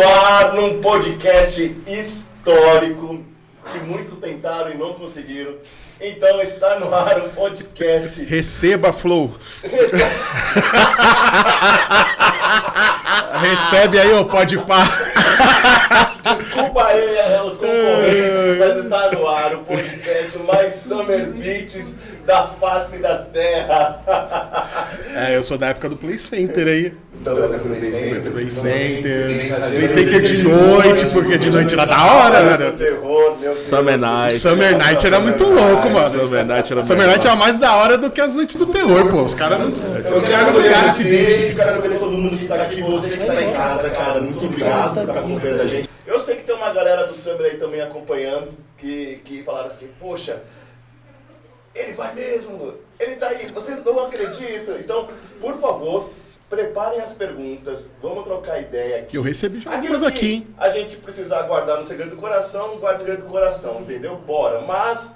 ar 0.00 0.54
num 0.54 0.80
podcast 0.80 1.76
histórico 1.86 3.20
que 3.72 3.78
muitos 3.80 4.18
tentaram 4.18 4.70
e 4.70 4.76
não 4.76 4.94
conseguiram. 4.94 5.56
Então 6.04 6.42
está 6.42 6.80
no 6.80 6.92
ar 6.92 7.16
um 7.18 7.28
podcast. 7.28 8.24
Receba, 8.24 8.92
Flow. 8.92 9.32
Recebe 13.40 14.00
aí, 14.00 14.12
ô 14.12 14.24
pode 14.24 14.58
pá. 14.58 14.82
Desculpa 16.24 16.86
aí 16.86 17.16
é, 17.16 17.40
os 17.42 17.56
concorrentes, 17.56 18.58
mas 18.58 18.78
está 18.78 19.12
no 19.12 19.28
ar 19.28 19.54
o 19.54 19.58
podcast 19.58 20.38
mais 20.40 20.74
Summer 20.74 21.28
Beats 21.28 21.98
da 22.26 22.48
face 22.48 22.98
da 22.98 23.18
terra. 23.18 24.00
É, 25.14 25.36
eu 25.36 25.42
sou 25.44 25.56
da 25.56 25.68
época 25.68 25.88
do 25.88 25.96
Play 25.96 26.18
Center 26.18 26.66
aí. 26.66 26.92
Então, 27.20 27.38
é 27.38 27.58
Play 27.58 27.82
Center. 27.92 28.32
Play 28.32 28.50
Center. 28.50 29.26
Play 29.70 29.88
Center 29.88 30.20
de 30.20 30.42
noite, 30.42 31.06
porque 31.12 31.38
de 31.38 31.50
noite 31.50 31.74
era 31.74 31.84
da 31.84 32.04
hora, 32.04 32.74
meu 33.40 33.52
Summer 33.52 33.96
Night. 33.96 34.38
Summer 34.38 34.76
Night 34.76 35.06
era 35.06 35.20
muito 35.20 35.44
louco, 35.44 35.88
mano. 35.92 36.20
Summer 36.20 36.44
Night 36.44 36.72
era 36.72 36.84
Summer 36.84 37.06
Night 37.06 37.26
era 37.26 37.36
mais 37.36 37.58
da 37.58 37.74
hora 37.76 37.98
do 37.98 38.10
que 38.10 38.20
as 38.20 38.34
noites 38.34 38.56
do 38.56 38.66
terror, 38.66 39.08
pô. 39.10 39.22
Os 39.22 39.34
caras. 39.34 39.80
Eu 39.90 40.22
quero 40.22 40.48
agradecer 40.48 41.54
quero 41.54 41.70
agradecer 41.70 41.98
todo 41.98 42.12
mundo 42.12 42.36
que 42.36 42.46
tá 42.46 42.54
aqui, 42.56 42.82
você 42.82 43.16
que 43.16 43.26
tá 43.26 43.42
em 43.42 43.52
casa, 43.52 43.90
cara. 43.90 44.20
Muito 44.20 44.44
obrigado 44.44 44.94
por 44.94 45.00
estar 45.02 45.18
acompanhando 45.18 45.60
a 45.60 45.66
gente. 45.66 45.88
Eu 46.06 46.20
sei 46.20 46.36
que 46.36 46.44
tem 46.44 46.54
uma 46.54 46.72
galera 46.72 47.06
do 47.06 47.14
Summer 47.14 47.52
aí 47.52 47.56
também 47.56 47.80
acompanhando, 47.80 48.52
que, 48.76 49.20
que 49.24 49.42
falaram 49.42 49.68
assim, 49.68 49.90
poxa, 49.98 50.42
ele 51.74 51.92
vai 51.94 52.14
mesmo, 52.14 52.74
ele 52.98 53.16
tá 53.16 53.28
aí, 53.28 53.50
vocês 53.52 53.84
não 53.84 53.98
acreditam. 54.06 54.76
Então, 54.78 55.08
por 55.40 55.58
favor, 55.58 56.10
preparem 56.50 57.00
as 57.00 57.14
perguntas, 57.14 57.88
vamos 58.02 58.24
trocar 58.24 58.60
ideia 58.60 58.98
aqui. 58.98 59.16
Eu 59.16 59.22
recebi 59.22 59.60
já 59.60 59.72
algumas 59.72 60.02
aqui, 60.02 60.34
hein? 60.34 60.46
A 60.58 60.68
gente 60.68 60.96
precisar 60.96 61.42
guardar 61.42 61.78
no 61.78 61.84
segredo 61.86 62.10
do 62.10 62.16
coração, 62.16 62.76
guarda 62.76 62.98
no 62.98 63.00
segredo 63.00 63.24
do 63.24 63.30
coração, 63.30 63.80
entendeu? 63.80 64.16
Bora. 64.16 64.60
Mas, 64.60 65.14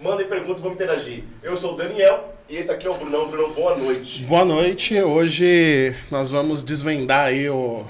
mandem 0.00 0.26
perguntas, 0.26 0.60
vamos 0.60 0.76
interagir. 0.76 1.24
Eu 1.42 1.56
sou 1.56 1.74
o 1.74 1.76
Daniel 1.76 2.34
e 2.48 2.56
esse 2.56 2.70
aqui 2.70 2.86
é 2.86 2.90
o 2.90 2.94
Brunão. 2.94 3.28
Brunão, 3.28 3.52
boa 3.52 3.76
noite. 3.76 4.22
Boa 4.24 4.44
noite. 4.44 5.00
Hoje 5.00 5.94
nós 6.10 6.30
vamos 6.30 6.62
desvendar 6.62 7.26
aí 7.26 7.48
o, 7.48 7.84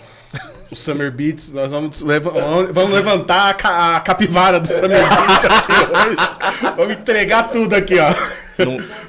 o 0.70 0.76
Summer 0.76 1.10
Beats. 1.10 1.52
Nós 1.52 1.70
vamos, 1.70 2.02
vamos 2.72 2.94
levantar 2.94 3.56
a, 3.62 3.96
a 3.96 4.00
capivara 4.00 4.60
do 4.60 4.68
Summer 4.68 5.02
Beats 5.08 5.44
aqui 5.44 5.72
hoje. 5.72 6.74
Vamos 6.76 6.96
entregar 6.96 7.50
tudo 7.50 7.74
aqui, 7.74 7.98
ó. 7.98 8.45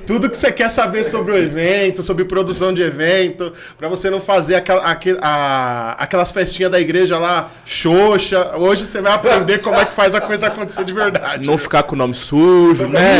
Tudo 0.05 0.29
que 0.29 0.35
você 0.37 0.51
quer 0.51 0.69
saber 0.69 1.03
sobre 1.03 1.31
o 1.33 1.37
evento, 1.37 2.03
sobre 2.03 2.25
produção 2.25 2.73
de 2.73 2.81
evento, 2.81 3.53
pra 3.77 3.87
você 3.87 4.09
não 4.09 4.19
fazer 4.19 4.55
a- 5.21 5.95
aquelas 5.99 6.31
festinhas 6.31 6.71
da 6.71 6.79
igreja 6.79 7.17
lá, 7.17 7.49
xoxa. 7.65 8.57
Hoje 8.57 8.85
você 8.85 9.01
vai 9.01 9.13
aprender 9.13 9.59
como 9.59 9.75
é 9.77 9.85
que 9.85 9.93
faz 9.93 10.13
a 10.15 10.21
coisa 10.21 10.47
acontecer 10.47 10.83
de 10.83 10.93
verdade. 10.93 11.47
Não 11.47 11.57
ficar 11.57 11.83
com 11.83 11.95
o 11.95 11.97
nome 11.97 12.13
sujo, 12.15 12.87
né? 12.87 13.19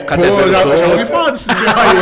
Ficar 0.00 0.16
Pô, 0.18 0.24
já, 0.50 0.76
já 0.76 0.86
ouvi 0.86 1.06
falar 1.06 1.30
desses 1.30 1.46
dias 1.46 1.74
aí, 1.76 1.96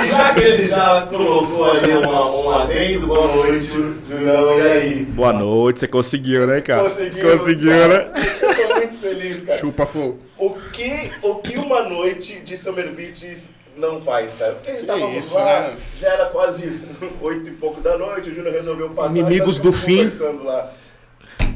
ó. 0.00 0.04
E 0.04 0.08
já 0.08 0.34
que 0.34 0.40
ele 0.40 0.68
já 0.68 1.06
colocou 1.08 1.70
ali 1.72 1.92
uma, 1.92 2.30
um 2.36 2.50
adendo, 2.50 3.06
boa 3.06 3.34
noite, 3.36 3.68
Brunão, 4.08 4.58
e 4.58 4.62
aí? 4.62 5.02
Boa 5.04 5.32
noite, 5.32 5.80
você 5.80 5.86
conseguiu, 5.88 6.46
né, 6.46 6.60
cara? 6.60 6.82
Conseguiu, 6.84 7.38
Conseguiu, 7.38 7.70
cara. 7.70 7.88
né? 8.14 8.22
Eu 8.42 8.54
tô 8.68 8.74
muito 8.74 8.98
feliz, 9.00 9.42
cara. 9.44 9.58
Chupa 9.58 9.86
fogo. 9.86 10.25
O 10.38 10.50
que, 10.50 11.10
o 11.22 11.36
que 11.36 11.58
uma 11.58 11.88
noite 11.88 12.40
de 12.40 12.56
Summer 12.56 12.92
Beats 12.92 13.50
não 13.76 14.02
faz, 14.02 14.34
cara? 14.34 14.54
Porque 14.54 14.72
estávamos 14.72 15.16
isso, 15.16 15.34
lá, 15.34 15.60
né? 15.62 15.76
já 15.98 16.08
era 16.08 16.26
quase 16.26 16.80
oito 17.22 17.48
e 17.48 17.52
pouco 17.52 17.80
da 17.80 17.96
noite, 17.96 18.28
o 18.28 18.34
Júnior 18.34 18.52
resolveu 18.52 18.90
passar. 18.90 19.16
Inimigos 19.16 19.58
do 19.58 19.72
fim. 19.72 19.98
conversando 19.98 20.44
Lá. 20.44 20.72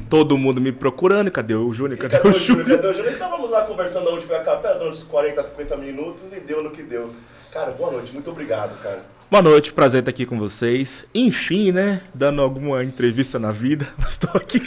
Todo 0.09 0.37
mundo 0.37 0.61
me 0.61 0.73
procurando. 0.73 1.31
Cadê 1.31 1.55
o 1.55 1.73
Júnior? 1.73 1.99
Cadê, 1.99 2.17
cadê 2.17 2.29
o 2.29 2.33
o 2.33 2.39
Júnior? 2.39 2.67
Cadê 2.67 2.89
o 2.89 2.95
Júnior? 2.95 3.13
Estávamos 3.13 3.51
lá 3.51 3.63
conversando 3.63 4.11
onde 4.11 4.25
foi 4.25 4.37
a 4.37 4.43
capela, 4.43 4.79
durante 4.79 4.99
uns 4.99 5.05
40, 5.05 5.43
50 5.43 5.77
minutos 5.77 6.33
e 6.33 6.41
deu 6.41 6.63
no 6.63 6.71
que 6.71 6.83
deu. 6.83 7.13
Cara, 7.53 7.73
boa 7.73 7.93
noite, 7.93 8.13
muito 8.13 8.31
obrigado, 8.31 8.81
cara. 8.83 9.05
Boa 9.31 9.43
noite, 9.43 9.73
prazer 9.73 10.01
estar 10.01 10.11
aqui 10.11 10.27
com 10.27 10.39
vocês. 10.39 11.05
Enfim, 11.15 11.71
né? 11.71 12.01
Dando 12.13 12.43
alguma 12.43 12.83
entrevista 12.83 13.39
na 13.39 13.53
vida, 13.53 13.87
mas 13.99 14.17
tô 14.17 14.27
aqui. 14.37 14.59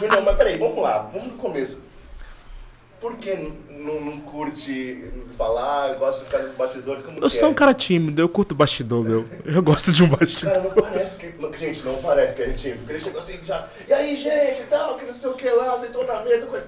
Júnior, 0.00 0.22
mas 0.24 0.36
peraí, 0.36 0.58
vamos 0.58 0.82
lá, 0.82 1.08
vamos 1.12 1.28
do 1.28 1.38
começo. 1.38 1.80
Por 3.00 3.16
que 3.18 3.34
não, 3.70 4.00
não 4.00 4.20
curte 4.20 5.04
falar, 5.36 5.94
gosta 5.96 6.20
de 6.20 6.24
ficar 6.30 6.42
nos 6.44 6.54
bastidores? 6.56 7.02
Como 7.04 7.18
Eu 7.22 7.28
sou 7.30 7.48
é? 7.48 7.50
um 7.50 7.54
cara 7.54 7.74
tímido, 7.74 8.20
eu 8.22 8.28
curto 8.28 8.54
bastidor, 8.54 9.04
meu. 9.04 9.24
Eu 9.44 9.62
gosto 9.62 9.92
de 9.92 10.02
um 10.02 10.08
bastidor. 10.08 10.54
Cara, 10.54 10.64
não 10.64 10.74
parece 10.82 11.16
que. 11.16 11.34
não, 11.40 11.52
gente, 11.52 11.82
não 11.84 11.94
parece 12.02 12.36
que 12.36 12.42
é 12.42 12.52
tímido. 12.52 12.78
Porque 12.80 12.92
ele 12.94 13.00
chegou 13.04 13.20
assim 13.20 13.38
já. 13.44 13.68
E 13.86 13.92
aí, 13.92 14.16
gente, 14.16 14.62
tal, 14.70 14.96
que 14.96 15.04
não 15.04 15.12
sei 15.12 15.30
o 15.30 15.34
que 15.34 15.48
lá, 15.50 15.76
sentou 15.76 16.06
na 16.06 16.22
mesa. 16.22 16.46
coisa- 16.46 16.66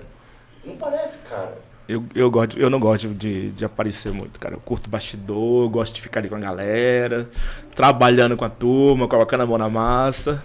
Não 0.64 0.76
parece, 0.76 1.18
cara. 1.28 1.56
Eu, 1.88 2.04
eu, 2.14 2.30
gosto, 2.30 2.58
eu 2.58 2.68
não 2.68 2.78
gosto 2.78 3.08
de, 3.08 3.50
de 3.52 3.64
aparecer 3.64 4.12
muito, 4.12 4.38
cara. 4.38 4.54
Eu 4.54 4.60
curto 4.60 4.90
bastidor, 4.90 5.64
eu 5.64 5.70
gosto 5.70 5.94
de 5.94 6.02
ficar 6.02 6.20
ali 6.20 6.28
com 6.28 6.34
a 6.36 6.38
galera, 6.38 7.30
trabalhando 7.74 8.36
com 8.36 8.44
a 8.44 8.50
turma, 8.50 9.08
colocando 9.08 9.40
a 9.44 9.46
mão 9.46 9.56
na 9.56 9.70
massa. 9.70 10.44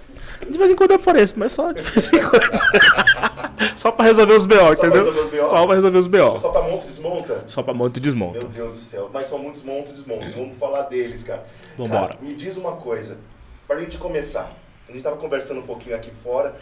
De 0.50 0.58
vez 0.58 0.72
em 0.72 0.76
quando 0.76 0.92
eu 0.92 0.96
apareço, 0.98 1.34
mas 1.38 1.52
só 1.54 1.72
de 1.72 1.82
vez 1.84 2.12
em 2.14 2.20
quando. 2.22 3.78
só 3.78 3.92
pra 3.92 4.06
resolver 4.06 4.34
os 4.34 4.46
BO, 4.46 4.74
entendeu? 4.74 5.14
BO? 5.14 5.50
Só 5.50 5.66
pra 5.66 5.76
resolver 5.76 5.98
os 5.98 6.08
BO. 6.08 6.38
Só 6.38 6.50
pra 6.50 6.62
monta 6.62 6.84
e 6.84 6.88
desmonta? 6.88 7.44
Só 7.48 7.64
pra 7.64 7.74
monta 7.74 8.00
e 8.00 8.02
desmonta. 8.02 8.40
Meu 8.40 8.50
Deus 8.50 8.72
do 8.72 8.78
céu. 8.78 9.10
Mas 9.14 9.26
são 9.28 9.40
muitos 9.40 9.64
montos 9.64 9.92
e 9.92 9.96
desmontos. 9.96 10.30
Vamos 10.32 10.58
falar 10.58 10.84
deles, 10.84 11.24
cara. 11.24 11.46
Vambora. 11.78 12.08
Cara, 12.14 12.20
me 12.22 12.34
diz 12.34 12.58
uma 12.58 12.74
coisa. 12.74 13.18
Pra 13.68 13.80
gente 13.80 13.98
começar. 13.98 14.52
A 14.88 14.92
gente 14.92 15.04
tava 15.04 15.16
conversando 15.18 15.60
um 15.62 15.66
pouquinho 15.66 15.96
aqui 15.96 16.12
fora. 16.12 16.56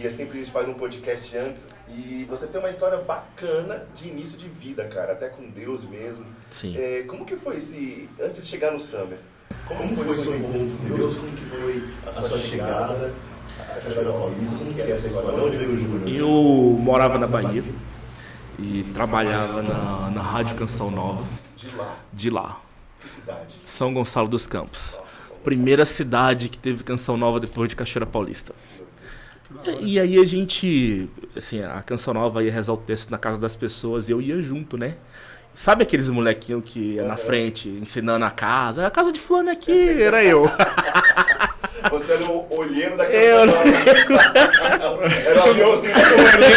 E 0.00 0.04
é 0.06 0.10
sempre 0.10 0.38
a 0.38 0.42
gente 0.42 0.52
faz 0.52 0.68
um 0.68 0.74
podcast 0.74 1.36
antes. 1.36 1.68
E 1.88 2.24
você 2.28 2.46
tem 2.46 2.60
uma 2.60 2.70
história 2.70 2.98
bacana 2.98 3.86
de 3.94 4.08
início 4.08 4.36
de 4.36 4.48
vida, 4.48 4.84
cara. 4.86 5.12
Até 5.12 5.28
com 5.28 5.48
Deus 5.48 5.84
mesmo. 5.84 6.26
Sim. 6.50 6.76
É, 6.76 7.02
como 7.06 7.24
que 7.24 7.36
foi 7.36 7.56
esse. 7.56 8.08
Antes 8.20 8.40
de 8.40 8.46
chegar 8.48 8.72
no 8.72 8.80
Summer? 8.80 9.18
Como, 9.66 9.96
foi 9.96 10.06
o 10.08 10.18
seu 10.18 10.36
encontro 10.36 10.76
com 10.76 10.96
Deus? 10.96 11.16
Como 11.16 11.32
que 11.32 11.44
foi 11.44 11.88
a 12.06 12.12
sua 12.22 12.38
chegada? 12.38 13.12
A 13.58 13.80
Cachoeira 13.80 14.12
Paulista? 14.12 14.56
Como 14.56 14.74
que 14.74 14.80
é 14.80 14.90
essa 14.90 15.08
história? 15.08 15.32
De 15.32 15.40
onde 15.40 15.56
veio 15.56 15.72
o 15.72 15.76
Júnior? 15.78 16.08
Eu 16.08 16.78
morava 16.80 17.18
na 17.18 17.26
Bahia 17.26 17.64
e 18.58 18.84
trabalhava 18.94 19.62
na, 19.62 20.10
na 20.10 20.22
Rádio 20.22 20.56
Canção 20.56 20.90
Nova, 20.90 21.24
De 21.56 21.70
lá. 21.76 21.96
de 22.12 22.30
lá, 22.30 22.60
Que 23.00 23.08
cidade? 23.08 23.56
São 23.66 23.92
Gonçalo 23.92 24.28
dos 24.28 24.46
Campos. 24.46 24.98
Primeira 25.44 25.84
cidade 25.84 26.48
que 26.48 26.58
teve 26.58 26.82
Canção 26.82 27.16
Nova 27.16 27.38
depois 27.38 27.68
de 27.68 27.76
Cachoeira 27.76 28.06
Paulista. 28.06 28.54
E 29.80 29.98
aí 29.98 30.18
a 30.18 30.24
gente, 30.24 31.08
assim, 31.36 31.62
a 31.62 31.82
Canção 31.82 32.14
Nova 32.14 32.42
ia 32.42 32.52
rezar 32.52 32.72
o 32.72 32.76
texto 32.76 33.10
na 33.10 33.18
casa 33.18 33.38
das 33.38 33.54
pessoas 33.54 34.08
e 34.08 34.12
eu 34.12 34.20
ia 34.20 34.40
junto, 34.42 34.76
né? 34.76 34.96
Sabe 35.56 35.84
aqueles 35.84 36.10
molequinhos 36.10 36.62
que 36.66 36.78
ia 36.96 37.02
na 37.02 37.16
frente 37.16 37.66
ensinando 37.70 38.26
a 38.26 38.30
casa? 38.30 38.86
A 38.86 38.90
casa 38.90 39.10
de 39.10 39.18
fulano 39.18 39.50
aqui, 39.50 40.02
era 40.02 40.22
eu. 40.22 40.44
Você 41.90 42.12
era 42.12 42.24
o 42.24 42.46
olheiro 42.58 42.96
da 42.96 43.04
Eu 43.04 43.46
Canção 43.46 44.78
Nova. 44.78 45.04
Era 45.06 45.50
o 45.50 45.54
Joãozinho 45.54 45.94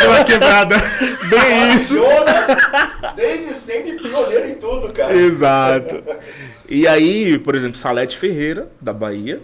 Uma 0.07 0.23
quebrada. 0.25 0.75
Bem 1.29 1.75
isso. 1.75 1.95
Jonas, 1.95 2.47
desde 3.15 3.53
sempre 3.53 3.93
pioneiro 3.93 4.49
em 4.49 4.55
tudo, 4.55 4.91
cara. 4.91 5.15
Exato. 5.15 6.03
E 6.67 6.85
aí, 6.87 7.39
por 7.39 7.55
exemplo, 7.55 7.77
Salete 7.77 8.17
Ferreira, 8.17 8.69
da 8.81 8.91
Bahia, 8.91 9.41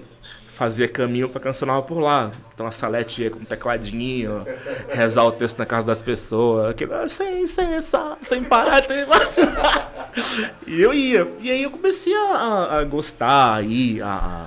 fazia 0.55 0.87
caminho 0.87 1.27
pra 1.27 1.41
Canção 1.41 1.83
por 1.83 1.99
lá. 1.99 2.31
Então 2.53 2.65
a 2.65 2.71
Salete 2.71 3.23
ia 3.23 3.29
com 3.29 3.43
tecladinho, 3.43 4.45
rezar 4.89 5.23
o 5.25 5.31
texto 5.31 5.59
na 5.59 5.65
casa 5.65 5.85
das 5.85 6.01
pessoas, 6.01 6.69
aquilo, 6.71 6.93
ah, 6.95 7.07
sem 7.09 7.45
cessar, 7.45 8.17
sem 8.21 8.43
parar, 8.43 8.81
tem 8.81 9.05
E 10.65 10.81
eu 10.81 10.93
ia. 10.93 11.27
E 11.41 11.51
aí 11.51 11.63
eu 11.63 11.71
comecei 11.71 12.15
a, 12.15 12.77
a- 12.79 12.83
gostar, 12.85 13.55
a, 14.01 14.07
a- 14.07 14.45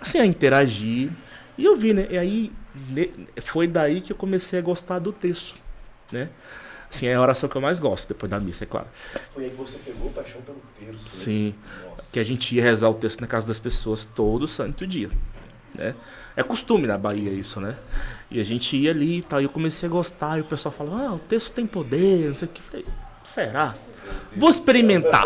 assim, 0.00 0.18
a 0.20 0.24
interagir. 0.26 1.10
E 1.58 1.64
eu 1.64 1.74
vi, 1.76 1.92
né? 1.92 2.06
E 2.10 2.16
aí 2.16 2.52
foi 3.42 3.66
daí 3.66 4.00
que 4.00 4.12
eu 4.12 4.16
comecei 4.16 4.58
a 4.58 4.62
gostar 4.62 5.00
do 5.00 5.12
texto, 5.12 5.56
né? 6.12 6.28
Assim, 6.92 7.06
é 7.06 7.14
a 7.14 7.20
oração 7.20 7.48
que 7.48 7.56
eu 7.56 7.60
mais 7.60 7.78
gosto, 7.78 8.08
depois 8.08 8.28
da 8.28 8.40
missa, 8.40 8.64
é 8.64 8.66
claro. 8.66 8.88
Foi 9.30 9.44
aí 9.44 9.50
que 9.50 9.56
você 9.56 9.78
pegou 9.78 10.10
paixão 10.10 10.40
pelo 10.42 10.60
terço. 10.78 10.92
né? 10.92 10.98
Sim. 11.24 11.54
Nossa. 11.88 12.12
Que 12.12 12.18
a 12.18 12.24
gente 12.24 12.54
ia 12.54 12.62
rezar 12.62 12.88
o 12.88 12.94
texto 12.94 13.20
na 13.20 13.26
casa 13.26 13.46
das 13.46 13.58
pessoas 13.58 14.04
todo 14.04 14.46
santo 14.48 14.86
dia, 14.86 15.08
né? 15.74 15.94
É 16.36 16.42
costume 16.42 16.86
na 16.86 16.98
Bahia 16.98 17.30
isso, 17.30 17.60
né? 17.60 17.76
E 18.30 18.40
a 18.40 18.44
gente 18.44 18.76
ia 18.76 18.90
ali 18.90 19.18
e 19.18 19.22
tal, 19.22 19.40
e 19.40 19.44
eu 19.44 19.50
comecei 19.50 19.88
a 19.88 19.92
gostar, 19.92 20.38
e 20.38 20.40
o 20.40 20.44
pessoal 20.44 20.72
falava, 20.72 21.06
ah, 21.06 21.14
o 21.14 21.18
texto 21.18 21.52
tem 21.52 21.66
poder, 21.66 22.28
não 22.28 22.34
sei 22.34 22.48
o 22.48 22.50
que. 22.50 22.60
Eu 22.60 22.64
falei, 22.64 22.86
será? 23.22 23.74
Vou 24.36 24.50
experimentar. 24.50 25.24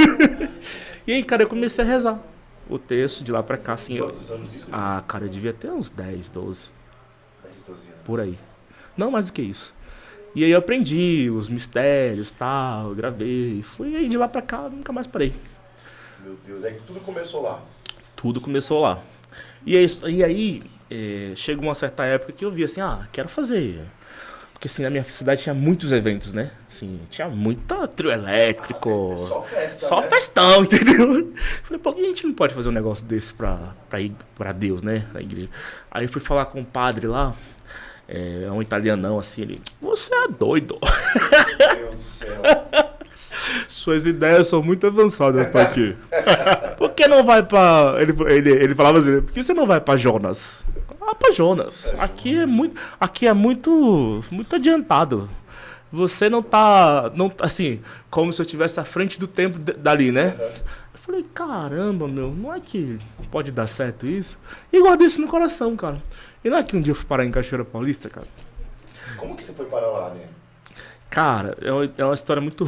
e 1.06 1.12
aí, 1.12 1.24
cara, 1.24 1.42
eu 1.42 1.48
comecei 1.48 1.84
a 1.84 1.86
rezar 1.86 2.22
o 2.68 2.78
texto 2.78 3.22
de 3.22 3.30
lá 3.32 3.42
pra 3.42 3.56
cá, 3.56 3.74
assim. 3.74 3.96
Eu... 3.96 4.06
Quantos 4.06 4.30
anos 4.30 4.54
isso? 4.54 4.68
Ah, 4.72 5.02
cara, 5.06 5.24
eu 5.24 5.28
devia 5.28 5.52
ter 5.52 5.70
uns 5.70 5.90
10, 5.90 6.28
12, 6.30 6.66
10, 7.42 7.62
12 7.62 7.86
anos. 7.88 8.00
por 8.04 8.20
aí. 8.20 8.38
Não 8.96 9.10
mais 9.10 9.26
do 9.26 9.32
que 9.32 9.42
isso. 9.42 9.74
E 10.34 10.42
aí 10.44 10.50
eu 10.50 10.58
aprendi 10.58 11.30
os 11.30 11.48
mistérios, 11.48 12.30
tal, 12.32 12.94
gravei, 12.94 13.62
fui 13.62 13.90
e 13.90 13.96
aí 13.96 14.08
de 14.08 14.16
lá 14.16 14.26
pra 14.26 14.42
cá, 14.42 14.68
nunca 14.68 14.92
mais 14.92 15.06
parei. 15.06 15.32
Meu 16.24 16.36
Deus, 16.44 16.64
é 16.64 16.72
que 16.72 16.82
tudo 16.82 17.00
começou 17.00 17.42
lá. 17.42 17.62
Tudo 18.16 18.40
começou 18.40 18.80
lá. 18.80 18.98
E 19.64 19.76
aí, 19.76 19.86
e 20.08 20.24
aí 20.24 20.62
eh, 20.90 21.32
chegou 21.36 21.64
uma 21.64 21.74
certa 21.74 22.04
época 22.04 22.32
que 22.32 22.44
eu 22.44 22.50
vi 22.50 22.64
assim, 22.64 22.80
ah, 22.80 23.06
quero 23.12 23.28
fazer. 23.28 23.80
Porque 24.52 24.68
assim, 24.68 24.82
na 24.82 24.90
minha 24.90 25.04
cidade 25.04 25.42
tinha 25.42 25.54
muitos 25.54 25.92
eventos, 25.92 26.32
né? 26.32 26.50
Assim, 26.70 26.98
tinha 27.10 27.28
muita 27.28 27.86
trio 27.86 28.10
elétrico. 28.10 29.14
Só 29.18 29.42
festa, 29.42 29.86
Só 29.86 30.00
né? 30.00 30.08
festão, 30.08 30.62
entendeu? 30.64 31.32
Falei, 31.62 31.78
por 31.78 31.94
que 31.94 32.00
a 32.00 32.06
gente 32.06 32.26
não 32.26 32.32
pode 32.32 32.54
fazer 32.54 32.70
um 32.70 32.72
negócio 32.72 33.04
desse 33.04 33.32
pra, 33.32 33.74
pra, 33.88 34.00
ir, 34.00 34.12
pra 34.34 34.52
Deus, 34.52 34.82
né? 34.82 35.06
Na 35.12 35.20
igreja. 35.20 35.50
Aí 35.90 36.06
eu 36.06 36.08
fui 36.08 36.20
falar 36.20 36.46
com 36.46 36.60
o 36.60 36.64
padre 36.64 37.06
lá, 37.06 37.34
é 38.08 38.50
um 38.50 38.60
italianão 38.60 39.18
assim, 39.18 39.42
ele, 39.42 39.60
você 39.80 40.14
é 40.14 40.28
doido. 40.28 40.78
Meu 41.58 41.76
Deus 41.76 41.94
do 41.94 42.02
céu. 42.02 42.42
Suas 43.68 44.06
ideias 44.06 44.46
são 44.46 44.62
muito 44.62 44.86
avançadas 44.86 45.46
pra 45.48 45.66
ti. 45.66 45.96
Por 46.78 46.90
que 46.90 47.06
não 47.08 47.24
vai 47.24 47.42
pra. 47.42 47.96
Ele, 47.98 48.14
ele, 48.32 48.50
ele 48.50 48.74
falava 48.74 48.98
assim, 48.98 49.20
por 49.20 49.32
que 49.32 49.42
você 49.42 49.52
não 49.52 49.66
vai 49.66 49.80
pra 49.80 49.96
Jonas? 49.96 50.64
Ah, 51.00 51.14
pra 51.14 51.32
Jonas. 51.32 51.92
Aqui 51.98 52.38
é 52.38 52.46
muito. 52.46 52.80
Aqui 53.00 53.26
é 53.26 53.32
muito. 53.32 54.20
muito 54.30 54.54
adiantado. 54.54 55.28
Você 55.92 56.28
não 56.28 56.42
tá. 56.42 57.10
Não, 57.14 57.30
assim, 57.40 57.80
como 58.10 58.32
se 58.32 58.40
eu 58.40 58.44
estivesse 58.44 58.80
à 58.80 58.84
frente 58.84 59.18
do 59.18 59.26
tempo 59.26 59.58
dali, 59.58 60.10
né? 60.10 60.34
Eu 60.38 60.50
falei, 61.04 61.26
caramba, 61.34 62.08
meu, 62.08 62.30
não 62.30 62.52
é 62.52 62.58
que 62.58 62.98
pode 63.30 63.52
dar 63.52 63.66
certo 63.66 64.06
isso? 64.06 64.38
E 64.72 64.80
guardei 64.80 65.06
isso 65.06 65.20
no 65.20 65.28
coração, 65.28 65.76
cara. 65.76 66.02
E 66.42 66.48
não 66.48 66.56
é 66.56 66.62
que 66.62 66.74
um 66.74 66.80
dia 66.80 66.92
eu 66.92 66.94
fui 66.94 67.04
parar 67.04 67.26
em 67.26 67.30
Cachoeira 67.30 67.64
Paulista, 67.64 68.08
cara? 68.08 68.26
Como 69.18 69.36
que 69.36 69.44
você 69.44 69.52
foi 69.52 69.66
para 69.66 69.86
lá, 69.86 70.14
né? 70.14 70.26
Cara, 71.14 71.56
é 71.62 71.70
uma, 71.70 71.90
é 71.96 72.04
uma 72.04 72.14
história 72.14 72.42
muito. 72.42 72.64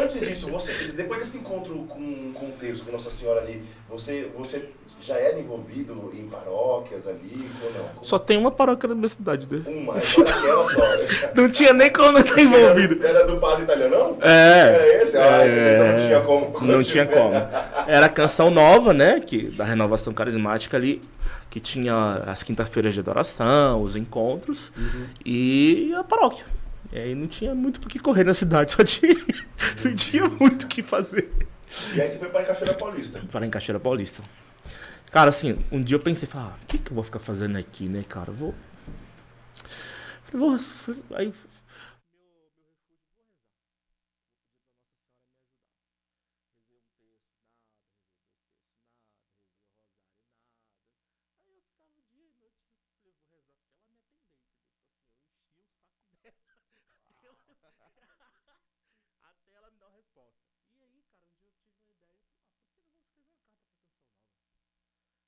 Antes 0.00 0.20
disso, 0.20 0.48
você, 0.50 0.72
depois 0.94 1.20
desse 1.20 1.38
encontro 1.38 1.74
com, 1.88 2.32
com 2.34 2.50
Deus, 2.60 2.82
com 2.82 2.92
Nossa 2.92 3.10
Senhora 3.10 3.40
ali, 3.40 3.62
você, 3.88 4.30
você 4.36 4.68
já 5.00 5.14
era 5.16 5.38
envolvido 5.40 6.12
em 6.14 6.28
paróquias 6.28 7.06
ali 7.08 7.48
ou 7.62 7.70
não? 7.72 7.88
Como- 7.94 8.04
Só 8.06 8.18
tem 8.18 8.36
uma 8.38 8.50
paróquia 8.50 8.88
na 8.90 8.94
minha 8.94 9.08
cidade, 9.08 9.48
né? 9.50 9.62
Uma, 9.66 9.94
aquela 9.96 10.68
só. 10.70 10.82
Não 11.34 11.50
tinha 11.50 11.72
nem 11.72 11.90
como 11.90 12.18
estar 12.18 12.38
envolvido. 12.40 13.04
Era, 13.04 13.18
era 13.20 13.26
do 13.26 13.38
padre 13.38 13.64
italiano, 13.64 13.96
não? 13.96 14.18
É. 14.20 14.74
Era 14.74 15.02
esse? 15.02 15.16
Ah, 15.16 15.46
É. 15.46 15.74
então 15.74 15.92
não 15.92 16.06
tinha 16.06 16.20
como. 16.20 16.66
Não 16.72 16.82
tinha 16.82 17.06
como. 17.08 17.34
Era 17.88 18.06
a 18.06 18.08
canção 18.10 18.50
nova, 18.50 18.92
né? 18.94 19.18
Que, 19.20 19.48
da 19.50 19.64
renovação 19.64 20.12
carismática 20.12 20.76
ali, 20.76 21.02
que 21.50 21.58
tinha 21.58 22.22
as 22.26 22.42
quintas-feiras 22.42 22.94
de 22.94 23.00
adoração, 23.00 23.82
os 23.82 23.96
encontros 23.96 24.70
e 25.24 25.92
a 25.96 26.04
paróquia. 26.04 26.44
E 26.92 26.98
aí 26.98 27.14
não 27.14 27.26
tinha 27.26 27.54
muito 27.54 27.80
por 27.80 27.88
que 27.88 27.98
correr 27.98 28.24
na 28.24 28.34
cidade, 28.34 28.72
só 28.72 28.84
tinha. 28.84 29.14
Não 29.84 29.94
tinha 29.94 30.28
muito 30.28 30.64
o 30.64 30.68
que 30.68 30.82
fazer. 30.82 31.30
E 31.94 32.00
aí 32.00 32.08
você 32.08 32.18
foi 32.18 32.28
para 32.28 32.44
Cachoeira 32.44 32.74
Paulista. 32.74 33.20
Para 33.30 33.44
em 33.46 33.50
Cachoeira 33.50 33.80
Paulista. 33.80 34.22
Cara, 35.10 35.30
assim, 35.30 35.58
um 35.70 35.82
dia 35.82 35.96
eu 35.96 36.00
pensei, 36.00 36.28
falei, 36.28 36.48
ah, 36.48 36.56
o 36.62 36.66
que, 36.66 36.78
que 36.78 36.90
eu 36.90 36.94
vou 36.94 37.04
ficar 37.04 37.18
fazendo 37.18 37.56
aqui, 37.56 37.88
né, 37.88 38.04
cara? 38.08 38.30
Eu 38.30 38.34
vou. 38.34 38.54
Falei, 40.30 40.58
vou. 40.58 40.96
Aí 41.16 41.32
Até 59.22 59.56
ela 59.56 59.70
me 59.70 59.78
dar 59.78 59.86
uma 59.86 59.96
resposta. 59.96 60.40
E 60.74 60.82
aí, 60.82 61.02
cara, 61.10 61.22
um 61.24 61.34
dia 61.36 61.46
eu 61.48 61.52
tive 61.54 61.70
uma 61.70 61.86
ideia. 61.88 62.10
Eu 62.10 62.18
falei, 62.18 62.18
ah, 62.18 62.58
por 62.58 62.82
que 62.82 62.90
eu 62.90 62.92
não 62.92 62.98
vou 62.98 63.54
escrever 63.54 63.94
uma 63.94 63.94
carta 63.94 63.94
pra 63.94 63.94
Canção 63.94 63.94
Nova? 63.94 64.10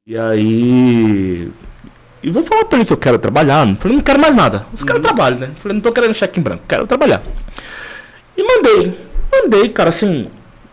E 0.07 0.19
aí. 0.19 1.51
E 2.23 2.31
vou 2.31 2.43
falar 2.43 2.67
pra 2.67 2.79
ele 2.79 2.87
que 2.87 2.93
eu 2.93 2.97
quero 2.97 3.19
trabalhar. 3.19 3.67
Falei, 3.77 3.97
não 3.97 4.05
quero 4.05 4.21
mais 4.21 4.35
nada. 4.35 4.67
Eu 4.79 4.87
quero 4.87 5.01
trabalho, 5.01 5.39
né? 5.39 5.51
Falei, 5.59 5.77
não 5.77 5.83
tô 5.83 5.93
querendo 5.93 6.15
cheque 6.15 6.39
em 6.39 6.43
branco, 6.43 6.63
quero 6.69 6.87
trabalhar. 6.87 7.23
E 8.37 8.43
mandei. 8.43 8.99
Mandei, 9.33 9.69
cara, 9.71 9.89
assim, 9.89 10.31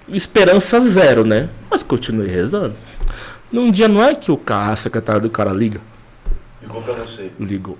esperança 0.07 0.79
zero, 0.81 1.25
né? 1.25 1.49
Mas 1.69 1.81
continuei 1.81 2.27
rezando. 2.27 2.75
Num 3.51 3.71
dia 3.71 3.87
não 3.87 4.03
é 4.03 4.15
que 4.15 4.31
o 4.31 4.37
cara, 4.37 4.73
a 4.73 4.75
secretária 4.75 5.21
do 5.21 5.29
cara 5.29 5.51
liga. 5.51 5.81
Ligou 6.61 6.81
pra 6.81 6.93
você. 6.93 7.31
Ligou. 7.39 7.77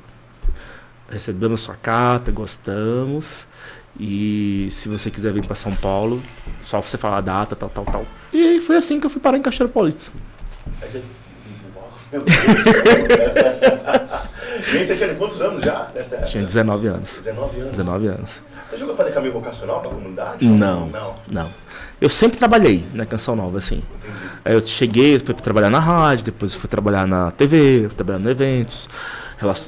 Recebemos 1.10 1.62
sua 1.62 1.76
carta, 1.76 2.32
gostamos. 2.32 3.46
E 4.00 4.70
se 4.72 4.88
você 4.90 5.12
quiser 5.12 5.34
vir 5.34 5.46
pra 5.46 5.56
São 5.56 5.72
Paulo, 5.74 6.22
só 6.62 6.82
você 6.82 6.98
falar 6.98 7.18
a 7.18 7.22
data, 7.22 7.56
tal, 7.56 7.70
tal, 7.70 7.86
tal. 7.86 8.06
E 8.34 8.60
foi 8.62 8.78
assim 8.78 9.00
que 9.00 9.06
eu 9.06 9.10
fui 9.10 9.22
parar 9.22 9.38
em 9.38 9.42
Cachoeira 9.42 9.72
Paulista. 9.72 10.12
Aí 10.82 10.90
você. 10.90 11.02
Uau, 11.76 11.90
Meu 12.12 12.22
Deus. 12.24 12.36
E 14.74 14.78
aí 14.78 14.86
você 14.86 14.96
tinha 14.96 15.14
quantos 15.16 15.42
anos 15.42 15.64
já 15.66 15.88
nessa 15.94 16.16
época? 16.16 16.30
Tinha 16.30 16.44
19 16.44 16.88
anos. 16.88 17.14
19 17.16 17.60
anos. 17.60 17.72
19 17.78 18.08
anos. 18.08 18.42
Você 18.70 18.78
chegou 18.78 18.94
a 18.94 18.98
fazer 18.98 19.12
caminho 19.12 19.34
vocacional 19.34 19.82
pra 19.82 19.90
comunidade? 19.90 20.46
Não, 20.46 20.88
Não. 20.88 21.16
não. 21.30 21.50
Eu 22.00 22.10
sempre 22.10 22.38
trabalhei 22.38 22.84
na 22.94 23.06
Canção 23.06 23.36
Nova, 23.36 23.58
assim. 23.58 23.84
Aí 24.46 24.54
eu 24.54 24.64
cheguei, 24.64 25.20
fui 25.20 25.34
trabalhar 25.36 25.70
na 25.70 25.80
rádio, 25.80 26.26
depois 26.26 26.54
fui 26.56 26.70
trabalhar 26.70 27.06
na 27.06 27.30
TV, 27.32 27.88
fui 27.88 27.96
trabalhar 27.96 28.20
em 28.20 28.30
eventos. 28.30 28.88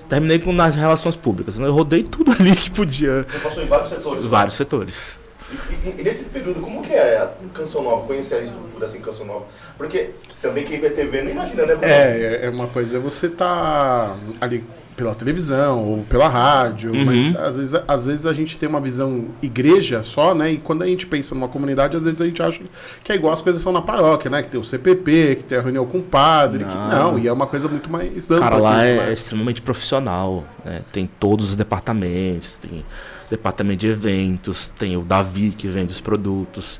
Terminei 0.07 0.39
com 0.39 0.53
nas 0.53 0.75
relações 0.75 1.15
públicas. 1.15 1.57
né? 1.57 1.67
Eu 1.67 1.73
rodei 1.73 2.03
tudo 2.03 2.31
ali 2.31 2.55
que 2.55 2.69
podia. 2.71 3.25
Você 3.29 3.39
passou 3.39 3.63
em 3.63 3.67
vários 3.67 3.89
setores. 3.89 4.23
Vários 4.25 4.53
setores. 4.55 5.13
E, 5.51 5.89
e- 5.89 5.95
e 5.99 6.03
nesse 6.03 6.23
período, 6.25 6.61
como 6.61 6.81
que 6.81 6.93
é 6.93 7.17
a 7.17 7.31
Canção 7.53 7.83
Nova? 7.83 8.07
Conhecer 8.07 8.35
a 8.35 8.41
estrutura 8.41 8.85
assim, 8.85 8.99
Canção 9.01 9.25
Nova? 9.25 9.45
Porque 9.77 10.11
também 10.41 10.63
quem 10.63 10.79
vê 10.79 10.89
TV 10.89 11.21
não 11.21 11.31
imagina, 11.31 11.65
né? 11.65 11.75
Bruno? 11.75 11.93
É, 11.93 12.45
é 12.45 12.49
uma 12.49 12.67
coisa 12.67 12.97
é 12.97 12.99
você 12.99 13.29
tá 13.29 14.15
ali 14.41 14.63
pela 14.95 15.13
televisão 15.15 15.83
ou 15.83 16.03
pela 16.03 16.27
rádio, 16.27 16.93
mas 16.93 17.35
às 17.35 17.57
vezes, 17.57 17.81
às 17.87 18.05
vezes 18.05 18.25
a 18.25 18.33
gente 18.33 18.57
tem 18.57 18.69
uma 18.69 18.79
visão 18.79 19.25
igreja 19.41 20.01
só, 20.03 20.33
né? 20.33 20.51
E 20.51 20.57
quando 20.57 20.83
a 20.83 20.85
gente 20.87 21.05
pensa 21.05 21.33
numa 21.35 21.47
comunidade, 21.47 21.97
às 21.97 22.03
vezes 22.03 22.21
a 22.21 22.25
gente 22.25 22.41
acha 22.41 22.61
que 23.03 23.11
é 23.11 23.15
igual 23.15 23.33
as 23.33 23.41
coisas 23.41 23.61
são 23.61 23.71
na 23.71 23.81
paróquia, 23.81 24.29
né? 24.29 24.41
Que 24.41 24.49
tem 24.49 24.59
o 24.59 24.63
CPP, 24.63 25.37
que 25.37 25.43
tem 25.43 25.57
a 25.57 25.61
reunião 25.61 25.85
com 25.85 25.99
o 25.99 26.03
padre, 26.03 26.63
que 26.65 26.75
Não. 26.75 27.11
não, 27.13 27.19
e 27.19 27.27
é 27.27 27.33
uma 27.33 27.47
coisa 27.47 27.67
muito 27.67 27.89
mais 27.89 28.29
ampla. 28.31 28.49
cara 28.49 28.57
lá 28.57 28.83
é, 28.83 28.97
né? 28.97 29.13
extremamente 29.13 29.61
profissional. 29.61 30.43
né? 30.63 30.81
Tem 30.91 31.09
todos 31.19 31.49
os 31.49 31.55
departamentos, 31.55 32.57
tem 32.61 32.85
departamento 33.29 33.79
de 33.79 33.87
eventos, 33.87 34.67
tem 34.67 34.95
o 34.95 35.01
Davi 35.01 35.51
que 35.57 35.67
vende 35.67 35.91
os 35.91 35.99
produtos, 35.99 36.79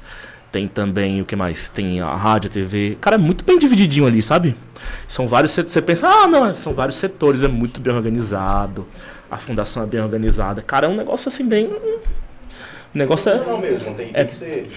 tem 0.53 0.67
também 0.67 1.19
o 1.19 1.25
que 1.25 1.35
mais? 1.35 1.67
Tem 1.67 1.99
a 1.99 2.13
rádio, 2.13 2.47
a 2.47 2.53
TV. 2.53 2.95
Cara, 3.01 3.15
é 3.15 3.19
muito 3.19 3.43
bem 3.43 3.57
divididinho 3.57 4.05
ali, 4.05 4.21
sabe? 4.21 4.55
São 5.07 5.27
vários 5.27 5.51
setores. 5.51 5.73
Você 5.73 5.81
pensa, 5.81 6.07
ah, 6.07 6.27
não, 6.27 6.55
são 6.55 6.75
vários 6.75 6.95
setores, 6.97 7.41
é 7.41 7.47
muito 7.47 7.81
bem 7.81 7.91
organizado. 7.91 8.87
A 9.31 9.37
fundação 9.37 9.81
é 9.81 9.87
bem 9.87 9.99
organizada. 9.99 10.61
Cara, 10.61 10.85
é 10.85 10.89
um 10.89 10.95
negócio 10.95 11.27
assim 11.27 11.43
bem. 11.43 11.65
O 11.65 12.01
negócio 12.93 13.29
é. 13.29 13.33
Profissional 13.33 13.59
mesmo, 13.59 13.95
tem, 13.95 14.13
tem 14.13 14.27
que 14.27 14.35
ser. 14.35 14.71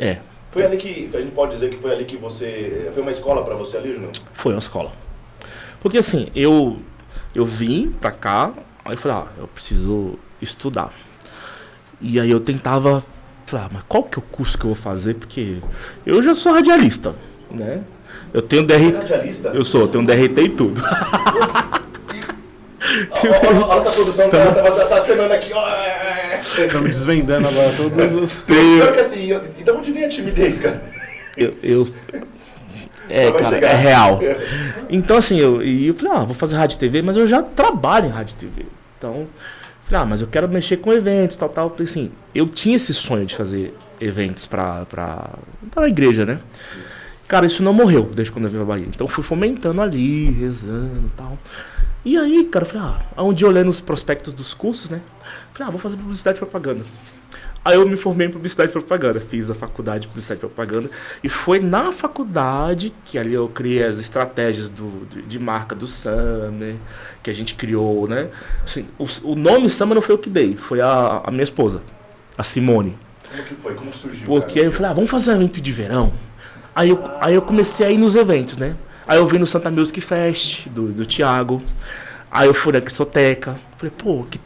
É, 0.00 0.18
Foi 0.50 0.64
ali 0.64 0.76
que. 0.76 1.08
A 1.14 1.20
gente 1.20 1.30
pode 1.30 1.52
dizer 1.52 1.70
que 1.70 1.76
foi 1.76 1.92
ali 1.92 2.04
que 2.04 2.16
você. 2.16 2.90
Foi 2.92 3.02
uma 3.02 3.12
escola 3.12 3.44
pra 3.44 3.54
você 3.54 3.76
ali, 3.76 3.96
não? 3.96 4.10
Foi 4.32 4.52
uma 4.52 4.58
escola. 4.58 4.90
Porque 5.80 5.98
assim, 5.98 6.32
eu 6.34 6.78
eu 7.32 7.44
vim 7.44 7.92
pra 7.92 8.10
cá, 8.10 8.52
aí 8.84 8.94
eu 8.94 8.98
falei, 8.98 9.18
ah, 9.18 9.26
eu 9.38 9.46
preciso 9.46 10.18
estudar. 10.40 10.92
E 12.00 12.18
aí 12.18 12.30
eu 12.30 12.40
tentava, 12.40 13.04
falar, 13.52 13.68
mas 13.72 13.82
qual 13.88 14.02
que 14.04 14.18
é 14.18 14.20
o 14.20 14.22
curso 14.22 14.56
que 14.58 14.64
eu 14.64 14.74
vou 14.74 14.82
fazer? 14.82 15.14
Porque 15.14 15.58
eu 16.04 16.20
já 16.22 16.34
sou 16.34 16.52
radialista, 16.52 17.14
né? 17.50 17.80
Eu 18.32 18.42
tenho 18.42 18.66
Você 18.66 18.74
é 18.74 18.78
DRT, 18.78 18.96
radialista? 18.96 19.48
eu 19.48 19.64
sou, 19.64 19.82
eu 19.82 19.88
tenho 19.88 20.04
DRT 20.06 20.40
e 20.42 20.48
tudo. 20.48 20.82
Olha 23.22 23.64
olha 23.66 23.78
essa 23.78 23.92
produção 23.92 24.28
tá, 24.28 24.52
tá, 24.52 24.86
tá 24.86 24.96
acenando 24.96 25.32
aqui, 25.32 25.52
ó. 25.52 25.68
é, 25.68 26.34
é. 26.34 26.40
Estamos 26.40 26.90
desvendando 26.90 27.46
agora 27.48 27.70
todos 27.76 28.14
os. 28.14 28.38
Pior 28.40 28.92
que 28.92 29.00
assim, 29.00 29.26
eu- 29.26 29.40
e 29.58 29.62
de 29.62 29.70
onde 29.70 29.92
vem 29.92 30.04
a 30.04 30.08
timidez, 30.08 30.58
cara? 30.58 30.82
Eu, 31.36 31.54
eu- 31.62 31.88
é, 33.08 33.30
cara, 33.30 33.44
chegar. 33.48 33.68
é 33.70 33.74
real. 33.76 34.20
Então, 34.90 35.16
assim, 35.16 35.38
eu, 35.38 35.62
e 35.62 35.86
eu 35.86 35.94
falei, 35.94 36.12
ah, 36.12 36.24
vou 36.24 36.34
fazer 36.34 36.56
rádio 36.56 36.74
e 36.74 36.78
TV, 36.78 37.02
mas 37.02 37.16
eu 37.16 37.26
já 37.26 37.40
trabalho 37.40 38.06
em 38.06 38.10
rádio 38.10 38.34
e 38.36 38.40
TV. 38.46 38.66
Então, 38.98 39.28
falei, 39.92 40.06
ah, 40.06 40.06
mas 40.06 40.20
eu 40.22 40.26
quero 40.26 40.48
mexer 40.48 40.78
com 40.78 40.92
eventos, 40.92 41.36
tal, 41.36 41.48
tal. 41.48 41.70
Então, 41.72 41.84
assim, 41.84 42.10
eu 42.34 42.48
tinha 42.48 42.76
esse 42.76 42.94
sonho 42.94 43.26
de 43.26 43.36
fazer 43.36 43.74
eventos 44.00 44.46
pra, 44.46 44.86
pra, 44.86 45.30
pra 45.70 45.88
igreja, 45.88 46.24
né? 46.24 46.40
Cara, 47.28 47.46
isso 47.46 47.62
não 47.62 47.72
morreu 47.72 48.04
desde 48.04 48.32
quando 48.32 48.46
eu 48.46 48.50
vim 48.50 48.56
pra 48.56 48.66
Bahia. 48.66 48.86
Então, 48.88 49.06
fui 49.06 49.22
fomentando 49.22 49.80
ali, 49.80 50.30
rezando 50.30 51.06
e 51.06 51.10
tal. 51.10 51.38
E 52.04 52.16
aí, 52.16 52.44
cara, 52.44 52.64
eu 52.64 52.68
falei, 52.68 52.88
ah, 53.16 53.22
um 53.22 53.32
dia 53.32 53.46
olhando 53.46 53.68
os 53.68 53.80
prospectos 53.80 54.32
dos 54.32 54.54
cursos, 54.54 54.90
né? 54.90 55.00
Falei, 55.52 55.68
ah, 55.68 55.70
vou 55.70 55.78
fazer 55.78 55.96
publicidade 55.96 56.38
e 56.38 56.40
propaganda. 56.40 56.84
Aí 57.64 57.76
eu 57.76 57.88
me 57.88 57.96
formei 57.96 58.26
em 58.26 58.30
publicidade 58.30 58.70
e 58.70 58.72
propaganda, 58.72 59.20
fiz 59.20 59.48
a 59.48 59.54
faculdade 59.54 60.02
de 60.02 60.08
publicidade 60.08 60.38
e 60.38 60.40
propaganda 60.40 60.90
e 61.22 61.28
foi 61.28 61.60
na 61.60 61.92
faculdade 61.92 62.92
que 63.04 63.16
ali 63.16 63.34
eu 63.34 63.48
criei 63.48 63.84
as 63.84 63.98
estratégias 63.98 64.68
do, 64.68 65.06
de, 65.06 65.22
de 65.22 65.38
marca 65.38 65.74
do 65.74 65.86
Summer, 65.86 66.74
que 67.22 67.30
a 67.30 67.32
gente 67.32 67.54
criou, 67.54 68.08
né? 68.08 68.28
Assim, 68.64 68.88
o, 68.98 69.06
o 69.22 69.36
nome 69.36 69.70
Summer 69.70 69.94
não 69.94 70.02
foi 70.02 70.14
eu 70.14 70.18
que 70.18 70.28
dei, 70.28 70.56
foi 70.56 70.80
a, 70.80 71.22
a 71.24 71.30
minha 71.30 71.44
esposa, 71.44 71.82
a 72.36 72.42
Simone. 72.42 72.98
Como 73.30 73.44
que 73.44 73.54
foi? 73.54 73.74
Como 73.74 73.94
surgiu? 73.94 74.26
Porque 74.26 74.58
aí 74.58 74.64
cara? 74.64 74.66
eu 74.66 74.72
falei, 74.72 74.90
ah, 74.90 74.94
vamos 74.94 75.10
fazer 75.10 75.30
um 75.30 75.36
evento 75.36 75.60
de 75.60 75.72
verão. 75.72 76.12
Aí 76.74 76.90
eu, 76.90 76.98
aí 77.20 77.34
eu 77.34 77.42
comecei 77.42 77.86
a 77.86 77.90
ir 77.90 77.98
nos 77.98 78.16
eventos, 78.16 78.56
né? 78.56 78.74
Aí 79.06 79.18
eu 79.18 79.26
vim 79.26 79.38
no 79.38 79.46
Santa 79.46 79.70
Music 79.70 80.00
Fest, 80.00 80.68
do, 80.68 80.88
do 80.88 81.06
Thiago. 81.06 81.62
Aí 82.30 82.48
eu 82.48 82.54
fui 82.54 82.72
na 82.72 82.80
Cristoteca. 82.80 83.56
Falei, 83.76 83.92
pô, 83.96 84.24
que, 84.30 84.40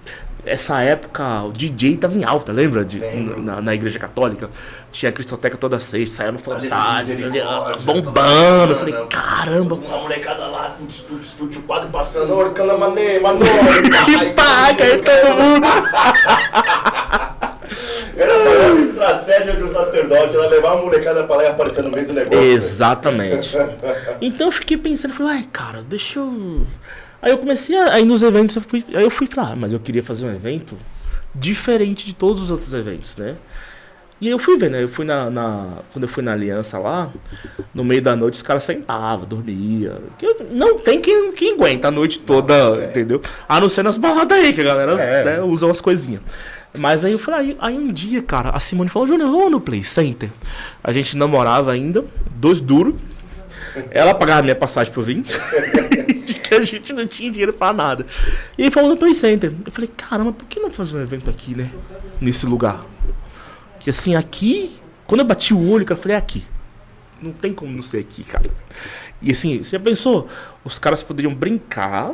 essa 0.47 0.81
época 0.81 1.43
o 1.43 1.53
DJ 1.53 1.97
tava 1.97 2.17
em 2.17 2.25
alta, 2.25 2.53
lembra? 2.53 2.85
De, 2.85 2.99
na, 2.99 3.61
na 3.61 3.75
igreja 3.75 3.99
católica. 3.99 4.49
Tinha 4.93 5.11
a 5.11 5.13
Cristoteca 5.13 5.57
toda 5.57 5.79
sexta, 5.81 6.19
saia 6.19 6.33
no 6.33 6.39
fantástico, 6.39 7.21
bombando. 7.83 8.73
Eu 8.73 8.79
falei, 8.79 8.95
caramba. 9.07 9.75
Uma 9.75 9.99
molecada 9.99 10.47
lá, 10.47 10.77
tudo, 10.79 10.93
tudo, 10.93 11.27
tudo, 11.37 11.59
o 11.59 11.63
padre 11.63 11.91
passando, 11.91 12.33
orcando 12.35 12.79
mané, 12.79 13.19
mano. 13.19 13.41
E 13.45 14.31
pá, 14.33 14.73
caiu 14.75 15.03
todo 15.03 15.35
mundo. 15.35 15.67
Era 18.17 18.33
a 18.33 18.81
estratégia 18.81 19.57
de 19.57 19.65
um 19.65 19.73
sacerdote, 19.73 20.35
era 20.35 20.49
levar 20.49 20.73
a 20.73 20.77
molecada 20.77 21.25
pra 21.25 21.37
lá 21.37 21.45
e 21.45 21.47
aparecer 21.49 21.83
no 21.83 21.91
meio 21.91 22.07
do 22.07 22.15
negócio. 22.15 22.41
Exatamente. 22.41 23.57
Então 24.21 24.47
eu 24.47 24.53
fiquei 24.53 24.77
pensando, 24.79 25.13
falei, 25.13 25.39
ai, 25.39 25.49
cara, 25.53 25.83
deixa 25.83 26.21
eu. 26.21 26.67
Aí 27.23 27.31
eu 27.33 27.39
comecei 27.39 27.77
a. 27.77 27.95
Aí 27.95 28.05
nos 28.05 28.23
eventos 28.23 28.55
eu 28.57 28.63
fui. 28.63 28.85
Aí 28.95 29.03
eu 29.03 29.11
fui 29.11 29.27
falar, 29.27 29.53
ah, 29.53 29.57
mas 29.57 29.73
eu 29.73 29.81
queria 29.81 30.03
fazer 30.03 30.27
um 30.27 30.35
evento 30.35 30.77
diferente 31.35 32.05
de 32.07 32.15
todos 32.15 32.43
os 32.45 32.51
outros 32.51 32.73
eventos, 32.73 33.17
né? 33.17 33.35
E 34.19 34.27
aí 34.29 34.33
eu 34.33 34.39
fui 34.39 34.57
ver, 34.57 34.71
né? 34.71 34.83
Eu 34.83 34.89
fui 34.89 35.05
na, 35.05 35.29
na- 35.29 35.79
Quando 35.93 36.05
eu 36.05 36.09
fui 36.09 36.23
na 36.23 36.33
aliança 36.33 36.79
lá, 36.79 37.11
no 37.75 37.85
meio 37.85 38.01
da 38.01 38.17
noite 38.17 38.35
os 38.35 38.43
caras 38.43 38.63
sentavam, 38.65 39.27
dormia. 39.27 39.99
Não 40.53 40.79
tem 40.79 41.01
quem, 41.01 41.33
quem 41.33 41.53
aguenta 41.53 41.89
a 41.89 41.91
noite 41.91 42.19
toda, 42.21 42.83
entendeu? 42.87 43.21
A 43.47 43.61
não 43.61 43.69
ser 43.69 43.83
nas 43.83 43.99
baladas 43.99 44.39
aí, 44.39 44.55
que 44.55 44.63
a 44.63 44.65
galera 44.65 44.93
É. 45.03 45.25
né, 45.25 45.43
usa 45.43 45.67
umas 45.67 45.83
coisinhas. 45.83 46.23
Mas 46.79 47.05
aí 47.05 47.13
eu 47.13 47.19
falei, 47.19 47.41
aí, 47.51 47.57
aí 47.61 47.77
um 47.79 47.93
dia, 47.93 48.23
cara, 48.23 48.51
a 48.51 48.61
Simone 48.61 48.89
falou, 48.89 49.07
Júnior, 49.09 49.31
vamos 49.31 49.51
no 49.51 49.61
Play 49.61 49.85
Center. 49.85 50.31
A 50.83 50.93
gente 50.95 51.15
namorava 51.17 51.73
ainda, 51.73 52.03
dois 52.31 52.59
duros. 52.61 52.95
Ela 53.91 54.15
pagava 54.15 54.43
minha 54.43 54.55
passagem 54.57 54.91
pra 54.93 55.03
eu 55.03 55.05
vir. 55.07 55.25
que 56.49 56.55
a 56.55 56.65
gente 56.65 56.93
não 56.93 57.07
tinha 57.07 57.31
dinheiro 57.31 57.53
pra 57.53 57.73
nada. 57.73 58.07
E 58.57 58.65
aí 58.65 58.71
fomos 58.71 58.91
no 58.91 58.97
Play 58.97 59.15
Center. 59.15 59.53
Eu 59.65 59.73
falei, 59.73 59.91
caramba, 59.97 60.33
por 60.33 60.47
que 60.47 60.61
não 60.61 60.71
fazer 60.71 60.97
um 60.97 61.03
evento 61.03 61.29
aqui, 61.31 61.55
né? 61.55 61.71
Nesse 62.21 62.47
lugar? 62.47 62.85
Que 63.81 63.91
assim, 63.91 64.15
aqui, 64.15 64.71
quando 65.07 65.21
eu 65.21 65.27
bati 65.27 65.53
o 65.55 65.71
olho, 65.71 65.87
eu 65.89 65.97
falei, 65.97 66.15
é 66.17 66.19
aqui. 66.19 66.45
Não 67.23 67.33
tem 67.33 67.53
como 67.53 67.73
não 67.73 67.83
ser 67.83 67.99
aqui, 67.99 68.23
cara. 68.25 68.51
E 69.23 69.31
assim, 69.31 69.59
você 69.63 69.71
já 69.71 69.81
pensou? 69.81 70.29
Os 70.65 70.79
caras 70.79 71.03
poderiam 71.03 71.33
brincar 71.35 72.13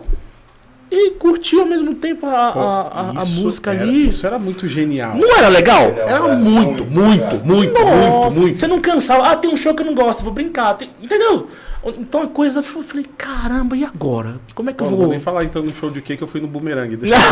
e 0.91 1.12
curtir 1.12 1.59
ao 1.59 1.67
mesmo 1.67 1.95
tempo 1.95 2.27
a, 2.27 2.53
Pô, 2.53 2.61
a, 2.61 2.81
a- 2.83 3.23
a 3.23 3.25
música 3.25 3.73
era- 3.73 3.83
ali. 3.83 4.09
Isso 4.09 4.27
era 4.27 4.39
muito 4.39 4.69
genial. 4.69 5.17
Não 5.17 5.37
era 5.37 5.49
legal? 5.49 5.91
Não, 5.91 5.99
Era 5.99 6.11
era 6.11 6.29
muito, 6.37 6.85
muito, 6.85 7.45
muito, 7.45 7.45
muito, 7.47 7.73
Nossa, 7.73 8.21
muito, 8.31 8.41
muito. 8.41 8.59
Você 8.59 8.67
não 8.67 8.81
cansava. 8.81 9.27
Ah, 9.29 9.37
tem 9.37 9.51
um 9.51 9.57
show 9.57 9.75
que 9.75 9.83
eu 9.83 9.87
não 9.87 9.95
gosto, 9.95 10.23
vou 10.23 10.33
brincar. 10.33 10.75
Tem- 10.75 10.91
Entendeu? 11.03 11.49
Então 11.85 12.23
a 12.23 12.29
coisa, 12.29 12.61
eu 12.61 12.83
falei, 12.83 13.05
caramba, 13.19 13.77
e 13.77 13.85
agora? 13.85 14.41
Como 14.55 14.71
é 14.71 14.73
que 14.73 14.79
Pô, 14.79 14.85
eu 14.85 14.91
não 14.91 14.97
vou... 14.97 15.07
vou 15.07 15.12
nem 15.15 15.21
falar 15.21 15.45
então 15.45 15.62
no 15.62 15.75
show 15.75 15.91
de 15.91 16.01
quê 16.01 16.17
que 16.17 16.23
eu 16.23 16.29
fui 16.29 16.41
no 16.41 16.47
Boomerang. 16.47 16.97
Deixa 16.97 17.17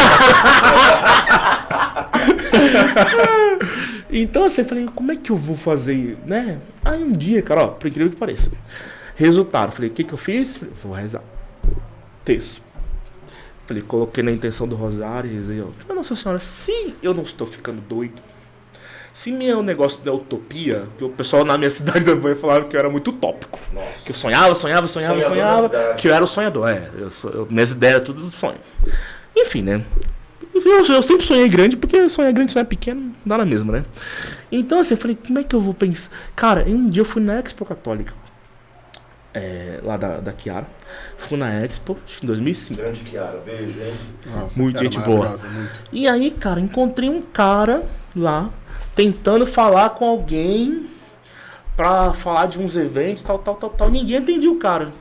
Então 4.13 4.45
assim, 4.45 4.63
eu 4.63 4.69
falei, 4.69 4.89
como 4.93 5.13
é 5.13 5.17
que 5.17 5.31
eu 5.31 5.37
vou 5.37 5.57
fazer, 5.57 6.19
né? 6.27 6.59
Aí 6.85 7.03
um 7.03 7.13
dia, 7.13 7.41
cara, 7.43 7.65
ó, 7.65 7.69
por 7.69 7.87
incrível 7.87 8.11
que 8.11 8.17
pareça. 8.17 8.51
Resultado, 9.15 9.71
falei, 9.71 9.89
o 9.89 9.93
que 9.93 10.03
que 10.03 10.13
eu 10.13 10.19
fiz? 10.19 10.57
Falei, 10.57 10.75
vou 10.83 10.93
rezar. 10.93 11.23
Texto. 12.25 12.63
Falei, 13.67 13.85
coloquei 13.85 14.25
na 14.25 14.33
intenção 14.33 14.67
do 14.67 14.75
rosário 14.75 15.31
e 15.31 15.35
rezei, 15.35 15.61
ó. 15.63 15.67
Falei, 15.79 15.97
nossa 15.97 16.17
senhora, 16.17 16.41
se 16.41 16.97
eu 17.01 17.15
não 17.15 17.23
estou 17.23 17.47
ficando 17.47 17.81
doido, 17.81 18.21
se 19.23 19.31
meu 19.33 19.63
negócio 19.63 20.01
da 20.03 20.13
utopia, 20.13 20.87
que 20.97 21.05
o 21.05 21.11
pessoal 21.11 21.45
na 21.45 21.59
minha 21.59 21.69
cidade 21.71 22.05
também 22.05 22.35
falava 22.35 22.65
que 22.65 22.75
eu 22.75 22.81
era 22.81 22.89
muito 22.89 23.11
utópico. 23.11 23.59
Nossa. 23.73 24.05
Que 24.05 24.13
eu 24.13 24.15
sonhava, 24.15 24.55
sonhava, 24.55 24.87
sonhava, 24.87 25.21
sonhava. 25.21 25.69
da 25.69 25.79
cidade. 25.79 26.01
Que 26.03 26.09
eu 26.09 26.15
era 26.15 26.25
o 26.25 26.27
sonhador, 26.27 26.69
é. 26.69 26.91
Eu, 26.99 27.11
sou- 27.11 27.31
eu- 27.31 27.47
minhas 27.51 27.71
ideias 27.73 27.97
eram 27.97 28.05
tudo 28.07 28.23
do 28.23 28.31
sonho. 28.31 28.59
Enfim, 29.37 29.63
né? 29.63 29.85
Eu, 30.55 30.63
eu 30.95 31.03
sempre 31.03 31.25
sonhei 31.25 31.49
grande, 31.49 31.77
porque 31.77 32.09
sonhar 32.09 32.33
grande, 32.33 32.53
sonhar 32.53 32.67
pequeno, 32.67 33.13
dá 33.25 33.37
na 33.39 33.45
mesma, 33.45 33.73
né? 33.73 33.85
Então, 34.51 34.81
assim, 34.81 34.95
eu 34.95 34.99
falei, 34.99 35.17
como 35.27 35.39
é 35.39 35.45
que 35.45 35.55
eu 35.55 35.61
vou 35.61 35.75
pensar? 35.75 36.11
Cara, 36.35 36.65
um 36.67 36.89
dia 36.89 37.03
eu 37.03 37.05
fui 37.05 37.23
na 37.23 37.39
Expo 37.41 37.65
Católica, 37.65 38.13
é, 39.33 39.79
lá 39.83 39.97
da, 39.97 40.19
da 40.19 40.33
Kiara. 40.33 40.67
Fui 41.17 41.39
na 41.39 41.65
Expo, 41.65 41.97
acho 42.07 42.19
que 42.21 42.25
em 42.25 42.29
2005. 42.29 42.81
Grande 42.81 43.01
Kiara, 43.01 43.41
beijo, 43.45 43.81
hein? 43.81 43.95
Nossa, 44.27 44.59
Muito 44.61 44.79
gente 44.83 44.99
boa. 45.01 45.37
muito. 45.53 45.83
E 45.93 46.09
aí, 46.09 46.31
cara, 46.31 46.59
encontrei 46.61 47.09
um 47.09 47.23
cara 47.23 47.85
lá, 48.17 48.51
tentando 48.95 49.47
falar 49.47 49.91
com 49.91 50.07
alguém 50.07 50.89
pra 51.77 52.13
falar 52.13 52.47
de 52.47 52.59
uns 52.59 52.77
eventos, 52.77 53.23
tal, 53.23 53.39
tal, 53.39 53.55
tal, 53.55 53.71
tal. 53.71 53.91
Ninguém 53.91 54.19
entendia 54.19 54.51
o 54.51 54.57
cara. 54.57 54.93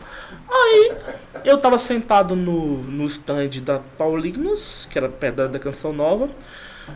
Aí, 0.50 0.93
eu 1.46 1.58
tava 1.58 1.77
sentado 1.77 2.36
no, 2.36 2.77
no 2.77 3.05
stand 3.05 3.50
da 3.62 3.79
Paulinos, 3.98 4.88
que 4.89 4.98
era 4.98 5.10
perto 5.10 5.36
da, 5.36 5.48
da 5.48 5.60
Canção 5.60 5.93
Nova. 5.93 6.29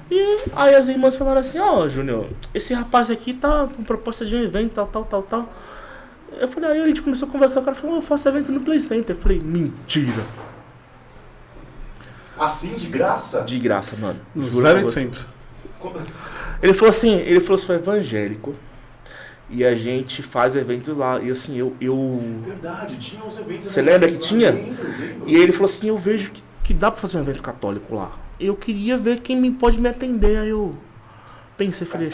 E 0.09 0.37
aí 0.55 0.73
as 0.73 0.87
irmãs 0.87 1.15
falaram 1.15 1.39
assim, 1.39 1.59
ó, 1.59 1.87
Júnior, 1.87 2.27
esse 2.53 2.73
rapaz 2.73 3.11
aqui 3.11 3.33
tá 3.33 3.67
com 3.67 3.83
proposta 3.83 4.25
de 4.25 4.35
um 4.35 4.43
evento, 4.43 4.73
tal, 4.73 4.87
tal, 4.87 5.05
tal, 5.05 5.23
tal. 5.23 5.53
Eu 6.39 6.47
falei, 6.47 6.71
aí 6.71 6.81
a 6.81 6.87
gente 6.87 7.01
começou 7.01 7.27
a 7.27 7.31
conversar, 7.31 7.59
o 7.59 7.63
cara 7.63 7.75
falou, 7.75 7.97
eu 7.97 8.01
faço 8.01 8.27
evento 8.27 8.51
no 8.51 8.61
Play 8.61 8.79
Center. 8.79 9.15
Eu 9.15 9.21
falei, 9.21 9.39
mentira. 9.39 10.25
Assim, 12.37 12.75
de 12.75 12.87
graça? 12.87 13.41
De 13.41 13.59
graça, 13.59 13.95
mano. 13.95 14.19
No 14.33 14.43
Juro 14.43 14.61
pra 14.61 14.81
você. 14.81 15.01
0800. 15.01 15.27
Ele 16.63 16.73
falou 16.73 16.91
assim, 16.91 17.17
ele 17.17 17.41
falou 17.41 17.57
sou 17.57 17.75
evangélico. 17.75 18.55
E 19.49 19.65
a 19.65 19.75
gente 19.75 20.23
faz 20.23 20.55
eventos 20.55 20.97
lá. 20.97 21.19
E 21.19 21.29
assim, 21.29 21.57
eu. 21.57 21.75
eu... 21.81 22.21
Verdade, 22.45 22.95
tinha 22.95 23.21
uns 23.21 23.37
eventos... 23.37 23.69
Você 23.69 23.81
lembra 23.81 24.09
que 24.09 24.17
tinha? 24.17 24.51
E 25.27 25.35
ele 25.35 25.51
falou 25.51 25.65
assim, 25.65 25.89
eu 25.89 25.97
vejo 25.97 26.31
que, 26.31 26.41
que 26.63 26.73
dá 26.73 26.89
pra 26.89 27.01
fazer 27.01 27.17
um 27.17 27.21
evento 27.21 27.41
católico 27.41 27.93
lá. 27.93 28.13
Eu 28.39 28.55
queria 28.55 28.97
ver 28.97 29.19
quem 29.19 29.35
me 29.35 29.51
pode 29.51 29.79
me 29.79 29.89
atender. 29.89 30.37
Aí 30.37 30.49
eu 30.49 30.73
pensei, 31.57 31.85
falei, 31.85 32.09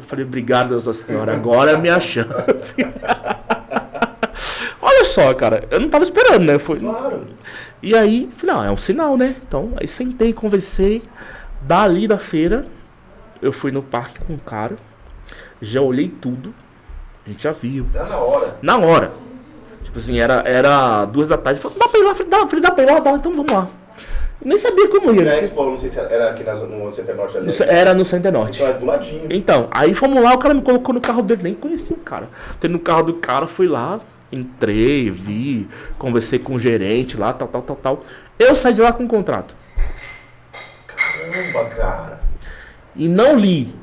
falei, 0.00 0.24
obrigado, 0.24 0.70
Deus 0.70 0.86
da 0.86 0.94
Senhora, 0.94 1.34
agora 1.34 1.72
é 1.72 1.74
a 1.74 1.78
minha 1.78 2.00
chance. 2.00 2.74
Olha 4.80 5.04
só, 5.04 5.32
cara, 5.34 5.68
eu 5.70 5.78
não 5.78 5.90
tava 5.90 6.02
esperando, 6.02 6.44
né? 6.44 6.58
Foi, 6.58 6.80
Claro. 6.80 7.26
e 7.82 7.94
aí, 7.94 8.28
falei, 8.38 8.56
ah, 8.56 8.64
é 8.66 8.70
um 8.70 8.78
sinal, 8.78 9.18
né? 9.18 9.36
Então, 9.46 9.74
aí 9.76 9.86
sentei, 9.86 10.32
conversei. 10.32 11.02
Dali 11.60 12.08
da 12.08 12.18
feira, 12.18 12.66
eu 13.42 13.52
fui 13.52 13.70
no 13.72 13.82
parque 13.82 14.20
com 14.20 14.34
o 14.34 14.38
cara. 14.38 14.76
Já 15.60 15.82
olhei 15.82 16.08
tudo. 16.08 16.54
A 17.26 17.30
gente 17.30 17.42
já 17.42 17.52
viu. 17.52 17.86
Tá 17.92 18.04
na 18.04 18.16
hora. 18.16 18.56
Na 18.62 18.78
hora. 18.78 19.12
Tipo 19.84 19.98
assim, 19.98 20.18
era, 20.18 20.42
era 20.46 21.04
duas 21.04 21.28
da 21.28 21.36
tarde. 21.36 21.60
Falei, 21.60 21.78
dá 21.78 21.88
pra 21.88 22.00
ir 22.00 22.04
lá, 22.04 22.14
falei, 22.14 22.30
dá, 22.30 22.38
falei, 22.46 22.60
dá 22.60 22.70
pra 22.70 22.82
ir 22.84 22.86
lá, 22.86 22.98
dá, 23.00 23.10
então 23.12 23.32
vamos 23.32 23.52
lá. 23.52 23.68
Nem 24.44 24.58
sabia 24.58 24.88
como 24.88 25.14
ia. 25.14 25.22
Na 25.24 25.30
né? 25.32 25.40
Expo, 25.40 25.64
não 25.64 25.78
sei 25.78 25.88
se 25.88 26.00
era 26.00 26.30
aqui 26.30 26.42
na, 26.42 26.54
no 26.54 26.90
Center 26.90 27.14
Norte 27.14 27.36
ali. 27.36 27.46
No 27.46 27.64
Era 27.64 27.94
no 27.94 28.04
Center 28.04 28.32
Norte. 28.32 28.60
Então 28.60 28.74
é 28.74 28.78
do 28.78 28.86
ladinho. 28.86 29.26
Então, 29.30 29.68
aí 29.70 29.94
fomos 29.94 30.22
lá, 30.22 30.34
o 30.34 30.38
cara 30.38 30.54
me 30.54 30.62
colocou 30.62 30.94
no 30.94 31.00
carro 31.00 31.22
dele, 31.22 31.42
nem 31.44 31.54
conhecia 31.54 31.96
o 31.96 32.00
cara. 32.00 32.28
Entrei 32.56 32.72
no 32.72 32.80
carro 32.80 33.04
do 33.04 33.14
cara, 33.14 33.46
fui 33.46 33.68
lá, 33.68 34.00
entrei, 34.32 35.10
vi, 35.10 35.68
conversei 35.96 36.40
com 36.40 36.54
o 36.54 36.60
gerente 36.60 37.16
lá, 37.16 37.32
tal, 37.32 37.46
tal, 37.46 37.62
tal, 37.62 37.76
tal. 37.76 38.04
Eu 38.36 38.56
saí 38.56 38.72
de 38.74 38.80
lá 38.80 38.92
com 38.92 39.04
um 39.04 39.08
contrato. 39.08 39.54
Caramba, 40.88 41.64
cara. 41.76 42.31
E 42.94 43.08
não 43.08 43.38
li. 43.38 43.74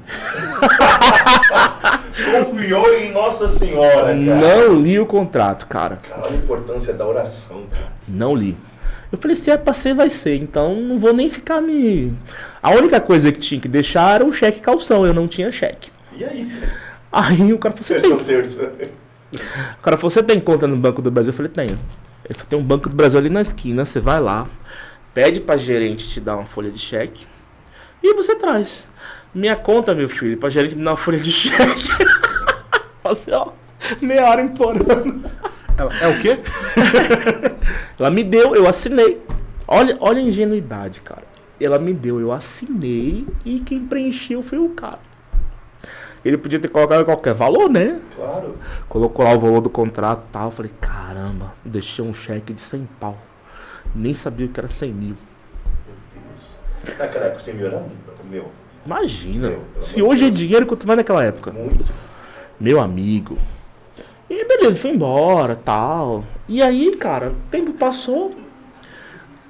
Confiou 2.31 2.93
em 2.93 3.11
Nossa 3.11 3.49
Senhora, 3.49 4.05
cara. 4.05 4.15
Não 4.15 4.75
li 4.75 4.99
o 4.99 5.05
contrato, 5.05 5.65
cara. 5.67 5.97
Cara, 5.97 6.27
a 6.27 6.33
importância 6.33 6.93
da 6.93 7.07
oração, 7.07 7.65
cara. 7.71 7.91
Não 8.07 8.35
li. 8.35 8.55
Eu 9.11 9.17
falei, 9.17 9.35
se 9.35 9.49
é 9.49 9.57
pra 9.57 9.73
ser, 9.73 9.95
vai 9.95 10.09
ser. 10.09 10.35
Então 10.35 10.75
não 10.75 10.99
vou 10.99 11.13
nem 11.13 11.29
ficar 11.29 11.59
me. 11.61 12.15
A 12.61 12.71
única 12.71 13.01
coisa 13.01 13.31
que 13.31 13.39
tinha 13.39 13.59
que 13.59 13.67
deixar 13.67 14.15
era 14.15 14.25
o 14.25 14.31
cheque 14.31 14.59
calção. 14.59 15.05
Eu 15.05 15.13
não 15.13 15.27
tinha 15.27 15.51
cheque. 15.51 15.91
E 16.15 16.23
aí? 16.23 16.51
Aí 17.11 17.51
o 17.51 17.57
cara 17.57 17.75
falou, 17.75 17.83
você 17.83 17.99
tem. 17.99 18.11
O 19.31 19.81
cara 19.81 19.97
falou, 19.97 20.11
você 20.11 20.21
tem 20.21 20.39
conta 20.39 20.67
no 20.67 20.77
Banco 20.77 21.01
do 21.01 21.09
Brasil? 21.09 21.31
Eu 21.31 21.35
falei, 21.35 21.51
tenho. 21.51 21.79
Ele 22.25 22.33
falou, 22.33 22.49
tem 22.49 22.59
um 22.59 22.63
Banco 22.63 22.89
do 22.89 22.95
Brasil 22.95 23.17
ali 23.17 23.29
na 23.29 23.41
esquina, 23.41 23.85
você 23.85 23.99
vai 23.99 24.19
lá, 24.19 24.47
pede 25.13 25.39
pra 25.39 25.57
gerente 25.57 26.07
te 26.07 26.19
dar 26.19 26.35
uma 26.35 26.45
folha 26.45 26.69
de 26.69 26.79
cheque 26.79 27.25
e 28.03 28.13
você 28.13 28.35
traz. 28.35 28.83
Minha 29.33 29.55
conta, 29.55 29.93
meu 29.93 30.09
filho, 30.09 30.37
pra 30.37 30.49
gerente 30.49 30.75
me 30.75 30.83
dar 30.83 30.91
uma 30.91 30.97
folha 30.97 31.19
de 31.19 31.31
cheque. 31.31 31.87
Passei, 33.03 33.33
ó, 33.33 33.51
meia 34.01 34.27
hora 34.27 34.41
implorando. 34.41 35.29
Ela, 35.77 35.95
é 35.97 36.07
o 36.07 36.19
quê? 36.19 36.39
Ela 37.97 38.09
me 38.09 38.23
deu, 38.23 38.55
eu 38.55 38.67
assinei. 38.67 39.21
Olha, 39.67 39.95
olha 39.99 40.19
a 40.19 40.23
ingenuidade, 40.23 41.01
cara. 41.01 41.23
Ela 41.61 41.77
me 41.77 41.93
deu, 41.93 42.19
eu 42.19 42.31
assinei 42.31 43.27
e 43.45 43.59
quem 43.59 43.85
preencheu 43.85 44.41
foi 44.41 44.57
o 44.57 44.69
cara. 44.69 44.99
Ele 46.25 46.37
podia 46.37 46.59
ter 46.59 46.67
colocado 46.67 47.05
qualquer 47.05 47.33
valor, 47.33 47.69
né? 47.69 47.99
Claro. 48.15 48.57
Colocou 48.89 49.23
lá 49.23 49.33
o 49.33 49.39
valor 49.39 49.61
do 49.61 49.69
contrato 49.69 50.25
e 50.27 50.31
tal. 50.33 50.45
Eu 50.47 50.51
falei, 50.51 50.71
caramba, 50.81 51.53
deixei 51.63 52.03
um 52.03 52.13
cheque 52.13 52.51
de 52.51 52.61
100 52.61 52.89
pau. 52.99 53.17
Nem 53.95 54.13
sabia 54.13 54.47
que 54.47 54.59
era 54.59 54.67
100 54.67 54.91
mil. 54.91 55.15
Naquela 56.97 57.25
época, 57.25 57.39
100 57.39 57.53
mil 57.53 57.67
era 57.67 57.85
meu. 58.29 58.51
Imagina. 58.89 59.53
Se 59.81 60.01
hoje 60.01 60.25
é 60.25 60.29
dinheiro, 60.31 60.65
quanto 60.65 60.87
mais 60.87 60.97
naquela 60.97 61.23
época. 61.23 61.51
Muito. 61.51 61.85
Meu 62.59 62.79
amigo. 62.79 63.37
E 64.27 64.43
beleza, 64.45 64.81
foi 64.81 64.89
embora 64.89 65.55
tal. 65.55 66.25
E 66.47 66.59
aí, 66.59 66.95
cara, 66.95 67.29
o 67.29 67.35
tempo 67.51 67.71
passou. 67.73 68.33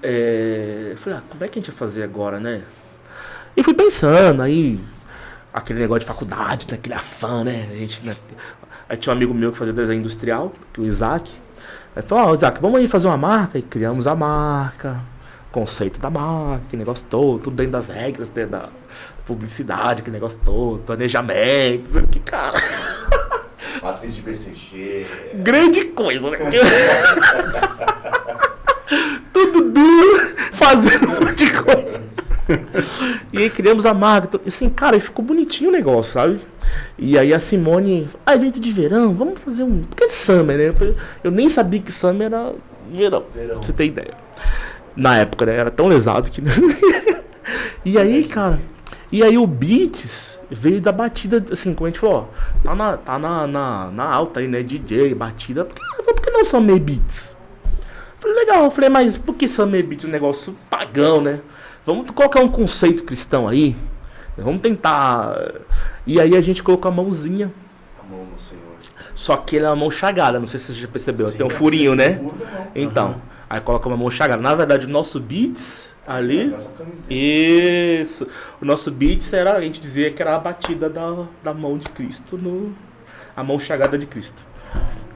É... 0.03 0.93
Falei, 0.97 1.19
ah, 1.19 1.23
como 1.29 1.41
é 1.41 1.47
que 1.47 1.57
a 1.57 1.61
gente 1.61 1.71
vai 1.71 1.77
fazer 1.77 2.03
agora, 2.03 2.37
né? 2.37 2.63
E 3.55 3.63
fui 3.63 3.73
pensando, 3.73 4.41
aí. 4.41 4.77
Aquele 5.53 5.79
negócio 5.79 6.01
de 6.01 6.05
faculdade, 6.05 6.67
né? 6.69 6.75
Aquele 6.75 6.95
afã, 6.95 7.45
né? 7.45 7.69
A 7.71 7.75
gente, 7.75 8.05
né? 8.05 8.17
Aí 8.89 8.97
tinha 8.97 9.13
um 9.13 9.15
amigo 9.15 9.33
meu 9.33 9.53
que 9.53 9.57
fazia 9.57 9.73
desenho 9.73 9.99
industrial, 9.99 10.51
que 10.73 10.81
é 10.81 10.83
o 10.83 10.85
Isaac. 10.85 11.31
Aí 11.95 12.03
falou, 12.03 12.25
ó, 12.25 12.35
Isaac, 12.35 12.61
vamos 12.61 12.77
aí 12.79 12.87
fazer 12.87 13.07
uma 13.07 13.17
marca. 13.17 13.57
E 13.57 13.61
criamos 13.61 14.05
a 14.05 14.15
marca, 14.15 15.01
conceito 15.49 15.99
da 15.99 16.09
marca, 16.09 16.63
aquele 16.67 16.81
negócio 16.81 17.05
todo, 17.09 17.39
tudo 17.39 17.55
dentro 17.55 17.71
das 17.71 17.87
regras, 17.87 18.29
dentro 18.29 18.51
da 18.51 18.69
publicidade, 19.29 20.01
aquele 20.01 20.15
negócio 20.15 20.39
todo, 20.43 20.79
planejamento, 20.79 21.87
sabe 21.87 22.07
que 22.07 22.19
cara. 22.19 22.57
Matriz 23.83 24.15
de 24.15 24.21
BCG. 24.21 25.05
grande 25.35 25.85
coisa, 25.85 26.31
né? 26.31 26.39
Tudo 29.31 29.71
duro, 29.71 30.35
fazendo 30.53 31.05
um 31.11 31.25
monte 31.25 31.45
de 31.45 31.51
coisa. 31.53 32.01
E 33.31 33.37
aí 33.37 33.49
criamos 33.49 33.85
a 33.85 33.93
marca. 33.93 34.41
Assim, 34.45 34.67
cara, 34.67 34.97
e 34.97 34.99
ficou 34.99 35.23
bonitinho 35.23 35.69
o 35.69 35.71
negócio, 35.71 36.13
sabe? 36.13 36.41
E 36.97 37.17
aí 37.17 37.31
a 37.31 37.39
Simone, 37.39 38.09
ah, 38.25 38.33
evento 38.33 38.59
de 38.59 38.71
verão, 38.71 39.13
vamos 39.13 39.39
fazer 39.39 39.63
um. 39.63 39.83
Porque 39.83 40.05
é 40.05 40.09
summer, 40.09 40.57
né? 40.57 40.95
Eu 41.23 41.29
nem 41.29 41.47
sabia 41.47 41.79
que 41.79 41.91
summer 41.91 42.25
era 42.25 42.53
verão. 42.91 43.25
Verão. 43.33 43.61
Você 43.61 43.71
ter 43.71 43.85
ideia. 43.85 44.15
Na 44.95 45.17
época, 45.17 45.45
né? 45.45 45.55
Era 45.55 45.69
tão 45.69 45.87
lesado 45.87 46.29
que. 46.31 46.41
e 47.85 47.97
aí, 47.97 48.23
cara. 48.23 48.59
E 49.11 49.23
aí 49.23 49.37
o 49.37 49.47
Beats 49.47 50.39
veio 50.51 50.79
da 50.79 50.91
batida, 50.91 51.43
assim, 51.51 51.73
como 51.73 51.87
a 51.87 51.89
gente 51.89 51.99
falou, 51.99 52.29
ó, 52.31 52.63
tá 52.63 52.75
na, 52.75 52.97
tá 52.97 53.19
na, 53.19 53.47
na, 53.47 53.91
na 53.91 54.03
alta 54.03 54.39
aí, 54.39 54.47
né? 54.47 54.61
DJ, 54.61 55.15
batida. 55.15 55.65
Por 55.65 55.75
que, 55.75 56.03
por 56.03 56.21
que 56.21 56.29
não 56.29 56.45
Summer 56.45 56.79
Beats? 56.79 57.35
Falei, 58.19 58.35
legal, 58.35 58.65
eu 58.65 58.71
falei, 58.71 58.89
mas 58.89 59.17
por 59.17 59.33
que 59.35 59.47
Summer 59.47 59.83
Beats? 59.83 60.05
Um 60.05 60.09
negócio 60.09 60.55
pagão, 60.69 61.21
né? 61.21 61.39
Vamos 61.85 62.11
colocar 62.11 62.39
um 62.41 62.47
conceito 62.47 63.03
cristão 63.03 63.47
aí. 63.47 63.75
Vamos 64.37 64.61
tentar. 64.61 65.53
E 66.05 66.19
aí 66.19 66.35
a 66.35 66.41
gente 66.41 66.61
colocou 66.61 66.91
a 66.91 66.93
mãozinha. 66.93 67.51
A 67.99 68.03
mão 68.03 68.25
no 68.25 68.39
Senhor. 68.39 68.63
Só 69.15 69.35
que 69.35 69.55
ele 69.55 69.65
é 69.65 69.69
uma 69.69 69.75
mão 69.75 69.91
chagada, 69.91 70.39
não 70.39 70.47
sei 70.47 70.59
se 70.59 70.67
você 70.67 70.81
já 70.81 70.87
percebeu. 70.87 71.31
Tem 71.31 71.45
um 71.45 71.49
Sim, 71.49 71.55
furinho, 71.55 71.91
sim, 71.91 71.97
né? 71.97 72.15
furo 72.15 72.35
da 72.37 72.45
mão. 72.45 72.67
Então, 72.75 73.21
aí 73.49 73.59
coloca 73.59 73.87
uma 73.87 73.97
mão 73.97 74.09
chagada. 74.09 74.41
Na 74.41 74.53
verdade, 74.53 74.85
o 74.85 74.89
nosso 74.89 75.19
beats 75.19 75.89
ali. 76.09 76.49
Camiseta. 76.49 77.13
Isso. 77.13 78.27
O 78.59 78.65
nosso 78.65 78.89
beats 78.89 79.31
era, 79.31 79.53
a 79.53 79.61
gente 79.61 79.79
dizia 79.79 80.11
que 80.11 80.21
era 80.21 80.35
a 80.35 80.39
batida 80.39 80.89
da, 80.89 81.27
da 81.43 81.53
mão 81.53 81.77
de 81.77 81.87
Cristo 81.89 82.37
no. 82.37 82.73
A 83.35 83.43
mão 83.43 83.59
chagada 83.59 83.97
de 83.97 84.05
Cristo. 84.05 84.43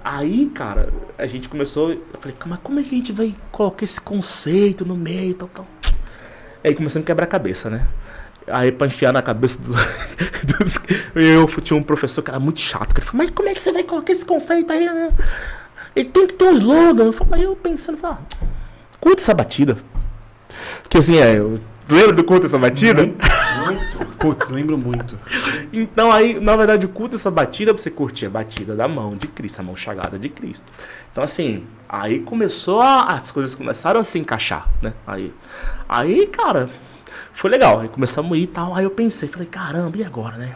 Aí, 0.03 0.49
cara, 0.53 0.93
a 1.17 1.25
gente 1.25 1.49
começou. 1.49 1.91
Eu 1.91 2.03
falei, 2.19 2.37
mas 2.45 2.59
como 2.61 2.79
é 2.79 2.83
que 2.83 2.93
a 2.93 2.97
gente 2.97 3.11
vai 3.11 3.35
colocar 3.51 3.83
esse 3.83 3.99
conceito 3.99 4.85
no 4.85 4.95
meio 4.95 5.33
tal, 5.33 5.49
tal? 5.49 5.67
Aí 6.63 6.75
começamos 6.75 7.05
a 7.05 7.07
quebrar 7.07 7.25
a 7.25 7.27
cabeça, 7.27 7.69
né? 7.69 7.87
Aí 8.47 8.71
pra 8.71 8.87
enfiar 8.87 9.11
na 9.11 9.21
cabeça 9.21 9.59
do, 9.59 9.73
dos. 10.45 10.79
Eu 11.15 11.47
tinha 11.61 11.77
um 11.77 11.83
professor 11.83 12.21
que 12.21 12.29
era 12.29 12.39
muito 12.39 12.59
chato. 12.59 12.93
Que 12.93 12.99
ele 12.99 13.07
falou, 13.07 13.25
mas 13.25 13.29
como 13.31 13.49
é 13.49 13.53
que 13.53 13.61
você 13.61 13.71
vai 13.71 13.83
colocar 13.83 14.13
esse 14.13 14.23
conceito 14.23 14.71
aí? 14.71 14.85
né? 14.85 15.11
Ele 15.95 16.09
tem 16.09 16.27
que 16.27 16.33
ter 16.33 16.45
um 16.45 16.53
slogan. 16.53 17.05
Eu 17.05 17.13
falei, 17.13 17.41
aí 17.41 17.43
eu 17.43 17.55
pensando, 17.55 17.97
falei, 17.97 18.17
ah, 18.17 18.45
curta 18.99 19.21
essa 19.21 19.33
batida. 19.33 19.77
Porque 20.93 21.11
assim, 21.11 21.17
é, 21.17 21.39
eu, 21.39 21.59
lembra 21.89 22.13
do 22.13 22.23
curta 22.23 22.45
essa 22.45 22.59
batida? 22.59 23.01
Muito. 23.01 24.05
Putz, 24.19 24.47
lembro 24.49 24.77
muito. 24.77 25.17
Então 25.73 26.11
aí, 26.11 26.39
na 26.39 26.55
verdade, 26.55 26.87
curta 26.87 27.15
essa 27.15 27.31
batida 27.31 27.73
pra 27.73 27.81
você 27.81 27.89
curtir 27.89 28.27
a 28.27 28.29
batida 28.29 28.75
da 28.75 28.87
mão 28.87 29.17
de 29.17 29.27
Cristo, 29.27 29.59
a 29.59 29.63
mão 29.63 29.75
chagada 29.75 30.19
de 30.19 30.29
Cristo. 30.29 30.71
Então 31.11 31.23
assim, 31.23 31.65
aí 31.89 32.19
começou 32.19 32.79
a. 32.79 33.05
As 33.05 33.31
coisas 33.31 33.55
começaram 33.55 33.99
a 33.99 34.03
se 34.03 34.19
encaixar, 34.19 34.69
né? 34.83 34.93
Aí. 35.07 35.33
Aí, 35.89 36.27
cara, 36.27 36.69
foi 37.33 37.49
legal. 37.49 37.79
Aí 37.79 37.87
começamos 37.87 38.31
a 38.31 38.37
ir 38.37 38.43
e 38.43 38.47
tal. 38.47 38.75
Aí 38.75 38.83
eu 38.83 38.91
pensei, 38.91 39.27
falei, 39.27 39.47
caramba, 39.47 39.97
e 39.97 40.03
agora, 40.03 40.37
né? 40.37 40.53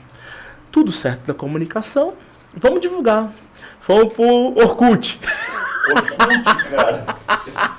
Tudo 0.71 0.91
certo 0.91 1.25
da 1.25 1.33
comunicação. 1.33 2.13
Vamos 2.55 2.79
divulgar. 2.79 3.31
Fomos 3.79 4.13
pro 4.13 4.53
Orkut. 4.55 5.19
Orkut, 5.89 6.69
cara. 6.69 7.76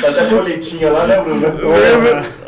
Tá 0.00 0.08
até 0.08 0.24
boletinha 0.24 0.90
lá, 0.90 1.06
né, 1.06 1.20
Bruno? 1.20 1.46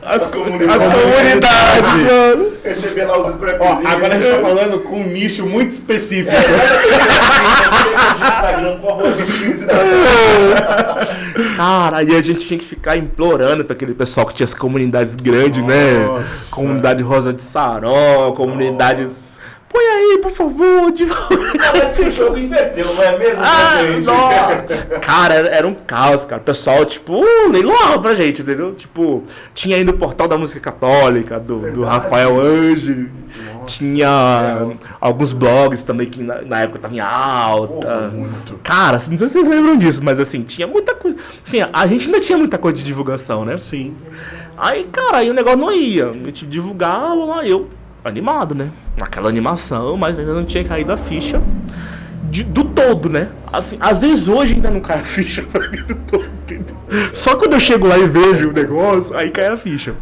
As, 0.03 0.23
As 0.23 0.31
comunidades. 0.31 0.85
as 0.85 0.95
comunidades, 0.95 1.93
mano. 1.93 2.53
Receber 2.63 3.05
lá 3.05 3.19
os 3.19 3.35
scrapzinhos. 3.35 3.87
agora 3.87 4.15
a 4.15 4.19
gente 4.21 4.31
tá 4.31 4.41
falando 4.41 4.81
com 4.81 5.01
um 5.01 5.07
nicho 5.07 5.47
muito 5.47 5.73
específico. 5.73 6.31
Receita 6.31 8.15
de 8.15 8.25
Instagram, 8.25 8.77
por 8.79 8.89
favor, 8.91 9.13
de 9.13 9.23
15 9.25 9.67
da 9.67 9.75
Cara, 11.57 11.99
aí 11.99 12.17
a 12.17 12.23
gente 12.23 12.41
tinha 12.41 12.59
que 12.59 12.65
ficar 12.67 12.97
implorando 12.97 13.65
pra 13.65 13.75
aquele 13.75 13.95
pessoal 13.95 14.27
que 14.27 14.35
tinha 14.35 14.45
as 14.45 14.55
comunidades 14.55 15.15
grandes, 15.17 15.63
né? 15.65 16.05
Nossa. 16.07 16.55
Comunidade 16.55 17.03
Rosa 17.03 17.33
de 17.33 17.43
Saró, 17.43 18.33
comunidade. 18.33 19.09
Põe 19.77 19.85
aí, 19.85 20.19
por 20.23 20.31
favor, 20.31 20.91
de 20.91 21.05
Parece 21.59 22.01
que 22.03 22.09
o 22.09 22.11
jogo 22.11 22.39
inverteu, 22.39 22.87
não 22.95 23.03
é 23.03 23.19
mesmo, 23.19 23.43
Ah. 23.43 24.99
Cara, 25.03 25.35
era, 25.35 25.69
um 25.69 25.75
caos, 25.75 26.25
cara. 26.25 26.41
O 26.41 26.45
pessoal, 26.47 26.83
tipo, 26.87 27.13
uh, 27.23 27.51
leiloava 27.51 27.99
pra 27.99 28.15
gente, 28.15 28.41
entendeu? 28.41 28.75
Tipo, 28.75 29.23
tinha 29.53 29.77
aí 29.77 29.85
no 29.85 29.93
portal 29.93 30.27
da 30.27 30.39
música 30.39 30.61
católica, 30.61 31.39
do, 31.39 31.71
do. 31.73 31.85
Rafael 31.85 32.41
Ange. 32.41 33.11
Nossa, 33.53 33.67
Tinha 33.67 34.57
real. 34.57 34.73
alguns 34.99 35.33
blogs 35.33 35.83
também 35.83 36.07
que 36.09 36.23
na, 36.23 36.41
na 36.41 36.61
época 36.63 36.79
tava 36.79 36.95
em 36.95 37.01
alta. 37.01 38.11
Pô, 38.11 38.17
muito. 38.17 38.59
Cara, 38.63 38.95
não 39.11 39.19
sei 39.19 39.29
se 39.29 39.35
vocês 39.35 39.47
lembram 39.47 39.77
disso, 39.77 40.01
mas 40.03 40.19
assim, 40.19 40.41
tinha 40.41 40.67
muita 40.67 40.95
coisa. 40.95 41.19
Assim, 41.45 41.59
a 41.71 41.87
gente 41.87 42.07
ainda 42.07 42.21
tinha 42.21 42.39
muita 42.39 42.57
coisa 42.57 42.79
de 42.79 42.85
divulgação, 42.85 43.45
né? 43.45 43.59
Sim. 43.59 43.95
Aí, 44.57 44.85
cara, 44.85 45.19
aí 45.19 45.29
o 45.29 45.35
negócio 45.35 45.59
não 45.59 45.71
ia. 45.71 46.09
A 46.09 46.13
gente 46.15 46.47
divulgava 46.47 47.15
lá, 47.27 47.47
eu 47.47 47.69
animado, 48.09 48.55
né? 48.55 48.71
Aquela 49.01 49.29
animação, 49.29 49.97
mas 49.97 50.19
ainda 50.19 50.33
não 50.35 50.45
tinha 50.45 50.65
caído 50.65 50.93
a 50.93 50.97
ficha 50.97 51.43
de- 52.31 52.45
do 52.45 52.65
todo, 52.65 53.09
né? 53.09 53.29
Assim, 53.53 53.77
às 53.81 53.99
vezes 54.01 54.27
hoje 54.29 54.55
ainda 54.55 54.71
não 54.71 54.81
cai 54.81 55.01
a 55.01 55.05
ficha 55.05 55.43
pra 55.51 55.69
mim 55.69 55.83
do 55.85 55.95
todo, 55.95 56.25
entendeu? 56.43 56.77
Só 57.13 57.37
quando 57.37 57.53
eu 57.55 57.61
chego 57.61 57.87
lá 57.87 57.99
e 57.99 58.07
vejo 58.09 58.51
o 58.51 58.53
negócio, 58.53 59.17
aí 59.17 59.31
cai 59.31 59.47
a 59.49 59.57
ficha. 59.57 59.95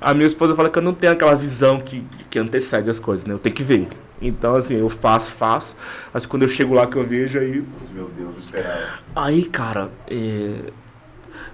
A 0.00 0.12
minha 0.14 0.26
esposa 0.26 0.54
fala 0.54 0.68
que 0.70 0.78
eu 0.78 0.82
não 0.82 0.94
tenho 0.94 1.12
aquela 1.12 1.34
visão 1.34 1.78
que, 1.80 2.04
que 2.28 2.38
antecede 2.38 2.88
as 2.90 2.98
coisas, 2.98 3.24
né? 3.26 3.34
Eu 3.34 3.38
tenho 3.38 3.54
que 3.54 3.62
ver. 3.62 3.88
Então, 4.22 4.54
assim, 4.54 4.74
eu 4.74 4.90
faço, 4.90 5.30
faço, 5.32 5.74
mas 6.12 6.26
quando 6.26 6.42
eu 6.42 6.48
chego 6.48 6.74
lá 6.74 6.86
que 6.86 6.96
eu 6.96 7.02
vejo, 7.04 7.38
aí 7.38 7.64
Meu 7.94 8.10
Deus, 8.14 8.30
eu 8.34 8.38
esperava. 8.38 8.78
Aí, 9.16 9.44
cara, 9.44 9.88
é, 10.10 10.70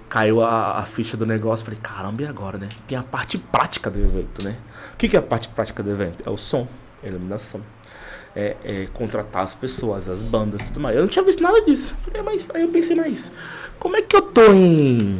caiu 0.09 0.41
a, 0.41 0.79
a 0.79 0.83
ficha 0.83 1.17
do 1.17 1.25
negócio. 1.25 1.65
Falei, 1.65 1.79
caramba, 1.81 2.23
e 2.23 2.25
agora, 2.25 2.57
né? 2.57 2.69
Tem 2.87 2.97
a 2.97 3.03
parte 3.03 3.37
prática 3.37 3.89
do 3.89 3.99
evento, 3.99 4.43
né? 4.43 4.57
O 4.93 4.97
que, 4.97 5.07
que 5.07 5.15
é 5.15 5.19
a 5.19 5.23
parte 5.23 5.47
prática 5.49 5.83
do 5.83 5.91
evento? 5.91 6.27
É 6.27 6.29
o 6.29 6.37
som, 6.37 6.67
a 7.03 7.07
iluminação. 7.07 7.61
É, 8.35 8.55
é 8.63 8.87
contratar 8.93 9.43
as 9.43 9.55
pessoas, 9.55 10.07
as 10.07 10.21
bandas 10.21 10.61
tudo 10.61 10.79
mais. 10.79 10.95
Eu 10.95 11.01
não 11.01 11.09
tinha 11.09 11.25
visto 11.25 11.41
nada 11.41 11.61
disso. 11.61 11.95
Falei, 12.03 12.21
mas 12.21 12.45
aí 12.53 12.61
eu 12.61 12.67
pensei, 12.69 12.95
mas 12.95 13.31
como 13.79 13.95
é 13.95 14.01
que 14.01 14.15
eu 14.15 14.21
tô 14.21 14.53
em 14.53 15.19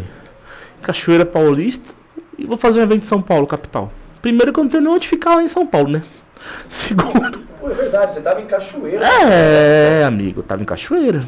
Cachoeira 0.83 1.25
Paulista 1.25 1.93
e 2.37 2.45
vou 2.45 2.57
fazer 2.57 2.79
um 2.79 2.83
evento 2.83 3.03
em 3.03 3.07
São 3.07 3.21
Paulo, 3.21 3.47
capital? 3.47 3.91
Primeiro 4.21 4.53
que 4.53 4.59
eu 4.59 4.63
não 4.63 4.69
tenho 4.69 4.83
nem 4.83 4.93
onde 4.93 5.07
ficar 5.07 5.35
lá 5.35 5.43
em 5.43 5.47
São 5.47 5.65
Paulo, 5.65 5.89
né? 5.89 6.03
Segundo, 6.69 7.39
Pô, 7.59 7.69
é 7.69 7.73
verdade, 7.73 8.13
você 8.13 8.21
tava 8.21 8.39
em 8.39 8.45
Cachoeira. 8.45 9.05
é, 9.05 10.03
amigo, 10.03 10.39
eu 10.39 10.43
tava 10.43 10.61
em 10.61 10.65
Cachoeira. 10.65 11.21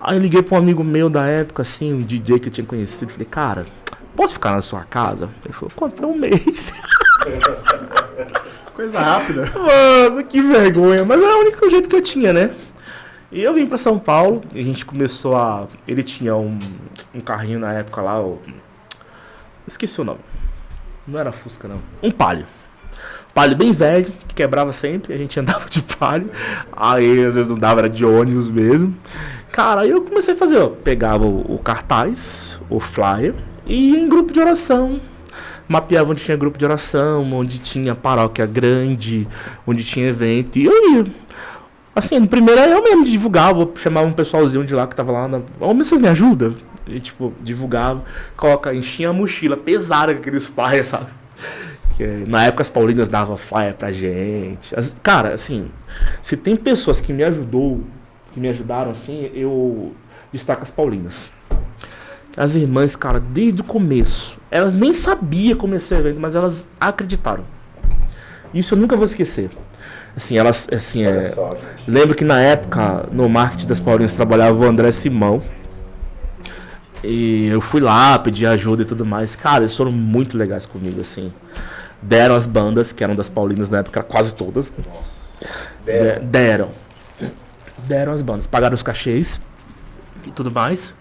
Aí 0.00 0.16
eu 0.16 0.20
liguei 0.20 0.42
pra 0.42 0.56
um 0.56 0.58
amigo 0.58 0.84
meu 0.84 1.08
da 1.08 1.26
época, 1.26 1.62
assim, 1.62 1.92
um 1.92 2.02
DJ 2.02 2.38
que 2.38 2.48
eu 2.48 2.52
tinha 2.52 2.66
conhecido. 2.66 3.12
Falei, 3.12 3.26
cara, 3.26 3.66
posso 4.14 4.34
ficar 4.34 4.52
na 4.52 4.62
sua 4.62 4.84
casa? 4.84 5.30
Ele 5.44 5.54
falou, 5.54 5.72
quanto? 5.74 6.06
Um 6.06 6.16
mês. 6.16 6.72
Coisa 8.74 9.00
rápida. 9.00 9.50
Mano, 9.54 10.22
que 10.24 10.42
vergonha. 10.42 11.04
Mas 11.04 11.20
era 11.20 11.36
o 11.36 11.40
único 11.40 11.70
jeito 11.70 11.88
que 11.88 11.96
eu 11.96 12.02
tinha, 12.02 12.32
né? 12.32 12.54
E 13.32 13.42
eu 13.42 13.54
vim 13.54 13.66
pra 13.66 13.78
São 13.78 13.98
Paulo 13.98 14.42
e 14.54 14.60
a 14.60 14.62
gente 14.62 14.84
começou 14.84 15.34
a. 15.34 15.66
Ele 15.88 16.02
tinha 16.02 16.36
um, 16.36 16.58
um 17.14 17.20
carrinho 17.20 17.58
na 17.58 17.72
época 17.72 18.02
lá, 18.02 18.20
o. 18.20 18.40
Esqueci 19.66 20.00
o 20.00 20.04
nome. 20.04 20.20
Não 21.06 21.18
era 21.18 21.32
Fusca, 21.32 21.66
não. 21.66 21.80
Um 22.02 22.10
palio. 22.10 22.46
Palio 23.34 23.56
bem 23.56 23.72
velho, 23.72 24.12
que 24.28 24.34
quebrava 24.34 24.72
sempre, 24.72 25.12
a 25.12 25.16
gente 25.16 25.38
andava 25.40 25.68
de 25.68 25.82
palio. 25.82 26.30
Aí 26.72 27.24
às 27.24 27.34
vezes 27.34 27.48
não 27.48 27.56
dava, 27.56 27.80
era 27.80 27.88
de 27.88 28.04
ônibus 28.04 28.48
mesmo. 28.48 28.96
Cara, 29.56 29.80
aí 29.80 29.90
eu 29.90 30.02
comecei 30.02 30.34
a 30.34 30.36
fazer, 30.36 30.58
ó, 30.58 30.68
pegava 30.68 31.24
o, 31.24 31.54
o 31.54 31.58
cartaz, 31.58 32.60
o 32.68 32.78
flyer, 32.78 33.34
e 33.66 33.92
ia 33.92 33.98
em 33.98 34.06
grupo 34.06 34.30
de 34.30 34.38
oração. 34.38 35.00
Mapeava 35.66 36.12
onde 36.12 36.22
tinha 36.22 36.36
grupo 36.36 36.58
de 36.58 36.64
oração, 36.66 37.32
onde 37.32 37.56
tinha 37.58 37.94
paróquia 37.94 38.44
grande, 38.44 39.26
onde 39.66 39.82
tinha 39.82 40.08
evento, 40.08 40.58
e 40.58 40.66
eu 40.66 40.92
ia. 40.92 41.06
Assim, 41.94 42.18
no 42.18 42.28
primeiro 42.28 42.60
eu 42.60 42.82
mesmo 42.84 43.02
divulgava, 43.06 43.66
chamava 43.76 44.06
um 44.06 44.12
pessoalzinho 44.12 44.62
de 44.62 44.74
lá 44.74 44.86
que 44.86 44.94
tava 44.94 45.10
lá 45.10 45.26
na. 45.26 45.40
Ô, 45.58 45.72
vocês 45.72 45.98
me 45.98 46.08
ajudam? 46.08 46.54
E 46.86 47.00
tipo, 47.00 47.32
divulgava, 47.40 48.04
coloca, 48.36 48.74
enchia 48.74 49.08
a 49.08 49.12
mochila 49.14 49.56
pesada 49.56 50.12
com 50.12 50.20
aqueles 50.20 50.44
flyers, 50.44 50.88
sabe? 50.88 51.06
Na 52.26 52.44
época 52.44 52.60
as 52.60 52.68
Paulinas 52.68 53.08
davam 53.08 53.38
flyer 53.38 53.72
pra 53.74 53.90
gente. 53.90 54.78
As- 54.78 54.92
cara, 55.02 55.32
assim, 55.32 55.70
se 56.20 56.36
tem 56.36 56.54
pessoas 56.54 57.00
que 57.00 57.10
me 57.10 57.24
ajudou, 57.24 57.82
que 58.36 58.40
me 58.40 58.48
ajudaram 58.50 58.90
assim, 58.90 59.30
eu 59.32 59.94
destaco 60.30 60.62
as 60.62 60.70
Paulinas. 60.70 61.32
As 62.36 62.54
irmãs, 62.54 62.94
cara, 62.94 63.18
desde 63.18 63.62
o 63.62 63.64
começo, 63.64 64.36
elas 64.50 64.72
nem 64.74 64.92
sabiam 64.92 65.56
como 65.56 65.72
ia 65.72 65.80
ser 65.80 65.94
o 65.94 65.98
evento, 66.00 66.20
mas 66.20 66.34
elas 66.34 66.68
acreditaram. 66.78 67.44
Isso 68.52 68.74
eu 68.74 68.78
nunca 68.78 68.94
vou 68.94 69.06
esquecer. 69.06 69.48
Assim, 70.14 70.36
elas, 70.36 70.68
assim, 70.70 71.02
é, 71.04 71.30
só. 71.30 71.56
Lembro 71.88 72.14
que 72.14 72.24
na 72.24 72.38
época, 72.38 73.06
no 73.10 73.26
marketing 73.26 73.66
das 73.68 73.80
Paulinas, 73.80 74.12
trabalhava 74.12 74.58
o 74.58 74.64
André 74.68 74.92
Simão. 74.92 75.42
E 77.02 77.46
eu 77.46 77.62
fui 77.62 77.80
lá, 77.80 78.18
pedi 78.18 78.46
ajuda 78.46 78.82
e 78.82 78.84
tudo 78.84 79.06
mais. 79.06 79.34
Cara, 79.34 79.64
eles 79.64 79.74
foram 79.76 79.92
muito 79.92 80.36
legais 80.36 80.66
comigo, 80.66 81.00
assim. 81.00 81.32
Deram 82.02 82.34
as 82.34 82.44
bandas, 82.44 82.92
que 82.92 83.02
eram 83.02 83.14
das 83.14 83.30
Paulinas 83.30 83.70
na 83.70 83.78
época, 83.78 84.02
quase 84.02 84.34
todas. 84.34 84.72
né? 84.76 84.84
Deram. 85.86 86.20
De- 86.20 86.26
deram. 86.26 86.85
Deram 87.86 88.12
as 88.12 88.22
bandas. 88.22 88.46
Pagaram 88.46 88.74
os 88.74 88.82
cachês 88.82 89.40
e 90.26 90.30
tudo 90.30 90.50
mais. 90.50 90.94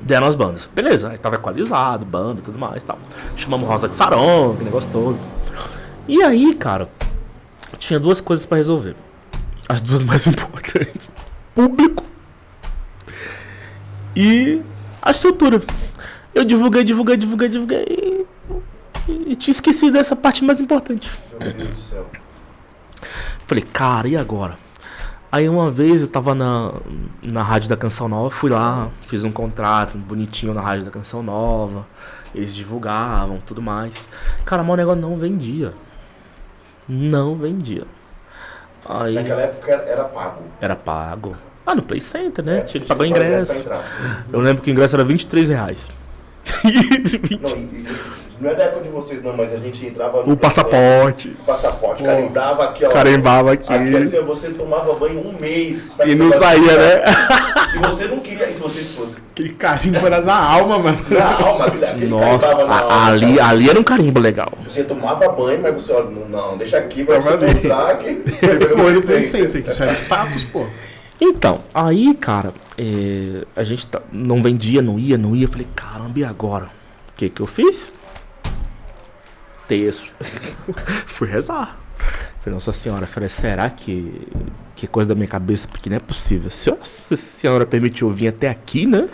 Deram 0.00 0.26
as 0.26 0.34
bandas. 0.34 0.68
Beleza, 0.74 1.10
aí 1.10 1.18
tava 1.18 1.36
equalizado, 1.36 2.04
banda 2.04 2.40
e 2.40 2.42
tudo 2.42 2.58
mais 2.58 2.82
tal. 2.82 2.98
Chamamos 3.36 3.68
Rosa 3.68 3.88
de 3.88 3.96
Saron, 3.96 4.56
que 4.56 4.64
negócio 4.64 4.90
todo. 4.90 5.18
E 6.08 6.22
aí, 6.22 6.54
cara, 6.54 6.88
tinha 7.78 7.98
duas 7.98 8.20
coisas 8.20 8.46
pra 8.46 8.56
resolver. 8.56 8.94
As 9.68 9.80
duas 9.80 10.02
mais 10.02 10.24
importantes: 10.28 11.12
público 11.54 12.04
e 14.14 14.62
a 15.02 15.10
estrutura. 15.10 15.62
Eu 16.34 16.44
divulguei, 16.44 16.84
divulguei, 16.84 17.16
divulguei, 17.16 17.48
divulguei 17.48 18.26
e, 19.08 19.32
e 19.32 19.36
tinha 19.36 19.52
esquecido 19.52 19.92
dessa 19.92 20.14
parte 20.14 20.44
mais 20.44 20.60
importante. 20.60 21.10
Meu 21.40 21.52
Deus 21.52 21.70
do 21.70 21.76
céu. 21.76 22.06
Falei, 23.46 23.64
cara, 23.72 24.08
e 24.08 24.16
agora? 24.16 24.65
Aí 25.36 25.50
uma 25.50 25.70
vez 25.70 26.00
eu 26.00 26.08
tava 26.08 26.34
na, 26.34 26.72
na 27.22 27.42
Rádio 27.42 27.68
da 27.68 27.76
Canção 27.76 28.08
Nova, 28.08 28.30
fui 28.30 28.48
lá, 28.48 28.88
fiz 29.06 29.22
um 29.22 29.30
contrato 29.30 29.98
bonitinho 29.98 30.54
na 30.54 30.62
Rádio 30.62 30.86
da 30.86 30.90
Canção 30.90 31.22
Nova. 31.22 31.86
Eles 32.34 32.54
divulgavam, 32.54 33.38
tudo 33.44 33.60
mais. 33.60 34.08
Cara, 34.46 34.62
mas 34.62 34.72
o 34.72 34.76
negócio 34.76 35.02
não 35.02 35.18
vendia. 35.18 35.74
Não 36.88 37.36
vendia. 37.36 37.84
Aí 38.88 39.14
Naquela 39.14 39.42
época 39.42 39.72
era, 39.72 40.04
pago. 40.04 40.42
era 40.58 40.74
pago. 40.74 41.36
Ah, 41.66 41.74
no 41.74 41.82
Play 41.82 42.00
Center, 42.00 42.42
né? 42.42 42.60
É, 42.60 42.60
Tinha 42.62 42.80
que 42.80 42.86
pagar 42.86 43.02
o 43.02 43.06
ingresso. 43.06 43.58
entrar. 43.58 43.82
Eu 44.32 44.40
lembro 44.40 44.62
que 44.62 44.70
o 44.70 44.72
ingresso 44.72 44.96
era 44.96 45.04
23 45.04 45.50
reais. 45.50 45.86
Não, 46.64 47.86
não 48.40 48.50
é 48.50 48.54
da 48.54 48.64
época 48.64 48.82
de 48.82 48.88
vocês 48.88 49.22
não, 49.22 49.36
mas 49.36 49.52
a 49.52 49.56
gente 49.56 49.84
entrava 49.86 50.22
no 50.22 50.32
o 50.32 50.36
passaporte. 50.36 51.28
passaporte, 51.46 52.02
Pô. 52.02 52.08
carimbava 52.08 52.64
aqui, 52.64 52.84
ó. 52.84 52.88
Carimbava 52.90 53.52
aqui. 53.52 53.72
Aqui 53.72 53.96
assim, 53.96 54.20
você 54.22 54.50
tomava 54.50 54.92
banho 54.94 55.20
um 55.26 55.32
mês. 55.40 55.96
E 56.04 56.14
não 56.14 56.30
saía, 56.32 56.76
né? 56.78 57.04
E 57.74 57.78
você 57.86 58.06
não 58.06 58.20
queria, 58.20 58.48
e 58.48 58.54
se 58.54 58.60
vocês 58.60 58.88
fossem 58.88 59.16
Aquele 59.32 59.50
carimbo 59.50 59.98
era 60.06 60.20
na 60.22 60.34
alma, 60.38 60.78
mano. 60.78 60.98
na 61.10 61.34
alma, 61.46 61.66
aquele, 61.66 62.06
Nossa, 62.06 62.46
carimbava 62.46 62.66
na 62.66 62.74
a- 62.74 62.82
alma, 62.94 63.06
ali, 63.12 63.36
cara. 63.36 63.48
ali 63.50 63.68
era 63.70 63.78
um 63.78 63.82
carimbo 63.84 64.18
legal. 64.20 64.52
Você 64.66 64.82
tomava 64.82 65.28
banho, 65.28 65.60
mas 65.62 65.74
você, 65.74 65.92
olha, 65.92 66.08
não, 66.10 66.26
não 66.28 66.56
deixa 66.56 66.78
aqui 66.78 67.04
pra 67.04 67.20
você 67.20 67.36
mostrar 67.36 67.98
que 67.98 68.14
Você 68.40 68.60
foi 68.68 69.00
Center. 69.02 69.24
Center, 69.24 69.62
que 69.62 69.70
isso 69.70 69.82
era 69.82 69.92
status, 69.92 70.44
pô. 70.44 70.64
Então, 71.20 71.58
aí, 71.72 72.14
cara, 72.14 72.52
é, 72.78 73.44
a 73.54 73.62
gente 73.64 73.86
tá- 73.86 74.02
não 74.12 74.42
vendia, 74.42 74.80
não 74.82 74.98
ia, 74.98 75.16
não 75.18 75.34
ia. 75.34 75.44
Eu 75.44 75.48
falei, 75.48 75.66
caramba, 75.74 76.18
e 76.18 76.24
agora? 76.24 76.64
O 76.64 77.16
que 77.16 77.28
que 77.30 77.40
eu 77.40 77.46
fiz? 77.46 77.90
Texto. 79.68 80.12
Fui 81.06 81.28
rezar. 81.28 81.78
Falei, 82.40 82.54
Nossa 82.54 82.72
Senhora, 82.72 83.06
falei, 83.06 83.28
será 83.28 83.68
que, 83.70 84.28
que 84.74 84.86
coisa 84.86 85.08
da 85.08 85.14
minha 85.14 85.26
cabeça? 85.26 85.66
Porque 85.66 85.90
não 85.90 85.96
é 85.96 86.00
possível. 86.00 86.50
Se 86.50 86.70
a 86.70 86.76
se 86.80 87.14
a 87.14 87.16
senhora 87.16 87.66
permitiu 87.66 88.08
eu 88.08 88.14
vir 88.14 88.28
até 88.28 88.48
aqui, 88.48 88.86
né? 88.86 89.08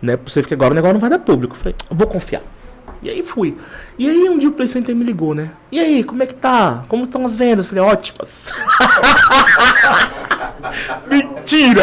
Não 0.00 0.14
é 0.14 0.16
possível 0.16 0.48
que 0.48 0.54
agora 0.54 0.72
o 0.72 0.74
negócio 0.74 0.94
não 0.94 1.00
vai 1.00 1.10
dar 1.10 1.18
público. 1.18 1.56
Falei, 1.56 1.74
vou 1.90 2.06
confiar. 2.06 2.42
E 3.02 3.08
aí 3.08 3.22
fui. 3.22 3.56
E 3.98 4.08
aí 4.08 4.28
um 4.28 4.38
dia 4.38 4.48
o 4.48 4.52
Play 4.52 4.68
Center 4.68 4.94
me 4.94 5.04
ligou, 5.04 5.34
né? 5.34 5.50
E 5.72 5.80
aí, 5.80 6.04
como 6.04 6.22
é 6.22 6.26
que 6.26 6.34
tá? 6.34 6.84
Como 6.86 7.04
estão 7.04 7.24
as 7.24 7.34
vendas? 7.34 7.66
Falei, 7.66 7.82
ótimas. 7.82 8.44
Mentira! 11.10 11.82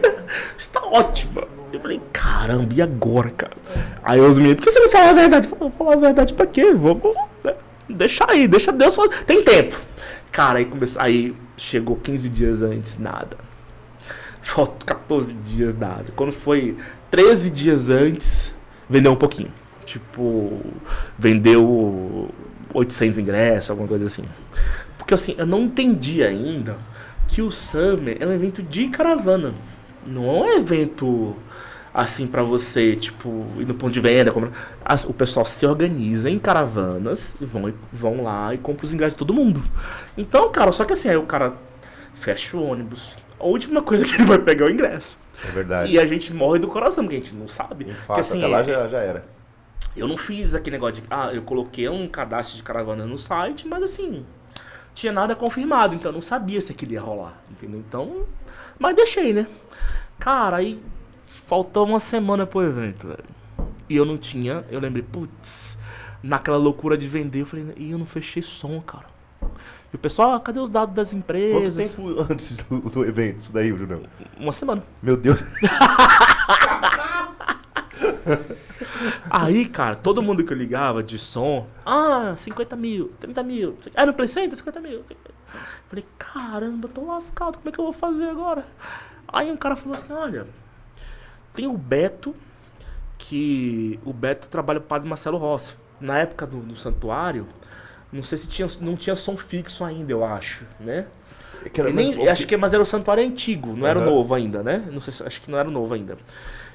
Está 0.56 0.80
ótima. 0.80 1.59
Eu 1.80 1.82
falei, 1.82 2.02
caramba, 2.12 2.74
e 2.74 2.82
agora, 2.82 3.30
cara? 3.30 3.56
Aí 4.02 4.20
os 4.20 4.36
meninos, 4.36 4.58
por 4.58 4.64
que 4.64 4.70
você 4.70 4.80
não 4.80 4.90
fala 4.90 5.10
a 5.10 5.14
verdade? 5.14 5.48
Eu 5.48 5.56
falei, 5.56 5.72
falar 5.78 5.92
a 5.94 5.96
verdade 5.96 6.34
pra 6.34 6.46
quê? 6.46 6.74
Vamos. 6.74 7.16
né? 7.42 7.54
Deixa 7.88 8.26
aí, 8.28 8.46
deixa 8.46 8.70
Deus. 8.70 8.94
fazer. 8.94 9.24
Tem 9.24 9.42
tempo. 9.42 9.76
Cara, 10.30 10.58
aí 10.58 10.66
começou. 10.66 11.00
Aí 11.00 11.34
chegou 11.56 11.96
15 11.96 12.28
dias 12.28 12.60
antes, 12.60 12.98
nada. 12.98 13.38
Faltou 14.42 14.86
14 14.86 15.32
dias, 15.32 15.74
nada. 15.76 16.06
Quando 16.14 16.32
foi 16.32 16.76
13 17.10 17.48
dias 17.50 17.88
antes, 17.88 18.52
vendeu 18.88 19.12
um 19.12 19.16
pouquinho. 19.16 19.52
Tipo, 19.86 20.60
vendeu 21.18 22.28
800 22.74 23.18
ingressos, 23.18 23.70
alguma 23.70 23.88
coisa 23.88 24.06
assim. 24.06 24.24
Porque 24.98 25.14
assim, 25.14 25.34
eu 25.38 25.46
não 25.46 25.62
entendi 25.62 26.22
ainda 26.22 26.76
que 27.26 27.40
o 27.40 27.50
Summer 27.50 28.18
é 28.20 28.26
um 28.26 28.32
evento 28.32 28.62
de 28.62 28.88
caravana. 28.88 29.54
Não 30.06 30.24
é 30.24 30.54
um 30.54 30.58
evento 30.58 31.36
assim 31.92 32.26
pra 32.26 32.42
você, 32.42 32.94
tipo, 32.96 33.46
ir 33.58 33.66
no 33.66 33.74
ponto 33.74 33.92
de 33.92 34.00
venda. 34.00 34.32
o 35.06 35.12
pessoal 35.12 35.44
se 35.44 35.66
organiza 35.66 36.30
em 36.30 36.38
caravanas 36.38 37.34
e 37.40 37.44
vão, 37.44 37.72
vão 37.92 38.22
lá 38.22 38.54
e 38.54 38.58
compra 38.58 38.86
os 38.86 38.92
ingressos 38.92 39.14
de 39.14 39.18
todo 39.18 39.34
mundo. 39.34 39.62
Então, 40.16 40.50
cara, 40.50 40.72
só 40.72 40.84
que 40.84 40.92
assim, 40.92 41.08
aí 41.08 41.16
o 41.16 41.24
cara 41.24 41.54
fecha 42.14 42.56
o 42.56 42.62
ônibus. 42.62 43.12
A 43.38 43.44
última 43.44 43.82
coisa 43.82 44.04
que 44.04 44.14
ele 44.14 44.24
vai 44.24 44.38
pegar 44.38 44.66
é 44.66 44.68
o 44.68 44.72
ingresso. 44.72 45.18
É 45.42 45.50
verdade. 45.50 45.90
E 45.92 45.98
a 45.98 46.06
gente 46.06 46.32
morre 46.32 46.58
do 46.58 46.68
coração, 46.68 47.04
porque 47.04 47.16
a 47.16 47.18
gente 47.20 47.34
não 47.34 47.48
sabe. 47.48 47.84
De 47.86 47.94
Porque 48.06 48.20
assim, 48.20 48.38
até 48.38 48.46
lá 48.46 48.60
é- 48.60 48.64
já, 48.64 48.88
já 48.88 48.98
era. 48.98 49.24
eu 49.96 50.06
não 50.06 50.16
fiz 50.18 50.54
aquele 50.54 50.76
negócio 50.76 50.96
de. 50.96 51.02
Ah, 51.10 51.30
eu 51.32 51.42
coloquei 51.42 51.88
um 51.88 52.06
cadastro 52.06 52.56
de 52.56 52.62
caravana 52.62 53.06
no 53.06 53.18
site, 53.18 53.66
mas 53.66 53.82
assim. 53.82 54.24
Tinha 54.92 55.12
nada 55.12 55.34
confirmado, 55.34 55.94
então 55.94 56.10
eu 56.10 56.14
não 56.14 56.20
sabia 56.20 56.60
se 56.60 56.72
aquilo 56.72 56.92
ia 56.92 57.00
rolar, 57.00 57.40
entendeu? 57.50 57.78
Então. 57.80 58.24
Mas 58.78 58.94
deixei, 58.94 59.32
né? 59.32 59.46
Cara, 60.18 60.56
aí. 60.56 60.82
Faltou 61.46 61.86
uma 61.86 62.00
semana 62.00 62.46
pro 62.46 62.62
evento, 62.62 63.08
velho. 63.08 63.24
E 63.88 63.96
eu 63.96 64.04
não 64.04 64.16
tinha. 64.18 64.64
Eu 64.70 64.80
lembrei, 64.80 65.02
putz. 65.02 65.76
Naquela 66.22 66.56
loucura 66.56 66.96
de 66.98 67.08
vender, 67.08 67.42
eu 67.42 67.46
falei, 67.46 67.72
e 67.76 67.90
eu 67.92 67.98
não 67.98 68.06
fechei 68.06 68.42
som, 68.42 68.80
cara. 68.80 69.06
E 69.92 69.96
o 69.96 69.98
pessoal, 69.98 70.34
ah, 70.34 70.40
cadê 70.40 70.60
os 70.60 70.68
dados 70.68 70.94
das 70.94 71.08
Quanto 71.10 71.18
empresas? 71.18 71.90
tempo 71.90 72.20
antes 72.30 72.52
do, 72.54 72.80
do 72.80 73.04
evento, 73.04 73.38
isso 73.38 73.52
daí, 73.52 73.72
Brunão? 73.72 74.02
Uma 74.38 74.52
semana. 74.52 74.82
Meu 75.02 75.16
Deus. 75.16 75.40
Aí, 79.30 79.66
cara, 79.66 79.96
todo 79.96 80.22
mundo 80.22 80.44
que 80.44 80.52
eu 80.52 80.56
ligava 80.56 81.02
de 81.02 81.18
som, 81.18 81.66
ah, 81.84 82.34
50 82.36 82.76
mil, 82.76 83.12
30 83.18 83.42
mil, 83.42 83.76
ah, 83.96 84.06
no 84.06 84.12
Play 84.12 84.28
Center, 84.28 84.56
50 84.56 84.80
mil. 84.80 85.04
Falei, 85.88 86.04
caramba, 86.18 86.88
tô 86.88 87.04
lascado, 87.04 87.58
como 87.58 87.68
é 87.68 87.72
que 87.72 87.80
eu 87.80 87.84
vou 87.84 87.92
fazer 87.92 88.28
agora? 88.28 88.64
Aí 89.26 89.50
um 89.50 89.56
cara 89.56 89.74
falou 89.76 89.96
assim, 89.96 90.12
olha, 90.12 90.46
tem 91.54 91.66
o 91.66 91.76
Beto, 91.76 92.34
que 93.18 93.98
o 94.04 94.12
Beto 94.12 94.48
trabalha 94.48 94.80
com 94.80 94.86
o 94.86 94.88
Padre 94.88 95.08
Marcelo 95.08 95.38
Rossi. 95.38 95.74
Na 96.00 96.18
época 96.18 96.46
do, 96.46 96.60
do 96.60 96.76
santuário, 96.76 97.46
não 98.12 98.22
sei 98.22 98.38
se 98.38 98.46
tinha, 98.46 98.66
não 98.80 98.96
tinha 98.96 99.14
som 99.14 99.36
fixo 99.36 99.84
ainda, 99.84 100.10
eu 100.12 100.24
acho, 100.24 100.64
né? 100.78 101.06
E 101.90 101.92
nem- 101.92 102.14
acho 102.30 102.46
que, 102.46 102.56
mas 102.56 102.72
era 102.72 102.82
o 102.82 102.86
santuário 102.86 103.22
antigo, 103.22 103.76
não 103.76 103.86
era 103.86 103.98
o 103.98 104.02
novo 104.04 104.34
ainda, 104.34 104.62
né? 104.62 104.82
Não 104.90 105.00
sei 105.00 105.12
se, 105.12 105.22
acho 105.22 105.42
que 105.42 105.50
não 105.50 105.58
era 105.58 105.68
o 105.68 105.72
novo 105.72 105.92
ainda. 105.92 106.16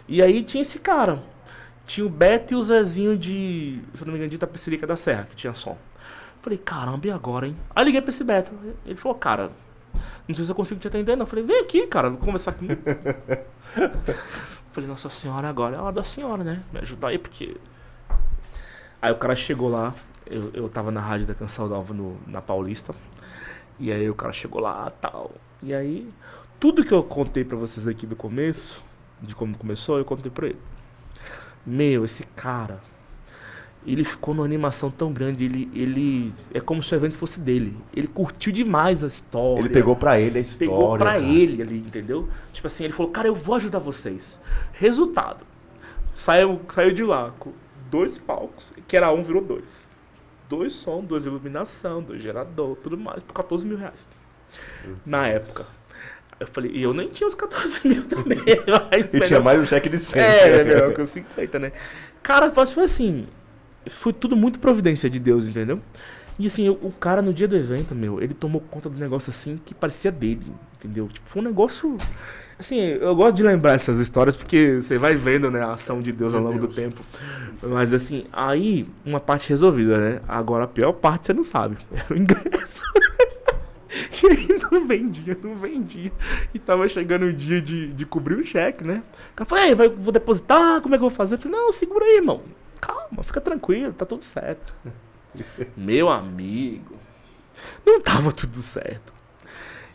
E 0.08 0.22
aí 0.22 0.44
tinha 0.44 0.62
esse 0.62 0.78
cara. 0.80 1.22
Tinha 1.88 2.06
o 2.06 2.10
Beto 2.10 2.54
e 2.54 2.58
o 2.58 2.64
Zezinho 2.64 3.18
de, 3.18 3.80
se 3.94 4.02
eu 4.02 4.06
não 4.06 4.12
me 4.14 4.18
engano, 4.20 4.30
de 4.30 4.36
Itapecerica 4.36 4.86
da 4.88 4.96
Serra, 4.96 5.28
que 5.30 5.36
tinha 5.36 5.54
som. 5.54 5.78
Falei, 6.42 6.58
caramba, 6.60 7.08
e 7.08 7.12
agora, 7.12 7.48
hein? 7.48 7.56
Aí 7.76 7.86
liguei 7.86 8.02
pra 8.02 8.10
esse 8.10 8.24
Beto. 8.24 8.52
Ele 8.86 8.96
falou, 8.96 9.18
cara, 9.18 9.52
não 10.28 10.36
sei 10.36 10.46
se 10.46 10.52
eu 10.52 10.56
consigo 10.56 10.80
te 10.80 10.88
atender, 10.88 11.16
não. 11.16 11.24
Eu 11.24 11.28
falei, 11.28 11.44
vem 11.46 11.60
aqui, 11.62 11.88
cara, 11.88 12.10
vou 12.12 12.20
conversar 12.20 12.54
comigo. 12.54 12.80
Falei, 14.76 14.90
nossa 14.90 15.10
senhora, 15.10 15.48
agora 15.48 15.78
é 15.78 15.80
a 15.80 15.84
hora 15.84 15.94
da 15.94 16.04
senhora, 16.04 16.44
né? 16.44 16.62
Me 16.74 16.80
ajudar 16.80 17.08
aí, 17.08 17.18
porque. 17.18 17.56
Aí 19.02 19.10
o 19.10 19.16
cara 19.16 19.34
chegou 19.34 19.70
lá, 19.70 19.96
eu, 20.26 20.52
eu 20.54 20.68
tava 20.68 20.92
na 20.92 21.00
rádio 21.00 21.26
da 21.26 21.34
Canção 21.34 21.70
Nova 21.70 21.94
no, 21.94 22.18
na 22.28 22.42
Paulista. 22.42 22.94
E 23.80 23.90
aí 23.90 24.10
o 24.10 24.14
cara 24.14 24.34
chegou 24.34 24.60
lá 24.60 24.92
tal. 25.00 25.32
E 25.64 25.74
aí, 25.74 26.12
tudo 26.60 26.84
que 26.84 26.94
eu 26.94 27.02
contei 27.02 27.46
pra 27.46 27.56
vocês 27.56 27.88
aqui 27.88 28.06
do 28.06 28.18
começo, 28.18 28.84
de 29.22 29.34
como 29.34 29.58
começou, 29.58 29.98
eu 29.98 30.04
contei 30.04 30.30
pra 30.30 30.48
ele. 30.48 30.60
Meu, 31.66 32.04
esse 32.04 32.26
cara, 32.36 32.82
ele 33.86 34.04
ficou 34.04 34.34
numa 34.34 34.46
animação 34.46 34.90
tão 34.90 35.14
grande, 35.14 35.46
ele, 35.46 35.70
ele 35.74 36.34
é 36.54 36.60
como 36.60 36.82
se 36.82 36.94
o 36.94 36.96
evento 36.96 37.18
fosse 37.18 37.40
dele. 37.40 37.78
Ele 37.96 38.08
curtiu 38.08 38.52
demais 38.52 39.04
a 39.04 39.08
história. 39.08 39.62
Ele 39.62 39.70
pegou 39.70 39.96
pra 39.96 40.20
ele 40.20 40.40
a 40.40 40.42
história. 40.42 40.74
Pegou 40.74 40.98
pra 40.98 41.14
cara. 41.14 41.24
ele 41.24 41.62
ali, 41.62 41.78
entendeu? 41.78 42.28
Tipo 42.52 42.68
assim, 42.68 42.84
ele 42.84 42.94
falou, 42.94 43.12
cara, 43.12 43.28
eu 43.28 43.36
vou 43.36 43.56
ajudar 43.56 43.80
vocês. 43.80 44.40
Resultado. 44.74 45.46
Saiu, 46.16 46.62
saiu 46.74 46.94
de 46.94 47.04
lá 47.04 47.34
com 47.38 47.52
dois 47.92 48.18
palcos, 48.18 48.74
que 48.88 48.98
era 48.98 49.12
um, 49.12 49.22
virou 49.22 49.42
dois. 49.42 49.88
Dois 50.50 50.74
som, 50.74 51.04
duas 51.04 51.26
iluminação, 51.26 52.02
dois 52.02 52.22
gerador, 52.22 52.76
tudo 52.78 52.98
mais, 52.98 53.22
por 53.24 53.34
14 53.34 53.66
mil 53.66 53.78
reais. 53.78 54.08
Na 55.06 55.28
época. 55.28 55.66
Eu 56.40 56.48
falei, 56.48 56.72
e 56.72 56.84
eu 56.84 56.94
nem 56.94 57.08
tinha 57.08 57.28
os 57.28 57.36
14 57.36 57.88
mil 57.88 58.04
também. 58.08 58.40
E 59.14 59.20
tinha 59.22 59.40
mais 59.40 59.60
um 59.60 59.66
cheque 59.66 59.90
de 59.90 59.98
100. 59.98 60.22
é, 60.22 60.64
meu, 60.64 60.94
com 60.94 61.06
50, 61.06 61.60
né? 61.60 61.72
Cara, 62.22 62.52
foi 62.52 62.84
assim. 62.84 63.28
Foi 63.90 64.14
tudo 64.14 64.36
muito 64.36 64.60
providência 64.60 65.10
de 65.10 65.20
Deus, 65.20 65.48
entendeu? 65.48 65.80
E 66.38 66.48
assim, 66.48 66.68
o, 66.68 66.74
o 66.74 66.92
cara 66.92 67.22
no 67.22 67.34
dia 67.34 67.48
do 67.48 67.56
evento, 67.56 67.96
meu, 67.96 68.22
ele 68.22 68.34
tomou 68.34 68.60
conta 68.60 68.90
do 68.90 69.00
negócio 69.00 69.30
assim 69.30 69.58
que 69.64 69.74
parecia 69.74 70.12
dele, 70.12 70.46
entendeu? 70.78 71.08
Tipo, 71.08 71.30
foi 71.30 71.42
um 71.42 71.46
negócio. 71.46 71.98
Assim, 72.60 72.80
eu 72.80 73.16
gosto 73.16 73.36
de 73.38 73.44
lembrar 73.44 73.74
essas 73.74 74.00
histórias 74.00 74.36
porque 74.36 74.80
você 74.82 74.98
vai 74.98 75.16
vendo, 75.16 75.50
né, 75.52 75.62
a 75.62 75.74
ação 75.74 76.02
de 76.02 76.12
Deus 76.12 76.34
ao 76.34 76.42
longo 76.42 76.60
do 76.60 76.68
tempo. 76.68 77.02
Mas 77.62 77.94
assim, 77.94 78.26
aí, 78.32 78.88
uma 79.06 79.20
parte 79.20 79.50
resolvida, 79.50 79.98
né? 79.98 80.22
Agora 80.28 80.66
a 80.66 80.68
pior 80.68 80.94
parte 80.94 81.28
você 81.28 81.34
não 81.34 81.44
sabe. 81.44 81.78
Era 81.92 82.14
o 82.14 82.18
ingresso. 82.18 82.84
E 84.22 84.28
aí 84.28 84.60
não 84.72 84.86
vendia, 84.86 85.38
não 85.42 85.56
vendia. 85.56 86.12
E 86.54 86.60
tava 86.60 86.86
chegando 86.90 87.28
o 87.28 87.34
dia 87.34 87.62
de, 87.62 87.88
de 87.94 88.06
cobrir 88.06 88.36
o 88.36 88.44
cheque, 88.44 88.84
né? 88.84 89.02
O 89.32 89.36
cara 89.36 89.50
falou, 89.50 89.64
"Ei, 89.64 89.74
vai, 89.74 89.88
vou 89.88 90.12
depositar, 90.12 90.82
como 90.82 90.94
é 90.96 90.98
que 90.98 91.04
eu 91.04 91.10
vou 91.10 91.16
fazer? 91.16 91.36
Eu 91.36 91.40
falei, 91.40 91.58
não, 91.58 91.72
segura 91.72 92.04
aí, 92.04 92.18
irmão. 92.18 92.42
Calma, 92.86 93.24
fica 93.24 93.42
tranquilo, 93.42 93.92
tá 93.94 94.06
tudo 94.06 94.24
certo. 94.24 94.76
Meu 95.76 96.08
amigo, 96.08 96.96
não 97.84 98.00
tava 98.00 98.32
tudo 98.32 98.58
certo. 98.58 99.12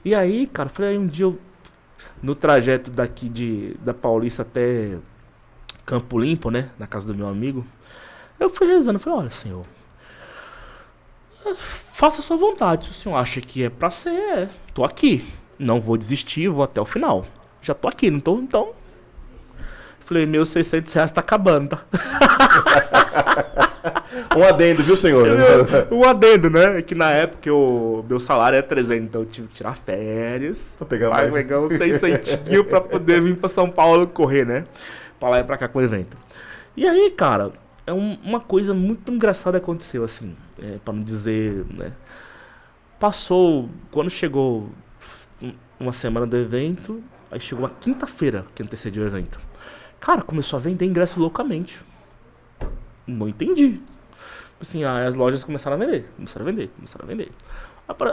E 0.05 0.15
aí, 0.15 0.47
cara, 0.47 0.69
falei, 0.69 0.93
aí 0.93 0.99
um 0.99 1.07
dia 1.07 1.27
eu, 1.27 1.39
no 2.21 2.35
trajeto 2.35 2.91
daqui 2.91 3.29
de, 3.29 3.75
da 3.81 3.95
Paulista 3.95 4.43
até 4.43 4.99
Campo 5.87 6.19
Limpo, 6.19 6.51
né? 6.51 6.71
Na 6.79 6.87
casa 6.87 7.07
do 7.07 7.15
meu 7.15 7.29
amigo, 7.29 7.65
eu 8.39 8.51
fui 8.51 8.67
rezando, 8.67 8.97
eu 8.97 9.01
falei, 9.01 9.21
olha, 9.21 9.31
senhor, 9.31 9.65
faça 11.93 12.21
a 12.21 12.25
sua 12.25 12.37
vontade. 12.37 12.87
Se 12.87 12.93
o 12.93 12.95
senhor 12.95 13.17
acha 13.17 13.41
que 13.41 13.63
é 13.63 13.71
pra 13.71 13.91
ser, 13.91 14.11
é. 14.11 14.49
Tô 14.75 14.85
aqui. 14.85 15.25
Não 15.59 15.81
vou 15.81 15.97
desistir, 15.97 16.49
vou 16.49 16.65
até 16.65 16.81
o 16.81 16.87
final. 16.87 17.27
Já 17.61 17.75
tô 17.75 17.87
aqui, 17.89 18.11
não 18.11 18.21
tô, 18.21 18.39
então. 18.39 18.73
Falei, 20.11 20.27
meus 20.27 20.49
600 20.49 20.93
reais 20.93 21.13
tá 21.13 21.21
acabando, 21.21 21.69
tá? 21.69 21.85
Um 24.37 24.43
adendo, 24.43 24.83
viu, 24.83 24.97
senhor? 24.97 25.25
um 25.91 26.05
adendo, 26.05 26.51
né? 26.51 26.83
Que 26.83 26.97
na 26.97 27.11
época 27.11 27.49
eu, 27.49 28.05
meu 28.09 28.19
salário 28.19 28.59
é 28.59 28.63
300, 28.63 29.05
então 29.09 29.23
eu 29.23 29.27
tive 29.27 29.47
que 29.47 29.55
tirar 29.55 29.77
férias. 29.77 30.73
Pra 30.77 30.85
pegar 30.87 31.11
mais. 31.11 31.33
pegar 31.33 31.61
uns 31.61 31.69
600 31.69 32.37
pra 32.69 32.81
poder 32.81 33.23
vir 33.23 33.37
pra 33.37 33.49
São 33.49 33.71
Paulo 33.71 34.05
correr, 34.09 34.45
né? 34.45 34.65
Pra 35.21 35.29
lá 35.29 35.39
e 35.39 35.45
pra 35.45 35.57
cá 35.57 35.69
com 35.69 35.79
o 35.79 35.83
evento. 35.83 36.17
E 36.77 36.89
aí, 36.89 37.11
cara, 37.13 37.53
é 37.87 37.93
um- 37.93 38.19
uma 38.25 38.41
coisa 38.41 38.75
muito 38.75 39.13
engraçada 39.13 39.59
aconteceu, 39.59 40.03
assim, 40.05 40.35
é, 40.61 40.79
para 40.85 40.93
não 40.95 41.05
dizer, 41.05 41.65
né? 41.73 41.93
Passou, 42.99 43.69
quando 43.93 44.11
chegou 44.11 44.71
um- 45.41 45.53
uma 45.79 45.93
semana 45.93 46.27
do 46.27 46.37
evento, 46.37 47.01
aí 47.31 47.39
chegou 47.41 47.65
uma 47.65 47.71
quinta-feira 47.81 48.45
que 48.57 48.63
antecedeu 48.63 49.05
o 49.05 49.07
evento. 49.07 49.39
Cara, 50.01 50.23
começou 50.23 50.57
a 50.57 50.61
vender 50.61 50.87
ingresso 50.87 51.21
loucamente. 51.21 51.81
Não 53.07 53.29
entendi. 53.29 53.81
Assim, 54.61 54.85
aí 54.85 55.07
as 55.07 55.15
lojas 55.15 55.43
começaram 55.45 55.77
a 55.77 55.79
vender, 55.81 56.07
começaram 56.17 56.47
a 56.47 56.51
vender, 56.51 56.69
começaram 56.75 57.05
a 57.05 57.09
vender. 57.09 57.31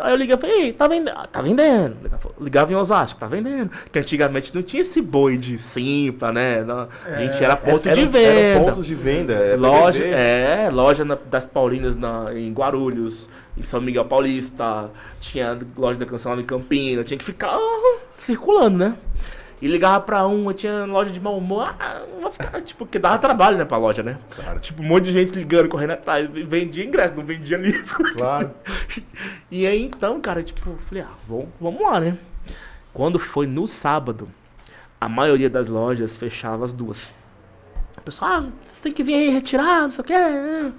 Aí 0.02 0.12
eu 0.12 0.16
liguei 0.18 0.36
e 0.36 0.40
falei, 0.40 0.62
ei, 0.64 0.74
tá 0.74 0.88
vendendo? 0.88 1.16
Ah, 1.16 1.28
Tá 1.32 1.40
vendendo. 1.42 1.96
Ligava 2.42 2.72
em 2.72 2.76
Osasco, 2.76 3.20
tá 3.20 3.28
vendendo. 3.28 3.70
Porque 3.70 4.00
antigamente 4.00 4.56
não 4.56 4.64
tinha 4.64 4.82
esse 4.82 5.00
boi 5.02 5.38
de 5.38 5.58
simpla, 5.60 6.32
né? 6.32 6.64
Não- 6.64 6.88
a 7.06 7.20
gente 7.20 7.44
era 7.44 7.56
ponto 7.56 7.84
de 7.84 8.00
Eram- 8.02 8.12
venda. 8.12 8.28
eram 8.28 8.66
pontos 8.66 8.88
de 8.88 8.96
venda. 8.96 9.34
é 9.34 9.56
Loja, 9.56 10.04
é, 10.04 10.70
loja 10.72 11.06
na- 11.06 11.14
das 11.30 11.46
Paulinas 11.46 11.96
na, 11.96 12.34
em 12.34 12.52
Guarulhos, 12.52 13.30
em 13.56 13.62
São 13.62 13.80
Miguel 13.80 14.06
Paulista, 14.06 14.90
tinha 15.20 15.56
loja 15.78 16.00
da 16.00 16.06
Canção 16.08 16.34
lá 16.34 16.42
em 16.42 16.46
Campina, 16.46 17.04
tinha 17.04 17.18
que 17.18 17.26
ficar 17.26 17.50
ah, 17.54 17.98
circulando, 18.18 18.78
né? 18.80 18.96
E 19.60 19.68
ligava 19.68 20.00
pra 20.04 20.28
um, 20.28 20.54
tinha 20.54 20.86
loja 20.86 21.10
de 21.10 21.20
mau 21.20 21.36
humor, 21.38 21.76
ah, 21.80 22.04
não 22.14 22.22
vou 22.22 22.32
ficar, 22.32 22.62
tipo, 22.62 22.86
porque 22.86 23.00
dava 23.00 23.18
trabalho, 23.18 23.58
né, 23.58 23.66
pra 23.66 23.78
loja, 23.78 24.04
né? 24.04 24.20
Claro. 24.36 24.60
Tipo, 24.60 24.84
um 24.84 24.86
monte 24.86 25.06
de 25.06 25.12
gente 25.12 25.32
ligando, 25.32 25.68
correndo 25.68 25.92
atrás, 25.92 26.28
vendia 26.28 26.86
ingresso, 26.86 27.16
não 27.16 27.26
vendia 27.26 27.58
livro. 27.58 28.04
Claro. 28.16 28.52
E 29.50 29.66
aí 29.66 29.82
então, 29.82 30.20
cara, 30.20 30.44
tipo, 30.44 30.76
falei, 30.88 31.04
ah, 31.04 31.16
vamos, 31.26 31.48
vamos 31.60 31.82
lá, 31.82 32.02
né? 32.02 32.18
Quando 32.94 33.18
foi 33.18 33.48
no 33.48 33.66
sábado, 33.66 34.28
a 35.00 35.08
maioria 35.08 35.50
das 35.50 35.68
lojas 35.68 36.18
fechava 36.18 36.66
as 36.66 36.74
duas. 36.74 37.14
O 37.98 38.02
pessoal, 38.02 38.32
ah, 38.32 38.46
você 38.68 38.84
tem 38.84 38.92
que 38.92 39.04
vir 39.04 39.16
aí 39.16 39.30
retirar, 39.30 39.84
não 39.84 39.92
sei 39.92 40.02
o 40.02 40.04
quê. 40.04 40.14
né? 40.14 40.74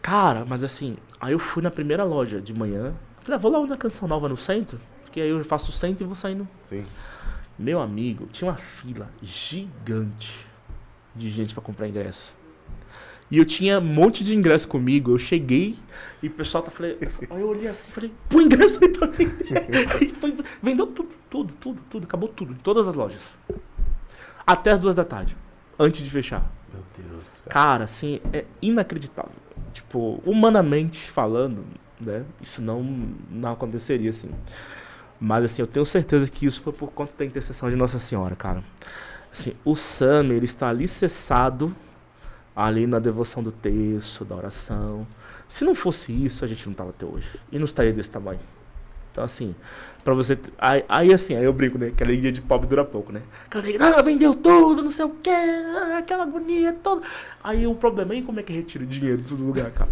Cara, 0.00 0.44
mas 0.46 0.62
assim, 0.62 0.96
aí 1.20 1.32
eu 1.32 1.38
fui 1.40 1.60
na 1.62 1.70
primeira 1.72 2.04
loja 2.04 2.40
de 2.40 2.54
manhã. 2.54 2.94
Falei, 3.20 3.34
ah, 3.36 3.38
vou 3.38 3.50
lá 3.50 3.66
na 3.66 3.76
Canção 3.76 4.06
Nova 4.06 4.28
no 4.28 4.36
centro, 4.36 4.80
porque 5.02 5.20
aí 5.20 5.28
eu 5.28 5.44
faço 5.44 5.70
o 5.70 5.74
centro 5.74 6.04
e 6.04 6.06
vou 6.06 6.14
saindo. 6.14 6.46
Sim. 6.62 6.84
Meu 7.58 7.80
amigo, 7.80 8.26
tinha 8.26 8.50
uma 8.50 8.56
fila 8.56 9.10
gigante 9.20 10.46
de 11.14 11.28
gente 11.28 11.52
pra 11.52 11.62
comprar 11.62 11.88
ingresso. 11.88 12.34
E 13.30 13.36
eu 13.36 13.44
tinha 13.44 13.78
um 13.78 13.84
monte 13.84 14.24
de 14.24 14.34
ingresso 14.34 14.66
comigo. 14.66 15.12
Eu 15.12 15.18
cheguei 15.18 15.76
e 16.22 16.28
o 16.28 16.30
pessoal 16.30 16.62
tá 16.62 16.70
falando. 16.70 16.96
Aí 17.30 17.40
eu 17.40 17.48
olhei 17.48 17.68
assim 17.68 17.90
e 17.90 17.92
falei, 17.92 18.12
põe 18.28 18.44
ingresso 18.44 18.82
aí 18.82 18.88
pra 18.90 19.06
vender. 19.08 19.66
Aí 20.00 20.08
foi, 20.14 20.36
vendeu 20.62 20.86
tudo, 20.86 21.10
tudo, 21.28 21.52
tudo, 21.60 21.80
tudo. 21.90 22.04
Acabou 22.04 22.28
tudo, 22.28 22.52
em 22.52 22.56
todas 22.56 22.88
as 22.88 22.94
lojas. 22.94 23.20
Até 24.46 24.70
as 24.70 24.78
duas 24.78 24.94
da 24.94 25.04
tarde, 25.04 25.36
antes 25.78 26.02
de 26.02 26.10
fechar. 26.10 26.50
Meu 26.72 26.82
Deus. 26.96 27.22
Cara, 27.50 27.84
assim, 27.84 28.20
é 28.32 28.46
inacreditável. 28.62 29.32
Tipo, 29.74 30.22
humanamente 30.24 31.10
falando, 31.10 31.64
né? 32.00 32.24
Isso 32.40 32.62
não, 32.62 32.82
não 33.30 33.52
aconteceria, 33.52 34.10
assim. 34.10 34.30
Mas, 35.20 35.44
assim, 35.44 35.62
eu 35.62 35.66
tenho 35.66 35.84
certeza 35.84 36.28
que 36.28 36.46
isso 36.46 36.60
foi 36.60 36.72
por 36.72 36.90
conta 36.90 37.14
da 37.16 37.24
intercessão 37.24 37.68
de 37.68 37.76
Nossa 37.76 37.98
Senhora, 37.98 38.36
cara. 38.36 38.62
Assim, 39.32 39.52
o 39.64 39.74
Sam, 39.74 40.26
ele 40.32 40.44
está 40.44 40.68
alicerçado 40.68 41.74
ali 42.54 42.86
na 42.86 42.98
devoção 42.98 43.42
do 43.42 43.52
texto, 43.52 44.24
da 44.24 44.34
oração. 44.34 45.06
Se 45.48 45.64
não 45.64 45.74
fosse 45.74 46.12
isso, 46.12 46.44
a 46.44 46.48
gente 46.48 46.66
não 46.66 46.74
tava 46.74 46.90
até 46.90 47.06
hoje. 47.06 47.28
E 47.50 47.58
não 47.58 47.64
estaria 47.64 47.92
desse 47.92 48.10
tamanho. 48.10 48.40
Então, 49.10 49.24
assim, 49.24 49.54
pra 50.04 50.14
você. 50.14 50.38
Aí, 50.58 50.84
aí, 50.88 51.12
assim, 51.12 51.34
aí 51.34 51.44
eu 51.44 51.52
brinco, 51.52 51.78
né? 51.78 51.88
Aquela 51.88 52.10
alegria 52.10 52.30
de 52.30 52.40
pobre 52.40 52.68
dura 52.68 52.84
pouco, 52.84 53.12
né? 53.12 53.22
Aquela 53.46 53.64
alegria, 53.64 53.86
ah, 53.96 54.02
vendeu 54.02 54.34
tudo, 54.34 54.82
não 54.82 54.90
sei 54.90 55.04
o 55.04 55.10
quê, 55.10 55.30
ah, 55.30 55.98
aquela 55.98 56.22
agonia 56.22 56.72
toda. 56.82 57.02
Aí 57.42 57.66
o 57.66 57.74
problema 57.74 58.14
é 58.14 58.22
como 58.22 58.38
é 58.38 58.42
que 58.42 58.52
retira 58.52 58.86
dinheiro 58.86 59.22
de 59.22 59.28
todo 59.28 59.42
lugar, 59.42 59.70
cara. 59.72 59.90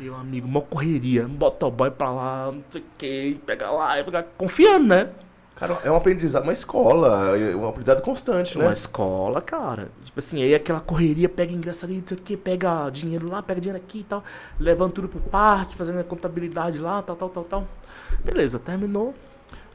Meu 0.00 0.14
amigo, 0.14 0.48
uma 0.48 0.62
correria, 0.62 1.26
um 1.26 1.28
motoboy 1.28 1.90
pra 1.90 2.10
lá, 2.10 2.50
não 2.50 2.64
sei 2.70 2.80
o 2.80 2.84
quê, 2.96 3.36
pega 3.44 3.70
lá, 3.70 4.02
pega, 4.02 4.26
confiando, 4.38 4.86
né? 4.86 5.10
Cara, 5.54 5.78
é 5.84 5.90
um 5.90 5.96
aprendizado, 5.96 6.44
uma 6.44 6.54
escola, 6.54 7.36
é 7.36 7.54
um 7.54 7.68
aprendizado 7.68 8.00
constante, 8.00 8.56
né? 8.56 8.64
Uma 8.64 8.72
escola, 8.72 9.42
cara. 9.42 9.90
Tipo 10.02 10.18
assim, 10.18 10.42
aí 10.42 10.54
aquela 10.54 10.80
correria, 10.80 11.28
pega 11.28 11.52
ingresso 11.52 11.84
ali, 11.84 11.98
não 11.98 12.08
sei 12.08 12.16
o 12.16 12.20
que, 12.22 12.34
pega 12.34 12.88
dinheiro 12.88 13.28
lá, 13.28 13.42
pega 13.42 13.60
dinheiro 13.60 13.84
aqui 13.84 13.98
e 13.98 14.04
tal, 14.04 14.24
levando 14.58 14.92
tudo 14.92 15.06
pro 15.06 15.20
parque, 15.20 15.76
fazendo 15.76 15.98
a 16.00 16.04
contabilidade 16.04 16.78
lá, 16.78 17.02
tal, 17.02 17.14
tal, 17.14 17.28
tal, 17.28 17.44
tal. 17.44 17.68
Beleza, 18.24 18.58
terminou. 18.58 19.14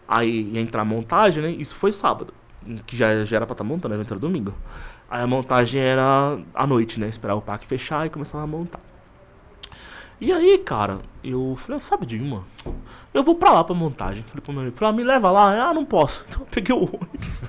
Aí 0.08 0.50
ia 0.54 0.60
entrar 0.60 0.82
a 0.82 0.86
montagem, 0.86 1.44
né? 1.44 1.52
Isso 1.52 1.76
foi 1.76 1.92
sábado, 1.92 2.34
que 2.88 2.98
já, 2.98 3.24
já 3.24 3.36
era 3.36 3.46
pra 3.46 3.54
estar 3.54 3.64
montando, 3.64 3.94
o 3.94 3.98
evento 3.98 4.12
era 4.12 4.20
domingo. 4.20 4.56
Aí 5.08 5.22
a 5.22 5.28
montagem 5.28 5.80
era 5.80 6.40
à 6.52 6.66
noite, 6.66 7.00
né? 7.00 7.08
Esperar 7.08 7.36
o 7.36 7.42
parque 7.44 7.68
fechar 7.68 8.08
e 8.08 8.10
começar 8.10 8.42
a 8.42 8.48
montar. 8.48 8.95
E 10.20 10.32
aí, 10.32 10.58
cara, 10.60 11.00
eu 11.24 11.56
falei, 11.58 11.78
ah, 11.78 11.82
sabe 11.82 12.06
de 12.06 12.18
uma? 12.18 12.44
Eu 13.14 13.24
vou 13.24 13.36
pra 13.36 13.52
lá 13.52 13.64
pra 13.64 13.76
montagem. 13.76 14.24
Falei 14.24 14.42
pro 14.42 14.54
meu 14.54 14.62
amigo, 14.62 14.78
falei, 14.78 14.94
ah, 14.94 14.98
me 14.98 15.04
leva 15.04 15.32
lá. 15.32 15.70
Ah, 15.70 15.74
não 15.74 15.86
posso. 15.86 16.26
Então 16.30 16.42
eu 16.42 16.48
peguei 16.48 16.76
o 16.76 16.84
ônibus. 16.84 17.42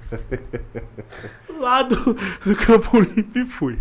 lá 1.60 1.82
do, 1.82 1.96
do 1.96 2.56
Campo 2.56 3.00
Limpo 3.00 3.38
e 3.38 3.44
fui. 3.44 3.78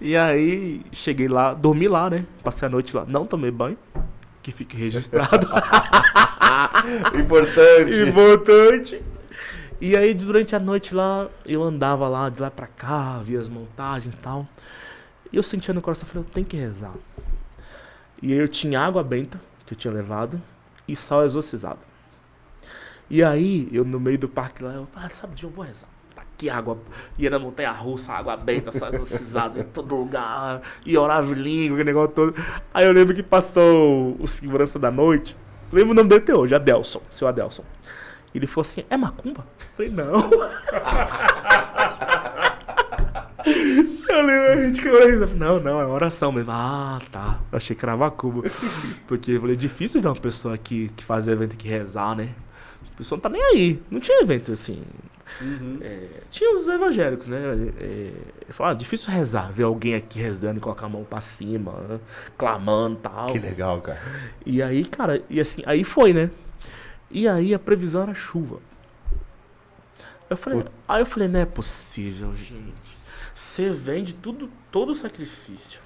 E 0.00 0.16
aí, 0.16 0.82
cheguei 0.92 1.28
lá, 1.28 1.54
dormi 1.54 1.88
lá, 1.88 2.08
né? 2.08 2.26
Passei 2.42 2.66
a 2.66 2.70
noite 2.70 2.96
lá. 2.96 3.04
Não 3.06 3.26
tomei 3.26 3.50
banho, 3.50 3.78
que 4.42 4.52
fique 4.52 4.76
registrado. 4.76 5.46
Importante. 7.18 8.08
Importante. 8.08 9.02
E 9.78 9.94
aí, 9.94 10.14
durante 10.14 10.56
a 10.56 10.58
noite 10.58 10.94
lá, 10.94 11.28
eu 11.44 11.62
andava 11.62 12.08
lá, 12.08 12.30
de 12.30 12.40
lá 12.40 12.50
pra 12.50 12.66
cá, 12.66 13.18
via 13.22 13.38
as 13.38 13.48
montagens 13.48 14.14
e 14.14 14.16
tal. 14.16 14.46
E 15.30 15.36
eu 15.36 15.42
sentia 15.42 15.74
no 15.74 15.82
coração, 15.82 16.08
falei, 16.08 16.24
eu 16.26 16.32
tenho 16.32 16.46
que 16.46 16.56
rezar. 16.56 16.92
E 18.22 18.32
eu 18.32 18.48
tinha 18.48 18.80
água 18.80 19.02
benta, 19.02 19.40
que 19.66 19.74
eu 19.74 19.78
tinha 19.78 19.92
levado, 19.92 20.40
e 20.88 20.96
sal 20.96 21.24
exorcizado. 21.24 21.80
E 23.08 23.22
aí, 23.22 23.68
eu 23.70 23.84
no 23.84 24.00
meio 24.00 24.18
do 24.18 24.28
parque 24.28 24.62
lá, 24.62 24.72
eu 24.72 24.86
falei, 24.86 25.08
ah, 25.12 25.14
sabe 25.14 25.34
de 25.34 25.46
onde 25.46 25.52
eu 25.52 25.56
vou 25.56 25.64
rezar? 25.64 25.88
Tá 26.14 26.22
aqui 26.22 26.50
água, 26.50 26.78
ia 27.18 27.30
na 27.30 27.38
montanha 27.38 27.70
russa, 27.70 28.12
água 28.12 28.36
benta, 28.36 28.72
sal 28.72 28.88
exorcizado 28.88 29.60
em 29.60 29.64
todo 29.64 29.94
lugar, 29.94 30.62
e 30.84 30.96
orava 30.96 31.30
em 31.30 31.34
língua, 31.34 31.76
aquele 31.76 31.90
negócio 31.90 32.14
todo. 32.14 32.34
Aí 32.72 32.86
eu 32.86 32.92
lembro 32.92 33.14
que 33.14 33.22
passou 33.22 34.16
o 34.18 34.26
segurança 34.26 34.78
da 34.78 34.90
noite, 34.90 35.36
lembro 35.72 35.92
o 35.92 35.94
nome 35.94 36.08
dele 36.08 36.22
até 36.22 36.34
hoje, 36.34 36.54
Adelson, 36.54 37.02
seu 37.12 37.28
Adelson. 37.28 37.64
Ele 38.34 38.46
falou 38.46 38.62
assim, 38.62 38.84
é 38.90 38.96
macumba? 38.96 39.46
Eu 39.60 39.66
falei, 39.76 39.92
não. 39.92 40.30
Eu 44.16 44.24
lembro, 44.24 44.52
a 44.52 44.64
gente. 44.66 45.34
Não, 45.34 45.60
não, 45.60 45.80
é 45.80 45.86
oração 45.86 46.32
mesmo. 46.32 46.50
Ah, 46.50 47.00
tá. 47.12 47.38
Eu 47.52 47.58
achei 47.58 47.76
que 47.76 47.84
era 47.84 47.96
macumba. 47.96 48.48
Porque 49.06 49.32
eu 49.32 49.40
falei, 49.40 49.54
é 49.54 49.58
difícil 49.58 50.00
ver 50.00 50.08
uma 50.08 50.16
pessoa 50.16 50.56
que, 50.56 50.88
que 50.96 51.04
faz 51.04 51.28
evento 51.28 51.56
que 51.56 51.68
rezar, 51.68 52.16
né? 52.16 52.30
A 52.92 52.96
pessoa 52.96 53.16
não 53.16 53.22
tá 53.22 53.28
nem 53.28 53.42
aí. 53.42 53.82
Não 53.90 54.00
tinha 54.00 54.22
evento 54.22 54.52
assim. 54.52 54.82
É, 55.82 56.22
tinha 56.30 56.56
os 56.56 56.66
evangélicos, 56.68 57.26
né? 57.26 57.38
É, 57.82 58.12
eu 58.48 58.54
falava, 58.54 58.74
ah, 58.74 58.78
difícil 58.78 59.10
rezar, 59.10 59.52
ver 59.52 59.64
alguém 59.64 59.94
aqui 59.94 60.18
rezando 60.18 60.58
e 60.58 60.60
colocar 60.60 60.86
a 60.86 60.88
mão 60.88 61.04
pra 61.04 61.20
cima, 61.20 61.72
né? 61.88 62.00
clamando 62.38 62.96
e 62.96 63.02
tal. 63.02 63.32
Que 63.32 63.38
legal, 63.38 63.80
cara. 63.82 64.00
E 64.46 64.62
aí, 64.62 64.84
cara, 64.84 65.22
e 65.28 65.40
assim, 65.40 65.62
aí 65.66 65.84
foi, 65.84 66.12
né? 66.12 66.30
E 67.10 67.28
aí 67.28 67.52
a 67.52 67.58
previsão 67.58 68.02
era 68.04 68.14
chuva. 68.14 68.60
Eu 70.30 70.36
falei, 70.36 70.64
aí 70.88 71.02
eu 71.02 71.06
falei, 71.06 71.28
não 71.28 71.40
é 71.40 71.46
possível, 71.46 72.34
gente. 72.34 72.96
Você 73.34 73.70
vende 73.70 74.14
tudo, 74.14 74.50
todo 74.70 74.90
o 74.90 74.94
sacrifício. 74.94 75.80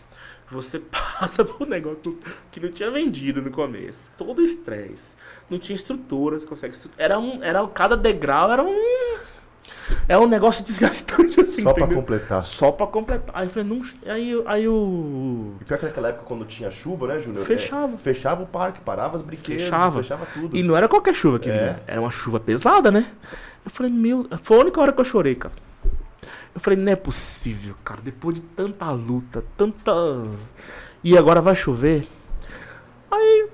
Você 0.50 0.78
passa 1.20 1.44
por 1.44 1.66
um 1.66 1.70
negócio 1.70 2.18
que 2.50 2.58
não 2.60 2.70
tinha 2.70 2.90
vendido 2.90 3.40
no 3.40 3.50
começo. 3.50 4.10
Todo 4.18 4.42
estresse. 4.42 5.14
Não 5.48 5.58
tinha 5.58 5.76
estrutura, 5.76 6.38
você 6.40 6.46
consegue 6.46 6.76
Era 6.98 7.18
um. 7.18 7.42
Era 7.42 7.66
cada 7.68 7.96
degrau 7.96 8.50
era 8.50 8.62
um. 8.62 9.18
É 10.08 10.18
um 10.18 10.26
negócio 10.26 10.62
desgastante 10.66 11.40
assim. 11.40 11.62
Só 11.62 11.72
pra 11.72 11.84
entendeu? 11.84 12.02
completar. 12.02 12.42
Só 12.42 12.72
pra 12.72 12.86
completar. 12.86 13.34
Aí 13.34 13.46
eu 13.46 13.50
falei, 13.50 13.68
não. 13.68 13.82
Aí, 14.12 14.42
aí 14.46 14.68
o. 14.68 15.54
E 15.60 15.64
pior 15.64 15.78
que 15.78 15.86
naquela 15.86 16.08
época, 16.08 16.24
quando 16.26 16.44
tinha 16.44 16.70
chuva, 16.70 17.06
né, 17.08 17.20
Júnior? 17.20 17.44
Fechava. 17.44 17.94
É, 17.94 17.98
fechava 17.98 18.42
o 18.42 18.46
parque, 18.46 18.80
parava 18.80 19.16
os 19.16 19.22
brinquedos, 19.22 19.62
Fechava. 19.64 20.02
fechava 20.02 20.26
tudo. 20.34 20.56
E 20.56 20.62
não 20.62 20.76
era 20.76 20.88
qualquer 20.88 21.14
chuva 21.14 21.38
que 21.38 21.48
É. 21.48 21.52
vinha. 21.52 21.82
Era 21.86 22.00
uma 22.00 22.10
chuva 22.10 22.40
pesada, 22.40 22.90
né? 22.90 23.06
Eu 23.64 23.70
falei, 23.70 23.92
meu. 23.92 24.26
Foi 24.42 24.56
a 24.56 24.60
única 24.60 24.80
hora 24.80 24.92
que 24.92 25.00
eu 25.00 25.04
chorei, 25.04 25.34
cara. 25.36 25.54
Eu 26.54 26.60
falei, 26.60 26.78
não 26.78 26.92
é 26.92 26.96
possível, 26.96 27.74
cara. 27.84 28.00
Depois 28.02 28.36
de 28.36 28.40
tanta 28.42 28.90
luta, 28.90 29.44
tanta. 29.56 29.92
E 31.02 31.16
agora 31.16 31.40
vai 31.40 31.54
chover. 31.54 32.08
Aí. 33.10 33.48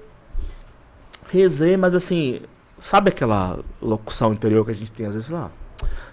Rezei, 1.31 1.77
mas 1.77 1.95
assim. 1.95 2.41
Sabe 2.81 3.09
aquela 3.09 3.59
locução 3.81 4.33
interior 4.33 4.65
que 4.65 4.71
a 4.71 4.75
gente 4.75 4.93
tem 4.93 5.07
às 5.07 5.15
vezes? 5.15 5.33
Ah, 5.33 5.51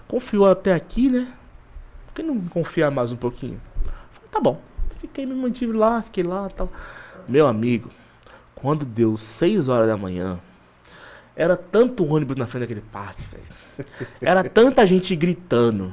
confiou 0.08 0.50
até 0.50 0.72
aqui, 0.72 1.10
né? 1.10 1.32
Por 2.06 2.14
que 2.14 2.22
não 2.22 2.40
confiar 2.48 2.90
mais 2.90 3.12
um 3.12 3.16
pouquinho? 3.16 3.60
Falei, 4.12 4.30
tá 4.30 4.40
bom. 4.40 4.60
Fiquei, 4.98 5.26
me 5.26 5.34
mantive 5.34 5.72
lá, 5.72 6.02
fiquei 6.02 6.24
lá 6.24 6.48
tal. 6.48 6.70
Meu 7.28 7.46
amigo, 7.46 7.90
quando 8.54 8.84
deu 8.84 9.16
6 9.16 9.68
horas 9.68 9.86
da 9.86 9.96
manhã, 9.96 10.40
era 11.36 11.56
tanto 11.56 12.04
ônibus 12.04 12.36
na 12.36 12.46
frente 12.46 12.62
daquele 12.62 12.80
parque, 12.80 13.22
velho. 13.30 13.88
Era 14.20 14.42
tanta 14.42 14.86
gente 14.86 15.14
gritando. 15.14 15.92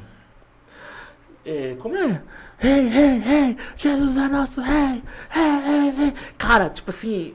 É, 1.52 1.76
como 1.80 1.98
é? 1.98 2.22
Rei, 2.58 2.88
rei, 2.88 3.18
rei, 3.18 3.58
Jesus 3.76 4.16
é 4.16 4.28
nosso 4.30 4.62
rei, 4.62 5.04
rei, 5.30 5.60
rei, 5.60 5.90
rei. 5.92 6.14
Cara, 6.38 6.70
tipo 6.70 6.90
assim, 6.90 7.34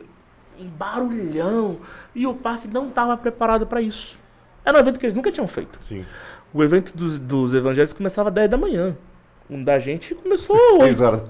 um 0.58 0.66
barulhão. 0.66 1.78
E 2.14 2.26
o 2.26 2.32
parque 2.32 2.66
não 2.66 2.88
tava 2.88 3.14
preparado 3.18 3.66
pra 3.66 3.82
isso. 3.82 4.16
Era 4.64 4.78
um 4.78 4.80
evento 4.80 4.98
que 4.98 5.04
eles 5.04 5.14
nunca 5.14 5.30
tinham 5.30 5.46
feito. 5.46 5.82
Sim. 5.82 6.06
O 6.54 6.62
evento 6.62 6.96
dos, 6.96 7.18
dos 7.18 7.52
evangélicos 7.52 7.92
começava 7.92 8.30
às 8.30 8.34
10 8.34 8.50
da 8.50 8.56
manhã. 8.56 8.96
Um 9.50 9.62
da 9.62 9.78
gente 9.78 10.14
começou 10.14 10.56
às 10.56 10.72
8. 10.72 10.84
Seis 10.84 11.00
horas. 11.02 11.22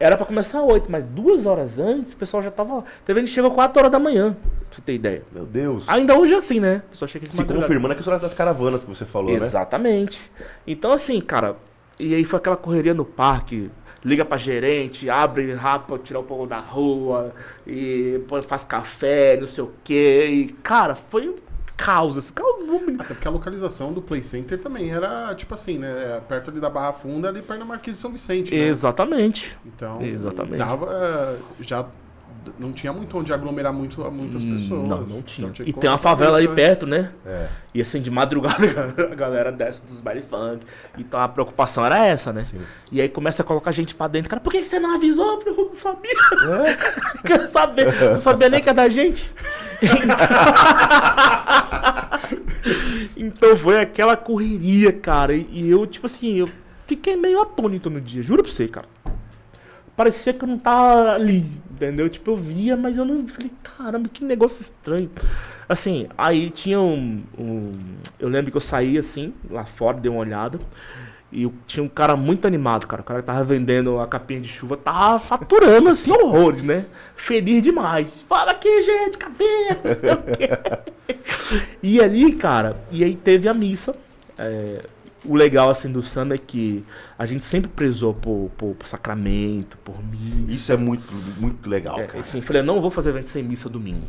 Era 0.00 0.16
pra 0.16 0.24
começar 0.24 0.60
às 0.60 0.64
8, 0.64 0.90
mas 0.90 1.04
duas 1.04 1.44
horas 1.44 1.78
antes 1.78 2.14
o 2.14 2.16
pessoal 2.16 2.42
já 2.42 2.50
tava 2.50 2.76
lá. 2.76 2.84
Teve 3.04 3.20
gente 3.20 3.32
chegou 3.32 3.50
4 3.50 3.78
horas 3.78 3.92
da 3.92 3.98
manhã, 3.98 4.34
pra 4.76 4.80
você 4.80 4.82
ter 4.82 4.92
ideia. 4.94 5.22
Meu 5.32 5.44
Deus. 5.44 5.84
Ainda 5.88 6.16
hoje 6.18 6.34
é 6.34 6.36
assim, 6.36 6.60
né? 6.60 6.82
Pessoal 6.90 7.08
chega 7.08 7.24
de 7.26 7.30
Se 7.32 7.36
madrugada. 7.36 7.66
confirmando 7.66 7.92
a 7.92 7.96
questão 7.96 8.18
das 8.18 8.34
caravanas 8.34 8.84
que 8.84 8.90
você 8.90 9.04
falou, 9.04 9.30
né? 9.30 9.36
Exatamente. 9.44 10.30
Então, 10.66 10.92
assim, 10.92 11.20
cara, 11.20 11.56
e 11.98 12.14
aí 12.14 12.24
foi 12.24 12.38
aquela 12.38 12.56
correria 12.56 12.94
no 12.94 13.04
parque. 13.04 13.70
Liga 14.04 14.24
pra 14.24 14.36
gerente, 14.36 15.10
abre 15.10 15.52
rápido, 15.54 15.98
tirar 15.98 16.20
o 16.20 16.22
povo 16.22 16.46
da 16.46 16.58
rua, 16.58 17.32
e 17.66 18.20
põe- 18.28 18.42
faz 18.42 18.64
café, 18.64 19.36
não 19.40 19.46
sei 19.48 19.64
o 19.64 19.72
quê. 19.82 20.26
E, 20.30 20.52
cara, 20.62 20.94
foi 20.94 21.28
um 21.28 21.34
caos. 21.76 22.16
Assim, 22.16 22.32
caos 22.32 22.54
Até 23.00 23.14
porque 23.14 23.26
a 23.26 23.30
localização 23.32 23.92
do 23.92 24.00
Play 24.00 24.22
Center 24.22 24.58
também 24.60 24.92
era, 24.92 25.34
tipo 25.34 25.52
assim, 25.54 25.78
né? 25.78 26.20
Perto 26.28 26.50
ali 26.50 26.60
da 26.60 26.70
Barra 26.70 26.92
Funda, 26.92 27.28
ali 27.30 27.42
perto 27.42 27.58
da 27.60 27.64
Marquês 27.64 27.96
de 27.96 28.02
São 28.02 28.12
Vicente, 28.12 28.54
né? 28.54 28.68
Exatamente. 28.68 29.58
Então, 29.66 30.00
Exatamente. 30.02 30.58
dava, 30.58 30.86
eh, 30.92 31.36
já 31.62 31.84
não 32.58 32.72
tinha 32.72 32.92
muito 32.92 33.16
onde 33.18 33.32
aglomerar 33.32 33.72
muito, 33.72 34.00
muitas 34.10 34.44
pessoas. 34.44 34.82
Hum, 34.82 34.86
Não, 34.86 34.98
não 34.98 35.04
Então 35.18 35.22
tinha. 35.22 35.50
que 35.50 35.62
E 35.68 35.72
tem 35.72 35.90
uma 35.90 35.98
favela 35.98 36.38
aí 36.38 36.48
né? 36.48 36.54
perto, 36.54 36.86
né? 36.86 37.10
É. 37.24 37.46
E 37.74 37.80
assim, 37.82 38.00
de 38.00 38.10
madrugada 38.10 38.64
a 39.10 39.14
galera 39.14 39.52
desce 39.52 39.82
dos 39.84 40.00
baile 40.00 40.22
funk. 40.22 40.64
Então 40.98 41.20
a 41.20 41.28
preocupação 41.28 41.84
era 41.84 42.04
essa, 42.04 42.32
né? 42.32 42.46
E 42.90 43.00
aí 43.00 43.08
começa 43.08 43.42
a 43.42 43.44
colocar 43.44 43.72
gente 43.72 43.94
pra 43.94 44.08
dentro. 44.08 44.30
Cara, 44.30 44.40
por 44.40 44.50
que 44.52 44.62
você 44.62 44.78
não 44.78 44.94
avisou? 44.94 45.32
Eu 45.34 45.40
falei, 45.40 45.58
eu 45.58 45.68
não 45.68 45.76
sabia. 45.76 46.76
Quer 47.24 47.46
saber? 47.46 48.10
Não 48.12 48.20
sabia 48.20 48.48
nem 48.48 48.60
que 48.62 48.68
é 48.68 48.72
da 48.74 48.88
gente. 48.88 49.30
então 53.16 53.56
foi 53.56 53.80
aquela 53.80 54.16
correria, 54.16 54.92
cara. 54.92 55.34
E, 55.34 55.46
e 55.52 55.70
eu, 55.70 55.86
tipo 55.86 56.06
assim, 56.06 56.34
eu 56.36 56.48
fiquei 56.86 57.16
meio 57.16 57.40
atônito 57.40 57.90
no 57.90 58.00
dia. 58.00 58.22
Juro 58.22 58.42
pra 58.42 58.52
você, 58.52 58.68
cara. 58.68 58.86
Parecia 59.96 60.32
que 60.34 60.44
eu 60.44 60.48
não 60.48 60.58
tava 60.58 61.12
ali, 61.14 61.46
entendeu? 61.76 62.08
Tipo, 62.08 62.32
eu 62.32 62.36
via, 62.36 62.76
mas 62.76 62.98
eu 62.98 63.04
não 63.04 63.26
falei, 63.28 63.50
caramba, 63.62 64.08
que 64.08 64.24
negócio 64.24 64.60
estranho. 64.62 65.10
Assim, 65.68 66.06
aí 66.16 66.50
tinha 66.50 66.80
um, 66.80 67.22
um- 67.38 67.72
Eu 68.18 68.28
lembro 68.28 68.50
que 68.50 68.56
eu 68.56 68.60
saí 68.60 68.98
assim, 68.98 69.32
lá 69.50 69.64
fora, 69.64 69.98
dei 69.98 70.10
uma 70.10 70.20
olhada. 70.20 70.58
E 71.32 71.50
tinha 71.66 71.82
um 71.82 71.88
cara 71.88 72.16
muito 72.16 72.46
animado, 72.46 72.86
cara. 72.86 73.02
O 73.02 73.04
cara 73.04 73.20
que 73.20 73.26
tava 73.26 73.42
vendendo 73.44 73.98
a 73.98 74.06
capinha 74.06 74.40
de 74.40 74.48
chuva 74.48 74.76
tava 74.76 75.18
faturando 75.20 75.88
assim 75.88 76.10
horrores, 76.12 76.62
né? 76.62 76.86
Feliz 77.16 77.62
demais. 77.62 78.20
Fala 78.28 78.52
aqui, 78.52 78.82
gente, 78.82 79.18
capinha, 79.18 79.76
sei 80.00 80.12
o 80.12 80.22
quê. 80.36 81.56
E 81.82 82.00
ali, 82.00 82.32
cara, 82.36 82.76
e 82.92 83.02
aí 83.04 83.14
teve 83.16 83.48
a 83.48 83.54
missa. 83.54 83.94
é, 84.38 84.82
o 85.28 85.34
legal 85.34 85.68
assim 85.70 85.90
do 85.90 86.02
samba 86.02 86.34
é 86.34 86.38
que 86.38 86.84
a 87.18 87.26
gente 87.26 87.44
sempre 87.44 87.70
prezou 87.70 88.14
por, 88.14 88.50
por, 88.56 88.74
por 88.74 88.86
sacramento, 88.86 89.76
por 89.78 89.96
missa. 90.04 90.52
Isso 90.52 90.72
é 90.72 90.76
muito, 90.76 91.04
muito 91.38 91.68
legal, 91.68 91.98
É, 91.98 92.06
cara. 92.06 92.20
assim, 92.20 92.40
falei, 92.40 92.62
eu 92.62 92.66
não 92.66 92.80
vou 92.80 92.90
fazer 92.90 93.10
evento 93.10 93.26
sem 93.28 93.42
missa 93.42 93.68
domingo. 93.68 94.06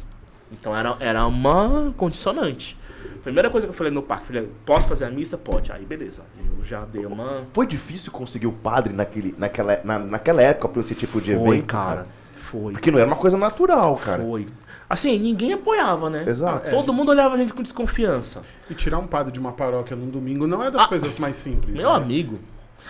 Então 0.51 0.75
era, 0.75 0.95
era 0.99 1.25
uma 1.27 1.93
condicionante. 1.97 2.77
Primeira 3.23 3.49
coisa 3.49 3.67
que 3.67 3.71
eu 3.71 3.75
falei 3.75 3.91
no 3.91 4.01
parque, 4.01 4.27
falei, 4.27 4.49
posso 4.65 4.87
fazer 4.87 5.05
a 5.05 5.09
missa? 5.09 5.37
Pode. 5.37 5.71
Aí 5.71 5.85
beleza. 5.85 6.23
Eu 6.57 6.63
já 6.63 6.85
dei 6.85 7.05
uma. 7.05 7.41
Foi 7.53 7.67
difícil 7.67 8.11
conseguir 8.11 8.47
o 8.47 8.53
padre 8.53 8.93
naquele, 8.93 9.35
naquela, 9.37 9.81
na, 9.83 9.99
naquela 9.99 10.41
época 10.41 10.69
pra 10.69 10.81
esse 10.81 10.95
tipo 10.95 11.19
de 11.19 11.35
Foi, 11.35 11.57
evento, 11.57 11.65
cara. 11.65 12.07
Foi. 12.49 12.71
Porque 12.73 12.89
não 12.89 12.99
era 12.99 13.07
uma 13.07 13.15
coisa 13.17 13.37
natural, 13.37 13.97
cara. 13.97 14.23
Foi. 14.23 14.47
Assim, 14.89 15.19
ninguém 15.19 15.51
apoiava, 15.53 16.09
né? 16.09 16.23
Exato. 16.27 16.69
Todo 16.71 16.93
mundo 16.93 17.09
olhava 17.09 17.35
a 17.35 17.37
gente 17.37 17.53
com 17.53 17.61
desconfiança. 17.61 18.41
E 18.69 18.73
tirar 18.73 18.99
um 18.99 19.07
padre 19.07 19.33
de 19.33 19.39
uma 19.39 19.51
paróquia 19.51 19.95
num 19.97 20.09
domingo 20.09 20.47
não 20.47 20.63
é 20.63 20.71
das 20.71 20.85
coisas 20.85 21.17
mais 21.17 21.35
simples. 21.35 21.75
Meu 21.75 21.89
né? 21.89 21.95
amigo, 21.97 22.39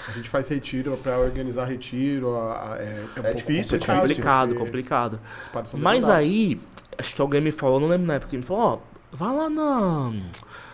A 0.08 0.12
gente 0.12 0.30
faz 0.30 0.48
retiro 0.48 0.96
pra 1.02 1.18
organizar 1.18 1.66
retiro. 1.66 2.36
a- 2.36 2.74
a- 2.74 2.78
é, 2.78 3.04
um 3.18 3.22
pouco 3.24 3.38
difícil, 3.38 3.78
é 3.78 3.80
complicado, 3.80 4.00
complicado, 4.02 4.50
porque 4.50 4.66
complicado. 4.66 5.20
os 5.41 5.48
padres 5.48 5.72
são 5.72 5.80
Mas 5.80 6.08
aí, 6.08 6.62
acho 7.00 7.16
que 7.16 7.22
alguém 7.22 7.41
me 7.41 7.52
falou, 7.52 7.80
não 7.80 7.88
lembro 7.88 8.06
na 8.06 8.14
época, 8.16 8.38
me 8.38 8.43
falou, 8.43 8.64
ó, 8.64 8.78
vai 9.12 9.36
lá 9.36 9.50
na 9.50 10.14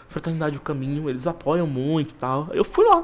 Fraternidade 0.09 0.55
do 0.55 0.61
Caminho, 0.61 1.09
eles 1.09 1.25
apoiam 1.25 1.65
muito 1.65 2.09
e 2.11 2.15
tal. 2.15 2.49
Eu 2.51 2.65
fui 2.65 2.83
lá. 2.85 3.03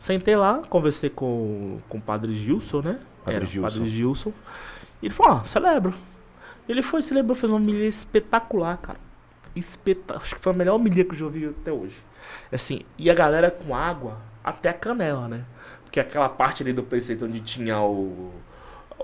Sentei 0.00 0.34
lá, 0.34 0.60
conversei 0.68 1.08
com, 1.08 1.76
com 1.88 1.98
o 1.98 2.00
padre 2.00 2.34
Gilson, 2.34 2.80
né? 2.82 2.98
Padre 3.24 3.36
Era, 3.36 3.44
o 3.44 3.48
Gilson. 3.48 3.68
Padre 3.78 3.88
Gilson. 3.90 4.32
E 5.00 5.06
ele 5.06 5.14
falou, 5.14 5.40
ó, 5.40 5.44
celebro. 5.44 5.94
Ele 6.72 6.80
foi, 6.80 7.02
celebrou, 7.02 7.36
fez 7.36 7.50
uma 7.50 7.58
homilia 7.58 7.86
espetacular, 7.86 8.78
cara. 8.78 8.98
Espeta... 9.54 10.16
Acho 10.16 10.34
que 10.36 10.40
foi 10.40 10.52
a 10.54 10.56
melhor 10.56 10.76
homilia 10.76 11.04
que 11.04 11.12
eu 11.12 11.18
já 11.18 11.26
ouvi 11.26 11.46
até 11.46 11.70
hoje. 11.70 11.96
Assim, 12.50 12.80
e 12.96 13.10
a 13.10 13.14
galera 13.14 13.50
com 13.50 13.74
água 13.74 14.16
até 14.42 14.70
a 14.70 14.72
canela, 14.72 15.28
né? 15.28 15.44
Porque 15.84 16.00
aquela 16.00 16.30
parte 16.30 16.62
ali 16.62 16.72
do 16.72 16.82
preceito 16.82 17.26
onde 17.26 17.40
tinha 17.40 17.78
o. 17.78 18.32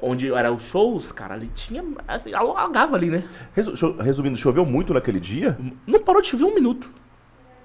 Onde 0.01 0.33
eram 0.33 0.55
os 0.55 0.62
shows, 0.62 1.12
cara, 1.12 1.35
ali 1.35 1.49
tinha. 1.49 1.85
Assim, 2.07 2.33
alagava 2.33 2.97
ali, 2.97 3.11
né? 3.11 3.29
Resumindo, 4.03 4.39
choveu 4.39 4.64
muito 4.64 4.95
naquele 4.95 5.21
dia? 5.21 5.59
Não 5.87 6.01
parou 6.01 6.23
de 6.23 6.29
chover 6.29 6.45
um 6.45 6.55
minuto. 6.55 6.91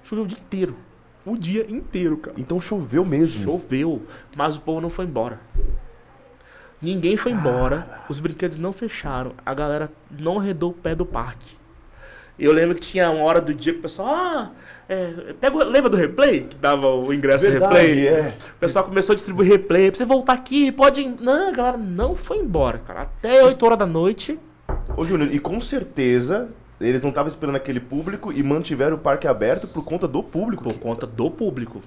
Choveu 0.02 0.24
o 0.24 0.28
dia 0.28 0.38
inteiro. 0.38 0.76
O 1.24 1.38
dia 1.38 1.64
inteiro, 1.70 2.18
cara. 2.18 2.38
Então 2.38 2.60
choveu 2.60 3.06
mesmo. 3.06 3.42
Choveu, 3.42 4.02
mas 4.36 4.56
o 4.56 4.60
povo 4.60 4.82
não 4.82 4.90
foi 4.90 5.06
embora. 5.06 5.40
Ninguém 6.84 7.16
foi 7.16 7.32
embora, 7.32 8.02
os 8.10 8.20
brinquedos 8.20 8.58
não 8.58 8.70
fecharam, 8.70 9.32
a 9.44 9.54
galera 9.54 9.90
não 10.10 10.38
arredou 10.38 10.70
o 10.70 10.74
pé 10.74 10.94
do 10.94 11.06
parque. 11.06 11.56
Eu 12.38 12.52
lembro 12.52 12.74
que 12.74 12.82
tinha 12.82 13.08
uma 13.10 13.24
hora 13.24 13.40
do 13.40 13.54
dia 13.54 13.72
que 13.72 13.78
o 13.78 13.82
pessoal, 13.82 14.08
ah, 14.10 14.50
é, 14.86 15.34
pega, 15.40 15.64
lembra 15.64 15.88
do 15.88 15.96
replay? 15.96 16.42
Que 16.42 16.56
dava 16.56 16.88
o 16.88 17.14
ingresso 17.14 17.48
Verdade, 17.48 17.74
replay? 17.74 18.06
é. 18.06 18.36
O 18.56 18.58
pessoal 18.60 18.84
começou 18.84 19.14
a 19.14 19.16
distribuir 19.16 19.48
replay, 19.48 19.90
pra 19.90 19.96
você 19.96 20.04
voltar 20.04 20.34
aqui, 20.34 20.70
pode. 20.70 21.06
Não, 21.20 21.48
a 21.48 21.52
galera 21.52 21.78
não 21.78 22.14
foi 22.14 22.36
embora, 22.36 22.76
cara. 22.78 23.02
Até 23.02 23.42
8 23.42 23.64
horas 23.64 23.78
da 23.78 23.86
noite. 23.86 24.38
Ô, 24.94 25.06
Júnior, 25.06 25.32
e 25.32 25.38
com 25.38 25.58
certeza 25.62 26.50
eles 26.78 27.00
não 27.00 27.08
estavam 27.08 27.30
esperando 27.30 27.56
aquele 27.56 27.80
público 27.80 28.30
e 28.30 28.42
mantiveram 28.42 28.96
o 28.96 28.98
parque 28.98 29.26
aberto 29.26 29.66
por 29.66 29.84
conta 29.84 30.06
do 30.06 30.22
público. 30.22 30.64
Por 30.64 30.74
conta 30.74 31.06
do 31.06 31.30
público. 31.30 31.80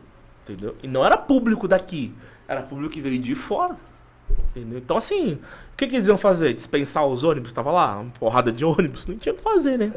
Entendeu? 0.43 0.73
E 0.81 0.87
não 0.87 1.05
era 1.05 1.17
público 1.17 1.67
daqui, 1.67 2.15
era 2.47 2.63
público 2.63 2.93
que 2.93 3.01
veio 3.01 3.19
de 3.19 3.35
fora. 3.35 3.75
Entendeu? 4.55 4.79
Então, 4.79 4.97
assim, 4.97 5.33
o 5.73 5.77
que, 5.77 5.87
que 5.87 5.95
eles 5.95 6.07
iam 6.07 6.17
fazer? 6.17 6.53
Dispensar 6.53 7.05
os 7.05 7.23
ônibus? 7.23 7.51
Tava 7.51 7.71
lá, 7.71 7.99
uma 7.99 8.11
porrada 8.11 8.51
de 8.51 8.65
ônibus, 8.65 9.05
não 9.05 9.17
tinha 9.17 9.33
o 9.33 9.37
que 9.37 9.43
fazer, 9.43 9.77
né? 9.77 9.91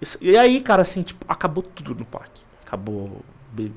Isso- 0.00 0.18
e 0.20 0.36
aí, 0.36 0.60
cara, 0.60 0.82
assim, 0.82 1.02
tipo, 1.02 1.24
acabou 1.28 1.62
tudo 1.62 1.94
no 1.94 2.04
parque. 2.04 2.42
Acabou 2.66 3.22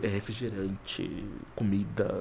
é, 0.03 0.07
refrigerante, 0.07 1.25
comida. 1.55 2.15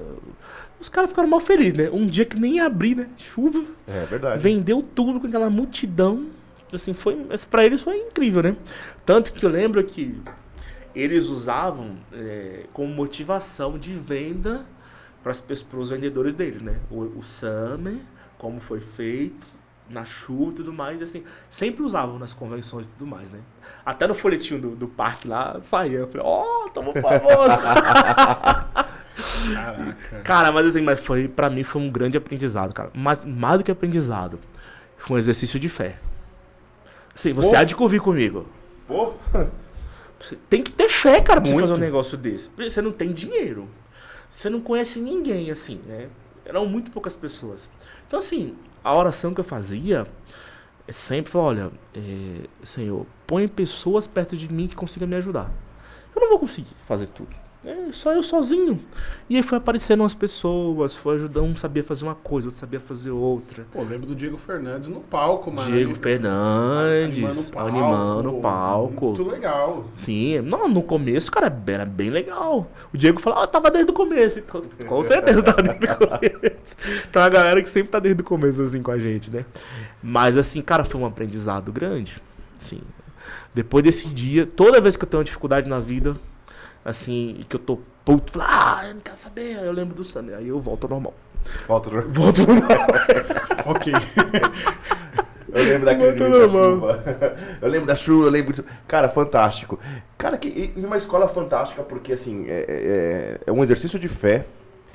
Os 0.79 0.89
caras 0.89 1.09
ficaram 1.11 1.29
mal 1.29 1.39
felizes, 1.39 1.73
né? 1.77 1.89
Um 1.91 2.07
dia 2.07 2.25
que 2.25 2.39
nem 2.39 2.55
ia 2.55 2.65
abrir, 2.65 2.95
né? 2.95 3.09
Chuva. 3.17 3.63
É 3.87 4.05
verdade. 4.05 4.41
Vendeu 4.41 4.81
tudo 4.95 5.19
com 5.19 5.27
aquela 5.27 5.49
multidão. 5.49 6.25
Assim, 6.73 6.93
foi, 6.93 7.15
pra 7.49 7.65
eles 7.65 7.81
foi 7.81 7.97
incrível, 7.97 8.41
né? 8.41 8.55
Tanto 9.05 9.31
que 9.33 9.45
eu 9.45 9.49
lembro 9.49 9.83
que 9.83 10.19
eles 10.95 11.27
usavam 11.27 11.97
é, 12.13 12.65
como 12.73 12.93
motivação 12.93 13.77
de 13.77 13.93
venda 13.93 14.65
para 15.23 15.79
os 15.79 15.89
vendedores 15.89 16.33
deles, 16.33 16.61
né? 16.61 16.77
O, 16.89 17.19
o 17.19 17.23
Summer, 17.23 17.97
como 18.37 18.59
foi 18.59 18.79
feito, 18.79 19.47
na 19.89 20.05
chuva 20.05 20.51
e 20.51 20.55
tudo 20.55 20.73
mais, 20.73 21.01
assim, 21.01 21.23
sempre 21.49 21.83
usavam 21.83 22.17
nas 22.17 22.33
convenções 22.33 22.85
e 22.85 22.89
tudo 22.89 23.05
mais, 23.05 23.29
né? 23.29 23.39
Até 23.85 24.07
no 24.07 24.15
folhetinho 24.15 24.59
do, 24.59 24.69
do 24.75 24.87
parque 24.87 25.27
lá, 25.27 25.59
saía, 25.61 25.99
eu 25.99 26.07
falei, 26.07 26.25
ó, 26.25 26.69
tamo 26.69 26.93
famoso! 26.93 27.61
Caraca. 29.53 30.19
Cara, 30.23 30.51
mas 30.51 30.67
assim, 30.67 30.81
mas 30.81 30.99
foi, 30.99 31.27
pra 31.27 31.49
mim 31.49 31.63
foi 31.63 31.81
um 31.81 31.89
grande 31.91 32.17
aprendizado, 32.17 32.73
cara. 32.73 32.89
Mas 32.93 33.23
mais 33.25 33.59
do 33.59 33.63
que 33.63 33.71
aprendizado, 33.71 34.39
foi 34.97 35.17
um 35.17 35.19
exercício 35.19 35.59
de 35.59 35.69
fé. 35.69 35.97
Assim, 37.13 37.33
você 37.33 37.49
Pô. 37.49 37.57
há 37.57 37.63
de 37.63 37.75
convir 37.75 38.01
comigo. 38.01 38.47
Pô, 38.87 39.13
Você 40.19 40.37
tem 40.49 40.61
que 40.61 40.71
ter 40.71 40.89
fé, 40.89 41.19
cara, 41.21 41.41
pra 41.41 41.49
você 41.49 41.53
Muito. 41.53 41.67
fazer 41.67 41.79
um 41.79 41.83
negócio 41.83 42.17
desse. 42.17 42.49
Você 42.57 42.81
não 42.81 42.91
tem 42.91 43.11
dinheiro. 43.11 43.67
Você 44.41 44.49
não 44.49 44.59
conhece 44.59 44.99
ninguém, 44.99 45.51
assim, 45.51 45.79
né? 45.85 46.09
Eram 46.43 46.65
muito 46.65 46.89
poucas 46.89 47.15
pessoas. 47.15 47.69
Então, 48.07 48.17
assim, 48.17 48.55
a 48.83 48.95
oração 48.95 49.35
que 49.35 49.39
eu 49.39 49.43
fazia 49.43 50.07
é 50.87 50.91
sempre, 50.91 51.37
olha, 51.37 51.71
é, 51.93 52.47
Senhor, 52.63 53.05
põe 53.27 53.47
pessoas 53.47 54.07
perto 54.07 54.35
de 54.35 54.51
mim 54.51 54.67
que 54.67 54.75
consigam 54.75 55.07
me 55.07 55.15
ajudar. 55.15 55.51
Eu 56.15 56.21
não 56.21 56.29
vou 56.29 56.39
conseguir 56.39 56.73
fazer 56.87 57.05
tudo. 57.05 57.29
É 57.63 57.91
só 57.91 58.11
eu 58.11 58.23
sozinho. 58.23 58.79
E 59.29 59.35
aí 59.35 59.43
foi 59.43 59.59
aparecendo 59.59 59.99
umas 59.99 60.15
pessoas, 60.15 60.95
foi 60.95 61.15
ajudando, 61.17 61.45
um 61.45 61.55
sabia 61.55 61.83
fazer 61.83 62.03
uma 62.03 62.15
coisa, 62.15 62.47
outro 62.47 62.59
sabia 62.59 62.79
fazer 62.79 63.11
outra. 63.11 63.67
Pô, 63.71 63.83
lembro 63.83 64.07
do 64.07 64.15
Diego 64.15 64.35
Fernandes 64.35 64.87
no 64.87 64.99
palco, 64.99 65.51
mano. 65.51 65.71
Diego 65.71 65.93
Fernandes, 65.93 67.51
animando 67.55 68.37
o 68.37 68.41
palco. 68.41 69.05
Muito 69.07 69.23
legal. 69.23 69.85
Sim, 69.93 70.41
não, 70.41 70.67
no 70.67 70.81
começo, 70.81 71.31
cara, 71.31 71.55
era 71.67 71.85
bem 71.85 72.09
legal. 72.09 72.67
O 72.91 72.97
Diego 72.97 73.19
falou, 73.19 73.37
ah, 73.37 73.45
tava 73.45 73.69
desde 73.69 73.91
o 73.91 73.93
começo. 73.93 74.39
Então, 74.39 74.59
com 74.87 75.03
certeza 75.03 75.43
tava 75.43 75.61
desde 75.61 75.85
o 75.85 75.97
começo. 75.97 76.61
Então 77.07 77.21
a 77.21 77.29
galera 77.29 77.61
que 77.61 77.69
sempre 77.69 77.91
tá 77.91 77.99
desde 77.99 78.21
o 78.23 78.25
começo, 78.25 78.59
assim, 78.63 78.81
com 78.81 78.89
a 78.89 78.97
gente, 78.97 79.29
né? 79.29 79.45
Mas, 80.01 80.35
assim, 80.35 80.63
cara, 80.63 80.83
foi 80.83 80.99
um 80.99 81.05
aprendizado 81.05 81.71
grande. 81.71 82.19
Sim. 82.57 82.81
Depois 83.53 83.83
desse 83.83 84.07
dia, 84.07 84.47
toda 84.47 84.81
vez 84.81 84.95
que 84.95 85.03
eu 85.03 85.07
tenho 85.07 85.19
uma 85.19 85.25
dificuldade 85.25 85.69
na 85.69 85.79
vida, 85.79 86.15
assim, 86.83 87.35
e 87.39 87.43
que 87.43 87.55
eu 87.55 87.59
tô 87.59 87.79
puto, 88.05 88.33
falo, 88.33 88.45
ah, 88.47 88.81
eu 88.87 88.95
não 88.95 89.01
quero 89.01 89.17
saber, 89.17 89.57
aí 89.59 89.65
eu 89.65 89.71
lembro 89.73 89.95
do 89.95 90.03
Sander, 90.03 90.35
aí 90.37 90.47
eu 90.47 90.59
volto 90.59 90.85
ao 90.85 90.89
normal. 90.89 91.13
volta 91.67 91.89
no- 91.89 92.01
Volto 92.09 92.41
ao 92.41 92.47
normal. 92.47 92.87
Ok. 93.67 93.93
Eu 95.53 95.63
lembro 95.65 95.85
daquele 95.85 96.11
vídeo 96.13 96.31
da 96.31 96.47
normal. 96.47 96.71
chuva. 96.75 97.35
Eu 97.61 97.67
lembro 97.69 97.87
da 97.87 97.95
chuva, 97.95 98.25
eu 98.25 98.31
lembro 98.31 98.51
disso. 98.53 98.65
Cara, 98.87 99.09
fantástico. 99.09 99.79
Cara, 100.17 100.37
que, 100.37 100.73
e 100.75 100.85
uma 100.85 100.95
escola 100.97 101.27
fantástica 101.27 101.83
porque, 101.83 102.13
assim, 102.13 102.45
é, 102.47 102.65
é, 102.67 103.39
é 103.47 103.51
um 103.51 103.61
exercício 103.61 103.99
de 103.99 104.07
fé. 104.07 104.45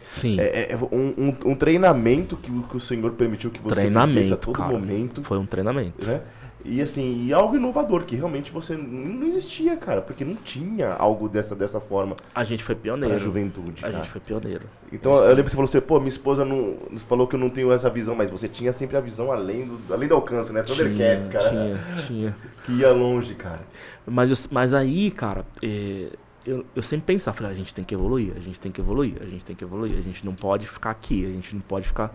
Sim. 0.03 0.41
É, 0.41 0.73
é 0.73 0.77
um, 0.93 1.15
um- 1.19 1.37
um 1.51 1.55
treinamento 1.55 2.37
que, 2.37 2.51
o- 2.51 2.63
que 2.63 2.77
o 2.77 2.81
Senhor 2.81 3.11
permitiu 3.13 3.51
que 3.51 3.59
você 3.61 3.69
vivesse 3.69 3.81
a 3.81 4.01
treinamento, 4.01 4.37
todo 4.39 4.55
cara. 4.57 4.73
momento. 4.73 5.23
Foi 5.23 5.37
um 5.39 5.45
treinamento. 5.47 6.07
Né? 6.07 6.21
E 6.69 6.83
assim, 6.83 7.25
e 7.27 7.33
algo 7.33 7.57
inovador, 7.57 8.05
que 8.05 8.17
realmente 8.17 8.51
você 8.51 8.77
não 8.77 9.27
existia, 9.27 9.77
cara, 9.77 10.03
porque 10.03 10.25
não 10.25 10.35
tinha 10.35 10.93
algo 10.95 11.29
dessa, 11.29 11.55
dessa 11.55 11.81
forma 11.81 12.17
A 12.35 12.45
gente 12.45 12.63
foi 12.65 12.75
pra 12.75 12.83
pioneiro. 12.83 13.19
juventude. 13.19 13.79
A 13.85 13.89
cara. 13.91 13.93
gente 13.95 14.09
foi 14.09 14.21
pioneiro. 14.21 14.65
Então 14.93 15.15
eu 15.15 15.29
lembro 15.29 15.45
que 15.45 15.51
você 15.51 15.57
falou 15.57 15.69
assim, 15.69 15.81
pô, 15.81 15.99
minha 15.99 16.09
esposa 16.09 16.45
não 16.45 16.77
falou 17.09 17.27
que 17.27 17.35
eu 17.37 17.41
não 17.41 17.51
tenho 17.51 17.73
essa 17.73 17.89
visão, 17.91 18.15
mas 18.15 18.31
você 18.31 18.49
tinha 18.49 18.73
sempre 18.73 18.97
a 18.97 19.01
visão 19.01 19.31
além 19.33 19.67
do, 19.67 19.95
além 19.95 20.09
do 20.09 20.15
alcance, 20.15 20.53
né? 20.53 20.63
Thundercats, 20.63 21.29
cara. 21.29 21.49
Tinha, 21.51 21.81
tinha. 22.07 22.37
Que 22.67 22.73
ia 22.73 22.91
longe, 22.93 23.35
cara. 23.37 23.61
Mas, 24.05 24.49
mas 24.49 24.75
aí, 24.75 25.11
cara, 25.13 25.45
é, 25.63 26.09
eu, 26.45 26.65
eu 26.75 26.83
sempre 26.83 27.07
pensava, 27.07 27.37
falei, 27.37 27.53
"Ah, 27.53 27.55
a 27.55 27.57
gente 27.57 27.73
tem 27.73 27.85
que 27.85 27.95
evoluir, 27.95 28.33
a 28.37 28.41
gente 28.41 28.59
tem 28.59 28.73
que 28.73 28.81
evoluir, 28.81 29.15
a 29.21 29.25
gente 29.27 29.45
tem 29.45 29.55
que 29.55 29.63
evoluir, 29.65 29.97
a 29.97 30.01
gente 30.03 30.25
não 30.25 30.35
pode 30.35 30.67
ficar 30.67 30.91
aqui, 30.91 31.25
a 31.25 31.29
gente 31.29 31.55
não 31.55 31.61
pode 31.63 31.87
ficar. 31.87 32.13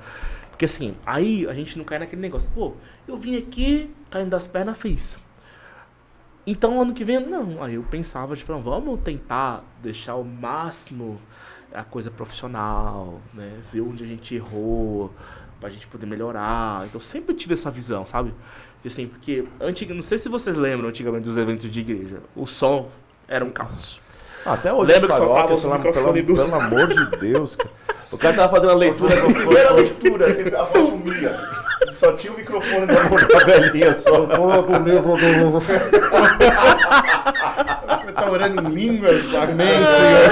Porque 0.62 0.72
assim, 0.72 0.94
aí 1.08 1.48
a 1.50 1.56
gente 1.56 1.76
não 1.76 1.84
cai 1.84 1.98
naquele 1.98 2.22
negócio, 2.22 2.48
pô, 2.54 2.74
eu 3.08 3.18
vim 3.18 3.36
aqui, 3.36 3.90
caindo 4.12 4.30
das 4.30 4.46
pernas, 4.46 4.78
fiz. 4.78 5.18
Então 6.46 6.80
ano 6.80 6.94
que 6.94 7.04
vem, 7.04 7.20
não. 7.26 7.64
Aí 7.64 7.74
eu 7.74 7.82
pensava, 7.82 8.36
tipo, 8.36 8.52
não, 8.52 8.62
vamos 8.62 9.00
tentar 9.00 9.64
deixar 9.82 10.14
o 10.18 10.24
máximo 10.24 11.20
a 11.74 11.84
coisa 11.84 12.12
profissional, 12.12 13.20
né? 13.34 13.52
Ver 13.74 13.82
onde 13.82 14.04
a 14.04 14.08
gente 14.08 14.36
errou, 14.36 15.12
pra 15.60 15.68
gente 15.72 15.88
poder 15.88 16.06
melhorar. 16.06 16.86
Então 16.86 16.98
eu 17.00 17.04
sempre 17.04 17.34
tive 17.34 17.54
essa 17.54 17.72
visão, 17.72 18.06
sabe? 18.06 18.32
De 18.84 18.88
assim, 18.88 19.08
porque 19.08 19.48
antiga, 19.60 19.96
não 19.96 20.04
sei 20.04 20.20
se 20.20 20.30
vocês 20.30 20.56
lembram 20.56 20.90
antigamente 20.90 21.24
dos 21.24 21.38
eventos 21.40 21.72
de 21.72 21.80
igreja, 21.80 22.20
o 22.36 22.46
som 22.46 22.88
era 23.28 23.44
um 23.44 23.50
caos. 23.50 24.00
Até 24.46 24.72
hoje, 24.72 24.92
Lembra 24.92 25.08
que 25.10 25.14
paróquia, 25.14 25.36
soltava 25.38 25.54
os 25.56 25.66
microfones 25.66 26.24
dos- 26.24 26.38
pelo 26.46 26.56
amor 26.62 26.88
de 26.88 27.18
Deus, 27.18 27.56
cara. 27.56 27.81
O 28.12 28.18
cara 28.18 28.36
tava 28.36 28.56
fazendo 28.56 28.72
a 28.72 28.76
leitura, 28.76 29.14
a 29.14 29.34
primeira 29.34 29.74
leitura, 29.74 30.26
assim, 30.28 30.44
a 30.54 30.64
voz 30.64 30.86
sumia. 30.86 31.40
Só 31.96 32.12
tinha 32.14 32.34
o 32.34 32.38
microfone 32.38 32.86
na 32.86 33.04
mão 33.06 33.18
da 33.28 33.40
velhinha 33.46 33.94
só. 33.94 34.28
tá 38.14 38.30
orando 38.30 38.62
em 38.62 38.74
línguas. 38.74 39.34
Amém, 39.34 39.86
Senhor. 39.86 40.30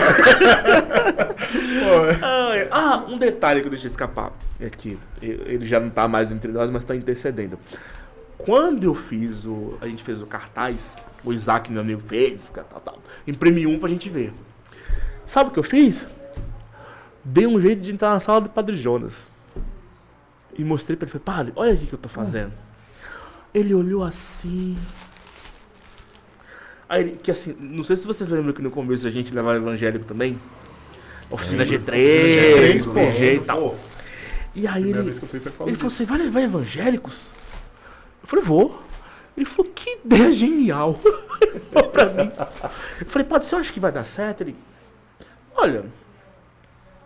Pô, 1.80 2.26
Ai, 2.26 2.68
ah, 2.70 3.06
um 3.08 3.18
detalhe 3.18 3.62
que 3.62 3.68
eu 3.68 3.72
deixei 3.72 3.90
escapar 3.90 4.32
é 4.60 4.70
que 4.70 4.98
ele 5.22 5.66
já 5.66 5.80
não 5.80 5.90
tá 5.90 6.08
mais 6.08 6.32
entre 6.32 6.52
nós, 6.52 6.70
mas 6.70 6.84
tá 6.84 6.96
intercedendo. 6.96 7.58
Quando 8.38 8.84
eu 8.84 8.94
fiz 8.94 9.46
o. 9.46 9.78
A 9.82 9.88
gente 9.88 10.04
fez 10.04 10.22
o 10.22 10.26
cartaz, 10.26 10.98
o 11.24 11.34
Isaac, 11.34 11.72
meu 11.72 11.82
amigo, 11.82 12.02
fez, 12.08 12.50
tal, 12.54 12.64
tal, 12.64 12.82
tal, 12.82 13.00
imprimi 13.28 13.66
um 13.66 13.80
pra 13.80 13.90
gente 13.90 14.10
ver. 14.10 14.34
Sabe 15.26 15.50
o 15.50 15.54
que 15.54 15.60
eu 15.60 15.64
fiz? 15.64 16.06
Dei 17.24 17.46
um 17.46 17.60
jeito 17.60 17.82
de 17.82 17.94
entrar 17.94 18.12
na 18.12 18.20
sala 18.20 18.42
do 18.42 18.50
Padre 18.50 18.76
Jonas. 18.76 19.28
E 20.58 20.64
mostrei 20.64 20.98
pra 20.98 21.06
ele, 21.06 21.12
falei, 21.12 21.24
padre, 21.24 21.54
olha 21.56 21.74
aqui 21.74 21.86
o 21.86 21.88
que 21.88 21.94
eu 21.94 22.00
tô 22.00 22.10
fazendo. 22.10 22.52
Ele 23.54 23.74
olhou 23.74 24.04
assim. 24.04 24.78
Aí 26.88 27.02
ele, 27.02 27.12
que 27.18 27.32
assim, 27.32 27.56
não 27.60 27.84
sei 27.84 27.96
se 27.96 28.06
vocês 28.06 28.30
lembram 28.30 28.52
que 28.52 28.62
no 28.62 28.72
começo 28.72 29.08
a 29.08 29.12
gente 29.12 29.34
levava 29.34 29.58
evangélico 29.58 30.06
também. 30.06 30.40
Oficina 31.30 31.64
G3, 31.64 31.80
G3, 31.86 32.86
pô. 32.86 32.94
VG 32.94 33.36
e 33.36 33.40
tal. 33.42 33.76
E 34.56 34.68
aí 34.68 34.82
primeira 34.82 35.02
ele, 35.02 35.14
fui 35.14 35.40
ele 35.68 35.76
falou, 35.76 35.92
você 35.92 36.04
vai 36.04 36.18
levar 36.18 36.42
evangélicos? 36.42 37.28
Eu 38.22 38.28
falei, 38.28 38.44
vou. 38.44 38.82
Ele 39.38 39.46
falou, 39.46 39.72
que 39.74 40.00
ideia 40.04 40.32
genial. 40.32 41.00
Ele 41.40 41.62
falou 41.72 41.90
pra 41.90 42.06
mim. 42.06 42.32
Eu 43.00 43.06
falei, 43.08 43.26
padre, 43.26 43.48
você 43.48 43.56
acha 43.56 43.72
que 43.72 43.80
vai 43.80 43.92
dar 43.92 44.04
certo? 44.04 44.42
Ele, 44.42 44.56
olha, 45.56 45.86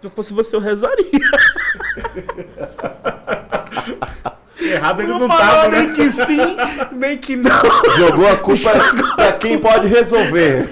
se 0.03 0.07
eu 0.07 0.11
fosse 0.11 0.33
você, 0.33 0.53
eu 0.53 0.59
rezaria. 0.59 1.05
Errado 4.59 5.01
ele 5.01 5.09
Não, 5.09 5.19
não 5.19 5.27
falou 5.29 5.43
tava, 5.45 5.69
né? 5.69 5.81
nem 5.81 5.93
que 5.93 6.09
sim, 6.09 6.57
nem 6.91 7.17
que 7.17 7.35
não. 7.37 7.51
Jogou 7.97 8.27
a 8.27 8.35
culpa 8.37 8.71
pra 9.15 9.31
quem 9.33 9.57
pode 9.57 9.87
resolver. 9.87 10.67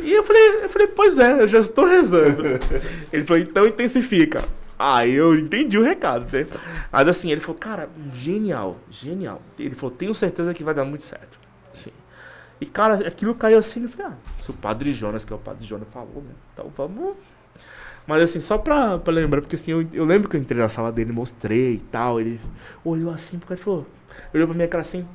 E 0.00 0.12
eu 0.12 0.24
falei, 0.24 0.64
eu 0.64 0.68
falei, 0.68 0.88
pois 0.88 1.18
é, 1.18 1.42
eu 1.42 1.46
já 1.46 1.60
estou 1.60 1.84
rezando. 1.86 2.42
Ele 3.12 3.24
falou, 3.24 3.40
então 3.40 3.64
intensifica. 3.66 4.44
Aí 4.76 5.14
eu 5.14 5.36
entendi 5.36 5.78
o 5.78 5.82
recado, 5.82 6.26
né? 6.36 6.46
Mas 6.90 7.06
assim, 7.06 7.30
ele 7.30 7.40
falou, 7.40 7.56
cara, 7.58 7.88
genial, 8.12 8.76
genial. 8.90 9.40
Ele 9.56 9.76
falou, 9.76 9.94
tenho 9.94 10.14
certeza 10.14 10.52
que 10.52 10.64
vai 10.64 10.74
dar 10.74 10.84
muito 10.84 11.04
certo. 11.04 11.38
Assim. 11.72 11.90
E, 12.60 12.66
cara, 12.66 13.06
aquilo 13.06 13.36
caiu 13.36 13.58
assim, 13.58 13.84
eu 13.84 13.88
falei, 13.88 14.12
ah, 14.12 14.16
se 14.40 14.50
o 14.50 14.54
Padre 14.54 14.90
Jonas, 14.90 15.24
que 15.24 15.32
é 15.32 15.36
o 15.36 15.38
Padre 15.38 15.64
Jonas, 15.64 15.86
falou, 15.92 16.24
né? 16.26 16.34
Então 16.52 16.72
vamos. 16.76 17.14
Mas 18.06 18.22
assim, 18.22 18.40
só 18.40 18.58
pra, 18.58 18.98
pra 18.98 19.12
lembrar, 19.12 19.40
porque 19.40 19.56
assim, 19.56 19.70
eu, 19.70 19.86
eu 19.92 20.04
lembro 20.04 20.28
que 20.28 20.36
eu 20.36 20.40
entrei 20.40 20.60
na 20.60 20.68
sala 20.68 20.92
dele, 20.92 21.12
mostrei 21.12 21.74
e 21.74 21.78
tal. 21.78 22.20
Ele 22.20 22.40
olhou 22.84 23.12
assim, 23.12 23.38
porque 23.38 23.54
ele 23.54 23.60
falou, 23.62 23.86
olhou 24.34 24.46
pra 24.46 24.54
minha 24.56 24.68
cara 24.68 24.82
assim, 24.82 25.06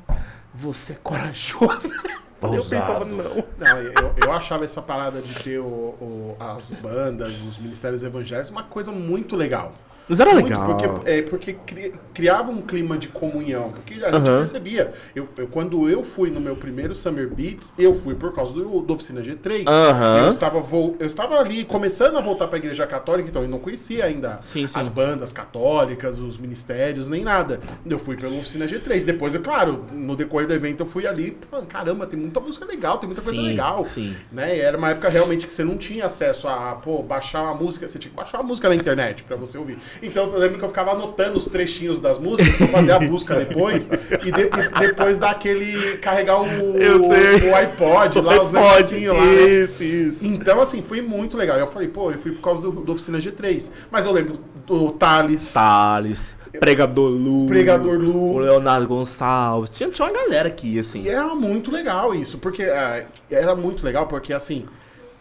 você 0.53 0.93
é 0.93 0.97
corajoso. 1.03 1.89
Eu 2.41 2.47
Ousado. 2.51 2.69
pensava, 2.69 3.03
não. 3.03 3.43
Não, 3.57 3.77
eu, 3.81 4.13
eu 4.25 4.31
achava 4.31 4.63
essa 4.63 4.81
parada 4.81 5.21
de 5.21 5.35
ter 5.43 5.59
o, 5.59 5.65
o- 5.65 6.37
as 6.39 6.71
bandas, 6.71 7.33
os 7.41 7.57
ministérios 7.57 8.01
evangélicos, 8.01 8.49
uma 8.49 8.63
coisa 8.63 8.93
muito 8.93 9.35
legal. 9.35 9.73
Mas 10.09 10.19
era 10.19 10.31
Muito, 10.33 10.45
legal. 10.45 10.65
Porque, 10.65 11.09
é, 11.09 11.21
porque 11.21 11.53
cri- 11.53 11.93
criava 12.15 12.49
um 12.49 12.61
clima 12.61 12.97
de 12.97 13.07
comunhão. 13.09 13.71
Porque 13.71 13.93
a 14.03 14.11
gente 14.11 14.27
Aham. 14.27 14.39
percebia. 14.39 14.91
Eu, 15.15 15.29
eu- 15.37 15.47
quando 15.47 15.87
eu 15.87 16.03
fui 16.03 16.31
no 16.31 16.41
meu 16.41 16.55
primeiro 16.55 16.95
Summer 16.95 17.27
Beats, 17.29 17.71
eu 17.77 17.93
fui 17.93 18.15
por 18.15 18.33
causa 18.33 18.51
do, 18.53 18.81
do 18.81 18.93
Oficina 18.93 19.21
G3. 19.21 19.65
Aham. 19.67 20.23
Eu, 20.25 20.29
estava 20.29 20.59
vol- 20.59 20.95
eu 20.99 21.05
estava 21.05 21.37
ali 21.39 21.63
começando 21.63 22.17
a 22.17 22.21
voltar 22.21 22.47
para 22.47 22.57
a 22.57 22.59
igreja 22.59 22.87
católica, 22.87 23.29
então 23.29 23.43
eu 23.43 23.47
não 23.47 23.59
conhecia 23.59 24.03
ainda 24.05 24.39
Sim, 24.41 24.67
sim. 24.67 24.79
as 24.79 24.87
bandas 24.87 25.31
católicas, 25.31 26.17
os 26.17 26.37
ministérios, 26.37 27.07
nem 27.07 27.23
nada. 27.23 27.59
Eu 27.85 27.99
fui 27.99 28.17
pela 28.17 28.35
Oficina 28.35 28.65
G3. 28.65 29.05
Depois, 29.05 29.35
é 29.35 29.39
claro, 29.39 29.85
no 29.93 30.15
decorrer 30.15 30.47
do 30.47 30.53
evento 30.55 30.81
eu 30.81 30.87
fui 30.87 31.05
ali 31.05 31.37
falando, 31.51 31.67
caramba, 31.67 32.07
tem 32.07 32.19
muita 32.19 32.39
música 32.39 32.65
legal, 32.65 32.97
tem 32.97 33.07
muita 33.07 33.21
coisa 33.21 33.39
Sim, 33.39 33.47
legal. 33.47 33.83
sim. 33.83 34.15
Né? 34.31 34.57
E 34.57 34.59
era 34.59 34.75
uma 34.75 34.89
época 34.89 35.07
realmente 35.07 35.45
que 35.45 35.53
você 35.53 35.63
não 35.63 35.77
tinha 35.77 36.05
acesso 36.07 36.47
a, 36.47 36.73
pô, 36.75 37.03
baixar 37.03 37.43
uma 37.43 37.53
música, 37.53 37.87
você 37.87 37.99
tinha 37.99 38.09
que 38.09 38.17
baixar 38.17 38.39
uma 38.39 38.47
música 38.47 38.67
na 38.69 38.75
internet 38.75 39.23
pra 39.23 39.35
você 39.35 39.55
ouvir. 39.57 39.77
Então 40.01 40.31
eu 40.33 40.39
lembro 40.39 40.57
que 40.57 40.63
eu 40.63 40.69
ficava 40.69 40.91
anotando 40.91 41.37
os 41.37 41.45
trechinhos 41.45 41.99
das 41.99 42.17
músicas 42.17 42.55
pra 42.55 42.67
fazer 42.67 42.91
a 42.91 42.99
busca 42.99 43.35
depois 43.39 43.89
e, 44.25 44.31
de- 44.31 44.43
e 44.43 44.79
depois 44.87 45.17
dar 45.17 45.31
aquele. 45.31 45.97
carregar 45.97 46.41
o, 46.41 46.45
sei. 46.47 47.49
o 47.49 47.55
iPod 47.55 48.21
lá, 48.21 48.41
os 48.41 48.51
negocinhos 48.51 49.15
lá. 49.17 49.25
né? 49.25 49.33
Isso, 49.49 49.83
isso. 49.83 50.25
Então, 50.25 50.61
assim, 50.61 50.81
foi 50.81 51.01
muito 51.01 51.35
legal. 51.37 51.57
Eu 51.57 51.67
falei, 51.67 51.87
pô, 51.87 52.11
eu 52.11 52.17
fui 52.17 52.31
por 52.31 52.41
causa 52.41 52.61
do, 52.61 52.71
do 52.71 52.91
Oficina 52.93 53.17
G3. 53.19 53.69
Mas 53.91 54.05
eu 54.05 54.11
lembro 54.11 54.39
do 54.65 54.91
Thales, 54.91 55.51
Thales, 55.53 56.35
Pregador 56.59 57.09
Lu. 57.09 57.45
Pregador 57.47 57.97
Lu. 57.99 58.33
O 58.35 58.39
Leonardo 58.39 58.87
Gonçalves. 58.87 59.69
Tinha, 59.69 59.89
tinha 59.89 60.07
uma 60.07 60.13
galera 60.13 60.47
aqui, 60.47 60.79
assim. 60.79 61.03
E 61.03 61.09
era 61.09 61.35
muito 61.35 61.71
legal 61.71 62.13
isso, 62.15 62.37
porque 62.37 62.63
ah, 62.63 63.05
era 63.29 63.55
muito 63.55 63.83
legal 63.85 64.07
porque 64.07 64.33
assim 64.33 64.65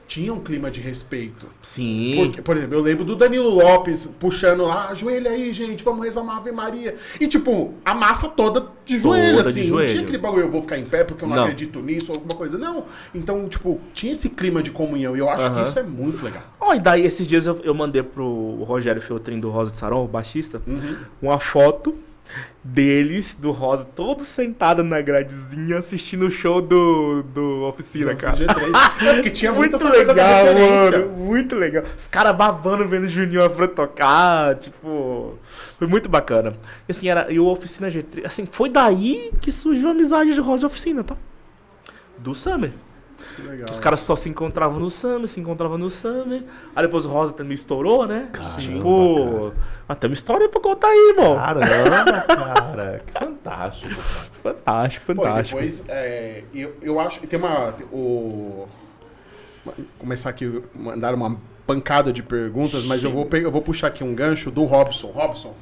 tinha 0.09 0.33
um 0.33 0.41
clima 0.41 0.71
de 0.71 0.81
respeito. 0.81 1.47
Sim. 1.63 2.15
Porque, 2.17 2.41
por 2.43 2.57
exemplo, 2.57 2.75
eu 2.77 2.81
lembro 2.81 3.05
do 3.05 3.15
Danilo 3.15 3.51
Lopes 3.51 4.11
puxando 4.19 4.65
lá, 4.65 4.89
ajoelha 4.89 5.31
aí, 5.31 5.53
gente, 5.53 5.85
vamos 5.85 6.03
rezar 6.05 6.23
uma 6.23 6.39
Ave 6.39 6.51
Maria. 6.51 6.97
E 7.21 7.29
tipo, 7.29 7.75
a 7.85 7.95
massa 7.95 8.27
toda 8.29 8.67
de 8.87 8.99
joelho, 8.99 9.37
Toda 9.37 9.51
assim. 9.51 9.61
de 9.61 9.67
Não 9.67 9.77
joelho. 9.77 9.89
tinha 9.91 10.03
aquele 10.03 10.17
bagulho, 10.19 10.45
eu 10.45 10.51
vou 10.51 10.63
ficar 10.63 10.79
em 10.79 10.85
pé 10.87 11.05
porque 11.05 11.23
eu 11.23 11.29
não, 11.29 11.37
Não. 11.37 11.43
acredito 11.45 11.81
nisso, 11.83 12.11
ou 12.11 12.17
alguma 12.17 12.35
coisa. 12.35 12.57
Não. 12.57 12.87
Então, 13.15 13.47
tipo, 13.49 13.79
tinha 13.93 14.15
esse 14.15 14.31
clima 14.31 14.63
de 14.63 14.71
comunhão. 14.71 15.15
E 15.15 15.21
eu 15.21 15.29
acho 15.29 15.55
que 15.55 15.63
isso 15.63 15.79
é 15.79 15.83
muito 15.83 16.25
legal. 16.25 16.43
Ó, 16.59 16.73
e 16.75 16.81
daí 16.81 17.05
esses 17.05 17.27
dias 17.29 17.45
eu, 17.47 17.61
eu 17.63 17.75
mandei 17.75 18.03
pro 18.03 18.65
Rogério 18.65 19.03
Feltrin 19.03 19.39
do 19.39 19.51
Rosa 19.51 19.71
de 19.71 19.77
Sarão, 19.77 20.03
o 20.05 20.09
baixista, 20.09 20.63
Uhum. 20.67 20.97
uma 21.21 21.39
foto 21.39 21.95
deles, 22.63 23.35
do 23.35 23.51
Rosa, 23.51 23.85
todos 23.85 24.27
sentados 24.27 24.85
na 24.85 25.01
gradezinha 25.01 25.79
assistindo 25.79 26.27
o 26.27 26.31
show 26.31 26.61
do, 26.61 27.23
do 27.23 27.63
Oficina, 27.63 28.15
cara. 28.15 28.37
G3. 28.37 29.07
É, 29.07 29.15
porque 29.15 29.31
tinha 29.31 29.53
muita 29.53 29.79
Muito 29.79 29.97
legal, 29.97 30.45
mano. 30.55 31.09
Muito 31.17 31.57
legal. 31.57 31.85
Os 31.97 32.07
caras 32.07 32.37
babando 32.37 32.87
vendo 32.87 33.05
o 33.05 33.09
Juninho 33.09 33.45
Afro 33.45 33.69
tocar, 33.69 34.57
tipo. 34.57 35.39
Foi 35.79 35.87
muito 35.87 36.09
bacana. 36.09 36.53
E 36.89 36.93
assim, 36.93 37.09
era. 37.09 37.33
E 37.33 37.39
o 37.39 37.47
Oficina 37.47 37.89
G3. 37.89 38.25
Assim, 38.25 38.47
foi 38.51 38.69
daí 38.69 39.33
que 39.41 39.51
surgiu 39.51 39.89
a 39.89 39.93
amizade 39.93 40.35
de 40.35 40.41
Rosa 40.41 40.65
e 40.65 40.67
Oficina, 40.67 41.03
tá? 41.03 41.17
Do 42.19 42.35
Summer. 42.35 42.73
Que 43.37 43.43
legal. 43.43 43.69
Os 43.71 43.79
caras 43.79 44.01
só 44.01 44.15
se 44.17 44.29
encontravam 44.29 44.79
no 44.79 44.89
Summer, 44.91 45.27
se 45.29 45.41
encontravam 45.41 45.77
no 45.79 45.91
Summer. 45.91 46.43
Aí 46.75 46.83
depois 46.85 47.05
o 47.05 47.09
Rosa 47.09 47.33
também 47.33 47.55
estourou, 47.55 48.07
né? 48.07 48.31
tipo. 48.59 49.53
Até 49.89 50.07
uma 50.07 50.15
história 50.15 50.49
pra 50.49 50.61
contar 50.61 50.89
aí, 50.89 51.15
irmão. 51.17 51.35
Caramba, 51.37 52.21
cara. 52.27 53.03
Que 53.07 53.13
fantástico. 53.13 53.89
cara. 53.95 54.29
Fantástico, 54.55 55.07
Pô, 55.07 55.13
e 55.13 55.17
fantástico. 55.27 55.61
depois, 55.61 55.85
é, 55.89 56.45
eu, 56.55 56.77
eu 56.81 57.01
acho 57.01 57.21
que 57.21 57.27
tem 57.27 57.39
uma. 57.39 57.73
tem 57.73 57.87
O, 57.93 58.67
começar 59.99 60.31
aqui, 60.31 60.63
mandar 60.75 61.15
uma 61.15 61.37
pancada 61.67 62.13
de 62.13 62.23
perguntas, 62.23 62.85
mas 62.87 63.03
eu 63.05 63.11
vou, 63.13 63.29
eu 63.33 63.51
vou 63.51 63.61
puxar 63.61 63.89
aqui 63.89 64.03
um 64.03 64.15
gancho 64.15 64.51
do 64.51 64.65
Robson. 64.65 65.09
Robson, 65.09 65.55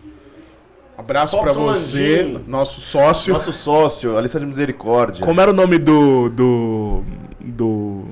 abraço 0.97 1.37
pra 1.41 1.53
Robson 1.53 1.65
você, 1.73 2.23
Landim. 2.23 2.45
nosso 2.47 2.81
sócio. 2.81 3.33
Nosso 3.35 3.53
sócio, 3.53 4.17
Alissa 4.17 4.39
de 4.39 4.47
Misericórdia. 4.47 5.25
Como 5.25 5.41
era 5.41 5.51
o 5.51 5.55
nome 5.55 5.79
do. 5.79 6.29
do. 6.29 7.03
Do. 7.47 8.05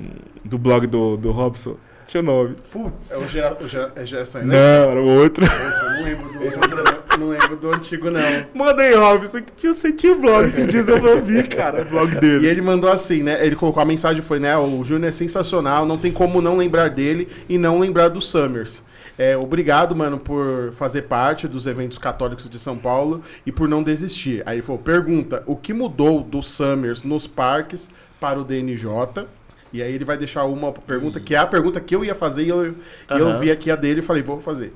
do 0.45 0.59
blog 0.59 0.87
do, 0.87 1.16
do 1.16 1.30
Robson? 1.30 1.76
Tinha 2.07 2.22
o 2.22 2.26
nome. 2.26 2.55
Putz, 2.70 3.11
é 3.12 3.16
o, 3.16 3.26
gera, 3.28 3.57
o 3.62 3.66
gera, 3.66 3.93
é 3.97 4.05
geração, 4.05 4.43
Não, 4.43 4.49
né? 4.49 4.87
era 4.91 5.01
o 5.03 5.07
outro. 5.07 5.47
Putz, 5.47 5.82
eu 5.82 5.91
não 5.91 6.03
lembro 6.05 6.28
do, 6.28 7.18
não 7.18 7.28
lembro 7.30 7.57
do 7.57 7.72
antigo, 7.72 8.11
não. 8.11 8.20
Manda 8.55 8.82
aí, 8.82 8.95
Robson, 8.95 9.41
que 9.41 9.53
tinha, 9.53 9.72
você 9.72 9.91
tinha 9.91 10.12
o 10.12 10.20
blog. 10.20 10.47
Esses 10.47 10.68
dias 10.68 10.87
eu 10.87 11.01
não 11.01 11.22
vi, 11.22 11.43
cara, 11.45 11.80
o 11.82 11.85
blog 11.87 12.12
E 12.14 12.20
dele. 12.20 12.47
ele 12.47 12.61
mandou 12.61 12.91
assim, 12.91 13.22
né? 13.22 13.45
Ele 13.45 13.57
colocou 13.57 13.82
a 13.82 13.87
mensagem 13.87 14.22
foi, 14.22 14.39
né? 14.39 14.55
O 14.57 14.85
Júnior 14.85 15.09
é 15.09 15.11
sensacional, 15.12 15.87
não 15.87 15.97
tem 15.97 16.12
como 16.12 16.43
não 16.43 16.59
lembrar 16.59 16.89
dele 16.91 17.26
e 17.49 17.57
não 17.57 17.78
lembrar 17.78 18.09
do 18.09 18.20
Summers. 18.20 18.82
É, 19.16 19.37
obrigado, 19.37 19.95
mano, 19.95 20.18
por 20.18 20.72
fazer 20.72 21.03
parte 21.03 21.47
dos 21.49 21.66
eventos 21.66 21.97
católicos 21.99 22.51
de 22.51 22.59
São 22.59 22.76
Paulo 22.76 23.22
e 23.47 23.53
por 23.53 23.66
não 23.68 23.82
desistir. 23.82 24.43
Aí 24.45 24.57
ele 24.57 24.62
falou: 24.62 24.80
pergunta, 24.82 25.43
o 25.47 25.57
que 25.57 25.72
mudou 25.72 26.20
do 26.22 26.43
Summers 26.43 27.03
nos 27.03 27.26
parques 27.26 27.89
para 28.25 28.41
o 28.41 28.45
DNJ? 28.45 28.89
E 29.70 29.83
aí 29.83 29.93
ele 29.93 30.07
vai 30.07 30.16
deixar 30.16 30.45
uma 30.45 30.72
pergunta, 30.72 31.20
que 31.20 31.35
é 31.35 31.39
a 31.39 31.47
pergunta 31.47 31.79
que 31.79 31.95
eu 31.95 32.03
ia 32.03 32.14
fazer, 32.14 32.45
e 32.45 32.49
eu, 32.49 32.68
e 32.68 32.75
eu 33.11 33.39
vi 33.39 33.51
aqui 33.51 33.70
a 33.70 33.77
dele 33.77 34.01
e 34.01 34.03
falei, 34.03 34.22
vou 34.22 34.41
fazer. 34.41 34.72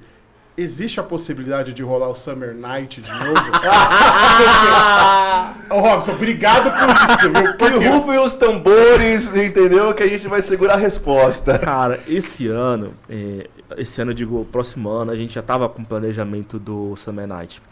Existe 0.54 1.00
a 1.00 1.02
possibilidade 1.02 1.72
de 1.72 1.82
rolar 1.82 2.08
o 2.08 2.14
Summer 2.14 2.54
Night 2.54 3.00
de 3.00 3.10
novo? 3.10 3.32
Ô, 5.70 5.80
Robson, 5.80 6.12
obrigado 6.12 6.70
por 6.78 6.90
isso? 7.10 7.32
Que 7.78 7.88
rufem 7.88 8.18
os 8.18 8.34
tambores, 8.34 9.34
entendeu? 9.34 9.94
Que 9.94 10.02
a 10.02 10.08
gente 10.08 10.28
vai 10.28 10.42
segurar 10.42 10.74
a 10.74 10.76
resposta. 10.76 11.58
Cara, 11.58 12.00
esse 12.06 12.48
ano, 12.48 12.92
é, 13.08 13.48
esse 13.78 13.98
ano 14.02 14.10
eu 14.10 14.14
digo, 14.14 14.44
próximo 14.52 14.90
ano, 14.90 15.10
a 15.10 15.16
gente 15.16 15.34
já 15.34 15.42
tava 15.42 15.70
com 15.70 15.80
o 15.80 15.86
planejamento 15.86 16.58
do 16.58 16.94
Summer 16.96 17.26
Night. 17.26 17.62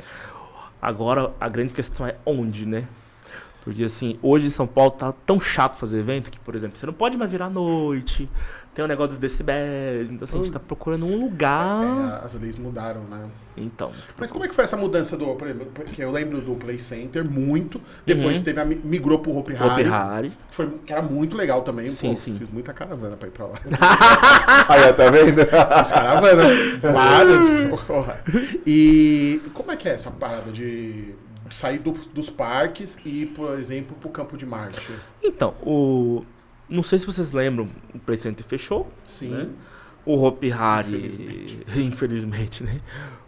Agora, 0.80 1.32
a 1.38 1.50
grande 1.50 1.74
questão 1.74 2.06
é 2.06 2.14
onde, 2.24 2.64
né? 2.64 2.86
Porque 3.66 3.82
assim, 3.82 4.16
hoje 4.22 4.46
em 4.46 4.50
São 4.50 4.64
Paulo 4.66 4.92
tá 4.92 5.12
tão 5.26 5.40
chato 5.40 5.76
fazer 5.76 5.98
evento 5.98 6.30
que, 6.30 6.38
por 6.38 6.54
exemplo, 6.54 6.78
você 6.78 6.86
não 6.86 6.92
pode 6.92 7.18
mais 7.18 7.28
virar 7.28 7.46
à 7.46 7.50
noite, 7.50 8.30
tem 8.72 8.84
o 8.84 8.86
negócio 8.88 9.08
dos 9.10 9.18
decibéis, 9.18 10.08
então 10.08 10.22
assim, 10.24 10.38
a 10.38 10.42
gente 10.44 10.52
tá 10.52 10.60
procurando 10.60 11.04
um 11.04 11.18
lugar. 11.18 11.82
É, 12.22 12.24
as 12.24 12.34
leis 12.34 12.54
mudaram, 12.56 13.00
né? 13.02 13.24
Então, 13.56 13.90
Mas 14.16 14.30
como 14.30 14.44
é 14.44 14.48
que 14.48 14.54
foi 14.54 14.62
essa 14.64 14.76
mudança 14.76 15.16
do. 15.16 15.34
Por 15.34 15.48
exemplo, 15.48 15.66
porque 15.74 16.00
eu 16.04 16.12
lembro 16.12 16.40
do 16.42 16.54
Play 16.54 16.78
Center 16.78 17.24
muito. 17.24 17.80
Depois 18.04 18.36
Uhum. 18.38 18.44
teve 18.44 18.60
a, 18.60 18.64
mi- 18.64 18.80
migrou 18.84 19.18
pro 19.18 19.34
Hopi 19.36 19.56
Hari. 19.56 19.64
Hopi 19.70 19.84
Hari. 19.84 20.30
que 20.30 20.54
Foi, 20.54 20.70
que 20.86 20.92
era 20.92 21.02
muito 21.02 21.36
legal 21.36 21.62
também. 21.62 21.88
Sim, 21.88 22.10
Pô, 22.10 22.16
sim. 22.16 22.38
Fiz 22.38 22.48
muita 22.50 22.72
caravana 22.72 23.16
pra 23.16 23.26
ir 23.26 23.30
pra 23.32 23.46
lá. 23.46 23.54
Aí, 24.68 24.92
tá 24.92 25.10
vendo? 25.10 25.38
Fiz 25.38 25.90
caravana. 25.92 26.42
várias. 26.82 27.80
porra. 27.86 28.20
E 28.66 29.40
como 29.54 29.72
é 29.72 29.76
que 29.76 29.88
é 29.88 29.92
essa 29.92 30.10
parada 30.10 30.52
de 30.52 31.14
sair 31.50 31.78
do- 31.78 31.92
dos 31.92 32.28
parques 32.30 32.98
e 33.04 33.22
ir, 33.22 33.26
por 33.26 33.58
exemplo, 33.58 33.96
pro 34.00 34.08
campo 34.10 34.36
de 34.36 34.44
Marte? 34.46 34.80
Então, 35.22 35.54
o. 35.62 36.24
Não 36.68 36.82
sei 36.82 36.98
se 36.98 37.06
vocês 37.06 37.30
lembram, 37.32 37.68
o 37.94 38.16
Center 38.16 38.44
fechou. 38.44 38.88
Sim. 39.06 39.28
né? 39.28 39.48
O 40.04 40.22
Hopi 40.24 40.52
Hari, 40.52 40.96
Infelizmente. 41.06 41.58
infelizmente, 41.80 42.64
né? 42.64 42.80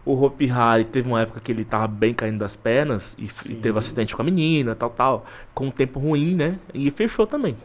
O 0.05 0.13
Hopi 0.25 0.49
Hari 0.51 0.85
teve 0.85 1.09
uma 1.09 1.21
época 1.21 1.41
que 1.41 1.51
ele 1.53 1.65
tava 1.65 1.87
bem 1.89 2.15
caindo 2.15 2.39
das 2.39 2.55
pernas 2.57 3.15
e, 3.19 3.25
e 3.51 3.55
teve 3.57 3.73
um 3.73 3.79
acidente 3.79 4.15
com 4.17 4.23
a 4.23 4.25
menina, 4.25 4.75
tal, 4.75 4.91
tal, 4.91 5.27
com 5.55 5.67
um 5.67 5.71
tempo 5.71 5.99
ruim, 6.01 6.35
né? 6.35 6.59
E 6.73 6.91
fechou 6.91 7.27
também. 7.27 7.57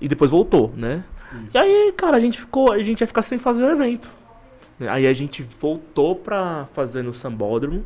E 0.00 0.08
depois 0.08 0.30
voltou, 0.30 0.72
né? 0.76 1.04
E 1.52 1.58
aí, 1.58 1.92
cara, 1.96 2.16
a 2.16 2.20
gente 2.20 2.38
ficou, 2.38 2.70
a 2.72 2.78
gente 2.82 3.00
ia 3.00 3.06
ficar 3.06 3.22
sem 3.22 3.38
fazer 3.38 3.64
o 3.64 3.68
evento. 3.70 4.08
Aí 4.80 5.06
a 5.06 5.12
gente 5.12 5.42
voltou 5.60 6.14
pra 6.14 6.66
fazer 6.72 7.02
no 7.02 7.12
Sambódromo. 7.14 7.84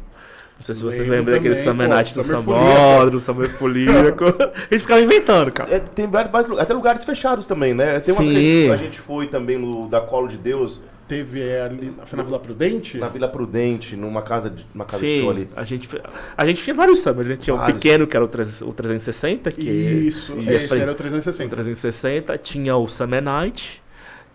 Não 0.60 0.66
sei 0.66 0.74
se 0.74 0.82
vocês 0.82 1.00
Lembro 1.08 1.16
lembram 1.32 1.34
daquele 1.36 1.56
Summer 1.56 1.88
Night 1.88 2.14
do 2.14 2.22
Sambódromo, 2.22 3.18
Summer 3.18 3.48
Folíaco. 3.48 4.24
a 4.36 4.74
gente 4.74 4.80
ficava 4.82 5.00
inventando, 5.00 5.50
cara. 5.50 5.74
É, 5.74 5.78
tem 5.80 6.06
vários, 6.06 6.30
vários 6.30 6.50
lugares, 6.50 6.64
até 6.64 6.74
lugares 6.74 7.04
fechados 7.04 7.46
também, 7.46 7.72
né? 7.72 7.98
Tem 7.98 8.12
uma 8.12 8.22
Sim. 8.22 8.34
vez 8.34 8.70
a 8.70 8.76
gente 8.76 9.00
foi 9.00 9.26
também 9.26 9.58
no 9.58 9.88
da 9.88 10.02
Colo 10.02 10.28
de 10.28 10.36
Deus, 10.36 10.82
Teve 11.08 11.42
é, 11.42 11.62
ali 11.62 11.92
na 12.14 12.22
Vila 12.22 12.38
Prudente? 12.38 12.96
na 12.96 13.08
Vila 13.08 13.26
Prudente, 13.26 13.96
numa 13.96 14.22
casa 14.22 14.48
de, 14.48 14.64
uma 14.72 14.84
casa 14.84 15.04
de 15.04 15.12
Sim, 15.12 15.20
show 15.22 15.30
ali. 15.30 15.48
a 15.56 15.64
gente, 15.64 15.88
a 16.36 16.46
gente 16.46 16.62
tinha 16.62 16.72
vários 16.72 17.00
summers. 17.00 17.28
A 17.28 17.32
gente 17.32 17.42
tinha 17.42 17.54
o 17.54 17.58
Vários. 17.58 17.80
pequeno, 17.80 18.06
que 18.06 18.14
era 18.14 18.24
o, 18.24 18.28
300 18.28 18.60
o 18.60 18.72
360, 18.72 19.50
que 19.50 19.68
Isso, 19.68 20.34
ia 20.38 20.52
esse 20.52 20.78
era 20.78 20.88
o 20.92 20.94
o 20.94 20.96
360. 20.96 21.50
360. 21.50 22.38
Tinha 22.38 22.76
o 22.76 22.86
Summer 22.86 23.20
Night, 23.20 23.82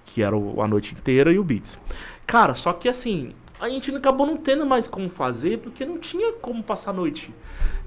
que 0.03 0.21
era 0.21 0.35
o- 0.35 0.61
a 0.61 0.67
noite 0.67 0.93
inteira, 0.95 1.31
e 1.31 1.39
o 1.39 1.45
Beats. 1.45 1.79
Cara, 2.27 2.55
só 2.55 2.73
que 2.73 2.89
assim, 2.89 3.31
a 3.59 3.69
gente 3.69 3.93
acabou 3.95 4.27
não 4.27 4.37
tendo 4.37 4.65
mais 4.65 4.87
como 4.87 5.09
fazer, 5.09 5.59
porque 5.59 5.85
não 5.85 5.97
tinha 5.97 6.33
como 6.33 6.61
passar 6.61 6.91
a 6.91 6.93
noite 6.93 7.33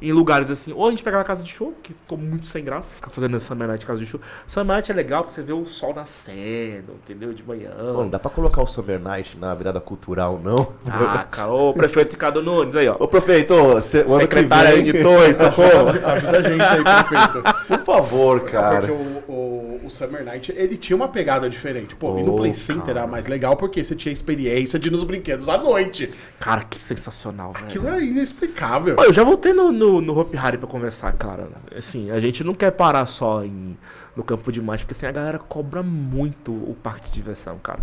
em 0.01 0.12
lugares 0.12 0.51
assim. 0.51 0.72
Ou 0.72 0.86
a 0.86 0.90
gente 0.90 1.03
pegava 1.03 1.22
a 1.22 1.24
casa 1.26 1.42
de 1.42 1.51
show, 1.51 1.74
que 1.82 1.92
ficou 1.92 2.16
muito 2.18 2.46
sem 2.46 2.64
graça, 2.64 2.94
ficar 2.94 3.11
fazendo 3.11 3.38
Summer 3.40 3.66
Night 3.68 3.84
casa 3.86 3.99
de 4.01 4.07
show. 4.07 4.20
Summer 4.46 4.76
Night 4.76 4.90
é 4.90 4.94
legal, 4.94 5.22
porque 5.22 5.34
você 5.34 5.42
vê 5.42 5.53
o 5.53 5.64
sol 5.66 5.94
nascendo, 5.94 6.92
entendeu? 7.05 7.32
De 7.32 7.42
manhã. 7.42 7.70
Pô, 7.76 7.92
não 8.03 8.09
dá 8.09 8.18
pra 8.18 8.30
colocar 8.30 8.62
o 8.62 8.66
Summer 8.66 8.99
Night 9.01 9.36
na 9.38 9.55
virada 9.55 9.80
cultural, 9.80 10.40
não? 10.42 10.72
Ah, 10.86 11.24
cara, 11.30 11.51
ô 11.51 11.72
prefeito 11.72 12.12
Ricardo 12.12 12.42
Nunes 12.42 12.76
aí, 12.76 12.88
ó. 12.88 12.96
Ô, 12.99 13.09
prefeito, 13.09 13.55
cê, 13.82 13.99
o 14.07 14.14
ano 14.14 14.26
que 14.28 14.36
Secretária 14.36 14.74
vem- 14.82 15.34
socorro. 15.34 15.88
Ajuda 16.05 16.38
a 16.38 16.42
gente 16.42 16.62
aí, 16.62 16.82
prefeito. 16.84 17.42
Por 17.68 17.78
favor, 17.80 18.40
cara. 18.51 18.86
Porque 18.86 18.92
o, 18.92 19.32
o, 19.34 19.80
o 19.86 19.90
Summer 19.90 20.24
Night, 20.24 20.53
ele 20.57 20.76
tinha 20.76 20.96
uma 20.96 21.09
pegada 21.09 21.49
diferente. 21.49 21.94
Pô, 21.94 22.18
e 22.18 22.22
no 22.22 22.32
Pô, 22.32 22.36
Play 22.38 22.53
Center 22.53 22.86
cara. 22.86 23.01
era 23.01 23.07
mais 23.07 23.26
legal 23.26 23.57
porque 23.57 23.82
você 23.82 23.94
tinha 23.94 24.12
a 24.12 24.14
experiência 24.14 24.78
de 24.78 24.88
ir 24.88 24.90
nos 24.90 25.05
brinquedos 25.05 25.49
à 25.49 25.59
noite. 25.59 26.11
Cara, 26.38 26.62
que 26.64 26.78
sensacional, 26.78 27.53
velho. 27.53 27.66
Aquilo 27.66 27.86
era 27.88 28.03
inexplicável. 28.03 28.96
Ó, 28.99 29.05
Eu 29.05 29.12
já 29.12 29.24
voltei 29.24 29.53
no, 29.53 29.72
no, 29.72 29.88
no 30.01 30.18
Hopi 30.18 30.36
Hari 30.36 30.59
pra 30.59 30.66
conversar, 30.68 31.12
cara. 31.14 31.49
Assim, 31.76 32.11
a 32.11 32.20
gente 32.20 32.45
não 32.45 32.55
quer 32.55 32.70
parar 32.72 33.07
só 33.07 33.45
em, 33.45 33.76
no 34.16 34.22
campo 34.22 34.51
de 34.53 34.61
mate, 34.62 34.84
porque 34.84 34.95
assim, 34.97 35.07
a 35.07 35.12
galera 35.12 35.39
cobra 35.39 35.82
muito 35.82 36.53
o 36.53 36.76
parque 36.82 37.09
de 37.09 37.14
diversão, 37.14 37.59
cara. 37.62 37.80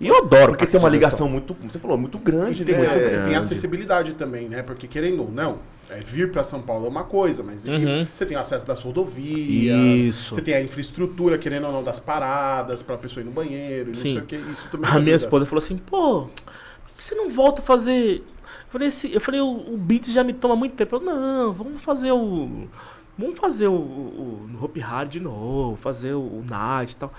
E 0.00 0.06
eu 0.08 0.16
adoro 0.18 0.52
Porque 0.52 0.66
tem 0.66 0.78
uma 0.78 0.88
ligação 0.88 1.28
muito, 1.28 1.54
como 1.54 1.70
você 1.70 1.78
falou, 1.78 1.98
muito 1.98 2.18
grande, 2.18 2.62
E 2.62 2.64
tem, 2.64 2.76
né? 2.78 2.88
muito- 2.88 3.08
você 3.08 3.20
tem 3.22 3.34
acessibilidade 3.36 4.14
também, 4.14 4.48
né? 4.48 4.62
Porque 4.62 4.86
querendo 4.86 5.22
ou 5.22 5.30
não, 5.30 5.58
é, 5.90 6.00
vir 6.00 6.30
pra 6.30 6.44
São 6.44 6.60
Paulo 6.62 6.86
é 6.86 6.88
uma 6.88 7.04
coisa, 7.04 7.42
mas 7.42 7.64
Uhum. 7.64 8.06
você 8.12 8.24
tem 8.26 8.36
acesso 8.36 8.66
das 8.66 8.80
rodovias, 8.80 9.76
Isso. 9.78 10.34
você 10.34 10.42
tem 10.42 10.54
a 10.54 10.60
infraestrutura, 10.62 11.38
querendo 11.38 11.66
ou 11.66 11.72
não, 11.72 11.82
das 11.82 11.98
paradas 11.98 12.82
pra 12.82 12.96
pessoa 12.96 13.22
ir 13.22 13.26
no 13.26 13.32
banheiro, 13.32 13.90
e 13.90 13.92
não 13.94 14.00
Sim. 14.00 14.12
sei 14.12 14.18
o 14.18 14.24
que. 14.26 14.36
Isso 14.36 14.68
também 14.70 14.88
A 14.88 14.94
minha 14.94 15.14
ajuda. 15.14 15.16
esposa 15.16 15.46
falou 15.46 15.62
assim, 15.62 15.76
pô, 15.78 16.22
por 16.22 16.94
que 16.96 17.04
você 17.04 17.14
não 17.14 17.30
volta 17.30 17.60
a 17.60 17.64
fazer. 17.64 18.22
Eu 18.68 18.72
falei, 18.72 18.88
assim, 18.88 19.10
eu 19.10 19.20
falei, 19.20 19.40
o, 19.40 19.74
o 19.74 19.78
Beats 19.78 20.12
já 20.12 20.22
me 20.22 20.34
toma 20.34 20.54
muito 20.54 20.74
tempo. 20.74 20.96
Ela, 20.96 21.04
não, 21.04 21.52
vamos 21.52 21.80
fazer 21.80 22.12
o. 22.12 22.68
Vamos 23.16 23.38
fazer 23.38 23.66
o, 23.66 23.72
o, 23.72 24.50
o 24.54 24.64
Hopi 24.64 24.80
Hari 24.80 25.08
de 25.08 25.20
novo, 25.20 25.76
fazer 25.76 26.12
o, 26.12 26.20
o 26.20 26.44
Night 26.48 26.92
e 26.92 26.96
tal. 26.96 27.12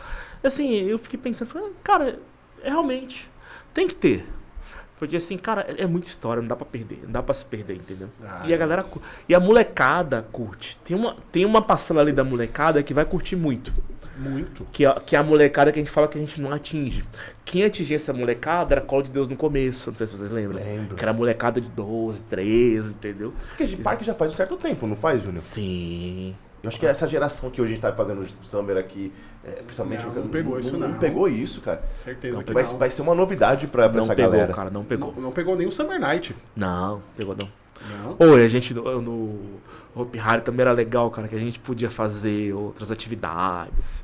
Assim, 0.43 0.75
eu 0.75 0.97
fiquei 0.97 1.19
pensando, 1.19 1.49
falei, 1.49 1.71
cara, 1.83 2.19
é 2.61 2.69
realmente. 2.69 3.29
Tem 3.73 3.87
que 3.87 3.95
ter. 3.95 4.25
Porque 4.99 5.17
assim, 5.17 5.37
cara, 5.37 5.65
é, 5.67 5.83
é 5.83 5.87
muita 5.87 6.07
história, 6.07 6.41
não 6.41 6.47
dá 6.47 6.55
pra 6.55 6.65
perder, 6.65 6.99
não 7.03 7.11
dá 7.11 7.23
pra 7.23 7.33
se 7.33 7.45
perder, 7.45 7.77
entendeu? 7.77 8.09
Ah, 8.23 8.43
e 8.45 8.51
a 8.51 8.55
é. 8.55 8.57
galera. 8.57 8.85
E 9.27 9.33
a 9.33 9.39
molecada 9.39 10.27
curte. 10.31 10.77
Tem 10.83 10.95
uma, 10.95 11.15
tem 11.31 11.45
uma 11.45 11.61
parcela 11.61 12.01
ali 12.01 12.11
da 12.11 12.23
molecada 12.23 12.83
que 12.83 12.93
vai 12.93 13.05
curtir 13.05 13.35
muito. 13.35 13.73
Muito. 14.19 14.67
Que 14.71 14.85
é, 14.85 14.93
que 14.99 15.15
é 15.15 15.19
a 15.19 15.23
molecada 15.23 15.71
que 15.71 15.79
a 15.79 15.81
gente 15.81 15.91
fala 15.91 16.07
que 16.07 16.17
a 16.17 16.21
gente 16.21 16.41
não 16.41 16.51
atinge. 16.51 17.03
Quem 17.45 17.63
atingia 17.63 17.95
essa 17.95 18.11
molecada 18.13 18.75
era 18.75 18.81
Colo 18.81 19.03
de 19.03 19.11
Deus 19.11 19.27
no 19.27 19.35
começo, 19.35 19.89
não 19.89 19.95
sei 19.95 20.07
se 20.07 20.17
vocês 20.17 20.31
lembram. 20.31 20.59
Lembro. 20.59 20.95
Que 20.95 21.03
era 21.03 21.11
a 21.11 21.13
molecada 21.13 21.61
de 21.61 21.69
12, 21.69 22.23
13, 22.23 22.93
entendeu? 22.93 23.33
Porque 23.49 23.65
de 23.65 23.77
parque 23.77 24.03
já 24.03 24.13
faz 24.13 24.31
um 24.31 24.35
certo 24.35 24.57
tempo, 24.57 24.85
não 24.85 24.95
faz, 24.95 25.23
Júnior? 25.23 25.41
Sim. 25.41 26.35
Eu 26.61 26.67
acho 26.67 26.77
que 26.77 26.85
essa 26.85 27.07
geração 27.07 27.49
que 27.49 27.61
hoje 27.61 27.71
a 27.71 27.75
gente 27.75 27.81
tá 27.81 27.93
fazendo 27.93 28.21
o 28.21 28.27
Summer 28.45 28.75
aqui, 28.75 29.13
é, 29.45 29.51
principalmente... 29.61 30.05
Não, 30.05 30.13
não 30.13 30.27
pegou 30.27 30.59
isso, 30.59 30.77
não. 30.77 30.89
Não 30.89 30.99
pegou 30.99 31.27
isso, 31.29 31.61
cara. 31.61 31.81
Certeza 31.95 32.43
que 32.43 32.51
Vai, 32.51 32.63
não. 32.63 32.77
vai 32.77 32.91
ser 32.91 33.01
uma 33.01 33.15
novidade 33.15 33.65
pra, 33.67 33.87
pra 33.87 33.97
Não 33.97 34.03
essa 34.05 34.15
pegou, 34.15 34.31
galera. 34.31 34.53
cara, 34.53 34.69
não 34.69 34.83
pegou. 34.83 35.13
Não, 35.15 35.21
não 35.23 35.31
pegou 35.31 35.55
nem 35.55 35.65
o 35.65 35.71
Summer 35.71 35.97
Night. 35.97 36.35
Não, 36.55 37.01
pegou 37.15 37.33
não. 37.33 37.49
Não. 37.89 38.17
Ou 38.19 38.35
a 38.35 38.47
gente 38.49 38.73
no, 38.73 39.01
no 39.01 39.39
Hopi 39.95 40.19
Hari 40.19 40.41
também 40.43 40.61
era 40.61 40.71
legal, 40.71 41.09
cara, 41.11 41.27
que 41.27 41.35
a 41.35 41.39
gente 41.39 41.59
podia 41.59 41.89
fazer 41.89 42.53
outras 42.53 42.91
atividades. 42.91 44.03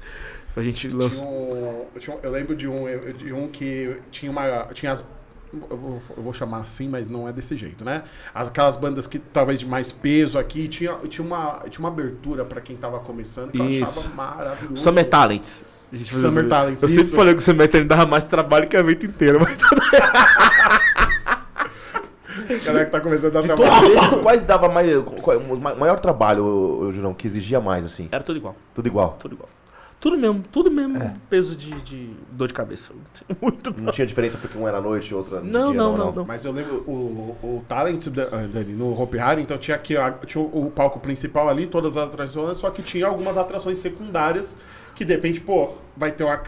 A 0.56 0.62
gente 0.62 0.88
Tinha 0.90 1.02
lançou. 1.02 1.28
um, 1.28 1.86
eu 2.24 2.32
lembro 2.32 2.56
de 2.56 2.68
um, 2.68 2.86
de 3.18 3.34
um 3.34 3.48
que 3.48 3.98
tinha 4.12 4.32
uma. 4.32 4.66
Tinha 4.74 4.92
as. 4.94 5.04
Eu 5.70 5.78
vou, 5.78 6.02
eu 6.18 6.24
vou 6.24 6.34
chamar 6.34 6.60
assim, 6.60 6.88
mas 6.90 7.08
não 7.08 7.28
é 7.30 7.32
desse 7.32 7.56
jeito, 7.56 7.86
né? 7.86 8.04
As, 8.34 8.48
aquelas 8.50 8.76
bandas 8.76 9.06
que 9.08 9.20
talvez 9.20 9.60
de 9.60 9.66
mais 9.66 9.92
peso 9.92 10.38
aqui, 10.38 10.68
tinha, 10.68 10.94
tinha, 11.08 11.26
uma, 11.26 11.62
tinha 11.70 11.80
uma 11.80 11.88
abertura 11.90 12.44
pra 12.44 12.60
quem 12.60 12.76
tava 12.76 13.00
começando 13.00 13.52
que 13.52 13.60
eu 13.60 13.70
Isso. 13.70 14.00
achava 14.00 14.16
maravilhoso. 14.16 14.82
Summer 14.82 15.06
Talents. 15.06 15.64
Summer. 16.04 16.50
Talents, 16.50 16.84
Eu 16.84 16.90
sempre 16.90 17.04
isso. 17.04 17.16
falei 17.16 17.34
que 17.34 17.40
o 17.40 17.44
Summer 17.44 17.70
Talents 17.70 17.88
dava 17.88 18.06
mais 18.06 18.26
trabalho 18.26 18.68
que 18.68 18.76
a 18.76 18.82
evento 18.82 19.06
inteiro, 19.06 19.40
mas 19.40 19.58
Galera 22.66 22.86
que 22.86 22.92
tá 22.92 23.00
começando 23.00 23.36
a 23.38 23.42
dar 23.42 23.48
Todos 23.56 23.66
trabalho. 23.66 23.98
esses, 23.98 24.20
quais 24.22 24.44
dava 24.46 24.70
mais, 24.70 24.90
qual- 25.22 25.38
o 25.38 25.60
ma- 25.60 25.76
maior 25.76 26.00
trabalho, 26.00 26.92
Jurão, 26.94 27.14
que 27.14 27.28
exigia 27.28 27.60
mais, 27.60 27.86
assim? 27.86 28.08
era 28.12 28.24
tudo 28.24 28.38
igual. 28.38 28.56
Tudo 28.74 28.88
igual. 28.88 29.16
Tudo 29.20 29.36
igual. 29.36 29.50
Tudo 30.00 30.18
mesmo, 30.18 30.44
tudo 30.52 30.70
mesmo 30.70 31.02
É. 31.02 31.16
peso 31.30 31.56
de, 31.56 31.72
de 31.82 32.12
dor 32.32 32.48
de 32.48 32.54
cabeça. 32.54 32.94
Muito 33.42 33.74
Não 33.82 33.92
tinha 33.92 34.06
diferença 34.06 34.38
porque 34.38 34.56
um 34.56 34.68
era 34.68 34.80
noite 34.80 35.10
e 35.10 35.16
outro 35.16 35.38
era 35.38 35.44
Não, 35.46 35.72
dia, 35.72 35.80
não, 35.82 35.98
não, 35.98 36.12
não. 36.12 36.26
Mas 36.26 36.46
eu 36.46 36.52
lembro 36.52 36.84
o, 36.86 37.36
o 37.42 37.64
Talent, 37.68 38.06
ah, 38.08 38.48
Dani, 38.48 38.74
no 38.74 39.00
Hopi 39.02 39.18
Hari, 39.18 39.42
então 39.42 39.58
tinha 39.58 39.76
aqui 39.76 39.98
a- 39.98 40.12
tinha 40.28 40.44
o, 40.44 40.68
o 40.68 40.70
palco 40.70 41.00
principal 41.00 41.50
ali, 41.50 41.66
todas 41.66 41.98
as 41.98 42.08
atrações, 42.08 42.58
só 42.58 42.70
que 42.70 42.84
tinha 42.84 43.08
algumas 43.08 43.36
atrações 43.38 43.80
secundárias 43.80 44.56
que 44.94 45.04
de 45.04 45.14
repente, 45.16 45.40
pô, 45.42 45.70
vai 45.98 46.12
ter, 46.12 46.24
uma, 46.24 46.40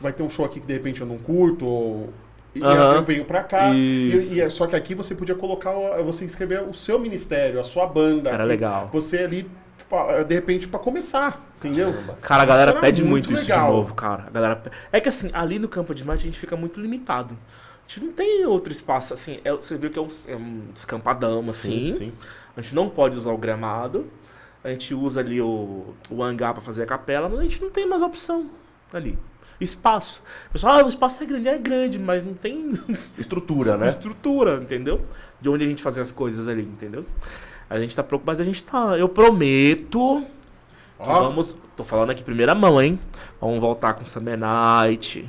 vai 0.00 0.12
ter 0.12 0.22
um 0.24 0.28
show 0.30 0.44
aqui 0.44 0.58
que 0.58 0.66
de 0.66 0.72
repente 0.72 1.00
eu 1.00 1.06
não 1.06 1.18
curto, 1.18 1.64
ou, 1.66 2.12
e 2.58 2.96
eu 2.96 3.04
venho 3.04 3.24
pra 3.24 3.42
cá. 3.44 3.70
E, 3.70 4.16
Isso. 4.16 4.34
e 4.34 4.40
é 4.40 4.48
só 4.50 4.66
que 4.66 4.76
aqui 4.76 4.94
você 4.94 5.14
podia 5.14 5.34
colocar, 5.34 5.72
você 6.02 6.24
inscrever 6.24 6.62
o 6.62 6.74
seu 6.74 6.98
ministério, 6.98 7.58
a 7.60 7.64
sua 7.64 7.86
banda. 7.86 8.30
Era 8.30 8.44
legal. 8.44 8.88
Você 8.92 9.18
ali, 9.18 9.50
de 10.26 10.34
repente, 10.34 10.68
pra 10.68 10.78
começar, 10.78 11.46
entendeu? 11.56 11.94
Cara, 12.20 12.42
a 12.42 12.46
galera 12.46 12.72
pede 12.74 13.02
muito 13.02 13.28
muito, 13.28 13.40
isso 13.40 13.50
de 13.52 13.58
novo, 13.58 13.94
cara. 13.94 14.24
A 14.26 14.30
galera... 14.30 14.62
É 14.92 15.00
que 15.00 15.08
assim, 15.08 15.30
ali 15.32 15.58
no 15.58 15.68
campo 15.68 15.94
de 15.94 16.04
mate 16.04 16.22
a 16.22 16.26
gente 16.26 16.38
fica 16.38 16.56
muito 16.56 16.80
limitado. 16.80 17.34
A 17.34 17.90
gente 17.90 18.04
não 18.04 18.12
tem 18.12 18.44
outro 18.44 18.70
espaço, 18.70 19.14
assim. 19.14 19.40
é- 19.44 19.52
você 19.52 19.76
viu 19.78 19.90
que 19.90 19.98
é 19.98 20.02
um, 20.02 20.08
é 20.26 20.36
um 20.36 20.62
descampadão, 20.74 21.48
assim. 21.48 21.96
sim. 21.98 22.12
A 22.56 22.60
gente 22.60 22.74
não 22.74 22.88
pode 22.90 23.16
usar 23.16 23.30
o 23.30 23.38
gramado. 23.38 24.06
A 24.62 24.68
gente 24.68 24.92
usa 24.92 25.20
ali 25.20 25.40
o, 25.40 25.94
o 26.10 26.22
hangar 26.22 26.52
pra 26.52 26.60
fazer 26.62 26.82
a 26.82 26.86
capela, 26.86 27.28
mas 27.28 27.38
a 27.38 27.42
gente 27.44 27.62
não 27.62 27.70
tem 27.70 27.86
mais 27.86 28.02
opção 28.02 28.50
ali. 28.92 29.16
Espaço. 29.60 30.22
O 30.48 30.52
pessoal, 30.52 30.80
ah, 30.80 30.84
o 30.84 30.88
espaço 30.88 31.22
é 31.22 31.26
grande, 31.26 31.48
é 31.48 31.58
grande, 31.58 31.98
mas 31.98 32.24
não 32.24 32.34
tem 32.34 32.78
Estrutura, 33.18 33.76
né? 33.76 33.88
estrutura, 33.88 34.56
entendeu? 34.62 35.04
De 35.40 35.48
onde 35.48 35.64
a 35.64 35.68
gente 35.68 35.82
fazer 35.82 36.00
as 36.00 36.10
coisas 36.10 36.48
ali, 36.48 36.62
entendeu? 36.62 37.04
A 37.68 37.78
gente 37.80 37.94
tá 37.94 38.02
preocupado, 38.02 38.38
mas 38.38 38.40
a 38.40 38.44
gente 38.44 38.62
tá. 38.64 38.96
Eu 38.98 39.08
prometo. 39.08 40.24
vamos. 40.98 41.56
Tô 41.76 41.84
falando 41.84 42.10
aqui 42.10 42.22
primeira 42.22 42.54
mão, 42.54 42.80
hein? 42.80 42.98
Vamos 43.40 43.60
voltar 43.60 43.94
com 43.94 44.06
Summer 44.06 44.38
Night. 44.38 45.28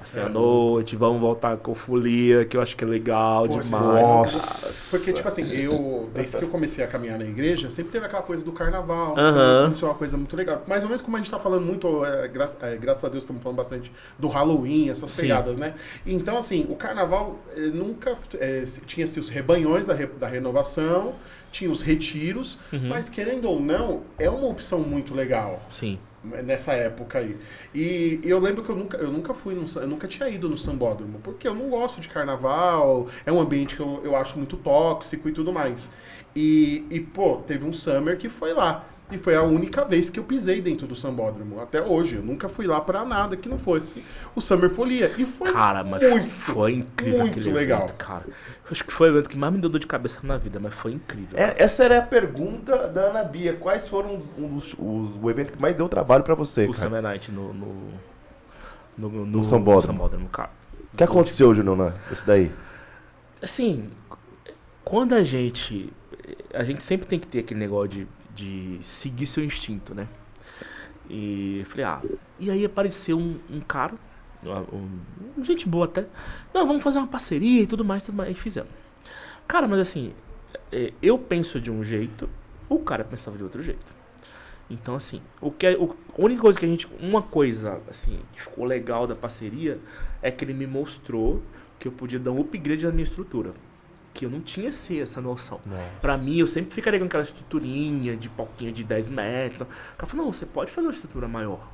Passei 0.00 0.22
a 0.22 0.28
noite, 0.30 0.96
vamos 0.96 1.20
voltar 1.20 1.56
com 1.58 1.74
Folia, 1.74 2.44
que 2.46 2.56
eu 2.56 2.62
acho 2.62 2.74
que 2.74 2.82
é 2.82 2.86
legal 2.86 3.46
Pô, 3.46 3.60
demais. 3.60 4.08
Nossa. 4.08 4.90
Porque, 4.96 5.12
tipo 5.12 5.28
assim, 5.28 5.42
eu, 5.52 6.08
desde 6.14 6.38
que 6.38 6.44
eu 6.44 6.48
comecei 6.48 6.82
a 6.82 6.86
caminhar 6.88 7.18
na 7.18 7.26
igreja, 7.26 7.68
sempre 7.68 7.92
teve 7.92 8.06
aquela 8.06 8.22
coisa 8.22 8.42
do 8.42 8.50
carnaval. 8.50 9.14
Aham. 9.18 9.68
Isso 9.70 9.84
é 9.84 9.88
uma 9.88 9.94
coisa 9.94 10.16
muito 10.16 10.34
legal. 10.34 10.62
Mais 10.66 10.82
ou 10.82 10.88
menos 10.88 11.02
como 11.02 11.16
a 11.16 11.20
gente 11.20 11.30
tá 11.30 11.38
falando 11.38 11.66
muito, 11.66 12.02
é, 12.04 12.28
gra- 12.28 12.48
é, 12.62 12.76
graças 12.78 13.04
a 13.04 13.08
Deus 13.10 13.24
estamos 13.24 13.42
falando 13.42 13.58
bastante 13.58 13.92
do 14.18 14.28
Halloween, 14.28 14.88
essas 14.88 15.10
Sim. 15.10 15.22
pegadas, 15.22 15.56
né? 15.58 15.74
Então, 16.06 16.38
assim, 16.38 16.64
o 16.70 16.76
carnaval 16.76 17.38
é, 17.54 17.60
nunca 17.66 18.16
é, 18.38 18.64
se- 18.64 18.80
tinha-se 18.80 19.20
os 19.20 19.28
rebanhões 19.28 19.86
da, 19.86 19.94
re- 19.94 20.06
da 20.06 20.26
renovação, 20.26 21.14
tinha 21.52 21.70
os 21.70 21.82
retiros, 21.82 22.58
Uhum. 22.72 22.88
mas 22.88 23.08
querendo 23.08 23.48
ou 23.50 23.60
não, 23.60 24.02
é 24.18 24.30
uma 24.30 24.46
opção 24.46 24.78
muito 24.78 25.12
legal 25.14 25.60
Sim. 25.68 25.98
Nessa 26.22 26.72
época 26.72 27.18
aí. 27.18 27.36
E, 27.74 28.20
e 28.22 28.28
eu 28.28 28.38
lembro 28.38 28.62
que 28.62 28.70
eu 28.70 28.76
nunca, 28.76 28.96
eu 28.98 29.10
nunca 29.10 29.32
fui, 29.34 29.54
no, 29.54 29.66
eu 29.80 29.88
nunca 29.88 30.06
tinha 30.06 30.28
ido 30.28 30.48
no 30.48 30.58
sambódromo, 30.58 31.18
porque 31.22 31.48
eu 31.48 31.54
não 31.54 31.70
gosto 31.70 32.00
de 32.00 32.08
carnaval, 32.08 33.08
é 33.24 33.32
um 33.32 33.40
ambiente 33.40 33.76
que 33.76 33.80
eu, 33.82 34.00
eu 34.04 34.14
acho 34.14 34.36
muito 34.36 34.56
tóxico 34.56 35.28
e 35.28 35.32
tudo 35.32 35.52
mais. 35.52 35.90
E, 36.34 36.84
e, 36.90 37.00
pô, 37.00 37.36
teve 37.38 37.64
um 37.66 37.72
summer 37.72 38.16
que 38.16 38.28
foi 38.28 38.52
lá. 38.52 38.84
E 39.10 39.18
foi 39.18 39.34
a 39.34 39.42
única 39.42 39.84
vez 39.84 40.08
que 40.08 40.18
eu 40.20 40.24
pisei 40.24 40.60
dentro 40.60 40.86
do 40.86 40.94
sambódromo. 40.94 41.60
Até 41.60 41.82
hoje. 41.82 42.16
Eu 42.16 42.22
nunca 42.22 42.48
fui 42.48 42.66
lá 42.66 42.80
pra 42.80 43.04
nada 43.04 43.36
que 43.36 43.48
não 43.48 43.58
fosse 43.58 44.04
o 44.34 44.40
Summer 44.40 44.70
Folia. 44.70 45.10
E 45.18 45.24
foi 45.24 45.52
Cara, 45.52 45.82
mas 45.82 46.02
muito, 46.02 46.28
foi 46.28 46.72
incrível 46.74 47.18
muito 47.20 47.38
aquele 47.40 47.54
legal. 47.54 47.80
evento, 47.84 47.94
cara. 47.96 48.24
Eu 48.26 48.70
acho 48.72 48.84
que 48.84 48.92
foi 48.92 49.10
o 49.10 49.14
evento 49.14 49.28
que 49.30 49.36
mais 49.36 49.52
me 49.52 49.58
deu 49.60 49.68
dor 49.68 49.78
de 49.80 49.86
cabeça 49.86 50.20
na 50.22 50.36
vida, 50.38 50.60
mas 50.60 50.72
foi 50.74 50.92
incrível. 50.92 51.38
É, 51.38 51.62
essa 51.62 51.82
era 51.84 51.98
a 51.98 52.02
pergunta 52.02 52.86
da 52.88 53.02
Ana 53.06 53.24
Bia. 53.24 53.54
Quais 53.54 53.88
foram 53.88 54.16
os, 54.16 54.24
um 54.38 54.48
dos- 54.54 54.72
os- 54.74 55.22
o 55.22 55.28
evento 55.30 55.52
que 55.52 55.60
mais 55.60 55.74
deu 55.74 55.88
trabalho 55.88 56.22
pra 56.22 56.34
você, 56.34 56.64
o 56.66 56.72
cara? 56.72 56.84
Summer 56.84 57.02
Night 57.02 57.32
no. 57.32 57.52
No, 57.52 57.74
no, 58.96 59.08
no, 59.10 59.26
No 59.26 59.44
Sambódromo. 59.44 59.94
Sambódromo, 59.98 60.28
cara. 60.28 60.50
O 60.92 60.96
que 60.96 61.02
aconteceu, 61.04 61.54
Junona? 61.54 61.94
Esse 62.12 62.26
daí? 62.26 62.50
Assim, 63.42 63.90
quando 64.84 65.14
a 65.14 65.22
gente. 65.22 65.92
A 66.52 66.62
gente 66.64 66.82
sempre 66.82 67.06
tem 67.06 67.18
que 67.18 67.26
ter 67.26 67.40
aquele 67.40 67.60
negócio 67.60 67.88
de, 67.88 68.06
de 68.40 68.78
seguir 68.82 69.26
seu 69.26 69.44
instinto, 69.44 69.94
né? 69.94 70.08
E 71.08 71.62
falei, 71.66 71.84
ah. 71.84 72.00
E 72.38 72.50
aí 72.50 72.64
apareceu 72.64 73.18
um, 73.18 73.38
um 73.50 73.60
cara, 73.60 73.94
um, 74.44 75.38
um- 75.38 75.44
gente 75.44 75.68
boa 75.68 75.84
até. 75.84 76.06
Não, 76.54 76.66
vamos 76.66 76.82
fazer 76.82 76.98
uma 76.98 77.06
parceria 77.06 77.62
e 77.62 77.66
tudo 77.66 77.84
mais, 77.84 78.02
tudo 78.02 78.16
mais. 78.16 78.30
E 78.30 78.34
fizemos. 78.34 78.70
Cara, 79.46 79.66
mas 79.66 79.80
assim, 79.80 80.12
é, 80.72 80.92
eu 81.02 81.18
penso 81.18 81.60
de 81.60 81.70
um 81.70 81.82
jeito, 81.82 82.28
o 82.68 82.78
cara 82.78 83.04
pensava 83.04 83.36
de 83.36 83.42
outro 83.42 83.62
jeito. 83.62 83.86
Então, 84.70 84.94
assim, 84.94 85.20
o 85.40 85.50
que 85.50 85.66
é, 85.66 85.76
o, 85.76 85.96
a 86.16 86.22
única 86.24 86.42
coisa 86.42 86.58
que 86.58 86.64
a 86.64 86.68
gente. 86.68 86.88
Uma 87.00 87.22
coisa, 87.22 87.80
assim, 87.90 88.20
que 88.32 88.40
ficou 88.40 88.64
legal 88.64 89.06
da 89.06 89.16
parceria 89.16 89.80
é 90.22 90.30
que 90.30 90.44
ele 90.44 90.54
me 90.54 90.66
mostrou 90.66 91.42
que 91.78 91.88
eu 91.88 91.92
podia 91.92 92.20
dar 92.20 92.30
um 92.30 92.40
upgrade 92.40 92.86
na 92.86 92.92
minha 92.92 93.02
estrutura. 93.02 93.52
Que 94.12 94.26
eu 94.26 94.30
não 94.30 94.40
tinha 94.40 94.70
assim, 94.70 95.00
essa 95.00 95.20
noção. 95.20 95.60
Pra 96.00 96.18
mim, 96.18 96.38
eu 96.38 96.46
sempre 96.46 96.74
ficaria 96.74 96.98
com 96.98 97.06
aquela 97.06 97.22
estruturinha 97.22 98.16
de 98.16 98.28
palquinho 98.28 98.72
de 98.72 98.82
10 98.82 99.08
metros. 99.08 99.62
O 99.62 99.96
cara 99.96 100.06
falou, 100.06 100.26
não, 100.26 100.32
você 100.32 100.44
pode 100.44 100.70
fazer 100.70 100.88
uma 100.88 100.92
estrutura 100.92 101.28
maior. 101.28 101.68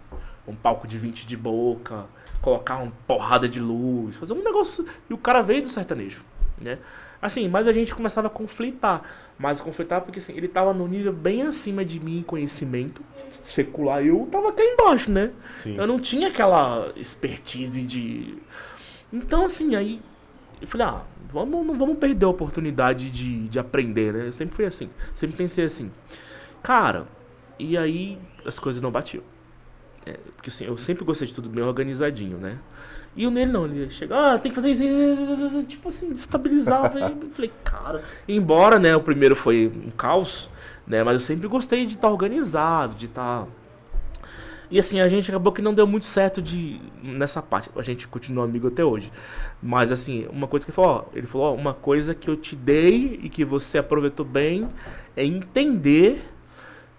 Um 0.46 0.54
palco 0.54 0.86
de 0.86 0.96
20 0.96 1.26
de 1.26 1.36
boca, 1.36 2.04
colocar 2.40 2.76
uma 2.76 2.92
porrada 3.06 3.48
de 3.48 3.58
luz, 3.58 4.16
fazer 4.16 4.32
um 4.32 4.42
negócio. 4.42 4.86
E 5.10 5.14
o 5.14 5.18
cara 5.18 5.42
veio 5.42 5.62
do 5.62 5.68
sertanejo, 5.68 6.24
né? 6.60 6.78
Assim, 7.20 7.48
mas 7.48 7.66
a 7.66 7.72
gente 7.72 7.94
começava 7.94 8.28
a 8.28 8.30
conflitar. 8.30 9.02
Mas 9.38 9.60
conflitar 9.60 10.00
porque 10.00 10.18
assim, 10.18 10.32
ele 10.34 10.48
tava 10.48 10.72
no 10.72 10.86
nível 10.86 11.12
bem 11.12 11.42
acima 11.42 11.84
de 11.84 11.98
mim 11.98 12.18
em 12.18 12.22
conhecimento 12.22 13.02
secular. 13.30 14.04
Eu 14.04 14.28
tava 14.30 14.50
aqui 14.50 14.62
embaixo, 14.62 15.10
né? 15.10 15.32
Sim. 15.62 15.76
Eu 15.76 15.86
não 15.86 15.98
tinha 15.98 16.28
aquela 16.28 16.92
expertise 16.96 17.82
de. 17.82 18.38
Então, 19.12 19.44
assim, 19.44 19.74
aí 19.74 20.00
eu 20.60 20.66
falei, 20.66 20.86
ah, 20.86 21.02
vamos, 21.32 21.66
não 21.66 21.76
vamos 21.76 21.98
perder 21.98 22.26
a 22.26 22.28
oportunidade 22.28 23.10
de, 23.10 23.48
de 23.48 23.58
aprender, 23.58 24.12
né? 24.12 24.28
Eu 24.28 24.32
sempre 24.32 24.56
fui 24.56 24.64
assim, 24.64 24.90
sempre 25.14 25.36
pensei 25.36 25.64
assim. 25.64 25.90
Cara, 26.62 27.06
e 27.58 27.76
aí 27.76 28.18
as 28.44 28.58
coisas 28.58 28.80
não 28.80 28.90
batiam. 28.90 29.22
É, 30.04 30.18
porque 30.36 30.50
assim, 30.50 30.64
eu 30.64 30.78
sempre 30.78 31.04
gostei 31.04 31.26
de 31.26 31.34
tudo 31.34 31.48
bem 31.48 31.64
organizadinho, 31.64 32.38
né? 32.38 32.58
E 33.16 33.26
o 33.26 33.30
nele 33.30 33.50
não, 33.50 33.64
ele 33.64 33.90
chega, 33.90 34.34
ah, 34.34 34.38
tem 34.38 34.50
que 34.50 34.54
fazer 34.54 34.70
isso, 34.70 35.62
tipo 35.66 35.88
assim, 35.88 36.12
destabilizava. 36.12 36.98
e 37.00 37.30
falei, 37.32 37.50
cara, 37.64 38.04
embora, 38.28 38.78
né, 38.78 38.94
o 38.94 39.00
primeiro 39.00 39.34
foi 39.34 39.72
um 39.74 39.90
caos, 39.90 40.50
né, 40.86 41.02
mas 41.02 41.14
eu 41.14 41.20
sempre 41.20 41.48
gostei 41.48 41.86
de 41.86 41.94
estar 41.94 42.10
organizado, 42.10 42.94
de 42.94 43.06
estar. 43.06 43.46
E 44.70 44.78
assim, 44.78 45.00
a 45.00 45.08
gente 45.08 45.30
acabou 45.30 45.52
que 45.52 45.62
não 45.62 45.72
deu 45.74 45.86
muito 45.86 46.06
certo 46.06 46.42
de 46.42 46.80
nessa 47.02 47.40
parte. 47.40 47.70
A 47.76 47.82
gente 47.82 48.08
continua 48.08 48.44
amigo 48.44 48.68
até 48.68 48.84
hoje. 48.84 49.12
Mas 49.62 49.92
assim, 49.92 50.26
uma 50.30 50.48
coisa 50.48 50.66
que 50.66 50.70
ele 50.70 50.76
falou, 50.76 50.90
ó, 50.90 51.16
ele 51.16 51.26
falou, 51.26 51.52
ó, 51.52 51.54
uma 51.54 51.72
coisa 51.74 52.14
que 52.14 52.28
eu 52.28 52.36
te 52.36 52.56
dei 52.56 53.20
e 53.22 53.28
que 53.28 53.44
você 53.44 53.78
aproveitou 53.78 54.26
bem 54.26 54.68
é 55.16 55.24
entender 55.24 56.24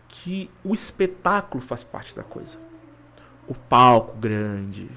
que 0.08 0.50
o 0.64 0.74
espetáculo 0.74 1.62
faz 1.62 1.84
parte 1.84 2.16
da 2.16 2.24
coisa. 2.24 2.58
O 3.48 3.54
palco 3.54 4.18
grande, 4.18 4.90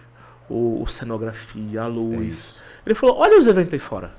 o, 0.48 0.82
o 0.82 0.86
cenografia, 0.86 1.82
a 1.82 1.86
luz. 1.86 2.54
Ele 2.84 2.94
falou: 2.94 3.16
olha 3.16 3.38
os 3.38 3.46
eventos 3.46 3.72
aí 3.72 3.78
fora. 3.78 4.12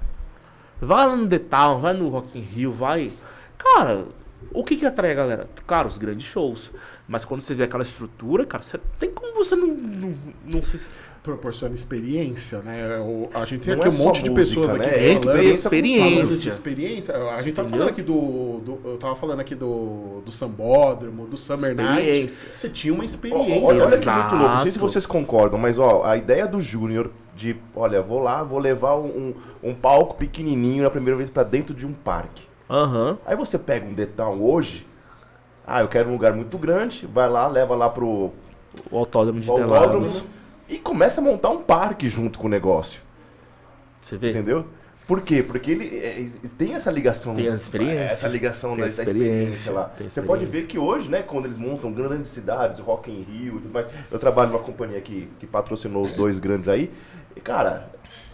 Vai 0.79 1.07
lá 1.07 1.15
no 1.15 1.27
The 1.27 1.39
Town, 1.39 1.79
vai 1.79 1.93
no 1.93 2.09
Rock 2.09 2.37
in 2.37 2.41
Rio, 2.41 2.71
vai. 2.71 3.11
Cara, 3.57 4.05
o 4.51 4.63
que 4.63 4.75
que 4.75 4.85
atrai 4.85 5.11
a 5.11 5.15
galera? 5.15 5.49
Claro, 5.67 5.87
os 5.87 5.97
grandes 5.97 6.25
shows. 6.25 6.71
Mas 7.11 7.25
quando 7.25 7.41
você 7.41 7.53
vê 7.53 7.63
aquela 7.63 7.83
estrutura, 7.83 8.45
cara, 8.45 8.63
você, 8.63 8.79
tem 8.97 9.11
como 9.11 9.33
você 9.35 9.53
não, 9.53 9.67
não, 9.67 10.13
não 10.45 10.63
se 10.63 10.93
proporciona 11.21 11.75
experiência, 11.75 12.59
né? 12.59 12.97
O- 12.99 13.29
a 13.33 13.43
gente 13.43 13.65
tem 13.65 13.75
Não 13.75 13.83
aqui 13.83 13.93
é 13.93 13.99
um 13.99 14.03
monte 14.03 14.17
só 14.19 14.23
de 14.23 14.29
música, 14.31 14.47
pessoas 14.61 14.73
né? 14.79 14.85
aqui 14.85 14.95
É 14.95 15.19
falando, 15.19 15.41
experiência. 15.43 16.09
falando 16.25 16.39
de 16.39 16.49
experiência. 16.49 17.15
A 17.15 17.41
gente 17.43 17.53
tava 17.55 17.67
Entendeu? 17.67 17.85
falando 17.85 17.89
aqui 17.89 18.01
do, 18.01 18.59
do- 18.59 18.89
Eu 18.89 18.97
tava 18.97 19.15
falando 19.17 19.39
aqui 19.41 19.53
do, 19.53 20.21
do 20.25 20.31
Sambódromo, 20.31 21.27
do 21.27 21.35
Summer 21.35 21.75
Night. 21.75 22.29
Você 22.31 22.69
tinha 22.69 22.93
uma 22.93 23.03
experiência. 23.03 23.61
Olha, 23.61 23.85
olha 23.85 23.97
que 23.99 24.09
muito 24.09 24.35
louco. 24.35 24.55
Não 24.55 24.63
sei 24.63 24.71
se 24.71 24.79
vocês 24.79 25.05
concordam, 25.05 25.59
mas 25.59 25.77
ó, 25.77 26.03
a 26.05 26.15
ideia 26.15 26.47
do 26.47 26.61
Júnior 26.61 27.11
de, 27.35 27.57
olha, 27.75 28.01
vou 28.01 28.19
lá, 28.19 28.41
vou 28.41 28.57
levar 28.57 28.95
um, 28.97 29.33
um 29.61 29.73
palco 29.75 30.15
pequenininho 30.15 30.83
na 30.83 30.89
primeira 30.89 31.17
vez 31.17 31.29
pra 31.29 31.43
dentro 31.43 31.73
de 31.75 31.85
um 31.85 31.91
parque. 31.93 32.43
Aham. 32.69 33.17
Aí 33.25 33.35
você 33.35 33.59
pega 33.59 33.85
um 33.85 33.93
detal 33.93 34.39
hoje, 34.41 34.87
ah, 35.65 35.81
eu 35.81 35.87
quero 35.87 36.09
um 36.09 36.13
lugar 36.13 36.33
muito 36.33 36.57
grande, 36.57 37.05
vai 37.07 37.29
lá, 37.29 37.47
leva 37.47 37.75
lá 37.75 37.89
pro 37.89 38.31
O 38.91 38.97
autódromo 38.97 39.39
de 39.39 39.49
autódromo 39.49 39.75
Interlagos. 40.05 40.25
e 40.67 40.77
começa 40.77 41.21
a 41.21 41.23
montar 41.23 41.49
um 41.49 41.61
parque 41.61 42.07
junto 42.09 42.39
com 42.39 42.47
o 42.47 42.49
negócio, 42.49 43.01
Você 44.01 44.17
vê? 44.17 44.29
entendeu? 44.31 44.65
Por 45.07 45.21
quê? 45.21 45.43
Porque 45.43 45.71
ele 45.71 45.97
é, 45.97 46.25
tem 46.57 46.73
essa 46.75 46.89
ligação. 46.89 47.35
Tem 47.35 47.47
as 47.49 47.61
experiências. 47.61 48.11
Essa 48.13 48.27
ligação 48.29 48.77
da, 48.77 48.85
experiência 48.85 49.11
experiência, 49.11 49.73
lá. 49.73 49.83
tem 49.85 50.07
a 50.07 50.09
Você 50.09 50.21
pode 50.21 50.43
experiência. 50.45 50.67
ver 50.67 50.71
que 50.71 50.79
hoje, 50.79 51.09
né, 51.09 51.21
quando 51.21 51.45
eles 51.45 51.57
montam 51.57 51.91
grandes 51.91 52.31
cidades, 52.31 52.79
o 52.79 52.83
Rock 52.83 53.11
in 53.11 53.21
Rio 53.23 53.57
e 53.57 53.61
tudo 53.61 53.73
mais. 53.73 53.87
Eu 54.09 54.17
trabalho 54.19 54.51
numa 54.51 54.61
companhia 54.63 55.01
que, 55.01 55.27
que 55.37 55.45
patrocinou 55.45 56.03
os 56.03 56.13
dois 56.13 56.39
grandes 56.39 56.69
aí. 56.69 56.89
E, 57.35 57.41
cara, 57.41 57.89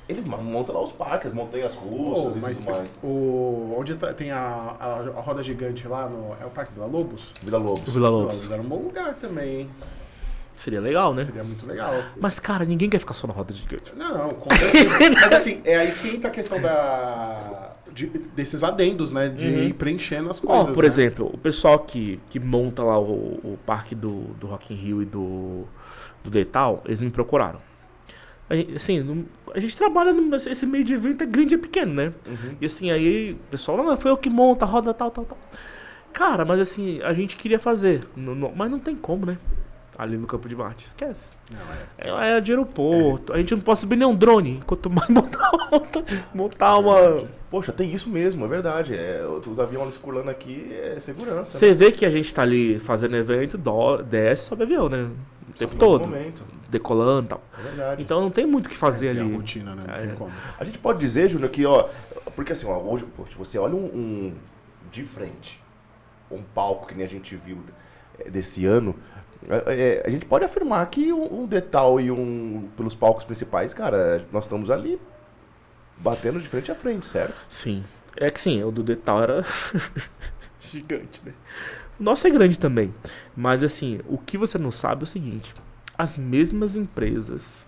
eles 0.10 0.26
montam 0.26 0.74
lá 0.76 0.82
os 0.84 0.92
parques, 0.92 1.28
as 1.28 1.34
montanhas 1.34 1.74
russas 1.76 2.34
Pô, 2.34 2.38
e 2.38 2.42
mas 2.42 2.60
tudo 2.60 2.72
mais. 2.72 3.00
o, 3.04 3.76
onde 3.78 3.96
tá- 3.96 4.14
tem 4.14 4.32
a, 4.32 4.38
a, 4.80 4.86
a 5.18 5.22
roda 5.22 5.44
gigante 5.44 5.88
lá 5.88 6.08
no. 6.08 6.36
É 6.42 6.46
o 6.46 6.50
Parque 6.50 6.74
Vila 6.74 6.86
Lobos? 6.86 7.34
Vila 7.42 7.58
Lobos. 7.58 7.82
Vila 7.86 7.94
Vila 7.94 8.10
Lobos. 8.10 8.36
Lobos 8.36 8.52
era 8.52 8.62
um 8.62 8.66
bom 8.66 8.84
lugar 8.84 9.16
também, 9.16 9.62
hein? 9.62 9.70
Seria 10.56 10.82
legal, 10.82 11.14
né? 11.14 11.24
Seria 11.26 11.44
muito 11.44 11.68
legal. 11.68 11.94
Mas, 12.20 12.40
cara, 12.40 12.66
ninguém 12.66 12.90
quer 12.90 12.98
ficar 12.98 13.14
só 13.14 13.28
na 13.28 13.34
roda 13.34 13.54
gigante. 13.54 13.94
Não, 13.96 14.30
com 14.32 14.50
certeza. 14.56 14.98
Mas 15.22 15.34
assim, 15.34 15.62
é 15.64 15.76
aí 15.76 15.92
que 15.92 16.16
entra 16.16 16.30
a 16.30 16.34
questão 16.34 16.60
da. 16.60 17.74
de- 17.94 18.08
desses 18.08 18.64
adendos, 18.64 19.12
né? 19.12 19.30
De 19.30 19.46
ir 19.48 19.74
preenchendo 19.74 20.32
as 20.32 20.40
Ó, 20.44 20.48
coisas. 20.48 20.74
por 20.74 20.84
né? 20.84 20.88
exemplo, 20.88 21.30
o 21.32 21.38
pessoal 21.38 21.78
que, 21.80 22.20
que 22.30 22.40
monta 22.40 22.82
lá 22.84 22.98
o, 23.00 23.40
o 23.44 23.60
parque 23.68 23.94
do, 23.94 24.22
do 24.40 24.48
Rock 24.48 24.74
in 24.74 24.78
Rio 24.78 25.02
e 25.04 25.06
do, 25.06 25.66
do 26.24 26.32
Detal, 26.32 26.82
eles 26.86 27.02
me 27.02 27.12
procuraram. 27.12 27.60
A 28.50 28.56
gente, 28.56 28.76
assim, 28.76 29.00
não- 29.02 29.26
a 29.54 29.60
gente 29.60 29.76
trabalha 29.76 30.14
num- 30.14 30.34
esse 30.36 30.66
meio 30.66 30.84
de 30.84 30.94
evento, 30.94 31.22
é 31.24 31.28
grande 31.28 31.56
e 31.56 31.58
pequeno, 31.58 31.94
né? 31.94 32.14
E 32.62 32.66
assim, 32.66 32.90
aí 32.92 33.34
o 33.34 33.52
pessoal, 33.52 33.78
não, 33.78 33.98
foi 33.98 34.12
eu 34.12 34.18
que 34.18 34.30
monta 34.30 34.64
a 34.66 34.68
roda 34.68 34.94
tal, 34.94 35.12
tal, 35.12 35.26
tal. 35.26 35.38
Cara, 36.14 36.46
mas 36.46 36.60
assim, 36.60 37.02
a 37.04 37.14
gente 37.14 37.36
queria 37.36 37.60
fazer, 37.60 38.08
não- 38.16 38.34
não- 38.36 38.54
mas 38.56 38.72
não 38.72 38.80
tem 38.80 38.96
como, 38.96 39.26
né? 39.26 39.38
Ali 39.98 40.16
no 40.16 40.28
Campo 40.28 40.48
de 40.48 40.56
Marte, 40.56 40.86
esquece. 40.86 41.36
É, 41.98 42.10
é 42.38 42.40
de 42.42 42.52
aeroporto, 42.52 43.34
a 43.34 43.38
gente 43.38 43.54
não 43.56 43.62
pode 43.62 43.80
subir 43.80 43.96
nem 43.96 44.08
um 44.08 44.16
drone, 44.16 44.60
quanto 44.66 44.90
mais 44.92 45.10
montar, 45.10 45.52
montar, 45.72 46.04
montar 46.34 46.78
uma... 46.78 47.24
Poxa, 47.50 47.72
tem 47.72 47.92
isso 47.94 48.08
mesmo, 48.10 48.46
é 48.46 48.48
verdade. 48.48 48.94
É, 48.94 49.26
os 49.46 49.60
aviões 49.60 49.94
circulando 49.94 50.30
aqui 50.30 50.70
é 50.72 51.00
segurança. 51.00 51.58
Você 51.58 51.74
vê 51.74 51.92
que 51.92 52.06
a 52.06 52.10
gente 52.10 52.32
tá 52.34 52.44
ali 52.44 52.78
fazendo 52.80 53.16
evento, 53.16 53.58
dó- 53.58 53.98
desce, 53.98 54.46
sobe 54.50 54.64
avião, 54.64 54.88
né? 54.88 55.10
O 55.50 55.54
tempo 55.54 55.76
Todo 55.76 56.00
todo. 56.00 56.08
momento. 56.10 56.44
Decolando 56.70 57.26
e 57.26 57.30
tal. 57.30 57.44
É 57.58 57.62
verdade. 57.62 58.02
Então 58.04 58.22
não 58.22 58.30
tem 58.30 58.46
muito 58.46 58.66
o 58.68 58.70
que 58.70 58.76
fazer 58.76 59.08
a 59.08 59.12
ali. 59.12 59.36
rotina, 59.36 59.74
né? 59.76 59.84
Não 59.88 59.94
É. 59.96 60.00
tem 60.00 60.16
como. 60.16 60.32
A 60.60 60.64
gente 60.66 60.78
pode 60.78 61.00
dizer, 61.00 61.30
Júnior, 61.30 61.50
que, 61.50 61.66
ó, 61.66 61.90
porque 62.36 62.52
assim, 62.54 62.68
ó, 62.68 62.78
hoje, 62.80 63.06
poxa, 63.16 63.32
você 63.38 63.58
olha 63.58 63.76
um, 63.76 63.86
um 63.86 64.34
de 64.92 65.04
frente, 65.04 65.62
um 66.30 66.42
palco 66.44 66.88
que 66.88 66.96
nem 66.96 67.06
a 67.06 67.10
gente 67.10 67.36
viu 67.36 67.58
é, 68.20 68.30
desse 68.30 68.66
ano, 68.66 68.96
é, 69.50 70.02
é, 70.04 70.04
a 70.06 70.10
gente 70.10 70.26
pode 70.26 70.44
afirmar 70.44 70.86
que 70.90 71.14
um, 71.14 71.42
um 71.42 71.46
Detal 71.46 72.02
e 72.02 72.12
um, 72.12 72.68
pelos 72.76 72.94
palcos 72.96 73.24
principais, 73.24 73.74
cara, 73.74 74.26
nós 74.32 74.44
estamos 74.46 74.70
ali 74.70 75.00
batendo 75.98 76.40
de 76.40 76.48
frente 76.48 76.72
a 76.72 76.76
frente, 76.76 77.06
certo? 77.06 77.36
Sim. 77.48 77.84
É 78.18 78.30
que 78.32 78.40
sim, 78.40 78.64
o 78.64 78.72
do 78.72 78.84
Detal 78.84 79.22
era 79.24 79.46
gigante, 80.60 81.22
né? 81.26 81.34
O 82.00 82.04
nosso 82.04 82.28
é 82.28 82.30
grande 82.30 82.60
também. 82.60 82.94
Mas 83.36 83.64
assim, 83.64 84.00
o 84.08 84.18
que 84.18 84.38
você 84.38 84.58
não 84.58 84.72
sabe 84.72 85.02
é 85.02 85.06
o 85.06 85.08
seguinte: 85.08 85.54
as 85.98 86.18
mesmas 86.18 86.78
empresas 86.78 87.66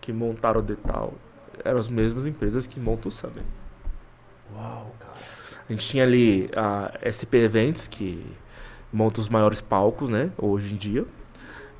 que 0.00 0.12
montaram 0.12 0.60
o 0.60 0.62
Detal 0.62 1.14
eram 1.64 1.78
as 1.78 1.88
mesmas 1.88 2.26
empresas 2.26 2.66
que 2.66 2.80
montam 2.80 3.08
o 3.08 3.12
Summer. 3.12 3.44
Uau, 4.54 4.94
cara. 4.98 5.14
A 5.68 5.72
gente 5.72 5.86
tinha 5.86 6.02
ali 6.02 6.50
a 6.56 6.90
SP 7.06 7.44
Eventos, 7.44 7.86
que 7.86 8.24
monta 8.92 9.20
os 9.20 9.28
maiores 9.28 9.60
palcos, 9.60 10.08
né? 10.10 10.30
Hoje 10.36 10.74
em 10.74 10.76
dia. 10.76 11.06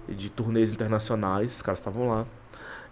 De 0.08 0.30
turnês 0.30 0.72
internacionais, 0.72 1.56
os 1.56 1.62
caras 1.62 1.78
estavam 1.78 2.08
lá. 2.08 2.26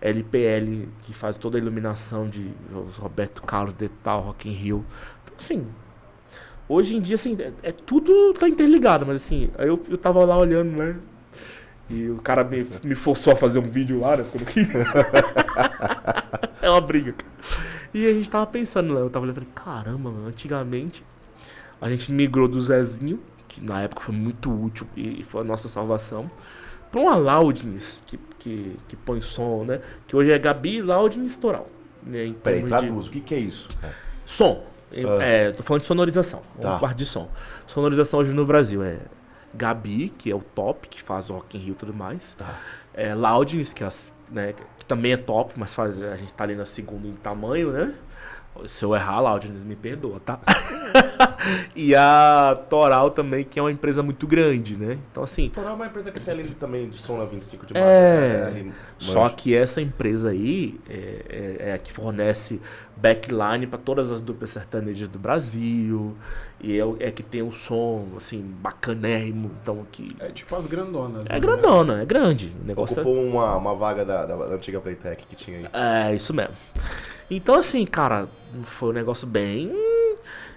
LPL, 0.00 0.88
que 1.02 1.12
faz 1.12 1.36
toda 1.36 1.58
a 1.58 1.60
iluminação 1.60 2.28
de 2.28 2.52
Roberto 2.98 3.42
Carlos, 3.42 3.74
Detal, 3.74 4.22
Rock 4.22 4.48
in 4.48 4.52
Rio. 4.52 4.84
Então, 5.24 5.34
assim, 5.38 5.66
hoje 6.68 6.96
em 6.96 7.00
dia, 7.00 7.16
assim, 7.16 7.36
é, 7.40 7.52
é 7.62 7.72
tudo 7.72 8.32
tá 8.34 8.48
interligado, 8.48 9.04
mas 9.04 9.16
assim, 9.16 9.50
aí 9.58 9.68
eu, 9.68 9.82
eu 9.88 9.98
tava 9.98 10.24
lá 10.24 10.36
olhando, 10.36 10.76
né? 10.76 10.96
E 11.90 12.08
o 12.10 12.16
cara 12.16 12.44
me, 12.44 12.66
me 12.84 12.94
forçou 12.94 13.32
a 13.32 13.36
fazer 13.36 13.58
um 13.58 13.62
vídeo 13.62 14.00
lá, 14.00 14.16
né? 14.16 14.24
Porque 14.30 14.60
eu 14.60 14.64
não 14.64 14.66
queria. 14.66 14.84
é 16.60 16.70
uma 16.70 16.80
briga, 16.80 17.12
cara. 17.12 17.32
E 17.94 18.06
a 18.06 18.12
gente 18.12 18.28
tava 18.28 18.46
pensando 18.46 18.92
lá, 18.92 19.00
eu 19.00 19.08
tava 19.08 19.24
olhando 19.24 19.38
e 19.38 19.40
falei, 19.40 19.54
caramba, 19.54 20.10
mano, 20.10 20.26
antigamente 20.26 21.02
a 21.80 21.88
gente 21.88 22.12
migrou 22.12 22.46
do 22.46 22.60
Zezinho, 22.60 23.20
que 23.46 23.60
na 23.62 23.82
época 23.82 24.02
foi 24.02 24.14
muito 24.14 24.52
útil 24.52 24.86
e 24.96 25.22
foi 25.24 25.40
a 25.40 25.44
nossa 25.44 25.68
salvação, 25.68 26.30
pra 26.90 27.00
uma 27.00 27.16
Loudness, 27.16 28.02
que, 28.06 28.18
que, 28.38 28.76
que 28.88 28.96
põe 28.96 29.20
som, 29.20 29.64
né? 29.64 29.80
Que 30.06 30.14
hoje 30.14 30.30
é 30.30 30.38
Gabi, 30.38 30.82
Loudness 30.82 31.36
Toral. 31.36 31.68
Né, 32.02 32.34
Peraí, 32.42 32.60
termos 32.62 32.70
de- 32.70 32.86
traduz, 32.86 33.06
o 33.06 33.10
que, 33.10 33.20
que 33.20 33.34
é 33.34 33.38
isso? 33.38 33.68
Som. 34.26 34.64
Ah. 34.92 35.22
É, 35.22 35.52
tô 35.52 35.62
falando 35.62 35.82
de 35.82 35.86
sonorização. 35.88 36.42
Tá. 36.60 36.70
Uma 36.70 36.78
parte 36.78 36.98
de 36.98 37.06
som. 37.06 37.28
Sonorização 37.66 38.20
hoje 38.20 38.32
no 38.32 38.46
Brasil 38.46 38.82
é 38.82 38.98
Gabi, 39.54 40.10
que 40.10 40.30
é 40.30 40.34
o 40.34 40.40
top, 40.40 40.88
que 40.88 41.00
faz 41.02 41.28
Rock 41.28 41.56
in 41.56 41.60
Rio 41.60 41.72
e 41.72 41.76
tudo 41.76 41.94
mais. 41.94 42.34
Tá. 42.34 42.58
É 42.94 43.14
Loudness, 43.14 43.72
que, 43.72 43.82
é 43.84 43.86
as- 43.86 44.12
né, 44.30 44.54
que 44.78 44.84
também 44.84 45.12
é 45.12 45.16
top, 45.16 45.54
mas 45.56 45.74
faz, 45.74 46.00
a 46.02 46.16
gente 46.16 46.32
tá 46.34 46.44
ali 46.44 46.54
na 46.54 46.66
segunda 46.66 47.06
em 47.08 47.14
tamanho, 47.14 47.72
né? 47.72 47.94
Se 48.66 48.84
eu 48.84 48.94
errar, 48.94 49.20
Loudness, 49.20 49.62
me 49.62 49.76
perdoa, 49.76 50.20
tá? 50.20 50.40
e 51.76 51.94
a 51.94 52.58
Toral 52.68 53.10
também, 53.10 53.44
que 53.44 53.58
é 53.58 53.62
uma 53.62 53.70
empresa 53.70 54.02
muito 54.02 54.26
grande, 54.26 54.76
né? 54.76 54.98
Então, 55.10 55.22
assim, 55.22 55.50
Toral 55.50 55.72
é 55.72 55.74
uma 55.74 55.86
empresa 55.86 56.10
que 56.10 56.20
tem 56.20 56.34
ali 56.34 56.48
também 56.50 56.88
de 56.88 57.00
som 57.00 57.18
na 57.18 57.24
25 57.24 57.66
de 57.66 57.74
março. 57.74 57.88
É, 57.88 58.50
né, 58.50 58.72
Só 58.98 59.28
que 59.28 59.54
essa 59.54 59.80
empresa 59.80 60.30
aí 60.30 60.78
é, 60.88 61.56
é- 61.60 61.68
é 61.70 61.72
a 61.74 61.78
que 61.78 61.92
fornece 61.92 62.60
backline 62.96 63.66
para 63.66 63.78
todas 63.78 64.10
as 64.10 64.20
duplas 64.20 64.50
sertanejas 64.50 65.08
do 65.08 65.18
Brasil. 65.18 66.16
E 66.60 66.78
é, 66.78 66.82
é 67.00 67.10
que 67.10 67.22
tem 67.22 67.42
o 67.42 67.52
som, 67.52 68.06
assim, 68.16 68.42
bacanérrimo. 68.60 69.52
Então, 69.62 69.86
que. 69.92 70.16
É 70.18 70.28
tipo 70.28 70.54
as 70.56 70.66
grandonas. 70.66 71.24
É 71.28 71.34
né? 71.34 71.40
grandona, 71.40 72.02
é 72.02 72.04
grande. 72.04 72.52
O 72.60 72.66
negócio 72.66 72.98
é- 72.98 73.02
Ocupou 73.02 73.22
uma, 73.22 73.56
uma 73.56 73.74
vaga 73.74 74.04
da, 74.04 74.26
da 74.26 74.34
antiga 74.54 74.80
Playtech 74.80 75.24
que 75.26 75.36
tinha 75.36 75.58
aí. 75.58 76.10
É, 76.10 76.14
isso 76.14 76.34
mesmo. 76.34 76.54
Então, 77.30 77.54
assim, 77.54 77.84
cara, 77.84 78.28
foi 78.64 78.90
um 78.90 78.92
negócio 78.92 79.26
bem. 79.26 79.72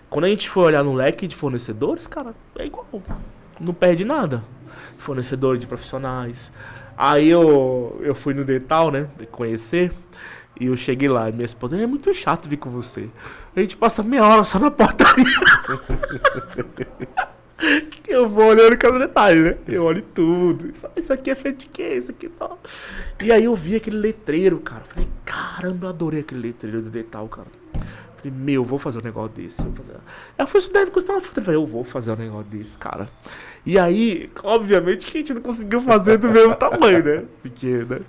Quando 0.10 0.26
a 0.26 0.30
gente 0.30 0.50
for 0.50 0.66
olhar 0.66 0.84
no 0.84 0.94
leque 0.94 1.28
de 1.28 1.36
fornecedores, 1.36 2.08
cara, 2.08 2.34
é 2.58 2.66
igual. 2.66 2.86
Não 3.60 3.74
perde 3.74 4.06
nada. 4.06 4.44
Fornecedor 4.98 5.58
de 5.58 5.68
profissionais. 5.68 6.52
Aí 6.98 7.30
eu, 7.30 8.00
eu 8.04 8.14
fui 8.14 8.34
no 8.34 8.44
Detal, 8.44 8.92
né? 8.92 9.08
Conhecer. 9.32 9.92
E 10.60 10.68
eu 10.68 10.78
cheguei 10.78 11.10
lá 11.10 11.30
e 11.30 11.32
minha 11.32 11.46
esposa, 11.46 11.76
é 11.76 11.88
muito 11.88 12.14
chato 12.14 12.48
vir 12.48 12.58
com 12.58 12.70
você. 12.70 13.10
A 13.56 13.62
gente 13.62 13.76
passa 13.76 14.04
meia 14.04 14.24
hora 14.24 14.44
só 14.44 14.60
na 14.60 14.70
portaria. 14.70 15.26
eu 18.08 18.28
vou 18.28 18.46
olhando 18.46 18.78
cada 18.78 19.00
detalhe, 19.00 19.42
né? 19.42 19.58
Eu 19.68 19.84
olho 19.84 20.02
tudo. 20.02 20.74
Falo, 20.74 20.94
Isso 20.96 21.14
aqui 21.14 21.32
é 21.32 21.36
feito 21.36 21.60
de 21.60 21.68
quê? 21.68 21.94
Isso 21.96 22.12
aqui 22.12 22.30
tal. 22.30 22.60
E 23.22 23.32
aí 23.32 23.46
eu 23.46 23.56
vi 23.56 23.76
aquele 23.76 23.98
letreiro, 23.98 24.60
cara. 24.60 24.82
Falei, 24.86 25.08
caramba, 25.26 25.86
eu 25.86 25.90
adorei 25.90 26.22
aquele 26.22 26.42
letreiro 26.42 26.82
do 26.82 26.90
Detal, 26.90 27.28
cara. 27.28 27.48
Falei, 28.18 28.38
meu, 28.38 28.64
vou 28.64 28.78
fazer 28.78 29.00
um 29.00 29.04
negócio 29.04 29.32
desse. 29.36 29.62
Vou 29.62 29.74
fazer. 29.74 29.94
Ela 30.38 30.48
falou, 30.48 30.60
isso 30.60 30.74
deve 30.74 30.92
custar 30.92 31.16
uma 31.16 31.22
fruta. 31.22 31.40
Eu 31.40 31.44
falei, 31.44 31.60
eu 31.60 31.66
vou 31.66 31.84
fazer 31.84 32.12
um 32.12 32.16
negócio 32.16 32.46
desse, 32.46 32.78
cara. 32.78 33.08
E 33.66 33.78
aí, 33.78 34.30
obviamente 34.44 35.06
que 35.06 35.18
a 35.18 35.22
gente 35.22 35.34
não 35.34 35.42
conseguiu 35.42 35.82
fazer 35.82 36.18
do 36.18 36.30
mesmo 36.30 36.56
tamanho, 36.56 37.04
né? 37.04 37.24
Pequeno, 37.44 37.86
né? 37.86 38.02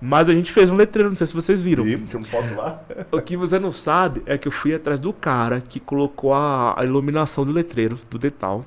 Mas 0.00 0.30
a 0.30 0.32
gente 0.32 0.50
fez 0.50 0.70
um 0.70 0.76
letreiro, 0.76 1.10
não 1.10 1.16
sei 1.16 1.26
se 1.26 1.34
vocês 1.34 1.60
viram. 1.60 1.86
Ih, 1.86 1.98
Tinha 1.98 2.18
uma 2.18 2.26
foto 2.26 2.54
lá. 2.54 2.82
O 3.12 3.20
que 3.20 3.36
você 3.36 3.58
não 3.58 3.70
sabe 3.70 4.22
é 4.24 4.38
que 4.38 4.48
eu 4.48 4.52
fui 4.52 4.74
atrás 4.74 4.98
do 4.98 5.12
cara 5.12 5.60
que 5.60 5.78
colocou 5.78 6.32
a, 6.32 6.74
a 6.80 6.84
iluminação 6.84 7.44
do 7.44 7.52
letreiro, 7.52 7.98
do 8.08 8.18
Detal. 8.18 8.64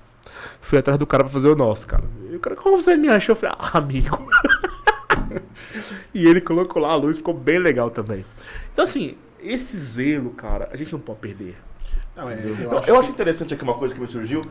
Fui 0.62 0.80
atrás 0.80 0.98
do 0.98 1.06
cara 1.06 1.24
pra 1.24 1.34
fazer 1.34 1.50
o 1.50 1.56
nosso, 1.56 1.88
cara. 1.88 2.04
E 2.30 2.36
o 2.36 2.40
cara, 2.40 2.56
como 2.56 2.82
você 2.82 2.96
me 2.96 3.10
achou? 3.10 3.34
Eu 3.34 3.38
falei, 3.38 3.56
ah, 3.60 3.78
amigo. 3.78 4.28
e 6.14 6.26
ele 6.28 6.42
colocou 6.42 6.82
lá 6.82 6.90
a 6.90 6.96
luz, 6.96 7.18
ficou 7.18 7.34
bem 7.34 7.60
legal 7.60 7.90
também. 7.90 8.26
Então, 8.72 8.84
assim, 8.84 9.16
esse 9.42 9.78
zelo, 9.78 10.32
cara, 10.32 10.70
a 10.72 10.78
gente 10.78 10.94
não 10.94 11.00
pode 11.00 11.20
perder. 11.20 11.56
Não, 12.16 12.30
é, 12.30 12.40
eu 12.44 12.56
Eu, 12.56 12.78
acho 12.78 12.90
eu 12.90 13.00
acho 13.00 13.10
interessante 13.10 13.54
aqui 13.54 13.64
uma 13.64 13.74
coisa 13.74 13.94
que 13.94 14.00
me 14.00 14.08
surgiu. 14.08 14.42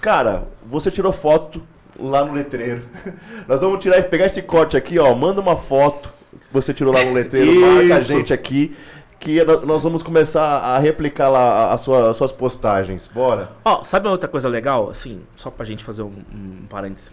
Cara, 0.00 0.48
você 0.66 0.90
tirou 0.90 1.12
foto 1.12 1.62
lá 1.98 2.24
no 2.24 2.32
letreiro. 2.32 2.82
Nós 3.46 3.60
vamos 3.60 3.80
tirar, 3.80 4.02
pegar 4.04 4.26
esse 4.26 4.42
corte 4.42 4.76
aqui, 4.76 4.98
ó. 4.98 5.14
Manda 5.14 5.40
uma 5.40 5.56
foto 5.56 6.12
que 6.30 6.52
você 6.52 6.72
tirou 6.72 6.92
lá 6.92 7.04
no 7.04 7.12
letreiro. 7.12 7.60
Marca 7.60 7.96
a 7.96 8.00
gente 8.00 8.32
aqui. 8.32 8.74
Que 9.22 9.44
no- 9.44 9.64
nós 9.64 9.84
vamos 9.84 10.02
começar 10.02 10.42
a 10.58 10.78
replicar 10.78 11.28
lá 11.28 11.38
a- 11.40 11.74
a 11.74 11.78
sua- 11.78 12.10
as 12.10 12.16
suas 12.16 12.32
postagens. 12.32 13.06
Bora. 13.06 13.52
Ó, 13.64 13.84
sabe 13.84 14.06
uma 14.08 14.12
outra 14.12 14.28
coisa 14.28 14.48
legal? 14.48 14.90
Assim, 14.90 15.22
só 15.36 15.48
pra 15.48 15.64
gente 15.64 15.84
fazer 15.84 16.02
um, 16.02 16.12
um 16.34 16.66
parêntese. 16.68 17.10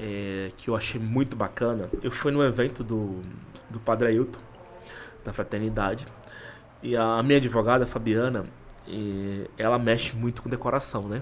é, 0.00 0.50
que 0.56 0.70
eu 0.70 0.76
achei 0.76 1.00
muito 1.00 1.34
bacana. 1.34 1.88
Eu 2.04 2.12
fui 2.12 2.30
no 2.30 2.40
evento 2.44 2.84
do, 2.84 3.20
do 3.68 3.80
Padre 3.80 4.06
Ailton, 4.08 4.38
da 5.24 5.32
Fraternidade. 5.32 6.06
E 6.80 6.96
a 6.96 7.20
minha 7.24 7.38
advogada, 7.38 7.84
Fabiana, 7.84 8.44
ela 9.56 9.76
mexe 9.76 10.14
muito 10.14 10.40
com 10.40 10.48
decoração, 10.48 11.02
né? 11.02 11.20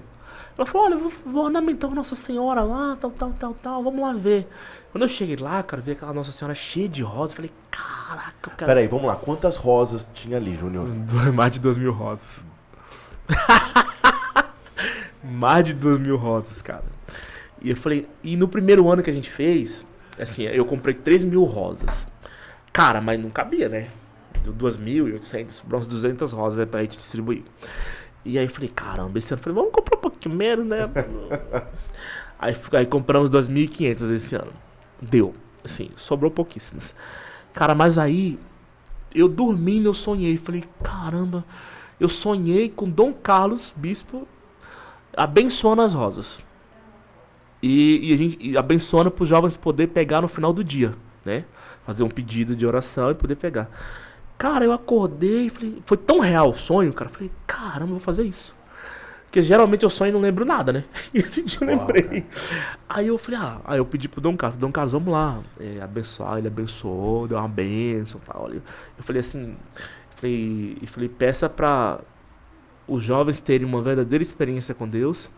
Ela 0.57 0.65
falou, 0.65 0.87
olha, 0.87 0.95
eu 0.95 0.99
vou, 0.99 1.11
vou 1.25 1.43
ornamentar 1.43 1.91
a 1.91 1.93
Nossa 1.93 2.15
Senhora 2.15 2.61
lá, 2.61 2.97
tal, 2.99 3.11
tal, 3.11 3.31
tal, 3.33 3.53
tal, 3.53 3.83
vamos 3.83 4.01
lá 4.01 4.13
ver. 4.13 4.47
Quando 4.91 5.03
eu 5.03 5.07
cheguei 5.07 5.35
lá, 5.35 5.61
cara, 5.61 5.81
vi 5.81 5.91
aquela 5.91 6.13
Nossa 6.13 6.31
Senhora 6.31 6.55
cheia 6.55 6.89
de 6.89 7.03
rosas, 7.03 7.33
falei, 7.33 7.51
caraca, 7.69 8.49
eu 8.49 8.51
quero... 8.57 8.67
Pera 8.67 8.79
aí, 8.79 8.87
vamos 8.87 9.05
lá. 9.05 9.15
Quantas 9.15 9.55
rosas 9.55 10.09
tinha 10.15 10.37
ali, 10.37 10.55
Júnior? 10.55 10.87
Mais 11.33 11.51
de 11.51 11.59
duas 11.59 11.77
mil 11.77 11.91
rosas. 11.91 12.43
Mais 15.23 15.63
de 15.63 15.73
duas 15.73 15.99
mil 15.99 16.17
rosas, 16.17 16.61
cara. 16.61 16.85
E 17.61 17.69
eu 17.69 17.77
falei, 17.77 18.07
e 18.23 18.35
no 18.35 18.47
primeiro 18.47 18.89
ano 18.89 19.03
que 19.03 19.09
a 19.09 19.13
gente 19.13 19.29
fez, 19.29 19.85
assim, 20.19 20.43
eu 20.43 20.65
comprei 20.65 20.93
3 20.93 21.25
mil 21.25 21.43
rosas. 21.43 22.07
Cara, 22.71 23.01
mas 23.01 23.19
não 23.19 23.29
cabia, 23.29 23.67
né? 23.67 23.89
Deu 24.43 24.53
2.800, 24.53 25.51
sobrou 25.51 25.81
uns 25.81 25.87
200 25.87 26.31
rosas 26.31 26.67
pra 26.69 26.81
gente 26.81 26.97
distribuir. 26.97 27.43
E 28.27 28.37
aí 28.37 28.47
falei, 28.49 28.67
caramba, 28.67 29.17
esse 29.17 29.33
ano 29.33 29.41
falei, 29.41 29.55
vamos 29.55 29.71
comprar 29.71 29.97
um 29.97 30.01
pouquinho 30.01 30.35
menos, 30.35 30.65
né? 30.65 30.79
aí, 32.37 32.53
aí 32.73 32.85
compramos 32.85 33.31
2.500 33.31 34.11
esse 34.11 34.35
ano. 34.35 34.51
Deu, 35.01 35.33
assim, 35.63 35.89
sobrou 35.95 36.29
pouquíssimas. 36.29 36.93
Cara, 37.53 37.73
mas 37.73 37.97
aí 37.97 38.37
eu 39.15 39.29
dormindo, 39.29 39.87
eu 39.87 39.93
sonhei. 39.93 40.37
Falei, 40.37 40.65
caramba, 40.83 41.45
eu 41.97 42.09
sonhei 42.09 42.67
com 42.69 42.89
Dom 42.89 43.13
Carlos, 43.13 43.73
bispo, 43.75 44.27
abençoando 45.15 45.83
as 45.83 45.93
rosas. 45.93 46.39
E, 47.63 48.09
e 48.09 48.13
a 48.13 48.17
gente 48.17 48.37
e 48.41 48.57
abençoando 48.57 49.09
para 49.09 49.23
os 49.23 49.29
jovens 49.29 49.55
poder 49.55 49.87
pegar 49.87 50.21
no 50.21 50.27
final 50.27 50.51
do 50.51 50.65
dia, 50.65 50.93
né? 51.23 51.45
Fazer 51.85 52.03
um 52.03 52.09
pedido 52.09 52.57
de 52.57 52.65
oração 52.65 53.09
e 53.09 53.15
poder 53.15 53.35
pegar. 53.35 53.69
Cara, 54.37 54.63
eu 54.65 54.71
acordei, 54.71 55.49
falei, 55.49 55.81
foi 55.85 55.97
tão 55.97 56.19
real 56.19 56.51
o 56.51 56.53
sonho, 56.55 56.93
cara. 56.93 57.09
Falei, 57.09 57.31
caramba, 57.47 57.85
eu 57.85 57.87
vou 57.97 57.99
fazer 57.99 58.23
isso. 58.23 58.55
Porque 59.25 59.41
geralmente 59.41 59.83
eu 59.83 59.89
sonho 59.89 60.09
e 60.09 60.13
não 60.13 60.21
lembro 60.21 60.45
nada, 60.45 60.71
né? 60.71 60.85
E 61.13 61.19
esse 61.19 61.43
dia 61.43 61.59
eu 61.61 61.67
Uau, 61.67 61.79
lembrei. 61.79 62.25
Aí 62.87 63.07
eu 63.07 63.17
falei, 63.17 63.39
ah, 63.41 63.61
aí 63.65 63.77
eu 63.79 63.85
pedi 63.85 64.07
pro 64.07 64.21
Dom 64.21 64.37
Carlos, 64.37 64.57
Dom 64.59 64.71
Carlos, 64.71 64.93
vamos 64.93 65.11
lá, 65.11 65.41
é, 65.59 65.81
abençoar, 65.81 66.37
ele 66.37 66.47
abençoou, 66.47 67.27
deu 67.27 67.37
uma 67.37 67.47
bênção 67.47 68.21
e 68.23 68.25
tal. 68.31 68.49
Eu 68.53 68.61
falei 69.03 69.19
assim, 69.19 69.57
falei, 70.15 70.77
e 70.81 70.87
falei, 70.87 71.09
peça 71.09 71.49
pra 71.49 71.99
os 72.87 73.03
jovens 73.03 73.39
terem 73.41 73.67
uma 73.67 73.81
verdadeira 73.81 74.23
experiência 74.23 74.73
com 74.73 74.87
Deus 74.87 75.29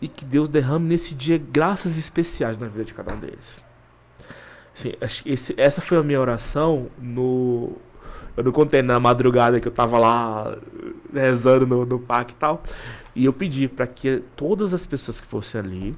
e 0.00 0.08
que 0.08 0.24
Deus 0.24 0.48
derrame 0.48 0.86
nesse 0.88 1.14
dia 1.14 1.38
graças 1.38 1.96
especiais 1.96 2.58
na 2.58 2.68
vida 2.68 2.84
de 2.84 2.94
cada 2.94 3.14
um 3.14 3.18
deles. 3.18 3.58
Assim, 4.74 4.92
esse- 5.26 5.54
essa 5.56 5.80
foi 5.80 5.98
a 5.98 6.02
minha 6.02 6.20
oração 6.20 6.88
no. 6.98 7.76
Eu 8.36 8.44
não 8.44 8.52
contei 8.52 8.82
na 8.82 8.98
madrugada 9.00 9.60
que 9.60 9.68
eu 9.68 9.72
tava 9.72 9.98
lá 9.98 10.56
rezando 11.12 11.66
no, 11.66 11.84
no 11.84 11.98
parque 11.98 12.32
e 12.32 12.36
tal. 12.36 12.62
E 13.14 13.24
eu 13.24 13.32
pedi 13.32 13.68
para 13.68 13.86
que 13.86 14.22
todas 14.36 14.72
as 14.72 14.86
pessoas 14.86 15.20
que 15.20 15.26
fossem 15.26 15.60
ali 15.60 15.96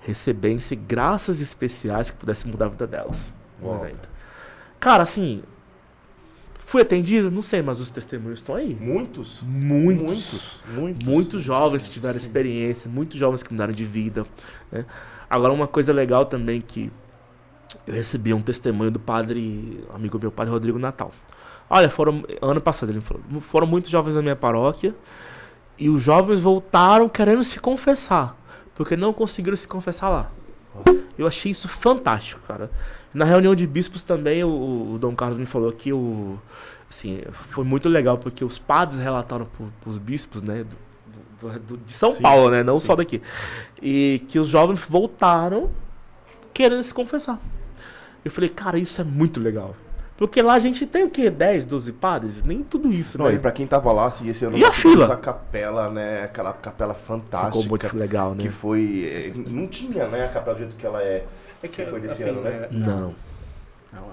recebessem 0.00 0.78
graças 0.86 1.40
especiais 1.40 2.10
que 2.10 2.16
pudessem 2.16 2.50
mudar 2.50 2.66
a 2.66 2.68
vida 2.68 2.86
delas 2.86 3.32
no 3.60 3.68
Uau. 3.68 3.84
evento. 3.84 4.08
Cara, 4.78 5.02
assim. 5.02 5.42
Fui 6.58 6.80
atendido? 6.80 7.30
Não 7.30 7.42
sei, 7.42 7.60
mas 7.60 7.78
os 7.78 7.90
testemunhos 7.90 8.40
estão 8.40 8.54
aí. 8.54 8.74
Muitos? 8.80 9.40
Muitos. 9.42 10.02
Muitos. 10.02 10.60
Muitos. 10.74 11.06
Muitos 11.06 11.42
jovens 11.42 11.84
que 11.84 11.90
tiveram 11.90 12.16
experiência, 12.16 12.90
muitos 12.90 13.18
jovens 13.18 13.42
que 13.42 13.52
mudaram 13.52 13.72
de 13.72 13.84
vida. 13.84 14.24
né? 14.72 14.86
Agora, 15.28 15.52
uma 15.52 15.66
coisa 15.66 15.92
legal 15.92 16.24
também 16.24 16.62
que 16.62 16.90
eu 17.86 17.94
recebi 17.94 18.32
um 18.32 18.40
testemunho 18.40 18.90
do 18.90 18.98
padre, 18.98 19.80
amigo 19.92 20.18
meu, 20.18 20.32
padre 20.32 20.52
Rodrigo 20.52 20.78
Natal. 20.78 21.12
Olha, 21.68 21.88
foram, 21.90 22.24
ano 22.42 22.60
passado 22.60 22.90
ele 22.90 23.00
falou, 23.00 23.22
foram 23.40 23.66
muitos 23.66 23.90
jovens 23.90 24.14
na 24.14 24.22
minha 24.22 24.36
paróquia 24.36 24.94
e 25.78 25.88
os 25.88 26.02
jovens 26.02 26.40
voltaram 26.40 27.08
querendo 27.08 27.42
se 27.42 27.58
confessar, 27.58 28.36
porque 28.74 28.96
não 28.96 29.12
conseguiram 29.12 29.56
se 29.56 29.66
confessar 29.66 30.08
lá. 30.08 30.30
Eu 31.16 31.26
achei 31.26 31.50
isso 31.52 31.68
fantástico, 31.68 32.40
cara. 32.46 32.70
Na 33.12 33.24
reunião 33.24 33.54
de 33.54 33.66
bispos 33.66 34.02
também, 34.02 34.42
o, 34.44 34.92
o 34.94 34.98
Dom 34.98 35.14
Carlos 35.14 35.38
me 35.38 35.46
falou 35.46 35.70
que 35.72 35.92
o, 35.92 36.38
assim, 36.90 37.22
foi 37.32 37.64
muito 37.64 37.88
legal, 37.88 38.18
porque 38.18 38.44
os 38.44 38.58
padres 38.58 38.98
relataram 39.00 39.46
para 39.80 39.88
os 39.90 39.98
bispos, 39.98 40.42
né, 40.42 40.64
do- 40.64 41.48
do- 41.52 41.58
do- 41.60 41.76
de 41.78 41.92
São 41.92 42.12
Sim, 42.12 42.22
Paulo, 42.22 42.50
né, 42.50 42.62
não 42.64 42.80
só 42.80 42.96
daqui, 42.96 43.22
e 43.80 44.22
que 44.28 44.38
os 44.38 44.48
jovens 44.48 44.80
voltaram 44.88 45.70
querendo 46.52 46.82
se 46.82 46.92
confessar. 46.92 47.40
Eu 48.24 48.30
falei, 48.30 48.50
cara, 48.50 48.78
isso 48.78 49.00
é 49.00 49.04
muito 49.04 49.38
legal. 49.40 49.76
Porque 50.16 50.40
lá 50.40 50.54
a 50.54 50.58
gente 50.60 50.86
tem 50.86 51.02
o 51.02 51.10
quê? 51.10 51.28
10, 51.28 51.64
12 51.64 51.92
padres? 51.92 52.42
Nem 52.44 52.62
tudo 52.62 52.92
isso, 52.92 53.18
Não, 53.18 53.26
né? 53.26 53.34
e 53.34 53.38
pra 53.38 53.50
quem 53.50 53.66
tava 53.66 53.90
lá, 53.90 54.06
assim, 54.06 54.28
esse 54.28 54.44
ano 54.44 54.56
E 54.56 54.64
a 54.64 54.70
fila? 54.70 55.12
a 55.12 55.16
capela, 55.16 55.90
né? 55.90 56.22
Aquela 56.22 56.52
capela 56.52 56.94
fantástica. 56.94 57.50
Ficou 57.52 57.64
muito 57.68 57.96
legal, 57.96 58.32
né? 58.34 58.42
Que 58.44 58.48
foi. 58.48 59.04
eh, 59.12 59.32
Não 59.48 59.66
tinha, 59.66 60.06
né? 60.06 60.26
A 60.26 60.28
capela 60.28 60.54
do 60.54 60.58
jeito 60.58 60.76
que 60.76 60.86
ela 60.86 61.02
é. 61.02 61.24
É 61.62 61.66
que 61.68 61.84
foi 61.86 61.98
desse 62.00 62.22
assim, 62.22 62.30
ano, 62.30 62.42
né? 62.42 62.50
é, 62.50 62.68
Não. 62.70 63.14
não, 63.92 64.04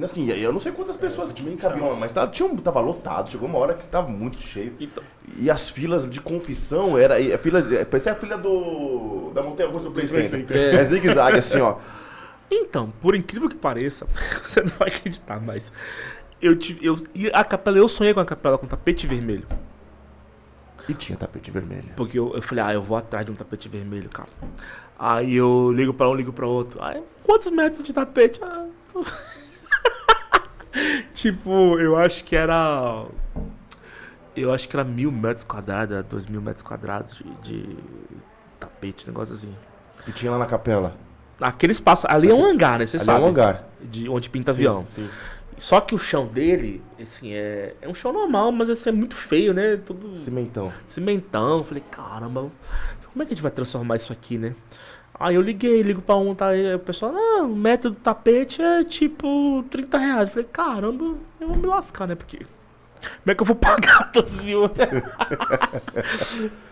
é, 0.00 0.04
Assim, 0.04 0.30
eu 0.30 0.52
não 0.52 0.60
sei 0.60 0.72
quantas 0.72 0.96
pessoas 0.96 1.32
que 1.32 1.42
nem 1.42 1.54
cabiam 1.56 1.94
mas 1.96 2.12
tava, 2.12 2.30
tinha, 2.30 2.48
um- 2.48 2.56
tava 2.56 2.80
lotado. 2.80 3.28
Chegou 3.30 3.46
uma 3.48 3.58
hora 3.58 3.74
que 3.74 3.84
tava 3.88 4.08
muito 4.08 4.40
cheio. 4.40 4.74
Então, 4.80 5.02
E 5.36 5.50
as 5.50 5.68
filas 5.68 6.08
de 6.08 6.20
confissão 6.20 6.96
era. 6.96 7.16
A 7.16 7.38
fila, 7.38 7.62
parecia 7.90 8.12
a 8.12 8.14
fila 8.14 8.38
do. 8.38 9.32
Da 9.34 9.42
Montanha 9.42 9.68
Russa 9.68 9.86
do 9.86 9.90
Play 9.90 10.06
Center. 10.06 10.28
Center. 10.28 10.74
É 10.76 10.84
zigue-zague, 10.84 11.38
assim, 11.38 11.60
ó. 11.60 11.76
Então, 12.54 12.92
por 13.00 13.14
incrível 13.14 13.48
que 13.48 13.56
pareça, 13.56 14.06
você 14.44 14.60
não 14.60 14.68
vai 14.70 14.88
acreditar, 14.88 15.40
mas 15.40 15.72
eu 16.40 16.54
tive, 16.54 16.84
eu 16.86 16.98
a 17.32 17.42
capela, 17.42 17.78
eu 17.78 17.88
sonhei 17.88 18.12
com 18.12 18.20
a 18.20 18.26
capela 18.26 18.58
com 18.58 18.66
tapete 18.66 19.06
vermelho, 19.06 19.46
E 20.88 20.92
tinha 20.94 21.16
tapete 21.16 21.50
vermelho. 21.50 21.88
porque 21.96 22.18
eu, 22.18 22.34
eu 22.34 22.42
falei, 22.42 22.64
ah, 22.64 22.72
eu 22.74 22.82
vou 22.82 22.96
atrás 22.96 23.24
de 23.24 23.32
um 23.32 23.34
tapete 23.34 23.68
vermelho, 23.68 24.10
cara. 24.10 24.28
Aí 24.98 25.34
eu 25.34 25.72
ligo 25.72 25.94
pra 25.94 26.08
um, 26.10 26.14
ligo 26.14 26.32
pra 26.32 26.46
outro. 26.46 26.82
Aí, 26.82 27.02
quantos 27.24 27.50
metros 27.50 27.82
de 27.82 27.92
tapete? 27.92 28.38
Ah, 28.42 28.66
tipo, 31.14 31.78
eu 31.78 31.96
acho 31.96 32.24
que 32.24 32.36
era 32.36 33.06
eu 34.36 34.52
acho 34.52 34.68
que 34.68 34.76
era 34.76 34.84
mil 34.84 35.12
metros 35.12 35.44
quadrados, 35.44 36.04
dois 36.04 36.26
mil 36.26 36.40
metros 36.40 36.62
quadrados 36.62 37.22
de, 37.42 37.62
de 37.64 37.76
tapete, 38.58 39.06
negócio 39.06 39.34
assim. 39.34 39.54
E 40.06 40.12
tinha 40.12 40.32
lá 40.32 40.38
na 40.38 40.46
capela. 40.46 40.96
Aquele 41.42 41.72
espaço, 41.72 42.06
ali 42.08 42.30
é 42.30 42.34
um 42.34 42.44
hangar, 42.44 42.78
né? 42.78 42.86
Você 42.86 42.96
Ali 42.98 43.06
sabe. 43.06 43.22
é 43.22 43.26
um 43.26 43.28
hangar. 43.28 43.64
De 43.80 44.08
onde 44.08 44.30
pinta 44.30 44.50
avião. 44.52 44.86
Sim. 44.94 45.08
Só 45.58 45.80
que 45.80 45.94
o 45.94 45.98
chão 45.98 46.26
dele, 46.26 46.82
assim, 47.00 47.32
é, 47.32 47.74
é 47.80 47.88
um 47.88 47.94
chão 47.94 48.12
normal, 48.12 48.50
mas 48.50 48.68
assim, 48.70 48.88
é 48.88 48.92
muito 48.92 49.14
feio, 49.14 49.52
né? 49.54 49.76
Tudo 49.76 50.16
Cimentão. 50.16 50.72
cimentão. 50.86 51.62
Falei, 51.62 51.82
caramba, 51.90 52.50
como 53.12 53.22
é 53.22 53.26
que 53.26 53.32
a 53.32 53.34
gente 53.34 53.42
vai 53.42 53.50
transformar 53.52 53.96
isso 53.96 54.12
aqui, 54.12 54.38
né? 54.38 54.54
Aí 55.20 55.36
eu 55.36 55.42
liguei, 55.42 55.82
ligo 55.82 56.02
pra 56.02 56.16
um, 56.16 56.34
tá? 56.34 56.48
Aí 56.48 56.74
o 56.74 56.78
pessoal, 56.80 57.12
não, 57.12 57.52
o 57.52 57.56
método 57.56 57.94
do 57.94 58.00
tapete 58.00 58.60
é 58.60 58.82
tipo 58.82 59.64
30 59.70 59.98
reais. 59.98 60.22
Eu 60.28 60.32
falei, 60.32 60.48
caramba, 60.50 61.14
eu 61.40 61.46
vou 61.48 61.56
me 61.56 61.66
lascar, 61.66 62.08
né? 62.08 62.14
Porque. 62.16 62.40
Como 63.02 63.30
é 63.30 63.34
que 63.34 63.42
eu 63.42 63.46
vou 63.46 63.56
pagar 63.56 64.10
todos 64.12 64.42
mil? 64.42 64.70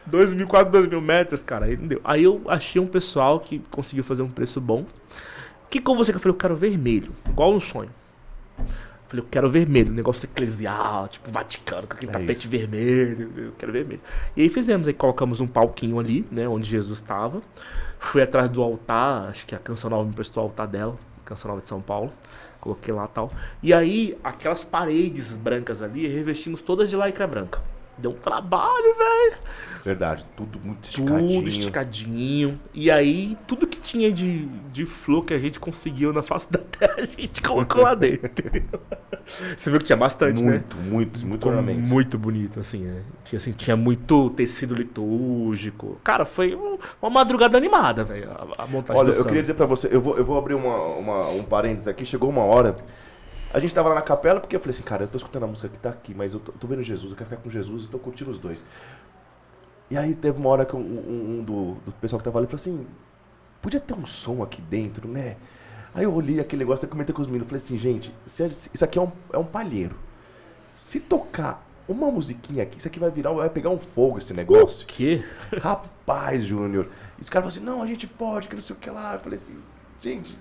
dois 0.06 0.32
mil, 0.32 0.46
quase 0.46 0.70
dois 0.70 0.86
mil 0.86 1.00
metros, 1.00 1.42
cara. 1.42 1.66
Aí 1.66 1.76
não 1.76 1.86
deu. 1.86 2.00
Aí 2.04 2.24
eu 2.24 2.42
achei 2.46 2.80
um 2.80 2.86
pessoal 2.86 3.40
que 3.40 3.58
conseguiu 3.70 4.04
fazer 4.04 4.22
um 4.22 4.30
preço 4.30 4.60
bom. 4.60 4.84
Que 5.68 5.80
com 5.80 5.96
você 5.96 6.12
que 6.12 6.16
eu 6.16 6.20
falei, 6.20 6.34
eu 6.34 6.38
quero 6.38 6.56
vermelho, 6.56 7.12
igual 7.28 7.52
um 7.52 7.60
sonho. 7.60 7.90
Falei, 9.06 9.24
eu 9.24 9.28
quero 9.28 9.50
vermelho, 9.50 9.92
negócio 9.92 10.24
eclesial, 10.24 11.08
tipo 11.08 11.30
Vaticano, 11.32 11.86
com 11.86 11.94
aquele 11.94 12.10
É 12.10 12.14
tapete 12.14 12.46
vermelho, 12.46 13.32
eu 13.36 13.52
quero 13.58 13.72
vermelho. 13.72 14.00
E 14.36 14.42
aí 14.42 14.48
fizemos, 14.48 14.86
aí 14.86 14.94
colocamos 14.94 15.40
um 15.40 15.48
palquinho 15.48 15.98
ali, 15.98 16.24
né, 16.30 16.46
onde 16.46 16.70
Jesus 16.70 16.98
estava. 17.00 17.42
Fui 17.98 18.22
atrás 18.22 18.48
do 18.48 18.62
altar, 18.62 19.28
acho 19.28 19.44
que 19.46 19.54
a 19.54 19.58
Canção 19.58 19.90
Nova 19.90 20.04
me 20.04 20.14
prestou 20.14 20.44
o 20.44 20.46
altar 20.46 20.68
dela, 20.68 20.96
Canção 21.24 21.48
Nova 21.48 21.60
de 21.60 21.68
São 21.68 21.80
Paulo. 21.80 22.12
Coloquei 22.60 22.92
lá 22.92 23.06
tal. 23.06 23.32
E 23.62 23.72
aí, 23.72 24.18
aquelas 24.22 24.62
paredes 24.62 25.34
brancas 25.36 25.82
ali, 25.82 26.06
revestimos 26.06 26.60
todas 26.60 26.90
de 26.90 26.96
lycra 26.96 27.26
branca. 27.26 27.60
Deu 28.00 28.10
um 28.12 28.14
trabalho, 28.14 28.96
velho. 28.96 29.36
Verdade, 29.84 30.26
tudo 30.36 30.58
muito 30.62 30.84
esticadinho. 30.84 31.38
Tudo 31.40 31.48
esticadinho. 31.48 32.60
E 32.74 32.90
aí, 32.90 33.36
tudo 33.46 33.66
que 33.66 33.80
tinha 33.80 34.12
de, 34.12 34.46
de 34.72 34.84
flor 34.86 35.24
que 35.24 35.32
a 35.34 35.38
gente 35.38 35.58
conseguiu 35.58 36.12
na 36.12 36.22
face 36.22 36.50
da 36.50 36.58
terra, 36.58 36.94
a 36.98 37.02
gente 37.04 37.40
colocou 37.42 37.82
lá 37.82 37.94
dentro. 37.94 38.26
entendeu? 38.26 38.80
Você 39.56 39.70
viu 39.70 39.78
que 39.78 39.84
tinha 39.86 39.96
bastante, 39.96 40.42
né? 40.42 40.50
Muito, 40.50 40.76
muito, 40.76 41.26
muito 41.26 41.48
muito 41.88 42.18
bonito, 42.18 42.58
assim, 42.60 42.80
né? 42.80 43.02
Tinha, 43.24 43.38
assim, 43.38 43.52
tinha 43.52 43.76
muito 43.76 44.30
tecido 44.30 44.74
litúrgico. 44.74 45.98
Cara, 46.02 46.24
foi 46.24 46.54
um- 46.54 46.78
uma 47.00 47.10
madrugada 47.10 47.56
animada, 47.56 48.04
velho, 48.04 48.30
a, 48.30 48.64
a 48.64 48.66
montagem 48.66 49.00
Olha, 49.02 49.10
eu 49.10 49.14
samba. 49.14 49.26
queria 49.28 49.42
dizer 49.42 49.54
pra 49.54 49.66
você, 49.66 49.88
eu 49.90 50.00
vou, 50.00 50.16
eu 50.16 50.24
vou 50.24 50.36
abrir 50.36 50.54
uma, 50.54 50.76
uma- 50.94 51.28
um 51.30 51.42
parênteses 51.42 51.86
aqui, 51.88 52.04
chegou 52.04 52.28
uma 52.28 52.42
hora, 52.42 52.76
a 53.52 53.58
gente 53.60 53.74
tava 53.74 53.88
lá 53.88 53.96
na 53.96 54.02
capela, 54.02 54.40
porque 54.40 54.54
eu 54.54 54.60
falei 54.60 54.74
assim, 54.74 54.82
cara, 54.82 55.04
eu 55.04 55.08
tô 55.08 55.16
escutando 55.18 55.44
a 55.44 55.46
música 55.46 55.68
que 55.68 55.78
tá 55.78 55.90
aqui, 55.90 56.14
mas 56.14 56.34
eu 56.34 56.40
tô, 56.40 56.52
tô 56.52 56.66
vendo 56.66 56.82
Jesus, 56.82 57.10
eu 57.10 57.16
quero 57.16 57.30
ficar 57.30 57.42
com 57.42 57.50
Jesus, 57.50 57.86
tô 57.86 57.98
curtindo 57.98 58.30
os 58.30 58.38
dois. 58.38 58.64
E 59.90 59.96
aí 59.96 60.14
teve 60.14 60.38
uma 60.38 60.48
hora 60.50 60.64
que 60.64 60.76
um, 60.76 60.78
um- 60.80 61.38
um 61.40 61.44
do, 61.44 61.74
do 61.84 61.92
pessoal 62.00 62.18
que 62.18 62.24
tava 62.24 62.38
ali 62.38 62.46
falou 62.46 62.60
assim, 62.60 62.86
podia 63.60 63.80
ter 63.80 63.94
um 63.94 64.06
som 64.06 64.42
aqui 64.42 64.62
dentro, 64.62 65.08
né? 65.08 65.36
Aí 65.92 66.04
eu 66.04 66.14
olhei 66.14 66.38
aquele 66.38 66.60
negócio, 66.60 66.84
eu 66.84 66.88
comentei 66.88 67.12
com 67.12 67.20
os 67.22 67.26
meninos, 67.26 67.48
falei 67.48 67.62
assim, 67.62 67.76
gente, 67.76 68.14
se- 68.26 68.70
isso 68.72 68.84
aqui 68.84 68.98
é 68.98 69.02
um, 69.02 69.10
é 69.32 69.38
um 69.38 69.44
palheiro. 69.44 69.96
Se 70.76 71.00
tocar 71.00 71.66
uma 71.88 72.08
musiquinha 72.10 72.62
aqui, 72.62 72.78
isso 72.78 72.86
aqui 72.86 73.00
vai 73.00 73.10
virar, 73.10 73.32
vai 73.32 73.50
pegar 73.50 73.70
um 73.70 73.78
fogo 73.78 74.18
esse 74.18 74.32
negócio. 74.32 74.84
O 74.84 74.86
quê? 74.86 75.24
Rapaz, 75.60 76.44
Júnior. 76.44 76.86
E 77.18 77.22
os 77.22 77.28
caras 77.28 77.52
falaram 77.54 77.70
assim, 77.72 77.78
não, 77.78 77.82
a 77.82 77.86
gente 77.88 78.06
pode, 78.06 78.46
que 78.46 78.54
não 78.54 78.62
sei 78.62 78.76
o 78.76 78.78
que 78.78 78.88
lá. 78.88 79.14
Eu 79.14 79.20
falei 79.20 79.36
assim, 79.36 79.56
gente. 80.00 80.38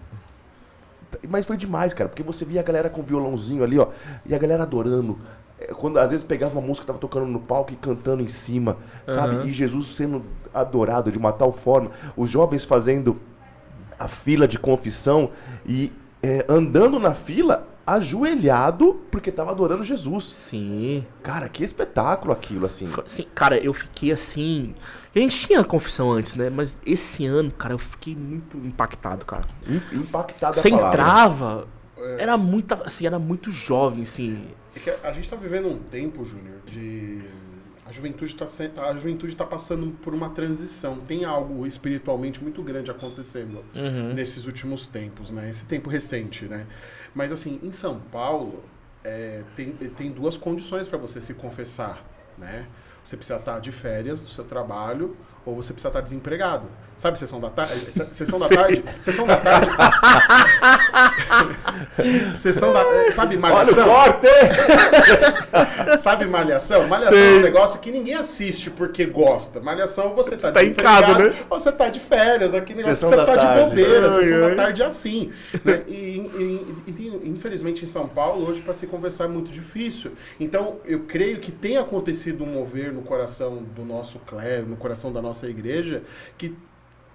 Mas 1.27 1.45
foi 1.45 1.57
demais, 1.57 1.93
cara, 1.93 2.09
porque 2.09 2.23
você 2.23 2.45
via 2.45 2.59
a 2.59 2.63
galera 2.63 2.89
com 2.89 3.01
violãozinho 3.01 3.63
ali, 3.63 3.79
ó, 3.79 3.87
e 4.25 4.33
a 4.33 4.37
galera 4.37 4.63
adorando. 4.63 5.17
É, 5.59 5.67
Quando 5.73 5.97
às 5.97 6.11
vezes 6.11 6.25
pegava 6.25 6.53
uma 6.57 6.65
música 6.65 6.83
que 6.83 6.87
tava 6.87 6.99
tocando 6.99 7.25
no 7.25 7.39
palco 7.39 7.71
e 7.73 7.75
cantando 7.75 8.23
em 8.23 8.27
cima, 8.27 8.77
sabe? 9.07 9.35
Aham. 9.35 9.45
E 9.45 9.51
Jesus 9.51 9.95
sendo 9.95 10.23
adorado 10.53 11.11
de 11.11 11.17
uma 11.17 11.31
tal 11.31 11.51
forma, 11.51 11.91
os 12.15 12.29
jovens 12.29 12.63
fazendo 12.63 13.17
a 13.97 14.07
fila 14.07 14.47
de 14.47 14.57
confissão 14.57 15.31
e 15.65 15.91
é, 16.23 16.45
andando 16.47 16.99
na 16.99 17.13
fila 17.13 17.67
ajoelhado 17.95 18.93
porque 19.11 19.31
tava 19.31 19.51
adorando 19.51 19.83
Jesus. 19.83 20.25
Sim. 20.25 21.05
Cara, 21.23 21.47
que 21.49 21.63
espetáculo 21.63 22.31
aquilo, 22.33 22.65
assim. 22.65 22.87
Assim, 23.05 23.25
cara, 23.33 23.57
eu 23.57 23.73
fiquei 23.73 24.11
assim. 24.11 24.75
A 25.15 25.19
gente 25.19 25.47
tinha 25.47 25.63
confissão 25.63 26.11
antes, 26.11 26.35
né? 26.35 26.49
Mas 26.49 26.77
esse 26.85 27.25
ano, 27.25 27.51
cara, 27.51 27.73
eu 27.73 27.79
fiquei 27.79 28.15
muito 28.15 28.57
impactado, 28.57 29.25
cara. 29.25 29.43
Im- 29.67 29.99
Impactado 29.99 30.57
a 30.59 30.61
Você 30.61 30.69
palavra. 30.69 30.89
entrava, 31.01 31.67
era 32.17 32.37
muito, 32.37 32.73
assim, 32.85 33.05
era 33.05 33.19
muito 33.19 33.51
jovem, 33.51 34.03
assim. 34.03 34.39
É 34.75 34.79
que 34.79 34.89
a 34.89 35.11
gente 35.11 35.27
tá 35.29 35.35
vivendo 35.35 35.67
um 35.67 35.77
tempo, 35.79 36.23
Júnior, 36.23 36.57
de. 36.65 37.21
A 37.87 37.91
juventude, 37.91 38.35
tá, 38.35 38.45
se- 38.45 38.69
a 38.77 38.93
juventude 38.93 39.35
tá 39.35 39.43
passando 39.43 39.87
por 40.03 40.13
uma 40.13 40.29
transição. 40.29 40.97
Tem 40.99 41.25
algo 41.25 41.65
espiritualmente 41.65 42.39
muito 42.39 42.61
grande 42.61 42.91
acontecendo 42.91 43.63
nesses 44.13 44.45
últimos 44.45 44.87
tempos, 44.87 45.31
né? 45.31 45.49
Esse 45.49 45.65
tempo 45.65 45.89
recente, 45.89 46.45
né? 46.45 46.67
Mas 47.13 47.31
assim, 47.31 47.59
em 47.63 47.71
São 47.71 47.99
Paulo, 47.99 48.63
é, 49.03 49.43
tem, 49.55 49.71
tem 49.71 50.11
duas 50.11 50.37
condições 50.37 50.87
para 50.87 50.97
você 50.97 51.21
se 51.21 51.33
confessar, 51.33 52.03
né? 52.37 52.67
Você 53.03 53.17
precisa 53.17 53.39
estar 53.39 53.59
de 53.59 53.71
férias 53.71 54.21
do 54.21 54.29
seu 54.29 54.43
trabalho 54.43 55.17
ou 55.45 55.55
você 55.55 55.73
precisa 55.73 55.89
estar 55.89 56.01
desempregado. 56.01 56.67
Sabe 56.99 57.17
sessão 57.17 57.39
da 57.39 57.49
tarde? 57.49 57.75
Sessão 58.11 58.37
da 58.37 58.49
tarde? 58.49 58.83
Sessão 58.99 59.25
da 59.25 59.37
tarde. 59.37 59.69
sessão 62.35 62.73
da. 62.73 62.83
Sabe 63.13 63.37
Olha 63.37 63.37
o 63.37 63.41
malhação? 63.41 63.87
corte! 63.87 64.27
Sabe 65.97 66.25
Malhação? 66.25 66.87
Malhação 66.89 67.13
Sei. 67.13 67.35
é 67.35 67.37
um 67.37 67.41
negócio 67.41 67.79
que 67.79 67.89
ninguém 67.89 68.15
assiste 68.15 68.69
porque 68.69 69.05
gosta. 69.05 69.61
Malhação 69.61 70.13
você 70.13 70.35
tá, 70.35 70.51
tá 70.51 70.61
em 70.61 70.73
casa, 70.73 71.17
né? 71.17 71.33
ou 71.49 71.57
você 71.57 71.71
tá 71.71 71.87
de 71.87 72.01
férias, 72.01 72.53
aqui 72.53 72.73
negócio 72.75 72.95
Sessão 72.97 73.09
você 73.09 73.15
tá 73.25 73.35
de 73.37 73.45
tarde. 73.45 73.63
bobeira, 73.63 74.11
Ai, 74.11 74.23
sessão 74.23 74.43
ai. 74.43 74.49
da 74.49 74.55
tarde 74.63 74.81
é 74.81 74.85
assim. 74.85 75.31
né? 75.63 75.83
E, 75.87 75.93
e- 75.93 76.75
e- 76.85 76.91
e, 77.23 77.29
infelizmente 77.29 77.85
em 77.85 77.87
São 77.87 78.09
Paulo, 78.09 78.45
hoje 78.49 78.59
para 78.61 78.73
se 78.73 78.85
conversar 78.85 79.23
é 79.23 79.27
muito 79.29 79.49
difícil. 79.51 80.11
Então 80.37 80.79
eu 80.83 80.99
creio 81.07 81.39
que 81.39 81.49
tem 81.51 81.77
acontecido 81.77 82.43
um 82.43 82.47
mover 82.47 82.91
no 82.91 83.03
coração 83.03 83.63
do 83.73 83.85
nosso 83.85 84.19
clero, 84.19 84.67
no 84.67 84.75
coração 84.75 85.13
da 85.13 85.21
nossa 85.21 85.47
igreja, 85.47 86.03
que 86.37 86.53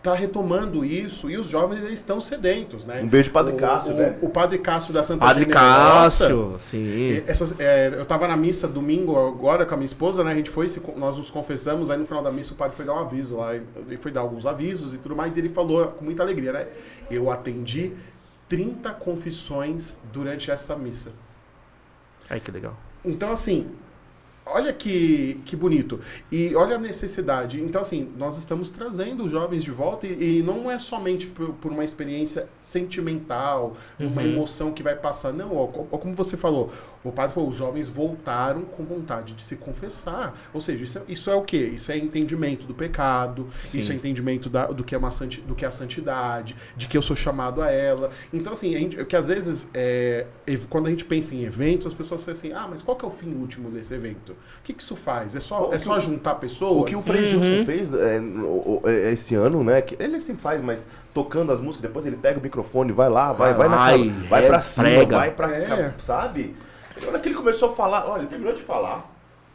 tá 0.04 0.14
retomando 0.14 0.84
isso 0.84 1.30
e 1.30 1.38
os 1.38 1.48
jovens 1.48 1.78
eles 1.78 1.94
estão 1.98 2.20
sedentos, 2.20 2.84
né? 2.84 3.00
Um 3.02 3.08
beijo 3.08 3.30
pro 3.30 3.42
Padre 3.42 3.54
O- 3.54 3.56
Cássio, 3.56 3.94
o, 3.94 3.96
né? 3.96 4.18
O 4.20 4.28
Padre 4.28 4.58
Cássio 4.58 4.92
da 4.92 5.02
Santa 5.02 5.24
Padre 5.24 5.44
Generosa, 5.44 6.18
Cássio, 6.28 6.56
sim. 6.58 7.22
Essas, 7.26 7.58
é, 7.58 7.88
eu 7.88 8.04
tava 8.04 8.28
na 8.28 8.36
missa 8.36 8.68
domingo 8.68 9.18
agora 9.18 9.64
com 9.64 9.72
a 9.72 9.76
minha 9.78 9.86
esposa, 9.86 10.22
né? 10.22 10.32
A 10.32 10.34
gente 10.34 10.50
foi, 10.50 10.66
nós 10.96 11.16
nos 11.16 11.30
confessamos, 11.30 11.90
aí 11.90 11.98
no 11.98 12.06
final 12.06 12.22
da 12.22 12.30
missa 12.30 12.52
o 12.52 12.56
padre 12.56 12.76
foi 12.76 12.84
dar 12.84 12.92
um 12.92 12.98
aviso 12.98 13.36
lá, 13.36 13.54
ele 13.54 13.96
foi 13.98 14.12
dar 14.12 14.20
alguns 14.20 14.44
avisos 14.44 14.92
e 14.92 14.98
tudo 14.98 15.16
mais, 15.16 15.36
e 15.36 15.40
ele 15.40 15.48
falou 15.48 15.88
com 15.88 16.04
muita 16.04 16.22
alegria, 16.22 16.52
né? 16.52 16.66
Eu 17.10 17.30
atendi 17.30 17.92
30 18.46 18.90
confissões 18.92 19.96
durante 20.12 20.50
essa 20.50 20.76
missa. 20.76 21.12
Ai, 22.28 22.40
que 22.40 22.50
legal. 22.50 22.76
Então, 23.02 23.32
assim, 23.32 23.68
olha 24.46 24.72
que, 24.72 25.40
que 25.44 25.56
bonito. 25.56 26.00
E 26.30 26.54
olha 26.54 26.76
a 26.76 26.78
necessidade. 26.78 27.60
Então, 27.60 27.80
assim, 27.80 28.12
nós 28.16 28.36
estamos 28.36 28.70
trazendo 28.70 29.24
os 29.24 29.30
jovens 29.30 29.62
de 29.64 29.70
volta 29.70 30.06
e, 30.06 30.38
e 30.38 30.42
não 30.42 30.70
é 30.70 30.78
somente 30.78 31.26
por, 31.26 31.50
por 31.54 31.72
uma 31.72 31.84
experiência 31.84 32.48
sentimental, 32.62 33.76
uma 33.98 34.22
Uhum. 34.22 34.28
emoção 34.28 34.72
que 34.72 34.82
vai 34.82 34.94
passar. 34.96 35.32
Não, 35.32 35.54
ó, 35.56 35.64
ó, 35.90 35.98
como 35.98 36.14
você 36.14 36.36
falou, 36.36 36.72
o 37.04 37.12
padre 37.12 37.34
falou, 37.34 37.48
os 37.50 37.54
jovens 37.56 37.86
voltaram 37.88 38.62
com 38.62 38.82
vontade 38.84 39.34
de 39.34 39.42
se 39.42 39.56
confessar. 39.56 40.34
Ou 40.52 40.60
seja, 40.60 40.82
isso 40.84 40.98
é, 40.98 41.02
isso 41.08 41.30
é 41.30 41.34
o 41.34 41.42
quê? 41.42 41.70
Isso 41.74 41.92
é 41.92 41.98
entendimento 41.98 42.66
do 42.66 42.74
pecado, 42.74 43.46
Sim. 43.60 43.78
isso 43.78 43.92
é 43.92 43.94
entendimento 43.94 44.48
da- 44.48 44.66
do, 44.66 44.82
que 44.82 44.94
é 44.94 44.98
uma 44.98 45.10
santi, 45.10 45.40
do 45.42 45.54
que 45.54 45.64
é 45.64 45.68
a 45.68 45.70
santidade, 45.70 46.56
de 46.76 46.88
que 46.88 46.96
eu 46.96 47.02
sou 47.02 47.14
chamado 47.14 47.60
a 47.62 47.70
ela. 47.70 48.10
Então, 48.32 48.52
assim, 48.54 48.74
a 48.74 48.78
gente, 48.78 49.04
que 49.04 49.14
às 49.16 49.28
vezes, 49.28 49.68
é, 49.74 50.26
quando 50.70 50.86
a 50.86 50.90
gente 50.90 51.04
pensa 51.04 51.34
em 51.34 51.44
eventos, 51.44 51.86
as 51.86 51.94
pessoas 51.94 52.22
falam 52.22 52.38
assim, 52.38 52.52
ah, 52.52 52.66
mas 52.68 52.80
qual 52.82 52.96
que 52.96 53.04
é 53.04 53.08
o 53.08 53.10
fim 53.10 53.32
último 53.34 53.70
desse 53.70 53.92
evento? 53.94 54.32
O 54.32 54.36
que, 54.64 54.72
que 54.72 54.82
isso 54.82 54.96
faz? 54.96 55.36
É 55.36 55.40
só, 55.40 55.68
O 55.68 55.74
é 55.74 55.78
só 55.78 55.96
o- 55.96 56.00
juntar 56.00 56.36
pessoas? 56.36 56.82
O 56.82 56.84
que 56.84 56.96
o 56.96 57.02
Frei 57.02 57.26
Gilson 57.26 57.64
fez 57.66 57.92
é, 57.92 58.20
é, 58.86 59.12
esse 59.12 59.34
ano, 59.34 59.62
né? 59.62 59.82
que 59.82 59.96
ele 60.02 60.20
sempre 60.20 60.42
faz, 60.42 60.62
mas 60.62 60.86
tocando 61.12 61.52
as 61.52 61.60
músicas, 61.60 61.82
depois 61.88 62.04
ele 62.06 62.16
pega 62.16 62.38
o 62.38 62.42
microfone, 62.42 62.90
vai 62.92 63.08
lá, 63.08 63.32
vai, 63.32 63.54
vai, 63.54 63.68
Vai, 63.68 63.98
naquela, 63.98 64.28
vai 64.28 64.46
pra 64.46 64.56
é, 64.56 64.60
cima, 64.60 64.84
prega. 64.84 65.16
vai 65.16 65.30
pra 65.30 65.50
É. 65.54 65.94
sabe? 65.98 66.56
Na 67.00 67.08
hora 67.08 67.20
que 67.20 67.28
ele 67.28 67.34
começou 67.34 67.70
a 67.70 67.74
falar, 67.74 68.08
olha, 68.08 68.20
ele 68.20 68.28
terminou 68.28 68.54
de 68.54 68.62
falar. 68.62 69.10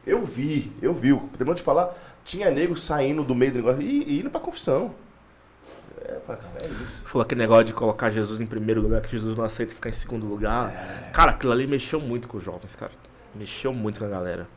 Eu 0.06 0.24
vi, 0.24 0.72
eu 0.82 0.94
vi. 0.94 1.16
Terminou 1.38 1.56
de 1.56 1.62
falar, 1.62 1.96
tinha 2.26 2.50
nego 2.50 2.76
saindo 2.76 3.24
do 3.24 3.36
meio 3.36 3.52
do 3.52 3.56
negócio 3.58 3.82
e, 3.82 4.04
e 4.04 4.20
indo 4.20 4.30
pra 4.30 4.40
confissão. 4.40 4.94
É, 6.02 6.20
cara, 6.26 6.40
é 6.64 6.68
isso. 6.84 7.02
Falou 7.06 7.24
aquele 7.24 7.42
negócio 7.42 7.66
de 7.66 7.74
colocar 7.74 8.10
Jesus 8.10 8.42
em 8.42 8.46
primeiro 8.46 8.82
lugar, 8.82 9.02
que 9.02 9.12
Jesus 9.12 9.36
não 9.36 9.44
aceita 9.44 9.74
ficar 9.74 9.90
em 9.90 9.94
segundo 9.94 10.26
lugar. 10.26 11.12
Cara, 11.14 11.32
aquilo 11.32 11.52
ali 11.52 11.68
mexeu 11.68 12.00
muito 12.00 12.28
com 12.28 12.38
os 12.38 12.44
jovens, 12.44 12.76
cara. 12.76 12.92
Mexeu 13.36 13.74
muito 13.74 14.00
com 14.00 14.06
a 14.06 14.10
galera. 14.10 14.48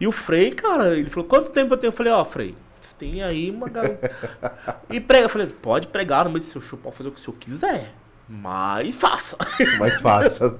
E 0.00 0.06
o 0.06 0.12
Frei, 0.12 0.52
cara, 0.52 0.96
ele 0.96 1.10
falou, 1.10 1.28
quanto 1.28 1.50
tempo 1.50 1.74
eu 1.74 1.78
tenho? 1.78 1.90
Eu 1.90 1.96
falei, 1.96 2.12
ó, 2.12 2.24
Frei, 2.24 2.54
você 2.80 2.94
tem 2.98 3.22
aí 3.22 3.50
uma 3.50 3.68
galera. 3.68 3.98
e 4.88 5.00
prega. 5.00 5.26
Eu 5.26 5.28
falei, 5.28 5.48
pode 5.48 5.88
pregar 5.88 6.24
no 6.24 6.30
meio 6.30 6.40
do 6.40 6.46
seu 6.46 6.60
show, 6.60 6.78
pode 6.78 6.96
fazer 6.96 7.08
o 7.08 7.12
que 7.12 7.20
o 7.20 7.22
senhor 7.22 7.36
quiser. 7.36 7.92
Mas 8.28 8.94
faça. 8.96 9.36
Mais 9.78 10.00
fácil. 10.00 10.58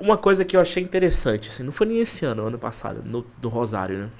Uma 0.00 0.18
coisa 0.18 0.44
que 0.44 0.56
eu 0.56 0.60
achei 0.60 0.82
interessante, 0.82 1.48
assim, 1.48 1.62
não 1.62 1.72
foi 1.72 1.86
nem 1.86 2.00
esse 2.00 2.24
ano, 2.24 2.46
ano 2.46 2.58
passado, 2.58 3.02
no, 3.04 3.24
no 3.40 3.48
Rosário, 3.48 3.98
né? 3.98 4.10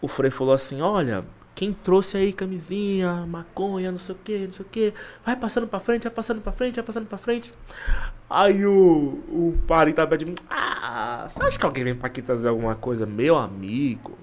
O 0.00 0.08
Frei 0.08 0.30
falou 0.30 0.54
assim, 0.54 0.80
olha, 0.80 1.24
quem 1.54 1.72
trouxe 1.72 2.16
aí 2.16 2.32
camisinha, 2.32 3.26
maconha, 3.26 3.92
não 3.92 3.98
sei 3.98 4.14
o 4.14 4.18
que, 4.18 4.38
não 4.46 4.52
sei 4.52 4.64
o 4.64 4.68
que, 4.68 4.94
vai 5.24 5.36
passando 5.36 5.66
pra 5.66 5.78
frente, 5.78 6.04
vai 6.04 6.12
passando 6.12 6.40
pra 6.40 6.52
frente, 6.52 6.76
vai 6.76 6.84
passando 6.84 7.06
pra 7.06 7.18
frente. 7.18 7.52
Aí 8.28 8.64
o, 8.64 8.72
o 9.28 9.58
padre 9.66 9.92
tava 9.92 10.16
de 10.16 10.32
ah, 10.48 11.26
você 11.28 11.42
acha 11.42 11.58
que 11.58 11.66
alguém 11.66 11.84
vem 11.84 11.94
pra 11.94 12.06
aqui 12.06 12.22
trazer 12.22 12.48
alguma 12.48 12.76
coisa? 12.76 13.04
Meu 13.04 13.36
amigo, 13.36 14.16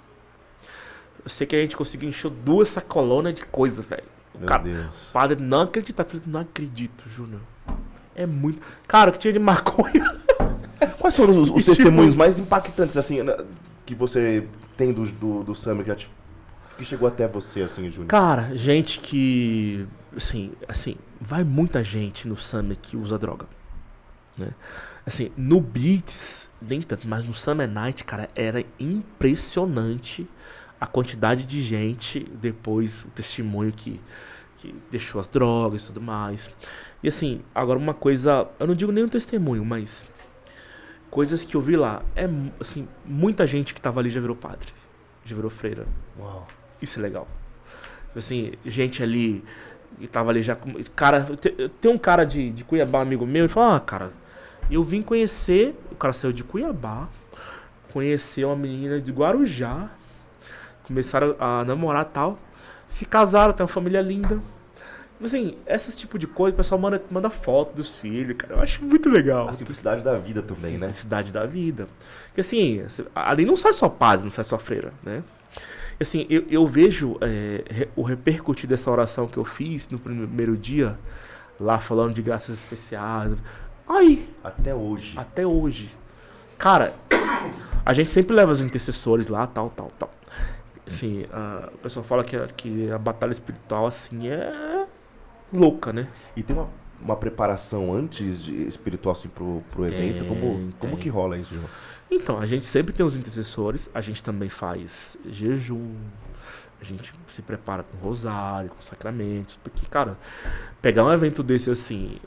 eu 1.23 1.29
sei 1.29 1.45
que 1.45 1.55
a 1.55 1.59
gente 1.61 1.77
conseguiu 1.77 2.09
encher 2.09 2.31
duas 2.31 2.69
sacolonas 2.69 3.35
de 3.35 3.45
coisa, 3.45 3.81
velho. 3.81 4.16
Meu 4.39 4.47
Cara, 4.47 4.63
Deus. 4.63 4.95
Padre 5.11 5.41
não 5.43 5.61
acredita. 5.61 6.03
Falei, 6.05 6.21
não 6.25 6.39
acredito, 6.41 7.09
Júnior. 7.09 7.41
É 8.15 8.25
muito. 8.25 8.61
Cara, 8.87 9.09
o 9.09 9.13
que 9.13 9.19
tinha 9.19 9.33
de 9.33 9.39
maconha. 9.39 10.15
Quais 10.99 11.15
foram 11.15 11.39
os, 11.41 11.49
os 11.49 11.63
tipo- 11.63 11.75
testemunhos 11.75 12.15
mais 12.15 12.37
impactantes, 12.39 12.97
assim, 12.97 13.17
que 13.85 13.95
você 13.95 14.47
tem 14.75 14.93
do, 14.93 15.03
do, 15.05 15.43
do 15.43 15.55
Summer 15.55 15.83
que, 15.85 15.95
te- 15.95 16.09
que 16.77 16.85
chegou 16.85 17.07
até 17.07 17.27
você, 17.27 17.61
assim, 17.63 17.89
Júnior? 17.89 18.07
Cara, 18.07 18.55
gente 18.55 18.99
que. 18.99 19.87
Assim, 20.15 20.51
assim, 20.67 20.95
vai 21.21 21.43
muita 21.43 21.83
gente 21.83 22.27
no 22.27 22.37
Summer 22.37 22.77
que 22.81 22.95
usa 22.97 23.17
droga. 23.17 23.45
Né? 24.37 24.49
Assim, 25.05 25.31
no 25.37 25.59
Beats, 25.61 26.49
nem 26.61 26.81
tanto, 26.81 27.07
mas 27.07 27.25
no 27.25 27.33
Summer 27.33 27.67
Night, 27.67 28.03
cara, 28.03 28.27
era 28.35 28.63
impressionante 28.79 30.27
a 30.79 30.85
quantidade 30.85 31.45
de 31.45 31.61
gente, 31.61 32.19
depois 32.19 33.03
o 33.03 33.07
testemunho 33.09 33.71
que, 33.71 33.99
que 34.57 34.75
deixou 34.91 35.19
as 35.19 35.27
drogas 35.27 35.83
e 35.83 35.87
tudo 35.87 36.01
mais. 36.01 36.49
E 37.01 37.07
assim, 37.07 37.41
agora 37.53 37.77
uma 37.79 37.93
coisa, 37.93 38.47
eu 38.59 38.67
não 38.67 38.75
digo 38.75 38.91
nem 38.91 39.03
um 39.03 39.09
testemunho, 39.09 39.63
mas 39.65 40.03
coisas 41.09 41.43
que 41.43 41.55
eu 41.55 41.61
vi 41.61 41.75
lá, 41.75 42.01
é 42.15 42.27
assim, 42.59 42.87
muita 43.05 43.47
gente 43.47 43.73
que 43.73 43.81
tava 43.81 43.99
ali 43.99 44.09
já 44.09 44.19
virou 44.19 44.35
padre, 44.35 44.71
já 45.25 45.35
virou 45.35 45.49
freira. 45.49 45.85
Uau. 46.19 46.47
Isso 46.81 46.99
é 46.99 47.01
legal. 47.01 47.27
Assim, 48.15 48.53
gente 48.65 49.01
ali 49.01 49.43
que 49.99 50.07
tava 50.07 50.29
ali 50.31 50.43
já. 50.43 50.55
Cara, 50.95 51.23
te- 51.37 51.69
tem 51.81 51.91
um 51.91 51.97
cara 51.97 52.23
de, 52.23 52.49
de 52.51 52.63
Cuiabá, 52.63 53.01
amigo 53.01 53.25
meu, 53.25 53.43
ele 53.45 53.53
falou: 53.53 53.75
Ah, 53.75 53.79
cara, 53.79 54.11
eu 54.69 54.83
vim 54.83 55.01
conhecer. 55.01 55.75
O 55.91 55.95
cara 55.95 56.13
saiu 56.13 56.33
de 56.33 56.43
Cuiabá, 56.43 57.07
conheceu 57.93 58.49
uma 58.49 58.55
menina 58.55 58.99
de 59.01 59.11
Guarujá, 59.11 59.89
começaram 60.87 61.35
a 61.39 61.63
namorar 61.63 62.03
e 62.03 62.13
tal, 62.13 62.37
se 62.87 63.05
casaram, 63.05 63.53
tem 63.53 63.63
uma 63.63 63.67
família 63.67 64.01
linda. 64.01 64.39
Assim, 65.23 65.57
esses 65.65 65.95
tipo 65.95 66.19
de 66.19 66.27
coisa, 66.27 66.53
o 66.53 66.57
pessoal 66.57 66.79
manda, 66.79 67.01
manda 67.09 67.29
foto 67.29 67.75
dos 67.75 67.97
filhos, 67.97 68.37
cara. 68.37 68.53
Eu 68.53 68.61
acho 68.61 68.83
muito 68.85 69.09
legal. 69.09 69.49
A 69.49 69.53
simplicidade 69.53 70.03
da 70.03 70.17
vida 70.17 70.43
também, 70.43 70.73
né? 70.73 70.87
Simplicidade 70.87 71.33
da 71.33 71.45
vida. 71.45 71.87
Porque 72.27 72.41
assim, 72.41 72.83
ali 73.15 73.43
não 73.43 73.57
sai 73.57 73.73
só 73.73 73.89
padre, 73.89 74.25
não 74.25 74.31
sai 74.31 74.43
só 74.43 74.59
freira, 74.59 74.93
né? 75.03 75.23
E, 75.99 76.03
assim, 76.03 76.27
eu, 76.29 76.45
eu 76.49 76.67
vejo 76.67 77.17
é, 77.21 77.87
o 77.95 78.03
repercutir 78.03 78.69
dessa 78.69 78.91
oração 78.91 79.27
que 79.27 79.37
eu 79.37 79.43
fiz 79.43 79.89
no 79.89 79.97
primeiro 79.97 80.55
dia, 80.55 80.97
lá 81.59 81.79
falando 81.79 82.13
de 82.13 82.21
graças 82.21 82.55
especiais. 82.55 83.33
Aí, 83.89 84.29
Até 84.43 84.75
hoje. 84.75 85.17
até 85.17 85.47
hoje. 85.47 85.89
Cara, 86.59 86.93
a 87.83 87.93
gente 87.93 88.09
sempre 88.11 88.35
leva 88.35 88.51
os 88.51 88.61
intercessores 88.61 89.27
lá, 89.27 89.47
tal, 89.47 89.71
tal, 89.71 89.91
tal. 89.97 90.13
Assim, 90.87 91.25
a, 91.31 91.69
o 91.73 91.77
pessoal 91.77 92.03
fala 92.03 92.23
que 92.23 92.35
a, 92.35 92.47
que 92.47 92.89
a 92.91 92.97
batalha 92.97 93.31
espiritual, 93.31 93.85
assim, 93.87 94.29
é 94.29 94.85
louca, 95.51 95.91
né? 95.93 96.07
E 96.35 96.41
tem 96.41 96.55
uma, 96.55 96.69
uma 97.01 97.15
preparação 97.15 97.93
antes 97.93 98.41
de 98.41 98.63
espiritual, 98.67 99.13
assim, 99.13 99.27
pro, 99.27 99.61
pro 99.71 99.85
evento? 99.85 100.19
Tem, 100.19 100.27
como, 100.27 100.71
como 100.79 100.93
tem. 100.93 101.03
que 101.03 101.09
rola 101.09 101.37
isso, 101.37 101.53
João? 101.53 101.69
Então, 102.09 102.39
a 102.39 102.45
gente 102.45 102.65
sempre 102.65 102.93
tem 102.93 103.05
os 103.05 103.15
intercessores, 103.17 103.89
a 103.93 103.99
gente 103.99 104.23
também 104.23 104.49
faz 104.49 105.17
jejum, 105.25 105.93
a 106.79 106.83
gente 106.85 107.11
se 107.27 107.41
prepara 107.41 107.83
com 107.83 107.97
rosário, 107.97 108.69
com 108.69 108.81
sacramentos, 108.81 109.59
porque, 109.61 109.85
cara, 109.87 110.17
pegar 110.81 111.03
um 111.03 111.11
evento 111.11 111.43
desse 111.43 111.69
assim, 111.69 112.17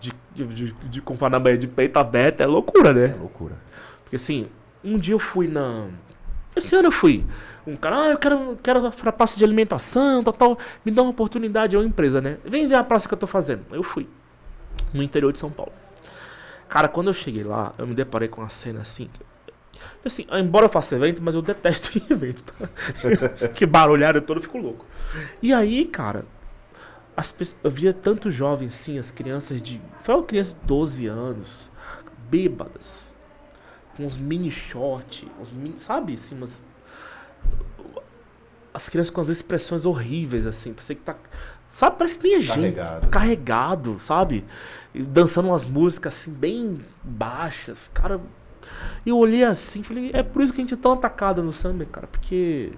de, 0.00 0.12
de, 0.34 0.46
de, 0.46 0.72
de 0.72 1.00
com 1.02 1.16
Panamá 1.16 1.52
de 1.52 1.68
peito 1.68 1.98
aberto 1.98 2.40
é 2.40 2.46
loucura, 2.46 2.90
É 2.90 2.92
né? 3.08 3.14
loucura. 3.20 3.56
Porque 4.02 4.16
assim, 4.16 4.48
um 4.82 4.98
dia 4.98 5.14
eu 5.14 5.18
fui 5.20 5.46
na. 5.46 5.88
Esse 6.54 6.74
ano 6.74 6.88
eu 6.88 6.92
fui. 6.92 7.24
Um 7.66 7.76
cara, 7.76 8.04
ah, 8.04 8.10
eu 8.10 8.18
quero, 8.18 8.58
quero 8.62 8.90
pra 8.92 9.12
praça 9.12 9.38
de 9.38 9.44
alimentação, 9.44 10.22
tal, 10.24 10.32
tal. 10.32 10.58
Me 10.84 10.90
dá 10.90 11.02
uma 11.02 11.10
oportunidade, 11.10 11.76
é 11.76 11.78
uma 11.78 11.86
empresa, 11.86 12.20
né? 12.20 12.38
Vem 12.44 12.66
ver 12.66 12.74
a 12.74 12.84
praça 12.84 13.06
que 13.06 13.14
eu 13.14 13.18
tô 13.18 13.26
fazendo. 13.26 13.64
Eu 13.70 13.82
fui. 13.82 14.08
No 14.92 15.02
interior 15.02 15.32
de 15.32 15.38
São 15.38 15.50
Paulo. 15.50 15.72
Cara, 16.68 16.88
quando 16.88 17.08
eu 17.08 17.14
cheguei 17.14 17.44
lá, 17.44 17.72
eu 17.78 17.86
me 17.86 17.94
deparei 17.94 18.28
com 18.28 18.40
uma 18.40 18.48
cena 18.48 18.80
assim. 18.80 19.08
Assim, 20.04 20.26
embora 20.32 20.66
eu 20.66 20.70
faça 20.70 20.94
evento, 20.96 21.22
mas 21.22 21.34
eu 21.34 21.42
detesto 21.42 21.90
evento. 22.10 22.42
tá? 22.42 23.48
que 23.54 23.66
barulhada 23.66 24.20
todo, 24.20 24.38
eu 24.38 24.42
fico 24.42 24.58
louco. 24.58 24.84
E 25.42 25.52
aí, 25.52 25.84
cara, 25.84 26.24
as 27.16 27.34
eu 27.62 27.70
via 27.70 27.92
tanto 27.92 28.30
jovem 28.30 28.68
assim, 28.68 28.98
as 28.98 29.10
crianças 29.10 29.60
de. 29.60 29.80
Foi 30.02 30.22
crianças 30.22 30.54
de 30.54 30.66
12 30.66 31.06
anos, 31.06 31.70
bêbadas, 32.30 33.09
com 34.00 34.06
uns 34.06 34.16
mini 34.16 34.50
short, 34.50 35.30
uns 35.40 35.52
mini, 35.52 35.74
sabe, 35.78 36.14
assim, 36.14 36.34
umas, 36.34 36.58
as 38.72 38.88
crianças 38.88 39.12
com 39.12 39.20
as 39.20 39.28
expressões 39.28 39.84
horríveis, 39.84 40.46
assim, 40.46 40.72
parece 40.72 40.94
que 40.94 41.02
tá. 41.02 41.16
Sabe, 41.72 41.96
parece 41.98 42.18
que 42.18 42.26
nem 42.26 42.36
é 42.36 42.40
gente. 42.40 42.54
Carregado. 42.56 43.08
Carregado, 43.08 43.96
sabe? 44.00 44.44
E 44.94 45.02
dançando 45.02 45.48
umas 45.48 45.64
músicas 45.64 46.14
assim, 46.14 46.32
bem 46.32 46.80
baixas. 47.02 47.90
Cara, 47.94 48.20
eu 49.06 49.16
olhei 49.16 49.44
assim 49.44 49.82
falei, 49.82 50.10
é 50.12 50.22
por 50.22 50.42
isso 50.42 50.52
que 50.52 50.60
a 50.60 50.64
gente 50.64 50.74
é 50.74 50.76
tão 50.76 50.92
atacado 50.92 51.42
no 51.42 51.52
samba, 51.52 51.84
cara, 51.84 52.06
porque. 52.06 52.72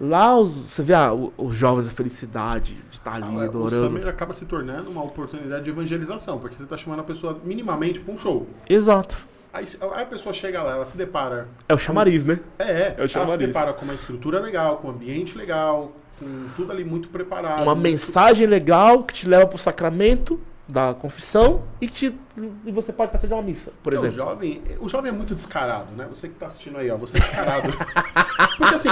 Lá 0.00 0.36
os- 0.36 0.50
você 0.72 0.82
vê 0.82 0.94
ah, 0.94 1.12
o- 1.12 1.32
os 1.38 1.54
jovens, 1.54 1.86
a 1.86 1.90
felicidade 1.92 2.74
de 2.74 2.94
estar 2.96 3.12
ali 3.12 3.24
Ah, 3.26 3.30
o 3.30 3.40
adorando. 3.40 3.86
Summer 3.86 4.08
acaba 4.08 4.32
se 4.32 4.44
tornando 4.46 4.90
uma 4.90 5.02
oportunidade 5.04 5.64
de 5.64 5.70
evangelização, 5.70 6.38
porque 6.40 6.56
você 6.56 6.64
está 6.64 6.76
chamando 6.76 7.00
a 7.00 7.04
pessoa 7.04 7.38
minimamente 7.44 8.00
para 8.00 8.12
um 8.12 8.18
show. 8.18 8.48
Exato. 8.68 9.28
Aí, 9.52 9.66
aí 9.94 10.02
a 10.02 10.06
pessoa 10.06 10.32
chega 10.32 10.62
lá, 10.62 10.72
ela 10.76 10.84
se 10.84 10.96
depara. 10.96 11.48
É 11.68 11.74
o 11.74 11.78
chamariz, 11.78 12.24
né? 12.24 12.40
É, 12.58 12.64
é 12.64 12.94
o 12.96 13.00
ela 13.00 13.08
se 13.08 13.14
chamariz. 13.14 13.46
depara 13.46 13.72
com 13.72 13.84
uma 13.84 13.94
estrutura 13.94 14.40
legal, 14.40 14.78
com 14.78 14.88
um 14.88 14.90
ambiente 14.92 15.36
legal, 15.36 15.92
com 16.18 16.46
tudo 16.56 16.72
ali 16.72 16.84
muito 16.84 17.08
preparado. 17.08 17.62
Uma 17.62 17.74
muito- 17.74 17.82
mensagem 17.82 18.46
legal 18.46 19.02
que 19.04 19.12
te 19.14 19.28
leva 19.28 19.46
pro 19.46 19.58
sacramento 19.58 20.40
da 20.66 20.94
confissão 20.94 21.64
e 21.82 21.86
que 21.88 22.10
te- 22.10 22.18
e 22.64 22.72
você 22.72 22.92
pode 22.94 23.12
passar 23.12 23.26
de 23.26 23.34
uma 23.34 23.42
missa, 23.42 23.72
por 23.82 23.92
Porque 23.92 23.96
o 23.96 24.08
exemplo. 24.08 24.16
jovem, 24.24 24.62
o 24.80 24.88
jovem 24.88 25.10
é 25.10 25.14
muito 25.14 25.34
descarado, 25.34 25.92
né? 25.94 26.06
Você 26.08 26.28
que 26.28 26.34
tá 26.34 26.46
assistindo 26.46 26.78
aí, 26.78 26.90
ó, 26.90 26.96
você 26.96 27.18
é 27.18 27.20
descarado. 27.20 27.68
Porque 28.56 28.74
assim, 28.74 28.88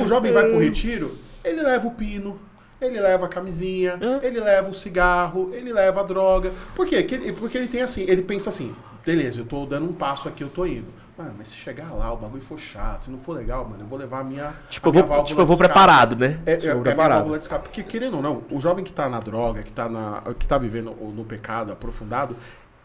o 0.00 0.06
jovem 0.06 0.32
vai 0.32 0.48
pro 0.48 0.58
retiro, 0.58 1.16
ele 1.42 1.62
leva 1.62 1.86
o 1.88 1.90
pino, 1.92 2.38
ele 2.80 3.00
leva 3.00 3.26
a 3.26 3.28
camisinha, 3.28 3.98
É. 4.00 4.26
ele 4.26 4.38
leva 4.38 4.68
o 4.68 4.74
cigarro, 4.74 5.50
ele 5.52 5.72
leva 5.72 6.00
a 6.00 6.04
droga. 6.04 6.52
Por 6.76 6.86
quê? 6.86 7.02
Que 7.02 7.16
ele- 7.16 7.32
Porque 7.32 7.58
ele 7.58 7.66
tem 7.66 7.82
assim, 7.82 8.04
ele 8.06 8.22
pensa 8.22 8.50
assim, 8.50 8.72
beleza, 9.06 9.40
eu 9.40 9.46
tô 9.46 9.64
dando 9.64 9.88
um 9.88 9.92
passo 9.92 10.28
aqui, 10.28 10.42
eu 10.42 10.48
tô 10.48 10.66
indo. 10.66 10.92
Mano, 11.16 11.34
mas 11.38 11.48
se 11.48 11.56
chegar 11.56 11.92
lá, 11.94 12.12
o 12.12 12.16
bagulho 12.18 12.42
for 12.42 12.58
chato, 12.58 13.04
se 13.06 13.10
não 13.10 13.18
for 13.18 13.32
legal, 13.34 13.64
mano, 13.66 13.84
eu 13.84 13.86
vou 13.86 13.98
levar 13.98 14.20
a 14.20 14.24
minha. 14.24 14.52
Tipo, 14.68 14.88
a 14.88 14.90
eu 14.90 14.92
minha 14.92 15.02
vou, 15.02 15.08
válvula 15.08 15.28
tipo, 15.28 15.40
eu 15.40 15.46
vou 15.46 15.56
preparado, 15.56 16.14
né? 16.16 16.38
É, 16.44 16.52
é, 16.52 16.56
Tipo, 16.56 16.66
é 16.66 16.70
a 16.70 16.74
minha 16.74 16.84
preparado. 16.84 17.36
escape. 17.36 17.68
Porque, 17.68 17.82
querendo 17.82 18.16
ou 18.16 18.22
não, 18.22 18.42
o 18.50 18.60
jovem 18.60 18.84
que 18.84 18.92
tá 18.92 19.08
na 19.08 19.18
droga, 19.18 19.62
que 19.62 19.72
tá, 19.72 19.88
na, 19.88 20.22
que 20.38 20.46
tá 20.46 20.58
vivendo 20.58 20.90
no 20.90 21.24
pecado 21.24 21.72
aprofundado, 21.72 22.36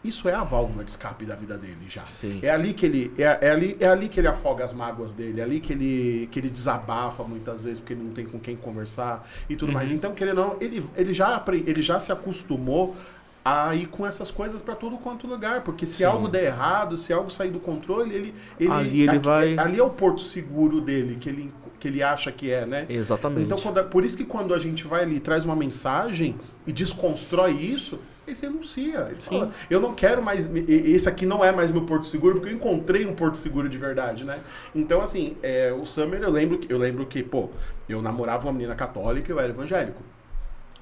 isso 0.04 0.28
é 0.28 0.34
a 0.34 0.42
válvula 0.42 0.82
de 0.82 0.90
escape 0.90 1.24
da 1.24 1.36
vida 1.36 1.56
dele 1.56 1.86
já. 1.88 2.04
Sim. 2.06 2.40
É 2.42 2.50
ali 2.50 2.72
que 2.72 2.86
ele 2.86 3.12
é, 3.18 3.38
é 3.40 3.50
ali, 3.50 3.76
é 3.78 3.86
ali 3.86 4.08
que 4.08 4.18
ele 4.18 4.26
afoga 4.28 4.64
as 4.64 4.72
mágoas 4.74 5.12
dele, 5.12 5.40
é 5.40 5.44
ali 5.44 5.60
que 5.60 5.72
ele, 5.72 6.28
que 6.32 6.40
ele 6.40 6.50
desabafa 6.50 7.22
muitas 7.22 7.62
vezes 7.62 7.78
porque 7.78 7.92
ele 7.92 8.02
não 8.02 8.12
tem 8.12 8.26
com 8.26 8.40
quem 8.40 8.56
conversar 8.56 9.28
e 9.48 9.54
tudo 9.54 9.72
mais. 9.72 9.92
Então, 9.92 10.12
querendo 10.12 10.38
ou 10.40 10.46
não, 10.48 10.56
ele, 10.60 10.84
ele, 10.96 11.14
já, 11.14 11.42
ele 11.52 11.82
já 11.82 12.00
se 12.00 12.10
acostumou 12.10 12.96
a 13.44 13.74
ir 13.74 13.86
com 13.86 14.06
essas 14.06 14.30
coisas 14.30 14.62
pra 14.62 14.74
todo 14.76 14.96
quanto 14.98 15.26
lugar, 15.26 15.62
porque 15.62 15.84
se 15.86 15.96
Sim. 15.96 16.04
algo 16.04 16.28
der 16.28 16.44
errado, 16.44 16.96
se 16.96 17.12
algo 17.12 17.30
sair 17.30 17.50
do 17.50 17.58
controle, 17.58 18.14
ele, 18.14 18.34
ele 18.58 18.70
Ali 18.70 19.00
ele 19.02 19.10
aqui- 19.10 19.18
vai- 19.18 19.58
ali 19.58 19.78
é 19.80 19.82
o 19.82 19.90
porto 19.90 20.20
seguro 20.22 20.80
dele 20.80 21.16
que 21.16 21.28
ele 21.28 21.52
que 21.80 21.88
ele 21.88 22.00
acha 22.00 22.30
que 22.30 22.48
é, 22.48 22.64
né? 22.64 22.86
Exatamente. 22.88 23.42
Então, 23.44 23.58
quando- 23.58 23.84
por 23.90 24.04
isso 24.04 24.16
que 24.16 24.24
quando 24.24 24.54
a 24.54 24.58
gente 24.60 24.86
vai 24.86 25.02
ali 25.02 25.16
e 25.16 25.20
traz 25.20 25.44
uma 25.44 25.56
mensagem 25.56 26.36
e 26.64 26.72
desconstrói 26.72 27.50
isso, 27.54 27.98
ele 28.24 28.36
renuncia. 28.40 29.08
Ele 29.10 29.20
fala, 29.20 29.50
eu 29.68 29.80
não 29.80 29.92
quero 29.92 30.22
mais. 30.22 30.48
Esse 30.68 31.08
aqui 31.08 31.26
não 31.26 31.44
é 31.44 31.50
mais 31.50 31.72
meu 31.72 31.82
porto 31.84 32.06
seguro, 32.06 32.34
porque 32.36 32.50
eu 32.50 32.54
encontrei 32.54 33.04
um 33.04 33.16
porto 33.16 33.36
seguro 33.36 33.68
de 33.68 33.76
verdade, 33.78 34.22
né? 34.22 34.38
Então, 34.72 35.00
assim, 35.00 35.36
é, 35.42 35.72
o 35.72 35.84
Summer, 35.84 36.22
eu 36.22 36.30
lembro, 36.30 36.58
que- 36.58 36.72
eu 36.72 36.78
lembro 36.78 37.04
que, 37.04 37.20
pô, 37.20 37.50
eu 37.88 38.00
namorava 38.00 38.46
uma 38.46 38.52
menina 38.52 38.76
católica 38.76 39.32
e 39.32 39.34
eu 39.34 39.40
era 39.40 39.48
evangélico. 39.48 40.00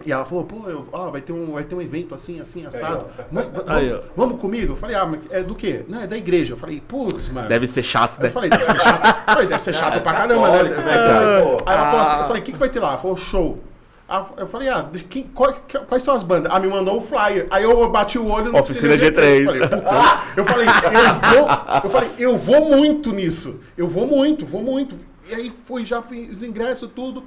E 0.05 0.10
ela 0.12 0.24
falou, 0.24 0.44
pô, 0.44 0.68
eu, 0.68 0.89
ó, 0.93 1.10
vai, 1.10 1.20
ter 1.20 1.32
um, 1.32 1.52
vai 1.52 1.62
ter 1.64 1.74
um 1.74 1.82
evento 1.82 2.14
assim, 2.14 2.40
assim, 2.40 2.64
assado. 2.64 3.05
Aí, 3.66 3.89
vamos, 3.90 4.01
ó. 4.06 4.12
vamos 4.16 4.40
comigo? 4.40 4.72
Eu 4.72 4.77
falei, 4.77 4.97
ah, 4.97 5.05
mas 5.05 5.20
é 5.31 5.43
do 5.43 5.55
quê? 5.55 5.85
Não, 5.89 6.01
é 6.01 6.06
da 6.06 6.16
igreja. 6.16 6.55
Eu 6.55 6.56
falei, 6.56 6.81
putz, 6.81 7.28
mano. 7.28 7.48
Deve 7.48 7.66
ser 7.66 7.82
chato, 7.82 8.18
né? 8.18 8.28
Eu 8.28 8.31
falei, 8.32 8.48
deve 8.48 8.64
ser 8.64 8.81
chato. 8.81 9.06
Eu 9.28 9.32
falei, 9.35 9.48
deve 9.48 9.60
ser 9.62 9.74
chato 9.74 10.01
pra 10.02 10.12
caramba, 10.12 10.51
né? 10.51 10.62
né. 10.62 10.74
Aí 11.66 11.77
ela 11.77 11.90
falou 11.90 12.01
assim, 12.01 12.16
Ah. 12.16 12.20
eu 12.20 12.24
falei, 12.27 12.40
o 12.43 12.44
que, 12.44 12.52
que 12.52 12.59
vai 12.59 12.68
ter 12.70 12.81
lá? 12.81 12.89
Ela 12.90 12.98
falou, 12.98 13.16
show. 13.16 13.62
Eu 14.39 14.47
falei, 14.48 14.68
ah, 14.68 14.89
de 14.90 15.05
quem- 15.05 15.24
qual- 15.35 15.55
quais 15.86 16.02
são 16.02 16.14
as 16.14 16.22
bandas? 16.22 16.51
Ah, 16.52 16.59
me 16.59 16.66
mandou 16.66 16.97
o 16.97 17.01
flyer. 17.01 17.47
Aí 17.51 17.62
eu 17.62 17.89
bati 17.90 18.18
o 18.18 18.27
olho 18.27 18.51
no 18.51 18.59
Oficina 18.59 18.94
G3. 18.97 19.44
G3. 19.47 20.20
Eu 20.36 20.44
falei, 20.44 20.66
putz, 20.66 20.82
eu, 20.89 20.90
falei, 20.90 21.01
eu 21.06 21.14
vou, 21.44 21.48
eu 21.85 21.90
falei, 21.90 22.10
eu 22.18 22.36
vou 22.36 22.64
muito 22.77 23.12
nisso. 23.12 23.60
Eu 23.77 23.86
vou 23.86 24.06
muito, 24.06 24.44
vou 24.44 24.62
muito. 24.62 24.97
E 25.31 25.35
aí 25.35 25.52
fui, 25.64 25.85
já 25.85 26.02
fiz 26.02 26.39
os 26.39 26.43
ingressos, 26.43 26.90
tudo. 26.93 27.22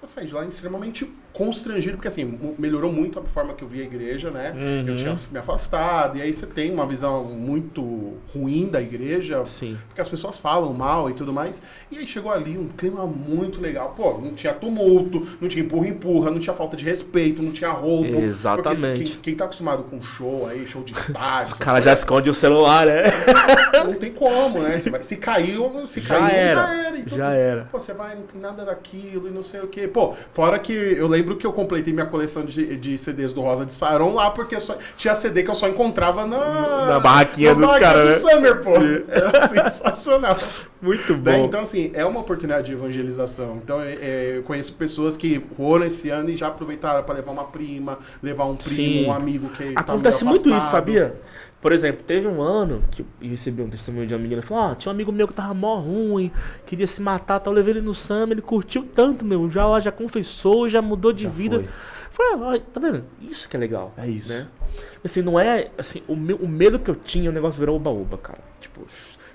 Eu 0.00 0.06
saí 0.08 0.26
de 0.26 0.32
lá 0.32 0.44
extremamente 0.46 1.12
constrangido, 1.32 1.96
porque 1.96 2.08
assim, 2.08 2.38
melhorou 2.58 2.92
muito 2.92 3.18
a 3.18 3.22
forma 3.22 3.54
que 3.54 3.62
eu 3.62 3.68
via 3.68 3.82
a 3.82 3.86
igreja, 3.86 4.30
né? 4.30 4.52
Uhum. 4.56 4.88
Eu 4.88 4.96
tinha 4.96 5.14
me 5.30 5.38
afastado, 5.38 6.18
e 6.18 6.22
aí 6.22 6.32
você 6.32 6.46
tem 6.46 6.72
uma 6.72 6.86
visão 6.86 7.24
muito 7.24 8.14
ruim 8.34 8.68
da 8.68 8.80
igreja, 8.80 9.44
Sim. 9.46 9.78
porque 9.88 10.00
as 10.00 10.08
pessoas 10.08 10.36
falam 10.36 10.72
mal 10.72 11.08
e 11.08 11.12
tudo 11.14 11.32
mais. 11.32 11.62
E 11.90 11.98
aí 11.98 12.06
chegou 12.06 12.32
ali 12.32 12.58
um 12.58 12.68
clima 12.68 13.06
muito 13.06 13.60
legal. 13.60 13.92
Pô, 13.96 14.18
não 14.18 14.34
tinha 14.34 14.52
tumulto, 14.52 15.26
não 15.40 15.48
tinha 15.48 15.64
empurra-empurra, 15.64 16.30
não 16.30 16.40
tinha 16.40 16.54
falta 16.54 16.76
de 16.76 16.84
respeito, 16.84 17.42
não 17.42 17.52
tinha 17.52 17.70
roubo. 17.70 18.18
Exatamente. 18.20 18.80
Porque 18.80 19.04
quem, 19.04 19.20
quem 19.22 19.34
tá 19.36 19.44
acostumado 19.44 19.84
com 19.84 20.02
show 20.02 20.46
aí, 20.46 20.66
show 20.66 20.82
de 20.82 20.92
estádio, 20.92 21.54
O 21.56 21.58
cara 21.58 21.80
já 21.80 21.92
esconde 21.92 22.28
o 22.30 22.34
celular, 22.34 22.86
né? 22.86 23.02
não 23.84 23.94
tem 23.94 24.12
como, 24.12 24.60
né? 24.60 24.78
Se, 24.78 24.90
vai- 24.90 25.02
se 25.02 25.16
caiu, 25.16 25.86
se 25.86 26.00
Já 26.00 26.18
caiu, 26.18 26.36
era. 26.36 26.60
já 26.60 26.74
era. 26.74 26.88
Já 27.08 27.32
era. 27.32 27.68
Pô, 27.70 27.78
você 27.78 27.92
vai, 27.92 28.14
não 28.16 28.22
tem 28.22 28.40
nada 28.40 28.64
daquilo 28.64 29.28
e 29.28 29.30
não 29.30 29.42
sei 29.42 29.60
o 29.60 29.68
quê. 29.68 29.86
Pô, 29.86 30.14
fora 30.32 30.58
que 30.58 30.72
eu 30.72 31.06
lembro 31.06 31.17
que 31.22 31.46
eu 31.46 31.52
completei 31.52 31.92
minha 31.92 32.06
coleção 32.06 32.44
de, 32.44 32.76
de 32.76 32.98
CDs 32.98 33.32
do 33.32 33.40
Rosa 33.40 33.64
de 33.66 33.72
Saron 33.72 34.14
lá, 34.14 34.30
porque 34.30 34.58
só, 34.60 34.76
tinha 34.96 35.14
CD 35.14 35.42
que 35.42 35.50
eu 35.50 35.54
só 35.54 35.68
encontrava 35.68 36.26
na, 36.26 36.86
Na 36.86 37.00
barraquinha 37.00 37.54
dos 37.54 37.78
caras, 37.78 38.20
do 38.20 38.26
né? 38.26 38.32
Summer, 38.34 38.60
pô. 38.60 38.74
Era 39.08 39.46
sensacional. 39.48 40.36
Muito 40.80 41.16
Né? 41.16 41.40
Então, 41.40 41.60
assim, 41.60 41.90
é 41.94 42.04
uma 42.04 42.20
oportunidade 42.20 42.66
de 42.66 42.72
evangelização. 42.72 43.58
Então, 43.62 43.80
é- 43.80 43.94
é, 43.94 44.32
eu 44.36 44.42
conheço 44.42 44.72
pessoas 44.74 45.16
que 45.16 45.40
foram 45.56 45.84
esse 45.86 46.08
ano 46.10 46.30
e 46.30 46.36
já 46.36 46.46
aproveitaram 46.48 47.02
para 47.02 47.14
levar 47.16 47.32
uma 47.32 47.44
prima, 47.44 47.98
levar 48.22 48.44
um 48.44 48.56
primo, 48.56 48.76
Sim. 48.76 49.06
um 49.06 49.12
amigo 49.12 49.48
que 49.50 49.72
tá 49.72 49.80
Acontece 49.80 50.24
meio 50.24 50.36
muito 50.36 50.48
isso, 50.50 50.70
sabia? 50.70 51.16
Por 51.60 51.72
exemplo, 51.72 52.04
teve 52.04 52.28
um 52.28 52.40
ano 52.40 52.84
que 52.90 53.02
eu 53.02 53.30
recebi 53.30 53.62
um 53.62 53.68
testemunho 53.68 54.06
de 54.06 54.14
uma 54.14 54.20
menina 54.20 54.42
falou: 54.42 54.64
Ah, 54.64 54.74
tinha 54.76 54.90
um 54.90 54.94
amigo 54.94 55.10
meu 55.10 55.26
que 55.26 55.34
tava 55.34 55.52
mó 55.54 55.76
ruim, 55.76 56.30
queria 56.64 56.86
se 56.86 57.02
matar, 57.02 57.40
tal. 57.40 57.52
Eu 57.52 57.56
levei 57.56 57.74
ele 57.74 57.80
no 57.80 57.94
Sam, 57.94 58.28
ele 58.30 58.40
curtiu 58.40 58.84
tanto, 58.94 59.24
meu. 59.24 59.50
Já, 59.50 59.66
ó, 59.66 59.80
já 59.80 59.90
confessou, 59.90 60.68
já 60.68 60.80
mudou 60.80 61.12
de 61.12 61.24
Já 61.24 61.30
vida. 61.30 61.56
foi. 61.56 61.68
Falei, 62.10 62.60
ah, 62.60 62.62
tá 62.72 62.80
vendo? 62.80 63.04
Isso 63.20 63.48
que 63.48 63.56
é 63.56 63.60
legal. 63.60 63.92
É 63.96 64.08
isso. 64.08 64.28
Né? 64.28 64.46
Assim, 65.04 65.20
não 65.20 65.38
é. 65.38 65.70
Assim, 65.76 66.02
o, 66.06 66.14
meu, 66.14 66.36
o 66.36 66.48
medo 66.48 66.78
que 66.78 66.90
eu 66.90 66.94
tinha, 66.94 67.28
o 67.28 67.32
negócio 67.32 67.58
virou 67.58 67.76
oba-oba, 67.76 68.18
cara. 68.18 68.38
Tipo, 68.60 68.86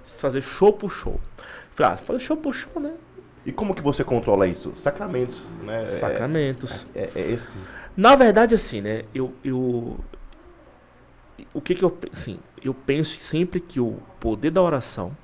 fazer 0.03 0.41
show 0.41 0.71
por 0.71 0.89
show. 0.89 1.19
Falei, 1.75 1.93
ah, 1.93 1.97
fazer 1.97 2.19
show 2.19 2.37
por 2.37 2.53
show, 2.53 2.81
né? 2.81 2.93
E 3.45 3.51
como 3.51 3.75
que 3.75 3.81
você 3.81 4.03
controla 4.03 4.47
isso? 4.47 4.71
Sacramentos, 4.75 5.41
né? 5.63 5.83
É- 5.83 5.87
Sacramentos. 5.87 6.85
É, 6.95 7.09
é 7.15 7.31
esse. 7.31 7.57
Na 7.95 8.15
verdade, 8.15 8.55
assim, 8.55 8.81
né? 8.81 9.03
Eu. 9.13 9.33
eu 9.43 9.99
o 11.53 11.61
que 11.61 11.75
que 11.75 11.83
eu. 11.83 11.97
Assim, 12.11 12.39
eu 12.61 12.73
penso 12.73 13.19
sempre 13.19 13.59
que 13.59 13.79
o 13.79 13.99
poder 14.19 14.51
da 14.51 14.61
oração, 14.61 15.15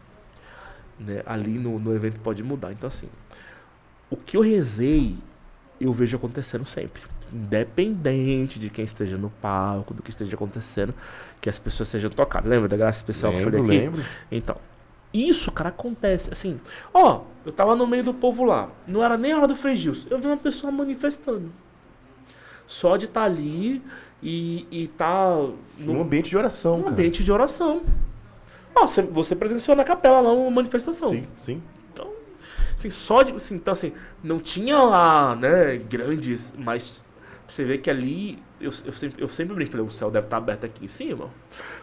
né? 0.99 1.22
Ali 1.26 1.57
no, 1.57 1.80
no 1.80 1.95
evento 1.95 2.19
pode 2.19 2.44
mudar. 2.44 2.72
Então, 2.72 2.88
assim. 2.88 3.10
O 4.10 4.18
que 4.18 4.38
eu 4.38 4.41
rezei, 4.41 5.15
eu 5.80 5.94
vejo 5.94 6.18
acontecendo 6.18 6.65
sempre. 6.65 7.02
Independente 7.31 8.57
de 8.57 8.69
quem 8.72 8.84
esteja 8.84 9.18
no 9.18 9.30
palco, 9.30 9.94
do 9.94 10.02
que 10.02 10.10
esteja 10.10 10.36
acontecendo, 10.36 10.95
que 11.40 11.48
as 11.48 11.60
pessoas 11.60 11.90
sejam 11.90 12.10
tocadas. 12.10 12.49
Lembra 12.49 12.68
da 12.68 12.76
graça 12.76 12.98
especial 12.98 13.31
que 13.31 13.38
eu 13.38 13.45
lembro, 13.45 13.61
falei 13.61 13.77
aqui? 13.77 13.86
lembro. 13.88 14.06
Então, 14.31 14.57
isso, 15.14 15.52
cara, 15.52 15.69
acontece. 15.69 16.31
Assim, 16.31 16.60
ó, 16.94 17.22
eu 17.45 17.52
tava 17.52 17.76
no 17.76 17.88
meio 17.88 18.03
do 18.03 18.14
povo 18.14 18.44
lá. 18.44 18.69
Não 18.88 19.03
era 19.03 19.18
nem 19.18 19.31
a 19.31 19.38
hora 19.38 19.48
do 19.48 19.56
Frei 19.56 19.76
Gilson. 19.76 20.07
Eu 20.10 20.19
vi 20.19 20.27
uma 20.27 20.38
pessoa 20.38 20.72
manifestando. 20.72 21.52
Só 22.68 22.98
de 22.98 23.06
estar 23.06 23.23
ali 23.23 23.81
e, 24.21 24.67
e 24.71 24.87
tá 24.87 25.35
Num 25.77 25.93
no, 25.93 26.01
ambiente 26.01 26.29
de 26.29 26.37
oração, 26.37 26.77
num 26.77 26.83
cara. 26.83 26.93
ambiente 26.93 27.23
de 27.23 27.31
oração. 27.31 27.81
Você, 28.75 29.01
você 29.01 29.35
presenciou 29.35 29.75
na 29.75 29.83
capela 29.83 30.21
lá 30.21 30.31
uma 30.31 30.49
manifestação. 30.51 31.09
Sim, 31.09 31.27
sim. 31.43 31.61
Então, 31.91 32.09
assim, 32.75 32.89
só 32.89 33.23
de. 33.23 33.33
Assim, 33.33 33.55
então, 33.55 33.73
assim, 33.73 33.93
não 34.23 34.39
tinha 34.39 34.77
lá, 34.77 35.35
né, 35.35 35.77
grandes, 35.77 36.53
mas 36.57 37.03
você 37.47 37.63
vê 37.65 37.77
que 37.77 37.89
ali. 37.89 38.39
Eu, 38.60 38.72
eu, 38.86 38.94
sempre, 38.94 39.22
eu 39.23 39.27
sempre 39.30 39.56
brinco, 39.56 39.72
falei, 39.72 39.86
o 39.86 39.90
céu 39.91 40.11
deve 40.11 40.27
estar 40.27 40.38
aberto 40.38 40.65
aqui 40.65 40.84
em 40.86 40.88
cima. 40.88 41.30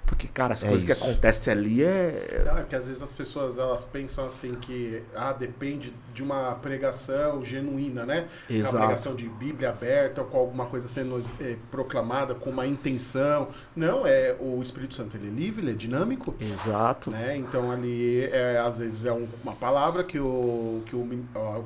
Porque, 0.05 0.29
cara, 0.29 0.55
as 0.55 0.63
É 0.63 0.69
coisas 0.69 0.85
que 0.85 0.93
isso. 0.93 1.03
acontecem 1.03 1.53
ali 1.53 1.83
é. 1.83 2.45
Ah, 2.51 2.63
que 2.63 2.77
às 2.77 2.87
vezes 2.87 3.03
as 3.03 3.13
pessoas 3.13 3.59
elas 3.59 3.83
pensam 3.85 4.27
assim 4.27 4.55
que 4.55 5.03
ah, 5.15 5.33
depende 5.33 5.93
de 6.15 6.23
uma 6.23 6.55
pregação 6.55 7.43
genuína, 7.45 8.05
né? 8.07 8.27
Exato. 8.49 8.77
Uma 8.77 8.87
pregação 8.87 9.15
de 9.17 9.29
Bíblia 9.29 9.71
aberta, 9.71 10.23
com 10.23 10.37
alguma 10.39 10.67
coisa 10.67 10.87
sendo 10.87 11.19
eh, 11.41 11.57
proclamada 11.71 12.35
com 12.35 12.51
uma 12.51 12.67
intenção. 12.67 13.49
Não, 13.75 14.07
é 14.07 14.37
o 14.39 14.61
Espírito 14.63 14.95
Santo 14.95 15.17
ele 15.17 15.27
é 15.29 15.31
livre, 15.31 15.63
ele 15.63 15.73
é 15.73 15.75
dinâmico. 15.75 16.35
Exato. 16.41 17.11
Né? 17.11 17.37
Então 17.37 17.71
ali 17.73 18.25
é, 18.25 18.59
às 18.59 18.79
vezes 18.79 19.05
é 19.05 19.13
um- 19.13 19.27
uma 19.43 19.55
palavra 19.55 20.05
que, 20.05 20.19
o, 20.21 20.83
que, 20.87 20.95
o, 20.95 21.09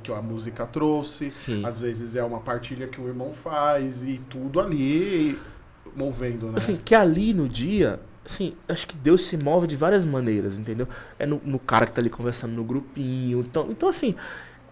que 0.03 0.13
a 0.13 0.23
música 0.23 0.67
trouxe, 0.67 1.31
Sim. 1.31 1.65
às 1.65 1.79
vezes 1.79 2.17
é 2.17 2.23
uma 2.25 2.41
partilha 2.41 2.87
que 2.87 3.01
o 3.01 3.07
irmão 3.09 3.33
faz 3.33 4.05
e 4.05 4.19
tudo 4.31 4.61
ali 4.61 5.00
movendo, 5.95 6.47
né? 6.47 6.53
Assim, 6.57 6.77
que 6.85 6.95
ali 6.95 7.35
no 7.35 7.49
dia, 7.49 8.01
assim, 8.25 8.55
acho 8.69 8.87
que 8.87 8.97
Deus 8.97 9.27
se 9.27 9.37
move 9.37 9.67
de 9.67 9.77
várias 9.77 10.05
maneiras, 10.05 10.59
entendeu? 10.59 10.87
É 11.19 11.27
no, 11.27 11.41
no 11.45 11.59
cara 11.59 11.87
que 11.87 11.93
tá 11.93 12.01
ali 12.01 12.11
conversando 12.11 12.53
no 12.53 12.65
grupinho. 12.65 13.41
Então, 13.41 13.69
então 13.71 13.89
assim, 13.89 14.15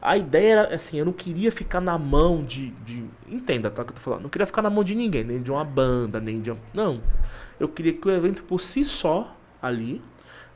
a 0.01 0.17
ideia 0.17 0.53
era, 0.53 0.75
assim, 0.75 0.99
eu 0.99 1.05
não 1.05 1.13
queria 1.13 1.51
ficar 1.51 1.81
na 1.81 1.99
mão 1.99 2.45
de. 2.45 2.71
de 2.85 3.05
entenda, 3.29 3.71
tá? 3.71 3.83
O 3.83 3.85
que 3.85 3.91
eu 3.91 3.95
tô 3.97 4.01
falando? 4.01 4.23
Não 4.23 4.31
queria 4.31 4.47
ficar 4.47 4.63
na 4.63 4.71
mão 4.71 4.85
de 4.85 4.95
ninguém, 4.95 5.25
nem 5.25 5.43
de 5.43 5.51
uma 5.51 5.65
banda, 5.65 6.21
nem 6.21 6.41
de. 6.41 6.51
uma- 6.51 6.61
Não. 6.73 7.01
Eu 7.59 7.69
queria 7.69 7.93
que 7.93 8.07
o 8.07 8.11
evento 8.11 8.45
por 8.45 8.61
si 8.61 8.85
só, 8.85 9.37
ali, 9.61 10.01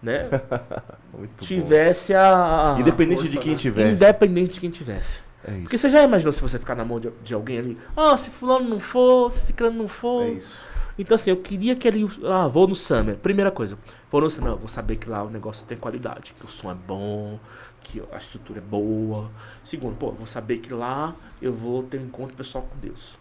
né, 0.01 0.29
Muito 1.13 1.31
bom. 1.41 1.45
tivesse 1.47 2.15
a. 2.15 2.77
a- 2.77 2.81
Independente 2.81 3.19
força, 3.19 3.31
de 3.33 3.39
quem 3.39 3.53
né? 3.53 3.59
tivesse. 3.59 3.95
Independente 4.05 4.53
de 4.55 4.61
quem 4.61 4.71
tivesse. 4.71 5.21
É. 5.45 5.61
Porque 5.63 5.77
você 5.79 5.89
já 5.89 6.03
imaginou 6.03 6.33
se 6.33 6.41
você 6.41 6.59
ficar 6.59 6.75
na 6.75 6.85
mão 6.85 7.01
de, 7.01 7.11
de 7.25 7.35
alguém 7.35 7.59
ali? 7.59 7.79
Ah, 7.97 8.17
se 8.17 8.31
fulano 8.31 8.69
não 8.69 8.79
for, 8.81 9.31
se 9.31 9.47
ciclano 9.47 9.77
não 9.77 9.89
for. 9.89 10.23
É 10.23 10.31
isso. 10.31 10.57
Então, 10.99 11.15
assim, 11.15 11.31
eu 11.31 11.39
queria 11.39 11.75
que 11.75 11.89
ele. 11.89 12.09
Ah, 12.25 12.47
vou 12.49 12.69
no 12.69 12.77
Summer. 12.77 13.17
Primeira 13.17 13.51
coisa, 13.51 13.79
vou 14.11 14.21
no 14.21 14.31
Summer. 14.31 14.53
Eu 14.53 14.59
vou 14.59 14.69
saber 14.69 14.97
que 14.99 15.09
lá 15.09 15.23
o 15.23 15.31
negócio 15.31 15.67
tem 15.67 15.77
qualidade, 15.77 16.35
que 16.39 16.45
o 16.45 16.49
som 16.49 16.71
é 16.71 16.75
bom, 16.75 17.41
que 17.81 18.03
a 18.13 18.19
estrutura 18.19 18.59
é 18.59 18.63
boa. 18.63 19.31
Segundo, 19.65 19.97
pô, 19.97 20.09
eu 20.09 20.15
vou 20.15 20.27
saber 20.27 20.59
que 20.59 20.73
lá 20.73 21.15
eu 21.41 21.53
vou 21.53 21.83
ter 21.83 21.99
um 21.99 22.05
encontro 22.05 22.37
pessoal 22.37 22.69
com 22.71 22.79
Deus. 22.79 23.17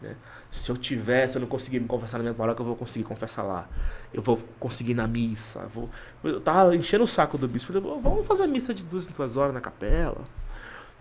né? 0.00 0.16
Se 0.50 0.70
eu 0.70 0.76
tiver, 0.78 1.28
se 1.28 1.36
eu 1.36 1.40
não 1.40 1.46
conseguir 1.46 1.78
me 1.78 1.86
confessar 1.86 2.18
na 2.18 2.22
minha 2.24 2.34
paróquia, 2.34 2.62
eu 2.62 2.66
vou 2.66 2.74
conseguir 2.74 3.04
confessar 3.04 3.42
lá. 3.42 3.68
Eu 4.12 4.22
vou 4.22 4.40
conseguir 4.58 4.92
ir 4.92 4.94
na 4.94 5.06
missa. 5.06 5.60
eu 5.60 5.68
Vou... 5.68 5.90
Eu 6.24 6.40
tava 6.40 6.74
enchendo 6.74 7.04
o 7.04 7.06
saco 7.06 7.36
do 7.38 7.46
bispo. 7.46 7.72
Falei, 7.72 7.82
"Pô, 7.82 8.00
vamos 8.00 8.26
fazer 8.26 8.46
missa 8.46 8.72
de 8.74 8.84
duas 8.84 9.06
em 9.06 9.12
duas 9.12 9.36
horas 9.36 9.52
na 9.54 9.60
capela. 9.60 10.22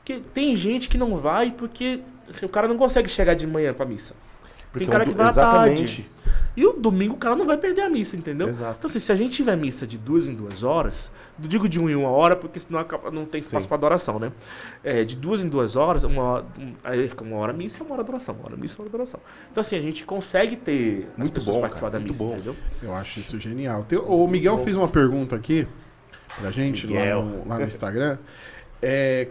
Porque 0.10 0.24
tem 0.34 0.56
gente 0.56 0.90
que 0.90 0.98
não 0.98 1.18
vai 1.18 1.52
porque 1.52 2.02
assim, 2.28 2.46
o 2.46 2.50
cara 2.50 2.68
não 2.68 2.78
consegue 2.78 3.08
chegar 3.10 3.36
de 3.36 3.46
manhã 3.46 3.74
pra 3.74 3.86
missa. 3.86 4.16
Porque 4.72 4.86
tem 4.86 4.92
cara 4.92 5.04
é 5.04 5.08
um 5.08 5.12
que 5.12 5.16
vai 5.18 5.28
à 5.28 5.34
tarde. 5.34 5.84
Exatamente. 5.84 6.10
E 6.58 6.66
o 6.66 6.74
domingo 6.74 7.14
o 7.14 7.18
cara 7.18 7.36
não 7.36 7.46
vai 7.46 7.58
perder 7.58 7.82
a 7.82 7.90
missa, 7.90 8.16
entendeu? 8.18 8.50
Exato. 8.50 8.76
Então, 8.80 8.90
assim, 8.90 9.00
se 9.00 9.12
a 9.12 9.16
gente 9.16 9.34
tiver 9.36 9.56
missa 9.56 9.86
de 9.88 9.98
duas 9.98 10.28
em 10.28 10.34
duas 10.34 10.64
horas, 10.64 11.12
não 11.38 11.48
digo 11.48 11.68
de 11.70 11.80
uma 11.80 11.92
em 11.92 11.96
uma 11.96 12.10
hora, 12.10 12.36
porque 12.36 12.60
senão 12.60 12.80
acaba- 12.80 13.10
não 13.12 13.24
tem 13.26 13.40
espaço 13.40 13.64
Sim. 13.64 13.68
para 13.70 13.78
adoração, 13.78 14.20
né? 14.20 14.32
É, 14.84 15.04
de 15.04 15.16
duas 15.16 15.44
em 15.44 15.48
duas 15.48 15.76
horas, 15.76 16.04
uma 16.04 16.22
hora, 16.24 16.46
um- 16.60 16.74
aí 16.84 17.08
fica 17.08 17.24
uma 17.24 17.38
hora 17.38 17.54
missa 17.54 17.82
e 17.82 17.86
uma 17.86 17.94
hora 17.94 18.02
adoração, 18.04 18.36
uma 18.36 18.46
hora 18.46 18.58
missa 18.58 18.76
uma 18.78 18.84
hora 18.86 18.90
adoração. 18.90 19.20
Então, 19.52 19.62
assim, 19.62 19.78
a 19.78 19.82
gente 19.82 20.06
consegue 20.06 20.56
ter 20.56 21.08
as 21.14 21.18
Muito 21.18 21.34
pessoas 21.34 21.56
bom, 21.56 21.62
participar 21.62 21.88
cara, 21.92 22.00
da 22.04 22.06
muito 22.06 22.12
missa, 22.12 22.24
bom. 22.24 22.34
entendeu? 22.34 22.56
Eu 22.84 22.94
acho 22.96 23.20
isso 23.20 23.40
genial. 23.40 23.84
Tem- 23.86 23.98
o 24.00 24.28
Miguel 24.28 24.58
fez 24.60 24.76
uma 24.76 24.88
pergunta 24.88 25.36
aqui 25.36 25.68
pra 26.40 26.52
gente 26.52 26.86
lá 26.88 27.16
no, 27.22 27.48
lá 27.48 27.58
no 27.60 27.66
Instagram. 27.66 28.18
É, 28.82 29.30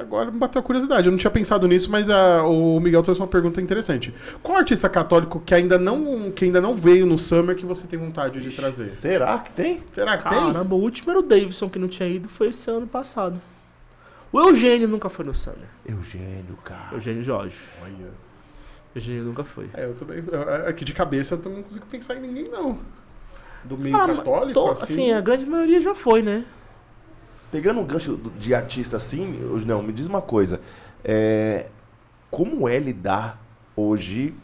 agora 0.00 0.30
me 0.30 0.38
bateu 0.38 0.60
a 0.60 0.62
curiosidade. 0.62 1.06
Eu 1.06 1.10
não 1.10 1.18
tinha 1.18 1.30
pensado 1.30 1.66
nisso, 1.66 1.90
mas 1.90 2.08
a- 2.08 2.44
o 2.44 2.78
Miguel 2.80 3.02
trouxe 3.02 3.20
uma 3.20 3.26
pergunta 3.26 3.60
interessante. 3.60 4.14
Qual 4.42 4.56
artista 4.58 4.88
católico 4.88 5.40
que 5.44 5.54
ainda 5.54 5.78
não, 5.78 6.30
que 6.30 6.44
ainda 6.44 6.60
não 6.60 6.72
veio 6.72 7.04
no 7.06 7.18
Summer 7.18 7.56
que 7.56 7.66
você 7.66 7.86
tem 7.86 7.98
vontade 7.98 8.40
de 8.40 8.54
trazer? 8.54 8.90
Será 8.90 9.38
que 9.38 9.50
tem? 9.52 9.82
Será 9.92 10.16
que 10.16 10.28
tem? 10.28 10.38
Caramba, 10.38 10.74
o 10.74 10.78
último 10.80 11.10
era 11.10 11.18
o 11.18 11.22
Davidson 11.22 11.68
que 11.68 11.78
não 11.78 11.88
tinha 11.88 12.08
ido, 12.08 12.28
foi 12.28 12.48
esse 12.48 12.70
ano 12.70 12.86
passado. 12.86 13.40
O 14.32 14.40
Eugênio 14.40 14.88
nunca 14.88 15.08
foi 15.08 15.24
no 15.24 15.34
Summer. 15.34 15.68
Eugênio, 15.86 16.56
cara. 16.64 16.88
Eugênio 16.92 17.22
Jorge. 17.22 17.56
Olha. 17.82 18.10
Eugênio 18.94 19.24
nunca 19.24 19.42
foi. 19.44 19.68
É, 19.74 19.84
eu 19.86 19.94
também. 19.94 20.22
Aqui 20.68 20.84
de 20.84 20.92
cabeça 20.92 21.34
eu 21.34 21.38
também 21.38 21.58
não 21.58 21.64
consigo 21.64 21.86
pensar 21.86 22.14
em 22.16 22.20
ninguém, 22.20 22.48
não. 22.48 22.78
Do 23.64 23.76
meio 23.78 23.96
mas 23.96 24.16
católico, 24.18 24.52
to- 24.52 24.70
assim. 24.70 24.82
assim, 24.82 25.12
a 25.12 25.20
grande 25.20 25.46
maioria 25.46 25.80
já 25.80 25.94
foi, 25.94 26.22
né? 26.22 26.44
Pegando 27.54 27.78
um 27.78 27.84
gancho 27.84 28.18
de 28.36 28.52
artista 28.52 28.96
assim, 28.96 29.40
hoje 29.44 29.64
não, 29.64 29.80
me 29.80 29.92
diz 29.92 30.08
uma 30.08 30.20
coisa. 30.20 30.60
É, 31.04 31.66
como 32.28 32.68
é 32.68 32.80
lidar 32.80 33.40
hoje 33.76 34.34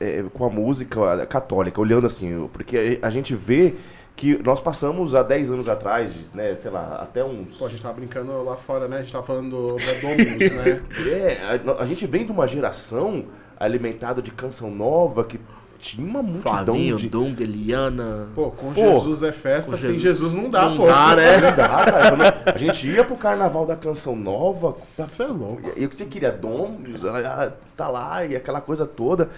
é, 0.00 0.24
com 0.34 0.44
a 0.44 0.50
música 0.50 1.24
católica, 1.26 1.80
olhando 1.80 2.08
assim, 2.08 2.50
porque 2.52 2.98
a 3.00 3.10
gente 3.10 3.32
vê 3.32 3.76
que 4.16 4.42
nós 4.42 4.58
passamos 4.58 5.14
há 5.14 5.22
10 5.22 5.52
anos 5.52 5.68
atrás, 5.68 6.12
né, 6.34 6.56
sei 6.56 6.72
lá, 6.72 7.00
até 7.00 7.24
uns. 7.24 7.56
Pô, 7.56 7.66
a 7.66 7.68
gente 7.68 7.80
tava 7.80 7.94
brincando 7.94 8.42
lá 8.42 8.56
fora, 8.56 8.88
né? 8.88 8.96
A 8.96 9.00
gente 9.02 9.12
tava 9.12 9.24
falando 9.24 9.50
do, 9.50 9.76
Domus, 10.00 10.50
né? 10.50 10.82
É, 11.14 11.70
a, 11.78 11.82
a 11.82 11.86
gente 11.86 12.08
vem 12.08 12.26
de 12.26 12.32
uma 12.32 12.48
geração 12.48 13.26
alimentada 13.56 14.20
de 14.20 14.32
canção 14.32 14.68
nova 14.68 15.22
que 15.22 15.38
tinha 15.78 16.06
uma 16.06 16.22
multidão 16.22 16.64
Flavinho, 16.64 16.96
de... 16.96 17.08
Dunga, 17.08 17.42
Eliana. 17.42 18.28
Pô, 18.34 18.50
com 18.50 18.72
Pô, 18.72 18.80
Jesus 18.80 19.22
é 19.22 19.32
festa, 19.32 19.76
sem 19.76 19.94
Jesus- 19.94 20.02
Jesus 20.02 20.34
não 20.34 20.50
dá, 20.50 20.68
Não 20.68 20.76
pô. 20.76 20.86
dá, 20.86 21.14
né? 21.16 21.36
Não 21.40 21.56
dá, 21.56 21.68
cara. 21.84 22.52
A 22.54 22.58
gente 22.58 22.88
ia 22.88 23.04
pro 23.04 23.16
carnaval 23.16 23.64
da 23.64 23.76
canção 23.76 24.16
nova. 24.16 24.76
Você 24.96 25.22
é 25.22 25.26
louco. 25.26 25.70
E 25.76 25.84
o 25.84 25.88
que 25.88 25.96
você 25.96 26.04
queria? 26.04 26.32
Dom, 26.32 26.78
ah, 27.24 27.52
tá 27.76 27.88
lá, 27.88 28.24
e 28.24 28.34
aquela 28.36 28.60
coisa 28.60 28.84
toda. 28.86 29.30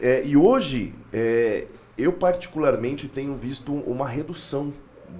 É, 0.00 0.22
e 0.24 0.36
hoje, 0.36 0.92
é, 1.12 1.64
eu 1.96 2.12
particularmente 2.12 3.08
tenho 3.08 3.34
visto 3.36 3.72
uma 3.72 4.06
redução 4.08 4.72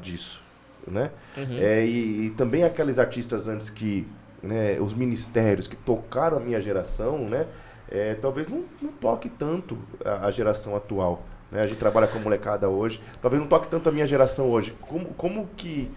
disso. 0.02 0.42
Né? 0.86 1.10
É, 1.36 1.84
e, 1.84 2.26
e 2.26 2.30
também 2.36 2.62
aqueles 2.64 2.98
artistas 2.98 3.48
antes 3.48 3.70
que. 3.70 4.06
né, 4.42 4.78
os 4.80 4.94
ministérios 4.94 5.66
que 5.66 5.74
tocaram 5.76 6.36
a 6.36 6.40
minha 6.40 6.60
geração, 6.60 7.18
né? 7.28 7.46
É, 7.88 8.14
talvez 8.14 8.48
não, 8.48 8.64
não 8.80 8.92
toque 8.92 9.28
tanto 9.28 9.78
a, 10.04 10.26
a 10.26 10.30
geração 10.30 10.74
atual. 10.76 11.22
Né? 11.50 11.60
A 11.60 11.66
gente 11.66 11.78
trabalha 11.78 12.06
com 12.06 12.18
molecada 12.18 12.68
hoje. 12.68 13.00
Talvez 13.20 13.40
não 13.40 13.48
toque 13.48 13.68
tanto 13.68 13.88
a 13.88 13.92
minha 13.92 14.06
geração 14.06 14.50
hoje. 14.50 14.74
Como, 14.80 15.06
como 15.14 15.48
que 15.56 15.90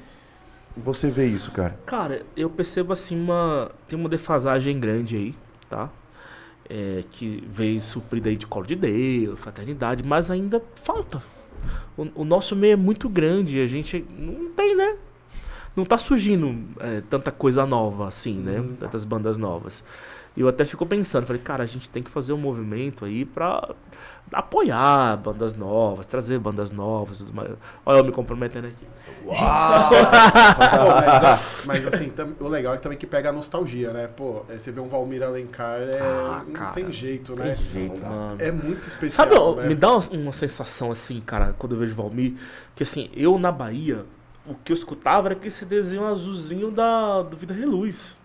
você 0.78 1.10
vê 1.10 1.26
isso, 1.26 1.52
cara? 1.52 1.78
Cara, 1.86 2.24
eu 2.36 2.50
percebo 2.50 2.94
assim 2.94 3.20
uma. 3.20 3.72
Tem 3.88 3.98
uma 3.98 4.10
defasagem 4.10 4.80
grande 4.80 5.16
aí, 5.16 5.36
tá? 5.70 5.90
É, 6.70 7.04
que 7.10 7.44
veio 7.50 7.82
suprida 7.82 8.30
aí 8.30 8.36
de 8.36 8.46
colo 8.46 8.66
de 8.66 8.76
Deus, 8.76 9.40
fraternidade, 9.40 10.04
mas 10.04 10.30
ainda 10.30 10.62
falta. 10.84 11.24
O, 11.98 12.22
o 12.22 12.24
nosso 12.24 12.56
meio 12.56 12.74
é 12.74 12.76
muito 12.76 13.10
grande, 13.10 13.60
a 13.60 13.68
gente 13.68 14.06
não 14.12 14.52
tem, 14.52 14.76
né? 14.76 14.96
Não 15.76 15.84
tá 15.84 15.98
surgindo 15.98 16.56
é, 16.80 17.02
tanta 17.10 17.32
coisa 17.32 17.66
nova 17.66 18.08
assim, 18.08 18.36
né? 18.36 18.64
Tantas 18.80 19.04
bandas 19.04 19.38
novas. 19.38 19.84
E 20.40 20.42
eu 20.42 20.48
até 20.48 20.64
fico 20.64 20.86
pensando, 20.86 21.28
falei, 21.28 21.42
cara, 21.42 21.66
a 21.66 21.68
gente 21.68 21.90
tem 21.90 22.02
que 22.02 22.10
fazer 22.10 22.32
um 22.32 22.38
movimento 22.38 23.04
aí 23.04 23.26
pra 23.26 23.76
apoiar 24.32 25.18
bandas 25.18 25.58
novas, 25.58 26.06
trazer 26.06 26.40
bandas 26.40 26.72
novas, 26.72 27.18
tudo 27.18 27.34
mais. 27.34 27.52
Olha 27.86 27.98
eu 27.98 28.06
me 28.06 28.12
comprometendo 28.14 28.68
aqui. 28.68 28.86
Pô, 29.22 29.34
mas, 30.96 31.64
mas, 31.68 31.86
assim, 31.88 32.10
tam- 32.10 32.32
o 32.40 32.48
legal 32.48 32.74
é 32.74 32.78
também 32.78 32.98
que 32.98 33.06
pega 33.06 33.32
a 33.32 33.34
nostalgia, 33.34 33.92
né? 33.92 34.08
Pô, 34.08 34.46
é, 34.48 34.58
você 34.58 34.72
vê 34.72 34.80
um 34.80 34.88
Valmir 34.88 35.22
Alencar, 35.24 35.82
é, 35.82 36.00
Ah, 36.00 36.42
não 36.48 36.54
cara, 36.54 36.72
tem 36.72 36.90
jeito, 36.90 37.36
né? 37.36 37.58
Jeito. 37.74 38.02
Mano. 38.02 38.38
É 38.40 38.50
muito 38.50 38.88
especial, 38.88 39.28
Sabe, 39.28 39.62
né? 39.62 39.68
me 39.68 39.76
dá 39.76 39.92
uma, 39.92 40.10
uma 40.12 40.32
sensação 40.32 40.90
assim, 40.90 41.20
cara, 41.20 41.54
quando 41.60 41.76
eu 41.76 41.80
vejo 41.80 41.96
Valmir, 41.96 42.36
que 42.78 42.84
assim, 42.84 43.10
eu 43.14 43.38
na 43.38 43.52
Bahia, 43.52 44.06
o 44.46 44.56
que 44.56 44.72
eu 44.72 44.76
escutava 44.76 45.28
era 45.28 45.36
aquele 45.36 45.54
desenho 45.66 46.06
azulzinho 46.06 46.72
da, 46.72 47.24
do 47.24 47.36
Vida 47.36 47.54
Reluz. 47.54 48.18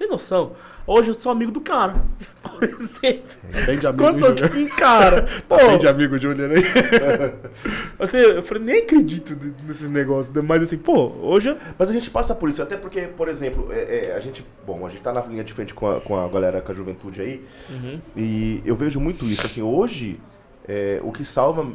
Tem 0.00 0.08
noção? 0.08 0.52
Hoje 0.86 1.10
eu 1.10 1.14
sou 1.14 1.30
amigo 1.30 1.52
do 1.52 1.60
cara. 1.60 2.02
Por 2.42 2.64
exemplo. 2.64 3.22
Bem 3.66 3.78
de 3.78 3.86
amigo, 3.86 4.02
Gosto 4.02 4.18
Júnior. 4.18 4.44
assim, 4.46 4.66
cara. 4.68 5.26
Pô, 5.46 5.58
Bem 5.58 5.78
de 5.78 5.86
amigo, 5.86 6.16
Júnior 6.16 6.52
aí. 6.52 6.62
assim, 8.00 8.16
eu 8.16 8.42
falei, 8.42 8.62
nem 8.62 8.78
acredito 8.78 9.36
nesses 9.68 9.90
negócios. 9.90 10.34
Mas 10.42 10.62
assim, 10.62 10.78
pô, 10.78 11.08
hoje. 11.20 11.54
Mas 11.78 11.90
a 11.90 11.92
gente 11.92 12.10
passa 12.10 12.34
por 12.34 12.48
isso, 12.48 12.62
até 12.62 12.78
porque, 12.78 13.02
por 13.02 13.28
exemplo, 13.28 13.70
é, 13.70 14.06
é, 14.06 14.14
a 14.16 14.20
gente. 14.20 14.42
Bom, 14.66 14.86
a 14.86 14.88
gente 14.88 15.02
tá 15.02 15.12
na 15.12 15.20
linha 15.20 15.44
de 15.44 15.52
frente 15.52 15.74
com 15.74 15.90
a, 15.90 16.00
com 16.00 16.18
a 16.18 16.26
galera, 16.28 16.62
com 16.62 16.72
a 16.72 16.74
juventude 16.74 17.20
aí. 17.20 17.44
E 18.16 18.62
eu 18.64 18.74
vejo 18.74 18.98
muito 18.98 19.26
isso. 19.26 19.44
Assim, 19.44 19.60
hoje, 19.60 20.18
é, 20.66 20.98
o 21.04 21.12
que 21.12 21.26
salva 21.26 21.70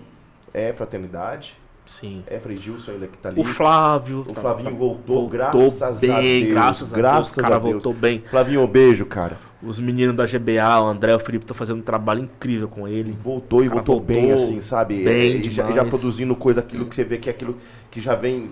é 0.51 0.73
fraternidade. 0.73 1.55
Sim. 1.85 2.23
É 2.27 2.39
Frei 2.39 2.57
Gilson 2.57 2.91
ainda 2.93 3.07
que 3.07 3.17
tá 3.17 3.29
ali. 3.29 3.39
O 3.39 3.43
Flávio. 3.43 4.21
O 4.27 4.33
tá- 4.33 4.41
Flavinho 4.41 4.71
tá- 4.71 4.75
voltou, 4.75 5.29
graças 5.29 5.81
a 5.83 5.91
bem, 5.91 6.41
Deus, 6.41 6.53
graças 6.53 6.93
a 6.93 6.97
graças 6.97 7.25
Deus. 7.27 7.37
O 7.37 7.41
cara 7.41 7.55
a 7.55 7.59
voltou 7.59 7.93
bem. 7.93 8.23
Flavinho, 8.29 8.61
um 8.61 8.67
beijo, 8.67 9.05
cara. 9.05 9.37
Os 9.61 9.79
meninos 9.79 10.15
da 10.15 10.25
GBA, 10.25 10.81
o 10.81 10.85
André 10.87 11.11
e 11.11 11.15
o 11.15 11.19
Felipe 11.19 11.43
estão 11.43 11.55
fazendo 11.55 11.79
um 11.79 11.83
trabalho 11.83 12.21
incrível 12.21 12.67
com 12.67 12.87
ele. 12.87 13.15
Voltou 13.23 13.63
e 13.63 13.67
Cara, 13.67 13.75
voltou, 13.81 13.99
bem, 13.99 14.27
voltou 14.29 14.43
assim, 14.45 14.61
sabe? 14.61 15.03
bem 15.03 15.37
e 15.37 15.43
já, 15.43 15.63
demais. 15.63 15.75
já 15.75 15.85
produzindo 15.85 16.35
coisa, 16.35 16.59
aquilo 16.59 16.85
que 16.85 16.95
você 16.95 17.03
vê 17.03 17.17
que 17.17 17.29
é 17.29 17.31
aquilo 17.31 17.57
que 17.89 17.99
já 18.01 18.13
vem 18.15 18.49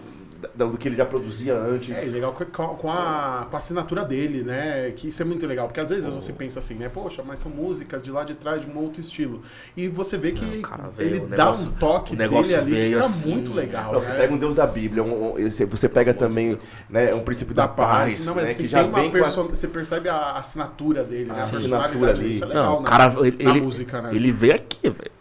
do 0.56 0.78
que 0.78 0.88
ele 0.88 0.96
já 0.96 1.06
produzia 1.06 1.56
antes. 1.56 1.98
É, 1.98 2.06
e 2.06 2.10
legal 2.10 2.34
com, 2.34 2.46
com 2.46 2.92
a, 2.92 3.48
com 3.50 3.56
a 3.56 3.58
assinatura 3.58 4.04
dele, 4.04 4.44
né? 4.44 4.92
Que 4.96 5.08
isso 5.10 5.22
é 5.22 5.26
muito 5.26 5.46
legal, 5.46 5.68
porque 5.68 5.80
às 5.80 5.90
vezes 5.90 6.10
você 6.10 6.32
pensa 6.34 6.60
assim, 6.60 6.74
né? 6.76 6.90
Poxa, 6.90 7.24
mas 7.26 7.40
são 7.40 7.52
músicas 7.52 8.02
de 8.04 8.12
lá 8.12 8.24
de 8.24 8.36
trás 8.36 8.62
de 8.62 8.68
um 8.68 8.78
outro 8.78 9.00
estilo. 9.02 9.42
E 9.76 9.88
você 9.88 10.18
vê 10.18 10.32
que 10.32 10.46
Não, 10.46 10.62
cara, 10.62 10.90
veio, 10.96 11.10
ele 11.10 11.20
dá 11.22 11.28
negócio- 11.46 11.70
um 11.70 11.74
toque 11.74 12.16
dele 12.16 12.56
ali 12.56 12.90
que 12.90 12.96
assim, 12.96 13.30
muito 13.30 13.54
legal, 13.54 13.94
Não, 13.94 14.00
né? 14.02 14.08
você 14.08 14.14
pega 14.14 14.34
um 14.34 14.38
Deus 14.38 14.56
da 14.56 14.68
Bíblia, 14.68 15.04
um- 15.04 15.36
um- 15.36 15.50
você 15.70 15.90
pega 15.90 16.14
também 16.14 16.58
né, 16.90 17.14
um 17.14 17.22
princípio 17.22 17.54
da, 17.54 17.68
paz, 17.68 18.26
Não, 18.26 18.36
mas 18.36 18.44
né, 18.46 18.50
assim, 18.52 18.64
que 18.64 18.68
já 18.70 18.84
vem 18.84 19.08
a- 19.08 19.24
você 19.50 19.68
percebe 19.68 20.10
a 20.10 20.34
assinatura 20.34 21.04
dele, 21.04 21.26
né? 21.26 21.32
A, 21.32 21.38
A 21.38 21.44
assinatura 21.44 21.60
personalidade 21.90 22.00
dele. 22.14 22.28
ali. 22.28 22.32
Isso 22.32 22.44
é 22.44 22.48
Não, 22.48 22.54
legal, 22.56 22.78
o 22.78 22.82
né? 22.82 22.90
cara, 22.90 23.14
ele, 23.28 23.44
Na 23.44 23.50
ele, 23.52 23.62
música, 23.62 24.02
né? 24.02 24.10
ele 24.14 24.32
veio 24.32 24.56
aqui, 24.56 24.90
velho. 24.90 25.12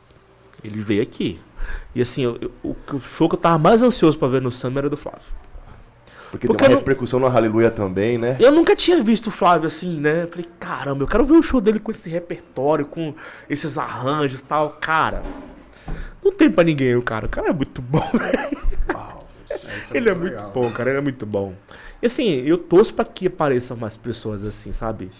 Ele 0.64 0.80
veio 0.82 1.02
aqui. 1.02 1.40
E 1.94 2.02
assim, 2.02 2.22
eu- 2.22 2.39
eu- 2.40 2.52
o, 2.62 2.76
show 3.01 3.28
que 3.28 3.34
eu 3.34 3.39
tava 3.40 3.59
mais 3.59 3.82
ansioso 3.82 4.18
pra 4.18 4.28
ver 4.28 4.40
no 4.43 4.51
Summer 4.52 4.78
era 4.78 4.90
do 4.90 4.97
Flávio. 4.97 5.20
Porque, 6.30 6.47
Porque 6.47 6.59
tem 6.59 6.66
uma 6.68 6.72
eu 6.72 6.76
não- 6.76 6.78
repercussão 6.80 7.20
no 7.20 7.26
Aleluia 7.26 7.70
também, 7.70 8.16
né? 8.16 8.36
Eu 8.40 8.51
nunca 8.51 8.74
tinha 8.74 9.02
visto 9.02 9.26
o 9.26 9.30
Flávio 9.30 9.66
assim, 9.66 10.01
né? 10.01 10.22
Eu 10.22 10.28
falei, 10.28 10.47
caramba, 10.59 11.02
eu 11.05 11.06
quero 11.09 11.24
ver 11.26 11.34
o 11.34 11.43
show 11.43 11.60
dele 11.60 11.78
com 11.78 11.90
esse 11.90 12.09
repertório, 12.09 12.86
com 12.86 13.14
esses 13.51 13.76
arranjos 13.76 14.40
e 14.40 14.44
tal. 14.44 14.70
Cara, 14.80 15.22
não 16.24 16.32
tem 16.32 16.51
pra 16.51 16.64
ninguém 16.64 16.97
o 16.97 17.02
cara. 17.02 17.26
O 17.26 17.28
cara 17.28 17.48
é 17.51 17.52
muito 17.52 17.82
bom, 17.82 18.01
velho. 18.16 18.62
Isso 19.78 19.94
Ele 19.97 20.09
é 20.09 20.14
muito 20.14 20.20
muito 20.22 20.34
legal. 20.36 20.51
bom, 20.52 20.70
cara. 20.70 20.90
Ele 20.90 20.98
é 20.98 21.02
muito 21.02 21.26
bom. 21.26 21.52
E 22.01 22.06
assim, 22.06 22.43
eu 22.47 22.56
torço 22.59 22.94
pra 22.94 23.05
que 23.05 23.26
apareçam 23.26 23.76
mais 23.76 23.97
pessoas 23.97 24.44
assim, 24.44 24.72
sabe? 24.72 25.10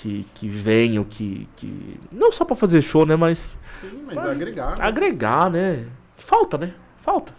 Que, 0.00 0.26
que 0.34 0.48
venham, 0.48 1.04
que, 1.04 1.48
que. 1.56 2.00
Não 2.10 2.32
só 2.32 2.44
pra 2.44 2.56
fazer 2.56 2.82
show, 2.82 3.06
né? 3.06 3.14
Mas 3.16 3.56
Sim, 3.80 4.02
mas 4.06 4.18
agregar. 4.18 4.76
né? 4.76 4.84
agregar, 4.84 5.48
né? 5.50 5.86
Falta, 6.16 6.58
né? 6.58 6.74
Falta. 6.98 7.32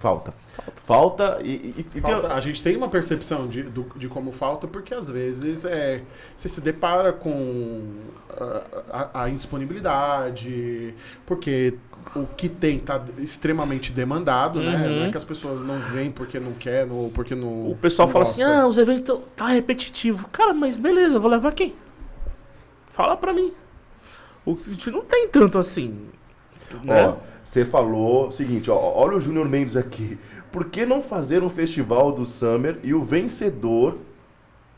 Falta. 0.00 0.34
Falta 0.84 1.38
e, 1.44 1.48
e- 1.48 1.74
e 1.78 1.82
tem- 1.84 2.02
Falta- 2.02 2.34
a 2.34 2.40
gente 2.40 2.60
tem 2.60 2.76
uma 2.76 2.88
percepção 2.88 3.46
de, 3.46 3.62
do- 3.62 3.86
de 3.96 4.08
como 4.08 4.32
falta, 4.32 4.66
porque 4.66 4.92
às 4.92 5.08
vezes 5.08 5.64
é, 5.64 6.02
você 6.34 6.48
se 6.48 6.60
depara 6.60 7.12
com 7.12 7.84
a, 8.90 9.10
a- 9.12 9.22
a 9.22 9.28
indisponibilidade, 9.30 10.94
porque 11.24 11.74
o 12.16 12.26
que 12.26 12.48
tem 12.48 12.78
tá 12.80 13.00
extremamente 13.18 13.92
demandado, 13.92 14.60
né? 14.60 14.74
Uhum. 14.88 14.96
Não 15.00 15.06
é 15.06 15.10
que 15.10 15.16
as 15.16 15.24
pessoas 15.24 15.62
não 15.62 15.78
vêm 15.78 16.10
porque 16.10 16.40
não 16.40 16.52
quer 16.52 16.86
ou 16.90 17.10
porque 17.10 17.34
não. 17.34 17.70
O 17.70 17.76
pessoal 17.80 18.08
não 18.08 18.12
fala 18.12 18.24
gosta. 18.24 18.44
assim, 18.44 18.52
ah, 18.52 18.66
os 18.66 18.78
eventos 18.78 19.20
tá 19.36 19.46
repetitivo. 19.46 20.28
Cara, 20.32 20.52
mas 20.52 20.76
beleza, 20.76 21.14
eu 21.14 21.20
vou 21.20 21.30
levar 21.30 21.52
quem? 21.52 21.74
Fala 22.92 23.16
pra 23.16 23.32
mim. 23.32 23.52
O 24.44 24.54
que 24.54 24.70
a 24.70 24.72
gente 24.72 24.90
não 24.90 25.02
tem 25.02 25.28
tanto 25.28 25.58
assim. 25.58 26.08
Né? 26.84 27.08
Ó, 27.08 27.16
você 27.44 27.64
falou 27.64 28.28
o 28.28 28.32
seguinte, 28.32 28.70
ó, 28.70 28.76
olha 28.76 29.16
o 29.16 29.20
Júnior 29.20 29.48
Mendes 29.48 29.76
aqui. 29.76 30.18
Por 30.50 30.66
que 30.66 30.84
não 30.84 31.02
fazer 31.02 31.42
um 31.42 31.50
festival 31.50 32.12
do 32.12 32.26
Summer 32.26 32.78
e 32.82 32.92
o 32.92 33.02
vencedor, 33.02 33.96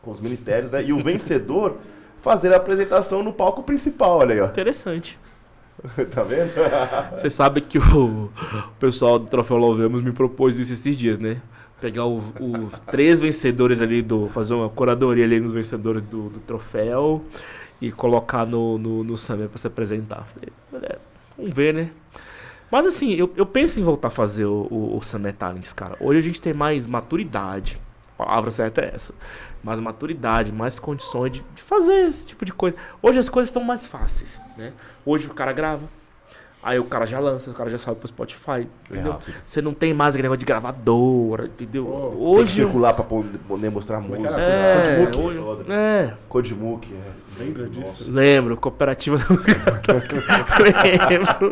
com 0.00 0.10
os 0.10 0.20
ministérios, 0.20 0.70
né? 0.70 0.82
E 0.82 0.92
o 0.92 0.98
vencedor 0.98 1.78
fazer 2.22 2.52
a 2.52 2.56
apresentação 2.56 3.22
no 3.22 3.32
palco 3.32 3.62
principal, 3.62 4.18
olha 4.18 4.34
aí, 4.34 4.40
ó. 4.40 4.46
Interessante. 4.46 5.18
tá 6.12 6.22
vendo? 6.22 6.52
Você 7.10 7.28
sabe 7.28 7.60
que 7.60 7.78
o, 7.78 8.30
pessoal 8.78 9.18
do 9.18 9.26
Troféu 9.26 9.56
Louvemos 9.56 10.04
me 10.04 10.12
propôs 10.12 10.58
isso 10.58 10.72
esses 10.72 10.96
dias, 10.96 11.18
né? 11.18 11.42
Pegar 11.80 12.06
os 12.06 12.78
três 12.90 13.18
vencedores 13.20 13.82
ali 13.82 14.00
do. 14.00 14.28
fazer 14.28 14.54
uma 14.54 14.70
curadoria 14.70 15.24
ali 15.24 15.40
nos 15.40 15.52
vencedores 15.52 16.00
do, 16.02 16.30
do 16.30 16.40
troféu 16.40 17.22
e 17.86 17.92
colocar 17.92 18.46
no, 18.46 18.78
no, 18.78 19.04
no 19.04 19.18
Summer 19.18 19.48
pra 19.48 19.58
se 19.58 19.66
apresentar. 19.66 20.24
Falei, 20.24 20.48
é, 20.82 20.98
vamos 21.36 21.52
ver, 21.52 21.74
né? 21.74 21.90
Mas 22.70 22.86
assim, 22.86 23.12
eu, 23.12 23.32
eu 23.36 23.44
penso 23.44 23.78
em 23.78 23.82
voltar 23.82 24.08
a 24.08 24.10
fazer 24.10 24.46
o, 24.46 24.66
o, 24.70 24.96
o 24.96 25.02
Summer 25.02 25.34
Talents, 25.34 25.72
cara. 25.72 25.96
Hoje 26.00 26.18
a 26.18 26.22
gente 26.22 26.40
tem 26.40 26.54
mais 26.54 26.86
maturidade. 26.86 27.80
A 28.18 28.24
palavra 28.24 28.50
certa 28.50 28.80
é 28.80 28.92
essa. 28.94 29.14
Mais 29.62 29.78
maturidade, 29.80 30.50
mais 30.50 30.78
condições 30.78 31.32
de, 31.32 31.44
de 31.54 31.62
fazer 31.62 32.08
esse 32.08 32.26
tipo 32.26 32.44
de 32.44 32.52
coisa. 32.52 32.76
Hoje 33.02 33.18
as 33.18 33.28
coisas 33.28 33.50
estão 33.50 33.62
mais 33.62 33.86
fáceis, 33.86 34.40
né? 34.56 34.72
Hoje 35.04 35.26
o 35.26 35.34
cara 35.34 35.52
grava, 35.52 35.82
Aí 36.66 36.78
o 36.78 36.84
cara 36.84 37.04
já 37.04 37.20
lança, 37.20 37.50
o 37.50 37.54
cara 37.54 37.68
já 37.68 37.76
sobe 37.76 37.98
pro 37.98 38.08
Spotify, 38.08 38.66
entendeu? 38.90 39.12
rápido. 39.12 39.34
Você 39.44 39.60
não 39.60 39.74
tem 39.74 39.92
mais 39.92 40.14
aquele 40.14 40.22
negócio 40.22 40.38
de 40.38 40.46
gravadora, 40.46 41.44
entendeu? 41.44 41.84
Pô, 41.84 42.00
Tem 42.00 42.10
que 42.18 42.24
hoje. 42.24 42.54
circular 42.54 42.94
pra 42.94 43.04
poder 43.04 43.70
mostrar 43.70 43.98
é 43.98 44.00
música. 44.00 44.40
É, 44.40 45.06
Codebook, 45.06 45.38
hoje- 45.38 45.70
é, 45.72 46.12
Codebook, 46.28 46.88
é. 46.92 47.42
Lembra 47.44 47.68
disso? 47.68 48.10
lembro, 48.10 48.56
cooperativa 48.56 49.18
da 49.18 49.26
música. 49.28 49.52
lembro. 50.62 51.50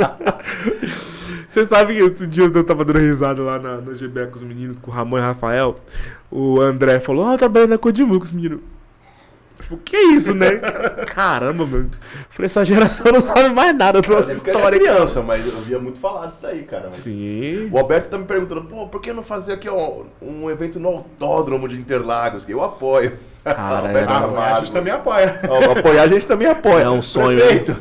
Você 1.48 1.66
sabe 1.66 1.94
que 1.94 2.02
outro 2.02 2.26
dia 2.26 2.44
eu 2.44 2.64
tava 2.64 2.84
dando 2.84 2.98
risada 2.98 3.42
lá 3.42 3.58
na, 3.58 3.76
no 3.76 3.92
GBA 3.94 4.26
com 4.28 4.36
os 4.36 4.42
meninos, 4.42 4.78
com 4.78 4.90
o 4.90 4.94
Ramon 4.94 5.18
e 5.18 5.20
o 5.20 5.24
Rafael. 5.24 5.76
O 6.30 6.60
André 6.60 6.98
falou: 7.00 7.26
Ah, 7.26 7.34
eu 7.34 7.38
trabalhando 7.38 7.70
na 7.70 7.78
Codimu 7.78 8.18
com 8.18 8.24
os 8.24 8.32
meninos. 8.32 8.60
Tipo, 9.62 9.76
que 9.78 9.96
isso, 9.96 10.34
né? 10.34 10.56
Caramba, 11.06 11.64
mano. 11.64 11.90
Falei, 12.30 12.46
essa 12.46 12.64
geração 12.64 13.10
não 13.12 13.20
sabe 13.20 13.48
mais 13.50 13.74
nada 13.76 14.00
da 14.02 14.08
Eu 14.08 14.14
nossa 14.14 14.28
lembro 14.28 14.44
que 14.44 14.50
eu 14.50 14.54
era 14.58 14.76
história. 14.76 14.78
criança, 14.94 15.22
mas 15.22 15.46
eu 15.46 15.54
ouvia 15.54 15.78
muito 15.78 15.98
falar 15.98 16.26
disso 16.26 16.38
daí, 16.42 16.62
cara. 16.64 16.86
Mas- 16.88 16.98
Sim. 16.98 17.68
O 17.72 17.78
Alberto 17.78 18.08
tá 18.10 18.18
me 18.18 18.24
perguntando, 18.24 18.62
pô, 18.64 18.86
por 18.88 19.00
que 19.00 19.12
não 19.12 19.22
fazer 19.22 19.54
aqui 19.54 19.68
ó, 19.68 20.02
um 20.20 20.50
evento 20.50 20.78
no 20.78 20.88
autódromo 20.88 21.68
de 21.68 21.76
Interlagos? 21.76 22.44
Que 22.44 22.52
eu 22.52 22.62
apoio. 22.62 23.18
Cara, 23.44 23.78
Alberto 23.88 23.96
era- 23.98 24.12
Ah, 24.12 24.24
Amado. 24.24 24.56
a 24.56 24.60
gente 24.60 24.72
também 24.72 24.92
apoia. 24.92 25.40
Ó, 25.48 25.78
apoiar 25.78 26.02
a 26.02 26.08
gente 26.08 26.26
também 26.26 26.48
apoia. 26.48 26.82
É 26.84 26.90
um 26.90 27.02
sonho, 27.02 27.38
Prefeito, 27.38 27.76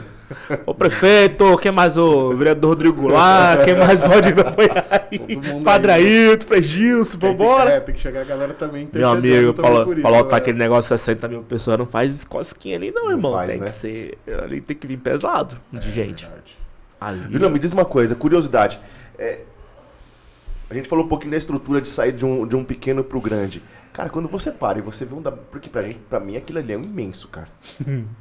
O 0.66 0.74
prefeito, 0.74 1.58
quem 1.58 1.72
mais 1.72 1.98
o 1.98 2.36
vereador 2.36 2.72
Rodrigo 2.72 3.02
Goulart, 3.02 3.64
quem 3.64 3.76
mais 3.76 4.02
pode 4.02 4.30
apoiar 4.30 5.08
aí? 5.12 5.64
Padre. 5.64 5.92
Ailton, 5.92 6.48
Frei 6.48 6.64
Gilson, 6.64 7.18
vambora. 7.18 7.72
É, 7.72 7.80
tem 7.80 7.96
que 7.96 8.02
chegar 8.02 8.22
a 8.22 8.26
galera 8.26 8.54
também 8.54 8.88
Meu 8.92 9.10
amigo, 9.10 9.54
também 9.54 10.02
pra, 10.02 10.10
lotar 10.10 10.38
aquele 10.38 10.58
negócio 10.58 10.96
de 10.96 11.00
60 11.00 11.28
mil 11.28 11.42
pessoas, 11.44 11.78
não 11.78 11.86
faz 11.86 12.24
cosquinha 12.24 12.78
ali 12.78 12.92
não, 12.92 13.10
irmão. 13.12 13.34
faz, 13.34 13.50
tem 13.50 13.60
né? 13.60 13.66
que 13.66 13.72
ser, 13.72 14.18
ali 14.44 14.62
tem 14.62 14.76
que 14.76 14.88
vir 14.88 14.98
pesado 14.98 15.58
de 15.72 15.92
gente. 15.92 16.26
Verdade. 16.26 16.58
Ali. 17.00 17.32
Julião, 17.32 17.50
me 17.50 17.60
diz 17.60 17.74
uma 17.74 17.86
coisa, 17.86 18.14
curiosidade. 18.14 18.80
É, 19.18 19.40
a 20.70 20.74
gente 20.74 20.88
falou 20.88 21.04
um 21.04 21.08
pouquinho 21.08 21.32
da 21.32 21.38
estrutura 21.38 21.82
de 21.82 21.90
sair 21.90 22.12
de 22.12 22.24
um, 22.24 22.48
de 22.48 22.56
um 22.56 22.64
pequeno 22.64 23.04
pro 23.04 23.20
grande. 23.20 23.62
Cara, 23.94 24.10
quando 24.10 24.30
você 24.30 24.52
para 24.52 24.80
e 24.80 24.82
você 24.82 25.04
vê 25.04 25.14
um 25.14 25.22
da... 25.22 25.32
Porque 25.32 25.70
pra 25.70 25.84
gente, 25.84 25.98
pra 26.10 26.20
mim, 26.20 26.38
aquilo 26.38 26.60
ali 26.60 26.72
é 26.74 26.78
um 26.78 26.82
imenso, 26.82 27.28
cara. 27.28 27.50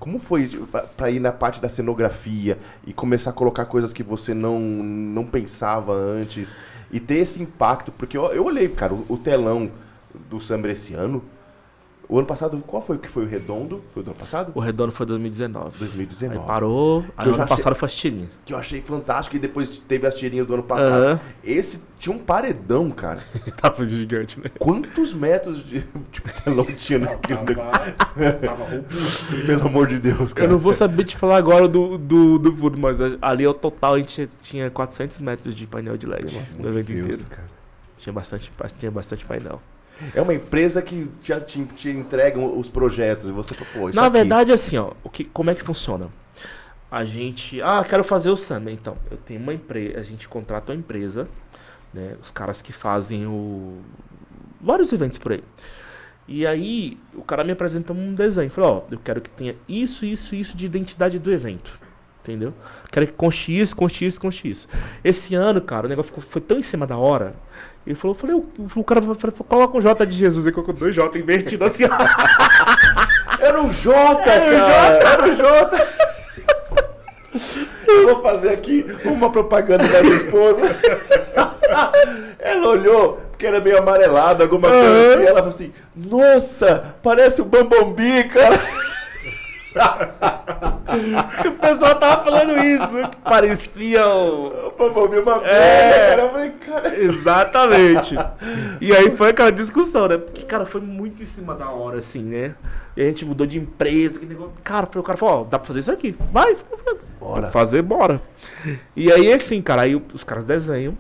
Como 0.01 0.19
foi 0.19 0.49
pra- 0.71 0.83
pra 0.83 1.11
ir 1.11 1.21
na 1.21 1.31
parte 1.33 1.61
da 1.61 1.69
cenografia 1.69 2.59
e 2.85 2.93
começar 2.93 3.31
a 3.31 3.33
colocar 3.33 3.67
coisas 3.67 3.93
que 3.93 4.03
você 4.03 4.35
não, 4.35 4.59
não 4.59 5.25
pensava 5.25 5.93
antes 5.93 6.53
e 6.91 6.99
ter 6.99 7.19
esse 7.19 7.41
impacto? 7.41 7.93
Porque 7.93 8.17
eu, 8.17 8.25
eu 8.33 8.45
olhei, 8.45 8.69
cara, 8.69 8.93
o, 8.95 9.07
o 9.09 9.17
telão 9.17 9.71
do 10.29 10.41
Samba 10.41 10.69
esse 10.71 10.95
ano. 10.95 11.23
O 12.12 12.19
ano 12.19 12.27
passado, 12.27 12.61
qual 12.66 12.82
foi 12.82 12.97
o 12.97 12.99
que 12.99 13.09
foi 13.09 13.24
o 13.24 13.28
redondo? 13.28 13.85
Foi 13.95 14.01
o 14.03 14.05
do 14.05 14.11
ano 14.11 14.19
passado? 14.19 14.51
O 14.57 14.59
redondo 14.59 14.91
foi 14.91 15.07
2019. 15.07 15.78
2019. 15.78 16.41
Aí 16.41 16.45
parou, 16.47 17.05
aí 17.16 17.28
o 17.28 17.35
ano 17.35 17.47
passado 17.47 17.69
achei- 17.69 17.74
foi 17.78 17.87
as 17.87 17.95
tirinhas. 17.95 18.28
que 18.45 18.53
eu 18.53 18.57
achei 18.59 18.81
fantástico 18.82 19.37
e 19.37 19.39
depois 19.39 19.70
teve 19.87 20.09
as 20.09 20.16
tirinhas 20.16 20.45
do 20.45 20.55
ano 20.55 20.65
passado. 20.65 20.93
Aham. 21.05 21.20
Esse 21.45 21.85
tinha 22.01 22.12
um 22.16 22.19
paredão, 22.19 22.91
cara. 22.91 23.20
Tava 23.62 23.89
gigante, 23.89 24.41
né? 24.41 24.51
Quantos 24.59 25.15
metros 25.15 25.65
de 25.65 25.82
tipo, 26.11 26.28
telão 26.43 26.65
tinha 26.65 26.99
naquele 26.99 27.55
Tava, 27.55 27.93
tava 28.45 28.65
robusto. 28.65 29.37
Pelo 29.47 29.66
amor 29.69 29.87
de 29.87 30.01
Deus, 30.01 30.32
cara. 30.32 30.49
Eu 30.49 30.51
não 30.51 30.59
vou 30.59 30.73
saber 30.73 31.05
te 31.05 31.16
falar 31.16 31.37
agora 31.37 31.69
do, 31.69 31.97
do, 31.97 32.41
do 32.41 32.53
fundo, 32.57 32.77
mas 32.77 32.97
ali 33.23 33.45
ao 33.45 33.55
total 33.55 33.95
a 33.95 33.99
gente 33.99 34.28
tinha 34.43 34.69
400 34.69 35.20
metros 35.20 35.55
de 35.55 35.65
painel 35.65 35.97
de 35.97 36.07
LED 36.07 36.35
Pelo 36.57 36.62
no 36.65 36.69
evento 36.70 36.87
de 36.89 36.95
Deus, 36.95 37.07
inteiro. 37.20 37.31
cara. 37.31 37.47
Tinha 37.99 38.12
bastante, 38.12 38.51
tinha 38.78 38.91
bastante 38.91 39.24
painel. 39.24 39.62
É 40.15 40.21
uma 40.23 40.35
empresa 40.35 40.81
que 40.83 41.09
te, 41.23 41.39
te, 41.43 41.65
te 41.67 41.91
entregam 41.91 42.59
os 42.59 42.69
projetos 42.69 43.27
e 43.27 43.33
você 43.33 43.55
pô, 43.55 43.89
isso 43.91 43.97
Na 43.97 44.07
aqui- 44.07 44.13
verdade, 44.13 44.53
assim, 44.53 44.77
ó, 44.79 44.93
o 45.05 45.11
que, 45.11 45.25
como 45.25 45.51
é 45.51 45.55
que 45.55 45.63
funciona? 45.63 46.09
A 46.91 47.05
gente. 47.05 47.63
Ah, 47.63 47.85
quero 47.89 48.03
fazer 48.03 48.31
o 48.31 48.37
samba. 48.37 48.71
Então, 48.73 48.97
eu 49.11 49.17
tenho 49.17 49.41
uma 49.41 49.55
empresa. 49.55 50.01
A 50.01 50.03
gente 50.03 50.29
contrata 50.29 50.73
uma 50.73 50.79
empresa, 50.79 51.29
né? 51.95 52.17
Os 52.21 52.31
caras 52.33 52.61
que 52.61 52.73
fazem 52.73 53.27
o. 53.27 53.79
Vários 54.61 54.93
eventos 54.93 55.17
por 55.19 55.33
aí. 55.33 55.43
E 56.27 56.45
aí, 56.47 56.99
o 57.15 57.23
cara 57.23 57.45
me 57.45 57.53
apresenta 57.53 57.93
um 57.93 58.13
desenho. 58.15 58.51
Falou, 58.51 58.85
ó, 58.89 58.93
eu 58.93 58.99
quero 58.99 59.21
que 59.21 59.31
tenha 59.31 59.55
isso, 59.69 60.05
isso, 60.05 60.35
isso 60.35 60.57
de 60.57 60.67
identidade 60.67 61.19
do 61.19 61.31
evento. 61.33 61.79
Entendeu? 62.23 62.53
Quero 62.91 63.07
que 63.07 63.13
conste 63.13 63.59
isso, 63.59 63.75
conste 63.75 64.05
isso, 64.07 64.21
conste 64.21 64.51
isso. 64.51 64.69
Esse 65.03 65.35
ano, 65.35 65.61
cara, 65.61 65.87
o 65.87 65.89
negócio 65.89 66.09
ficou, 66.09 66.23
foi 66.23 66.41
tão 66.41 66.59
em 66.59 66.63
cima 66.63 66.87
da 66.87 66.97
hora. 66.97 67.35
Ele 67.86 67.97
falou, 67.97 68.15
eu 68.15 68.20
falei, 68.20 68.36
o, 68.36 68.47
o 68.77 68.85
cara 68.85 69.01
falou, 69.01 69.16
coloca 69.48 69.78
um 69.78 69.81
J 69.81 70.07
de 70.07 70.16
Jesus. 70.16 70.44
Ele 70.44 70.55
colocou 70.55 70.74
dois 70.74 70.94
J 70.94 71.19
invertido 71.19 71.65
assim. 71.65 71.85
Era 73.40 73.61
um 73.61 73.73
Jota, 73.73 74.24
cara! 74.24 74.98
Era 75.02 75.24
um 75.24 75.36
Jota! 75.36 75.89
Eu 77.86 78.07
vou 78.07 78.23
fazer 78.23 78.51
aqui 78.51 78.85
uma 79.05 79.31
propaganda 79.31 79.86
da 79.86 80.02
minha 80.02 80.16
esposa. 80.16 80.77
Ela 82.39 82.69
olhou, 82.69 83.20
porque 83.31 83.47
era 83.47 83.61
meio 83.61 83.78
amarelado, 83.78 84.43
alguma 84.43 84.69
coisa 84.69 85.15
assim. 85.15 85.24
Ela 85.24 85.39
falou 85.39 85.48
assim: 85.48 85.73
Nossa, 85.94 86.94
parece 87.02 87.40
o 87.40 87.44
Bambambi, 87.44 88.24
cara. 88.24 88.61
O 91.47 91.53
pessoal 91.61 91.95
tava 91.97 92.25
falando 92.25 92.59
isso, 92.59 93.09
que 93.11 93.17
parecia 93.19 94.03
Bambambi 94.79 95.17
é 95.17 95.21
uma 95.21 95.47
É. 95.47 96.17
merda, 96.17 96.17
cara. 96.17 96.23
Eu 96.23 96.31
falei, 96.31 96.51
cara. 96.51 96.99
Exatamente. 97.01 98.17
E 98.81 98.93
aí 98.97 99.11
foi 99.11 99.29
aquela 99.29 99.53
discussão, 99.53 100.09
né? 100.09 100.17
Porque, 100.17 100.43
cara, 100.43 100.65
foi 100.65 100.81
muito 100.81 101.23
em 101.23 101.27
cima 101.27 101.55
da 101.55 101.69
hora, 101.69 101.99
assim, 101.99 102.23
né? 102.23 102.55
E 102.97 103.03
a 103.03 103.05
gente 103.05 103.25
mudou 103.27 103.47
de 103.47 103.59
empresa, 103.59 104.19
que 104.19 104.25
negócio. 104.25 104.53
Cara, 104.65 104.89
o 104.97 105.03
cara 105.03 105.19
falou, 105.19 105.43
ó, 105.43 105.45
dá 105.45 105.59
pra 105.59 105.67
fazer 105.67 105.81
isso 105.81 105.93
aqui? 105.93 106.17
Vai, 106.33 106.57
Bora. 107.21 107.51
Fazer, 107.51 107.83
bora. 107.83 108.21
E 108.97 109.13
aí, 109.13 109.31
assim, 109.33 109.61
cara, 109.61 109.83
aí 109.83 109.95
os 110.15 110.25
caras 110.25 110.45
desenham, 110.45 110.97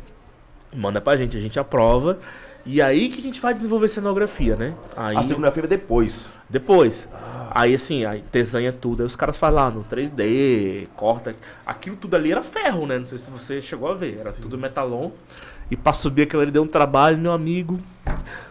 manda 0.76 1.00
pra 1.00 1.16
gente, 1.16 1.36
a 1.36 1.40
gente 1.40 1.58
aprova. 1.58 2.18
E 2.64 2.80
aí 2.82 3.08
que 3.08 3.20
a 3.20 3.22
gente 3.22 3.40
vai 3.40 3.54
desenvolver 3.54 3.88
cenografia, 3.88 4.54
né? 4.56 4.74
Aí, 4.96 5.16
A 5.16 5.22
segunda-feira 5.22 5.66
depois. 5.66 6.28
depois. 6.48 7.08
Aí 7.50 7.74
assim, 7.74 8.04
aí 8.04 8.22
desenha 8.30 8.72
tudo. 8.72 9.00
Aí 9.00 9.06
os 9.06 9.16
caras 9.16 9.36
falam 9.36 9.64
lá 9.64 9.70
no 9.70 9.84
3D, 9.84 10.86
corta. 10.94 11.34
Aquilo 11.66 11.96
tudo 11.96 12.14
ali 12.14 12.30
era 12.30 12.42
ferro, 12.42 12.86
né? 12.86 12.98
Não 12.98 13.06
sei 13.06 13.18
se 13.18 13.30
você 13.30 13.60
chegou 13.62 13.90
a 13.90 13.94
ver. 13.94 14.18
Era 14.18 14.32
tudo 14.32 14.58
metalon. 14.58 15.10
E 15.70 15.76
pra 15.76 15.92
subir 15.92 16.22
aquilo 16.22 16.42
ali 16.42 16.50
deu 16.50 16.62
um 16.62 16.68
trabalho, 16.68 17.16
meu 17.16 17.32
amigo. 17.32 17.80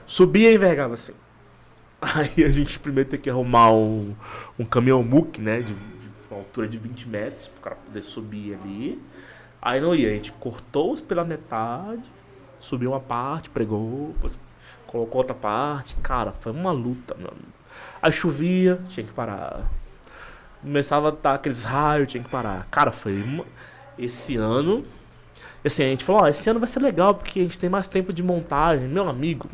Subia 0.08 0.52
e 0.52 0.56
envergava 0.56 0.96
assim. 0.96 1.14
Aí 2.02 2.44
a 2.44 2.50
gente 2.50 2.80
primeiro 2.80 3.10
tem 3.10 3.20
que 3.20 3.30
arrumar 3.30 3.72
um, 3.72 4.16
um 4.58 4.66
caminhão 4.66 5.04
muque, 5.04 5.42
né? 5.42 5.60
De, 5.60 5.74
de 5.74 6.10
uma 6.32 6.40
altura 6.40 6.68
de 6.68 6.78
20 6.78 7.08
metros, 7.10 7.48
pro 7.48 7.62
cara 7.62 7.76
poder 7.76 8.04
subir 8.04 8.58
ali. 8.62 9.02
Aí 9.62 9.82
não 9.82 9.94
ia, 9.94 10.10
a 10.10 10.14
gente 10.14 10.32
cortou 10.34 10.96
pela 10.98 11.26
metade, 11.26 12.04
subiu 12.60 12.92
uma 12.92 13.00
parte, 13.00 13.50
pregou, 13.50 14.16
colocou 14.86 15.22
outra 15.22 15.36
parte. 15.36 15.96
Cara, 16.02 16.34
foi 16.40 16.52
uma 16.52 16.72
luta, 16.72 17.14
amigo. 17.14 17.36
Aí 18.02 18.12
chovia, 18.12 18.80
tinha 18.90 19.06
que 19.06 19.12
parar. 19.12 19.70
Começava 20.62 21.10
a 21.10 21.12
dar 21.12 21.36
aqueles 21.36 21.64
raios, 21.64 22.10
tinha 22.10 22.24
que 22.24 22.30
parar. 22.30 22.68
Cara, 22.70 22.92
foi 22.92 23.22
uma... 23.22 23.46
esse 23.98 24.36
ano. 24.36 24.86
Assim, 25.64 25.84
a 25.84 25.88
gente 25.88 26.06
falou, 26.06 26.24
ó, 26.24 26.28
esse 26.28 26.50
ano 26.50 26.60
vai 26.60 26.68
ser 26.68 26.80
legal 26.80 27.14
porque 27.14 27.40
a 27.40 27.44
gente 27.44 27.60
tem 27.60 27.70
mais 27.70 27.88
tempo 27.88 28.14
de 28.14 28.24
montagem. 28.24 28.88
Meu 28.88 29.10
amigo, 29.10 29.50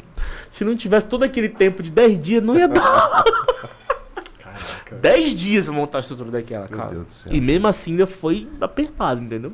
se 0.52 0.64
não 0.64 0.76
tivesse 0.76 1.08
todo 1.08 1.24
aquele 1.24 1.50
tempo 1.50 1.82
de 1.82 1.92
10 1.92 2.20
dias, 2.20 2.44
não 2.44 2.58
ia 2.58 2.68
dar. 2.68 3.24
10 5.02 5.36
dias 5.36 5.66
pra 5.66 5.74
montar 5.74 5.98
a 5.98 6.02
estrutura 6.02 6.32
daquela, 6.32 6.68
Meu 6.68 6.78
cara. 6.78 6.92
Deus 6.92 7.06
do 7.06 7.12
céu. 7.12 7.34
E 7.34 7.42
mesmo 7.42 7.68
assim 7.68 7.92
ainda 7.92 8.08
foi 8.08 8.48
apertado, 8.62 9.22
entendeu? 9.22 9.52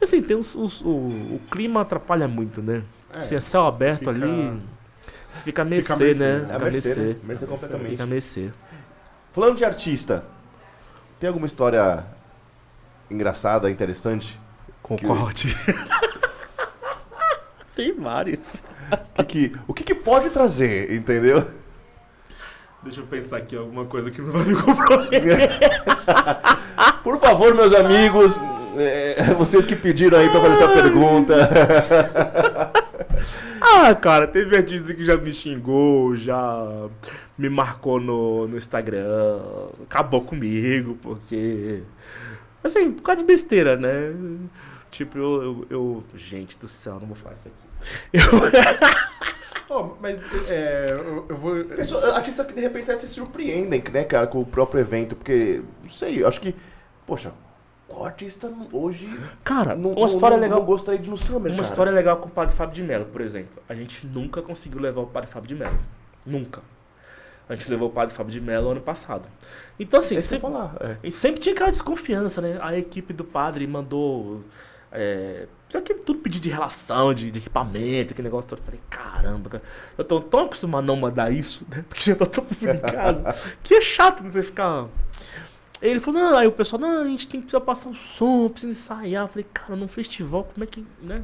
Assim, 0.00 0.22
tem 0.22 0.36
os, 0.36 0.54
os- 0.54 0.80
o, 0.82 0.88
o 0.88 1.40
clima 1.50 1.80
atrapalha 1.80 2.28
muito, 2.28 2.62
né? 2.62 2.82
É, 3.14 3.20
Se 3.20 3.34
é 3.34 3.40
céu 3.40 3.66
aberto 3.66 4.00
fica- 4.00 4.10
ali, 4.10 4.60
você 5.28 5.40
fica 5.42 5.62
a 5.62 5.64
mercê, 5.64 5.82
Fica 5.82 5.94
a 5.94 5.96
mercê, 6.06 6.24
né? 6.24 6.38
né? 6.38 6.38
É 6.38 6.52
Fica 6.52 6.56
a 6.56 6.70
mercê, 6.70 6.88
mercê. 6.88 7.00
né? 7.00 7.16
Mercê 7.24 7.46
completamente. 7.46 7.90
Fica 7.90 8.02
a 8.02 8.06
mercê. 8.06 8.50
Falando 9.32 9.56
de 9.56 9.64
artista, 9.64 10.24
tem 11.18 11.28
alguma 11.28 11.46
história 11.46 12.04
engraçada, 13.10 13.70
interessante? 13.70 14.38
Concorde. 14.82 15.56
tem 17.74 17.92
vários. 17.94 18.40
O 19.18 19.24
que 19.24 19.48
que- 19.48 19.58
o 19.68 19.74
que, 19.74 19.84
que 19.84 19.94
pode 19.94 20.30
trazer, 20.30 20.92
entendeu? 20.94 21.48
Deixa 22.82 23.00
eu 23.00 23.06
pensar 23.06 23.38
aqui 23.38 23.56
alguma 23.56 23.86
coisa 23.86 24.10
que 24.10 24.20
não 24.20 24.30
vai 24.30 24.44
me 24.44 24.60
comprometer. 24.60 25.48
Por 27.02 27.18
favor, 27.18 27.54
meus 27.54 27.72
amigos, 27.72 28.38
é, 28.78 29.22
vocês 29.36 29.64
que 29.64 29.76
pediram 29.76 30.18
aí 30.18 30.28
pra 30.30 30.40
fazer 30.40 30.54
essa 30.54 30.68
pergunta. 30.74 31.34
Ah, 33.66 33.94
cara, 33.94 34.26
teve 34.26 34.54
artista 34.56 34.92
que 34.92 35.02
já 35.04 35.16
me 35.16 35.32
xingou, 35.32 36.14
já 36.14 36.86
me 37.36 37.48
marcou 37.48 37.98
no, 37.98 38.46
no 38.46 38.58
Instagram, 38.58 39.40
acabou 39.82 40.20
comigo, 40.22 40.98
porque. 41.02 41.82
Assim, 42.62 42.92
por 42.92 43.02
causa 43.02 43.22
de 43.22 43.26
besteira, 43.26 43.74
né? 43.76 44.14
Tipo, 44.90 45.16
eu. 45.18 45.32
eu, 45.42 45.66
eu- 45.70 46.04
gente 46.14 46.58
do 46.58 46.68
céu, 46.68 46.98
não 47.00 47.06
vou 47.06 47.16
falar 47.16 47.34
isso 47.34 47.48
aqui. 47.48 47.64
Eu, 49.70 49.76
Ó, 49.76 49.94
mas 50.00 50.18
é, 50.50 50.86
eu, 50.90 51.24
eu 51.28 51.36
vou. 51.36 51.64
Pessoa- 51.64 52.14
artistas 52.14 52.46
que 52.46 52.52
de 52.52 52.60
repente 52.60 52.96
se 53.00 53.08
surpreendem, 53.08 53.82
né, 53.92 54.04
cara, 54.04 54.26
com 54.26 54.40
o 54.40 54.46
próprio 54.46 54.80
evento, 54.80 55.16
porque, 55.16 55.62
não 55.82 55.90
sei, 55.90 56.22
eu 56.22 56.28
acho 56.28 56.38
que, 56.40 56.54
poxa, 57.06 57.32
qual 57.94 58.06
artista 58.06 58.52
hoje 58.72 59.08
cara, 59.44 59.76
não, 59.76 59.92
uma 59.92 60.06
história 60.06 60.36
não, 60.36 60.42
legal. 60.42 60.58
não 60.58 60.66
gostaria 60.66 61.00
de 61.00 61.06
ir 61.06 61.10
no 61.10 61.16
Summer, 61.16 61.52
Uma 61.52 61.62
cara? 61.62 61.62
história 61.62 61.92
legal 61.92 62.16
com 62.16 62.28
o 62.28 62.30
Padre 62.30 62.54
Fábio 62.54 62.74
de 62.74 62.82
Mello, 62.82 63.04
por 63.06 63.20
exemplo. 63.20 63.62
A 63.68 63.74
gente 63.74 64.06
nunca 64.06 64.42
conseguiu 64.42 64.80
levar 64.80 65.02
o 65.02 65.06
Padre 65.06 65.30
Fábio 65.30 65.48
de 65.48 65.54
Mello. 65.54 65.78
Nunca. 66.26 66.60
A 67.48 67.54
gente 67.54 67.70
levou 67.70 67.88
o 67.88 67.92
Padre 67.92 68.14
Fábio 68.14 68.32
de 68.32 68.40
Mello 68.40 68.70
ano 68.70 68.80
passado. 68.80 69.24
Então, 69.78 70.00
assim, 70.00 70.16
Esse 70.16 70.28
sempre, 70.28 70.50
falar, 70.50 70.74
é. 71.02 71.10
sempre 71.10 71.40
tinha 71.40 71.54
aquela 71.54 71.70
desconfiança, 71.70 72.40
né? 72.40 72.58
A 72.60 72.76
equipe 72.76 73.12
do 73.12 73.24
padre 73.24 73.66
mandou. 73.66 74.42
É, 74.90 75.46
aquele 75.74 75.98
tudo 76.00 76.20
pedido 76.20 76.42
de 76.42 76.48
relação, 76.48 77.12
de, 77.12 77.30
de 77.30 77.38
equipamento, 77.38 78.12
aquele 78.12 78.26
negócio 78.26 78.48
todo. 78.48 78.60
Eu 78.60 78.64
falei, 78.64 78.80
caramba, 78.88 79.50
cara. 79.50 79.62
Eu 79.98 80.04
tô 80.04 80.20
tão 80.20 80.40
acostumado 80.40 80.84
a 80.84 80.86
não 80.86 80.96
mandar 80.96 81.30
isso, 81.32 81.66
né? 81.68 81.84
Porque 81.88 82.10
já 82.10 82.16
tá 82.16 82.26
todo 82.26 82.46
mundo 82.46 82.74
em 82.74 82.80
casa. 82.80 83.34
que 83.62 83.74
é 83.74 83.80
chato 83.80 84.22
você 84.22 84.42
ficar. 84.42 84.86
Ele 85.86 86.00
falou, 86.00 86.20
não, 86.20 86.36
aí 86.38 86.46
o 86.46 86.52
pessoal, 86.52 86.80
não, 86.80 87.02
a 87.02 87.04
gente 87.04 87.28
tem 87.28 87.40
que 87.40 87.46
precisar 87.46 87.60
passar 87.60 87.90
o 87.90 87.94
som, 87.94 88.48
precisa 88.48 88.72
ensaiar. 88.72 89.24
Eu 89.24 89.28
falei, 89.28 89.46
cara, 89.52 89.76
num 89.76 89.86
festival, 89.88 90.44
como 90.52 90.64
é 90.64 90.66
que. 90.66 90.84
né? 91.02 91.22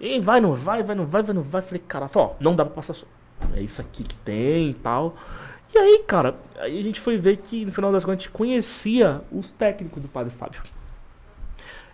E 0.00 0.18
vai, 0.18 0.40
não 0.40 0.54
vai, 0.54 0.82
vai, 0.82 0.96
não 0.96 1.04
vai, 1.06 1.22
vai, 1.22 1.34
não 1.34 1.42
vai. 1.42 1.60
Eu 1.60 1.66
falei, 1.66 1.82
cara, 1.86 2.10
ó, 2.14 2.30
não 2.40 2.56
dá 2.56 2.64
pra 2.64 2.74
passar 2.74 2.94
som. 2.94 3.06
É 3.54 3.60
isso 3.60 3.80
aqui 3.80 4.02
que 4.02 4.14
tem 4.16 4.70
e 4.70 4.74
tal. 4.74 5.14
E 5.74 5.78
aí, 5.78 6.02
cara, 6.06 6.36
aí 6.58 6.80
a 6.80 6.82
gente 6.82 6.98
foi 6.98 7.18
ver 7.18 7.36
que 7.36 7.64
no 7.66 7.72
final 7.72 7.92
das 7.92 8.02
contas 8.04 8.18
a 8.18 8.20
gente 8.22 8.30
conhecia 8.30 9.20
os 9.30 9.52
técnicos 9.52 10.00
do 10.02 10.08
Padre 10.08 10.32
Fábio. 10.32 10.62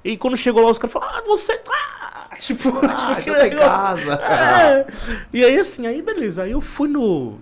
E 0.05 0.17
quando 0.17 0.37
chegou 0.37 0.65
lá, 0.65 0.71
os 0.71 0.79
caras 0.79 0.93
falaram, 0.93 1.19
ah, 1.19 1.23
você. 1.27 1.61
Ah! 1.69 2.29
Tipo, 2.39 2.71
tipo 2.73 2.87
Ah, 2.87 3.13
aquele 3.13 3.37
então 3.37 3.41
tá 3.41 3.47
em 3.47 3.51
negócio. 3.51 4.07
casa. 4.07 4.15
É. 4.23 4.87
E 5.33 5.45
aí, 5.45 5.59
assim, 5.59 5.87
aí 5.87 6.01
beleza. 6.01 6.45
Aí 6.45 6.53
eu 6.53 6.61
fui 6.61 6.89
no. 6.89 7.39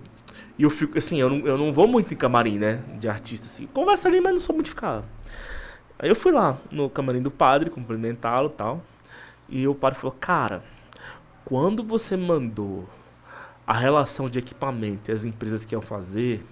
E 0.57 0.63
eu 0.63 0.69
fico, 0.69 0.97
assim, 0.97 1.19
eu 1.19 1.29
não, 1.29 1.45
eu 1.45 1.57
não 1.57 1.73
vou 1.73 1.87
muito 1.87 2.13
em 2.13 2.17
camarim, 2.17 2.57
né? 2.57 2.81
De 2.99 3.09
artista, 3.09 3.45
assim. 3.47 3.67
Conversa 3.67 4.07
ali, 4.07 4.21
mas 4.21 4.33
não 4.33 4.39
sou 4.39 4.55
muito 4.55 4.69
ficar. 4.69 5.03
Aí 5.99 6.09
eu 6.09 6.15
fui 6.15 6.31
lá 6.31 6.57
no 6.71 6.89
camarim 6.89 7.21
do 7.21 7.31
padre, 7.31 7.69
cumprimentá-lo 7.69 8.49
e 8.49 8.57
tal. 8.57 8.81
E 9.49 9.67
o 9.67 9.75
padre 9.75 9.99
falou, 9.99 10.15
cara, 10.19 10.63
quando 11.43 11.83
você 11.83 12.17
mandou 12.17 12.87
a 13.67 13.73
relação 13.73 14.29
de 14.29 14.39
equipamento 14.39 15.11
e 15.11 15.13
as 15.13 15.25
empresas 15.25 15.65
que 15.65 15.75
iam 15.75 15.81
fazer, 15.81 16.45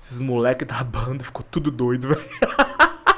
esses 0.00 0.18
moleques 0.18 0.66
da 0.66 0.82
banda 0.84 1.24
ficou 1.24 1.44
tudo 1.50 1.70
doido, 1.70 2.08
velho. 2.08 2.20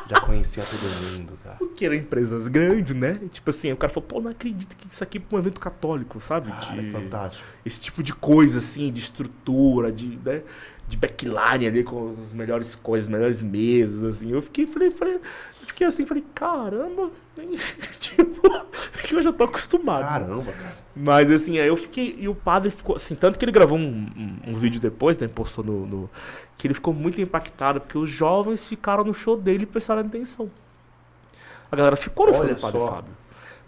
Já 0.08 0.20
conhecia 0.20 0.62
todo 0.62 1.12
mundo, 1.18 1.38
cara. 1.42 1.56
Porque 1.56 1.84
eram 1.84 1.96
empresas 1.96 2.46
grandes, 2.48 2.94
né? 2.94 3.18
Tipo 3.30 3.50
assim, 3.50 3.72
o 3.72 3.76
cara 3.76 3.92
falou, 3.92 4.08
pô, 4.08 4.20
não 4.20 4.30
acredito 4.30 4.76
que 4.76 4.86
isso 4.86 5.02
aqui 5.02 5.18
é 5.18 5.34
um 5.34 5.38
evento 5.38 5.60
católico, 5.60 6.20
sabe? 6.20 6.50
Cara, 6.50 6.80
é 6.80 6.92
fantástico. 6.92 7.44
esse 7.64 7.80
tipo 7.80 8.02
de 8.02 8.14
coisa, 8.14 8.58
assim, 8.58 8.92
de 8.92 9.00
estrutura, 9.00 9.90
de, 9.90 10.18
né, 10.24 10.42
de 10.88 10.96
backline 10.96 11.66
ali 11.66 11.82
com 11.82 12.14
as 12.22 12.32
melhores 12.32 12.74
coisas, 12.76 13.06
as 13.08 13.12
melhores 13.12 13.42
mesas, 13.42 14.02
assim. 14.02 14.30
Eu 14.30 14.40
fiquei, 14.40 14.66
falei, 14.66 14.90
falei, 14.90 15.14
eu 15.14 15.66
fiquei 15.66 15.86
assim, 15.86 16.06
falei, 16.06 16.24
caramba, 16.34 17.10
tipo, 18.00 18.40
que 19.02 19.14
eu 19.14 19.20
já 19.22 19.32
tô 19.32 19.44
acostumado. 19.44 20.02
Caramba, 20.04 20.52
cara. 20.52 20.76
Mas 20.94 21.30
assim, 21.30 21.58
aí 21.58 21.68
eu 21.68 21.76
fiquei. 21.76 22.16
E 22.18 22.28
o 22.28 22.34
padre 22.34 22.70
ficou. 22.70 22.96
Assim, 22.96 23.14
tanto 23.14 23.38
que 23.38 23.44
ele 23.44 23.52
gravou 23.52 23.76
um, 23.76 23.82
um, 24.16 24.50
um 24.52 24.56
vídeo 24.56 24.80
depois, 24.80 25.18
né? 25.18 25.28
Postou 25.28 25.64
no, 25.64 25.86
no- 25.86 26.10
Que 26.56 26.66
ele 26.66 26.74
ficou 26.74 26.94
muito 26.94 27.20
impactado, 27.20 27.80
porque 27.80 27.98
os 27.98 28.08
jovens 28.08 28.66
ficaram 28.66 29.04
no 29.04 29.12
show 29.12 29.36
dele 29.36 29.64
e 29.64 29.66
prestaram 29.66 30.00
atenção. 30.02 30.50
A 31.70 31.76
galera 31.76 31.96
ficou 31.96 32.26
no 32.28 32.32
show 32.32 32.44
Olha 32.44 32.54
do 32.54 32.60
Padre 32.60 32.78
só. 32.80 32.86
Fábio. 32.88 33.10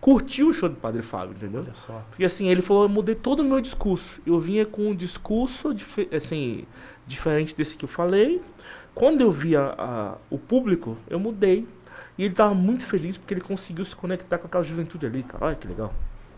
Curtiu 0.01 0.49
o 0.49 0.53
show 0.53 0.69
do 0.69 0.77
Padre 0.77 1.03
Fábio, 1.03 1.35
entendeu? 1.37 1.63
Olha 1.63 1.75
só. 1.75 2.05
Porque 2.11 2.25
assim, 2.25 2.49
ele 2.49 2.63
falou, 2.63 2.85
eu 2.85 2.89
mudei 2.89 3.15
todo 3.17 3.41
o 3.41 3.45
meu 3.45 3.61
discurso. 3.61 4.21
Eu 4.25 4.39
vinha 4.41 4.65
com 4.65 4.91
um 4.91 4.95
discurso 4.95 5.75
assim, 6.17 6.65
diferente 7.07 7.55
desse 7.57 7.75
que 7.77 7.85
eu 7.85 7.89
falei. 7.89 8.41
Quando 8.95 9.21
eu 9.23 9.31
via 9.31 9.75
a- 9.77 10.17
o 10.31 10.39
público, 10.39 10.97
eu 11.09 11.19
mudei. 11.19 11.67
E 12.17 12.25
ele 12.25 12.35
tava 12.35 12.55
muito 12.55 12.85
feliz 12.87 13.17
porque 13.17 13.35
ele 13.35 13.41
conseguiu 13.41 13.85
se 13.85 13.95
conectar 13.95 14.39
com 14.39 14.47
aquela 14.47 14.65
juventude 14.65 15.07
ali, 15.07 15.23
cara. 15.23 15.47
Olha 15.47 15.55
que 15.57 15.67
legal. 15.69 15.93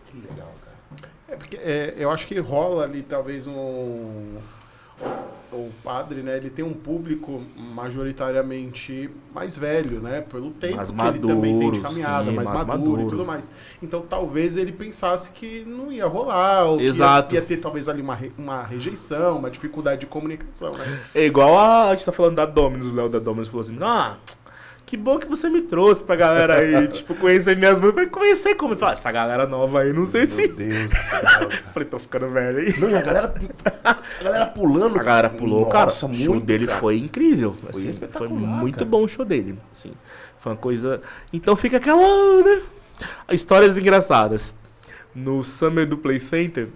Que 0.07 0.17
legal, 0.17 0.53
cara. 0.63 1.09
É 1.27 1.35
porque 1.35 1.55
é, 1.57 1.93
eu 1.97 2.09
acho 2.11 2.27
que 2.27 2.37
rola 2.39 2.83
ali 2.83 3.01
talvez 3.03 3.47
um. 3.47 4.37
O 5.51 5.69
padre, 5.83 6.21
né? 6.21 6.37
Ele 6.37 6.49
tem 6.49 6.63
um 6.63 6.73
público 6.73 7.43
majoritariamente 7.57 9.09
mais 9.35 9.57
velho, 9.57 9.99
né? 9.99 10.21
Pelo 10.21 10.51
tempo 10.51 10.77
Mais 10.77 10.89
que 10.89 11.01
ele 11.01 11.19
também 11.19 11.59
tem 11.59 11.71
de 11.71 11.79
maduro, 11.79 11.81
caminhada, 11.81 12.29
sim, 12.29 12.35
mais, 12.35 12.49
mais 12.49 12.65
maduro, 12.65 12.91
maduro. 12.91 13.01
e 13.01 13.09
tudo 13.09 13.25
mais. 13.25 13.51
Então 13.83 14.01
talvez 14.01 14.55
ele 14.55 14.71
pensasse 14.71 15.29
que 15.31 15.65
não 15.65 15.91
ia 15.91 16.05
rolar, 16.05 16.67
ou 16.67 16.79
Exato. 16.79 17.29
que 17.29 17.35
ia, 17.35 17.41
ia 17.41 17.45
ter 17.45 17.57
talvez 17.57 17.89
ali 17.89 18.01
uma, 18.01 18.17
uma 18.37 18.63
rejeição, 18.63 19.39
uma 19.39 19.51
dificuldade 19.51 19.99
de 20.01 20.07
comunicação, 20.07 20.71
né? 20.71 21.01
É 21.13 21.25
igual 21.25 21.59
a, 21.59 21.89
a 21.89 21.95
gente 21.95 22.05
tá 22.05 22.13
falando 22.13 22.35
da 22.35 22.45
Dominus, 22.45 22.87
o 22.87 22.95
Léo 22.95 23.09
da 23.09 23.19
Dominus 23.19 23.49
falou 23.49 23.61
assim, 23.61 23.77
ah, 23.81 24.17
que 24.91 24.97
bom 24.97 25.17
que 25.17 25.25
você 25.25 25.49
me 25.49 25.61
trouxe 25.61 26.03
pra 26.03 26.17
galera 26.17 26.55
aí, 26.55 26.85
tipo, 26.91 27.15
conhecer 27.15 27.55
minhas. 27.55 27.81
Eu 27.81 27.93
falei, 27.93 28.09
conhecer 28.09 28.55
como? 28.55 28.75
Falou, 28.75 28.93
"Ah, 28.93 28.97
essa 28.97 29.09
galera 29.09 29.47
nova 29.47 29.79
aí, 29.79 29.93
não 29.93 30.05
sei 30.05 30.25
se... 30.25 30.49
Meu 30.49 30.55
Deus 30.57 30.87
cara. 31.09 31.49
Falei, 31.73 31.87
tô 31.87 31.97
ficando 31.97 32.29
velho 32.29 32.57
aí. 32.59 32.77
Não, 32.77 32.89
e 32.89 32.95
a 32.97 33.01
galera, 33.01 33.33
a 33.85 33.95
galera 34.21 34.45
pulando. 34.47 34.99
A 34.99 35.03
galera 35.03 35.29
pulou, 35.29 35.65
cara. 35.67 35.85
Nossa, 35.85 36.07
o 36.07 36.13
show 36.13 36.41
dele 36.41 36.67
cara. 36.67 36.77
foi 36.81 36.97
incrível. 36.97 37.55
Assim, 37.69 37.83
foi 37.83 37.89
espetacular, 37.91 38.29
muito 38.33 38.79
cara. 38.79 38.85
bom 38.89 39.05
o 39.05 39.07
show 39.07 39.23
dele. 39.23 39.57
Assim, 39.73 39.93
foi 40.41 40.51
uma 40.51 40.57
coisa. 40.57 41.01
Então 41.31 41.55
fica 41.55 41.77
aquela. 41.77 42.43
Né? 42.43 42.61
Histórias 43.31 43.77
engraçadas. 43.77 44.53
No 45.15 45.41
Summer 45.41 45.85
do 45.85 45.97
Play 45.97 46.19
Center, 46.19 46.67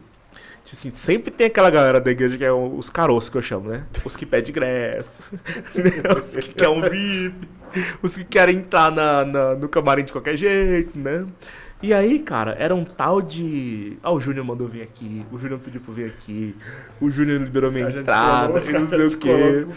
assim, 0.74 0.92
sempre 0.96 1.30
tem 1.32 1.48
aquela 1.48 1.70
galera 1.70 2.00
da 2.02 2.10
igreja 2.12 2.38
que 2.38 2.44
é 2.46 2.52
o- 2.52 2.76
os 2.78 2.90
caroços 2.90 3.30
que 3.30 3.38
eu 3.38 3.42
chamo, 3.42 3.70
né? 3.70 3.84
Os 4.04 4.16
que 4.16 4.26
pedem 4.26 4.50
ingresso, 4.52 5.10
né? 5.76 5.92
os 6.24 6.32
que 6.32 6.54
querem 6.54 6.74
um 6.78 6.82
VIP, 6.82 7.48
os 8.02 8.18
que 8.18 8.24
querem 8.24 8.58
entrar 8.58 8.92
na, 8.92 9.24
na- 9.26 9.56
no 9.56 9.68
camarim 9.70 10.04
de 10.04 10.12
qualquer 10.12 10.36
jeito, 10.38 10.98
né? 10.98 11.26
E 11.84 11.94
aí, 11.94 12.18
cara, 12.20 12.56
era 12.58 12.74
um 12.74 12.84
tal 12.86 13.22
de. 13.22 13.98
Ah, 14.02 14.12
o 14.12 14.20
Júnior 14.20 14.44
mandou 14.46 14.68
vir 14.68 14.82
aqui, 14.82 15.24
o 15.32 15.38
Júnior 15.38 15.60
pediu 15.60 15.82
pra 15.82 15.92
eu 15.92 15.96
vir 15.96 16.06
aqui, 16.06 16.56
o 17.00 17.12
Júnior 17.12 17.42
liberou 17.42 17.70
minha 17.70 17.88
entrada, 17.90 18.60
e 18.66 18.72
não 18.72 18.88
sei 18.88 19.06
o 19.06 19.18
quê. 19.20 19.68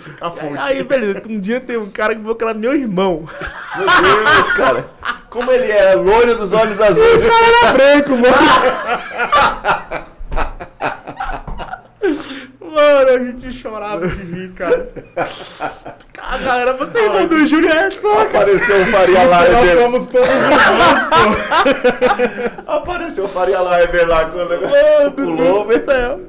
Aí, 0.59 0.83
beleza, 0.85 1.21
um 1.29 1.39
dia 1.41 1.61
tem 1.61 1.77
um 1.77 1.91
cara 1.91 2.15
que 2.15 2.21
falou 2.23 2.37
que 2.37 2.45
era 2.45 2.55
meu 2.55 2.73
irmão. 2.75 3.29
Meu 3.77 3.87
Deus, 3.87 4.53
cara. 4.53 4.91
Como 5.29 5.51
ele 5.53 5.71
é 5.71 5.95
loiro 5.97 6.37
dos 6.39 6.53
olhos 6.53 6.81
azuis. 6.81 7.23
era 7.25 7.73
branco, 7.73 8.11
mano. 8.13 10.08
Mano, 12.79 13.11
a 13.11 13.19
gente 13.19 13.53
chorava 13.53 14.07
de 14.07 14.23
rir, 14.23 14.53
cara. 14.53 14.89
Cara, 16.13 16.39
galera, 16.39 16.73
você 16.75 16.97
é 16.97 17.05
irmão 17.07 17.27
do 17.27 17.45
Júnior 17.45 17.75
é 17.75 17.91
só, 17.91 18.25
cara. 18.27 18.29
Apareceu 18.29 18.83
o 18.83 18.87
Faria 18.87 19.19
Nós 19.19 19.31
Larber. 19.31 19.79
somos 19.83 20.07
todos 20.07 20.29
irmãos, 20.29 21.05
pô. 21.11 22.71
Apareceu 22.71 23.25
o 23.25 23.29
Faria 23.29 23.61
Larber 23.61 24.09
lá 24.09 24.27
quando 24.27 24.47
o 24.47 24.49
Mano 24.49 24.61
negócio 24.61 25.13
pulou, 25.13 25.67
do 25.67 25.85
céu. 25.85 26.21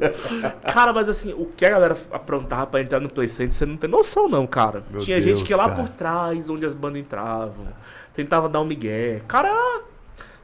Cara, 0.74 0.92
mas 0.92 1.08
assim, 1.08 1.34
o 1.34 1.46
que 1.46 1.64
a 1.66 1.70
galera 1.70 1.96
aprontava 2.12 2.66
pra 2.66 2.82
entrar 2.82 3.00
no 3.00 3.10
Play 3.10 3.28
Center, 3.28 3.54
você 3.54 3.66
não 3.68 3.78
tem 3.78 3.88
noção, 3.90 4.28
não, 4.28 4.48
cara. 4.48 4.82
Meu 4.90 5.02
Tinha 5.02 5.22
Deus, 5.22 5.38
gente 5.38 5.46
que 5.46 5.54
ia 5.54 5.58
lá 5.58 5.70
cara. 5.70 5.76
por 5.84 5.90
trás, 5.90 6.50
onde 6.50 6.66
as 6.66 6.74
bandas 6.74 7.00
entravam, 7.00 7.68
tentava 8.16 8.50
dar 8.50 8.60
um 8.62 8.66
migué. 8.66 9.22
Cara, 9.28 9.50
era 9.50 9.82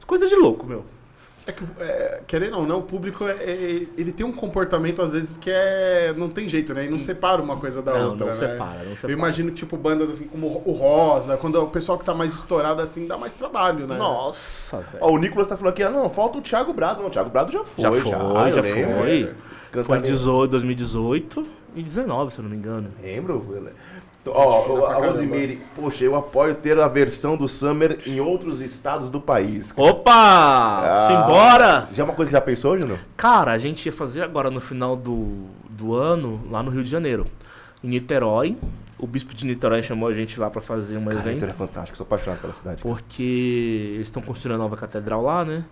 coisa 0.06 0.28
de 0.28 0.36
louco, 0.36 0.64
meu. 0.66 0.84
É 1.46 1.52
que, 1.52 1.62
é, 1.78 2.22
querendo 2.26 2.58
ou 2.58 2.66
não, 2.66 2.80
o 2.80 2.82
público, 2.82 3.24
é, 3.24 3.32
é- 3.34 3.86
ele 3.96 4.10
tem 4.10 4.26
um 4.26 4.32
comportamento, 4.32 5.00
às 5.00 5.12
vezes, 5.12 5.36
que 5.36 5.48
é. 5.48 6.12
Não 6.16 6.28
tem 6.28 6.48
jeito, 6.48 6.74
né? 6.74 6.86
E 6.86 6.88
não 6.90 6.98
separa 6.98 7.40
uma 7.40 7.56
coisa 7.56 7.80
da 7.80 7.94
Não, 7.94 8.10
outra. 8.10 8.26
não 8.26 8.32
né? 8.34 8.34
separa, 8.34 8.82
não 8.82 8.94
separa. 8.96 9.12
Eu 9.12 9.16
imagino, 9.16 9.50
tipo, 9.52 9.76
bandas 9.76 10.10
assim 10.10 10.26
como 10.26 10.60
o 10.64 10.72
Rosa, 10.72 11.36
quando 11.36 11.62
o 11.62 11.68
pessoal 11.68 11.98
que 11.98 12.04
tá 12.04 12.12
mais 12.12 12.34
estourado 12.34 12.82
assim 12.82 13.06
dá 13.06 13.16
mais 13.16 13.36
trabalho, 13.36 13.86
né? 13.86 13.96
Nossa, 13.96 14.78
velho. 14.78 14.98
Ó, 15.00 15.12
o 15.12 15.18
Nicolas 15.18 15.46
tá 15.46 15.56
falando 15.56 15.72
aqui, 15.72 15.84
ah, 15.84 15.90
não, 15.90 16.10
falta 16.10 16.38
o 16.38 16.42
Thiago 16.42 16.72
Brado. 16.72 17.00
Não, 17.00 17.06
o 17.08 17.10
Thiago 17.10 17.30
Brado 17.30 17.52
já 17.52 17.62
foi. 17.62 17.82
Já 17.82 17.92
foi, 17.92 18.52
já 18.52 18.62
foi. 18.62 19.34
Canta 19.70 19.86
Foi. 19.88 20.00
18, 20.00 20.50
2018 20.50 21.46
e 21.74 21.82
19, 21.82 22.32
se 22.32 22.38
eu 22.38 22.42
não 22.44 22.50
me 22.50 22.56
engano. 22.56 22.88
Lembro? 23.02 23.44
Ó, 24.34 24.86
a. 24.86 24.94
Rosemary, 24.94 25.60
poxa, 25.74 26.04
eu 26.04 26.16
apoio 26.16 26.54
ter 26.54 26.78
a 26.78 26.88
versão 26.88 27.36
do 27.36 27.48
Summer 27.48 28.00
em 28.06 28.20
outros 28.20 28.60
estados 28.60 29.10
do 29.10 29.20
país. 29.20 29.72
Opa! 29.76 30.12
Ah. 30.12 31.06
Simbora! 31.06 31.88
Já 31.92 32.02
é 32.02 32.04
uma 32.04 32.14
coisa 32.14 32.28
que 32.28 32.36
já 32.36 32.40
pensou, 32.40 32.78
Júnior? 32.80 32.98
Cara, 33.16 33.52
a 33.52 33.58
gente 33.58 33.86
ia 33.86 33.92
fazer 33.92 34.22
agora 34.22 34.50
no 34.50 34.60
final 34.60 34.96
do, 34.96 35.46
do 35.68 35.94
ano, 35.94 36.40
lá 36.50 36.62
no 36.62 36.70
Rio 36.70 36.82
de 36.82 36.90
Janeiro. 36.90 37.26
Em 37.82 37.88
Niterói. 37.88 38.56
O 38.98 39.06
bispo 39.06 39.34
de 39.34 39.44
Niterói 39.44 39.82
chamou 39.82 40.08
a 40.08 40.12
gente 40.12 40.40
lá 40.40 40.48
pra 40.48 40.62
fazer 40.62 40.96
um 40.96 41.04
Cara, 41.04 41.18
evento. 41.18 41.34
Vitor 41.34 41.48
é 41.50 41.52
fantástico, 41.52 41.96
sou 41.98 42.04
apaixonado 42.04 42.40
pela 42.40 42.54
cidade. 42.54 42.80
Porque 42.80 43.92
eles 43.94 44.06
estão 44.06 44.22
construindo 44.22 44.54
a 44.54 44.58
nova 44.58 44.74
catedral 44.74 45.22
lá, 45.22 45.44
né? 45.44 45.64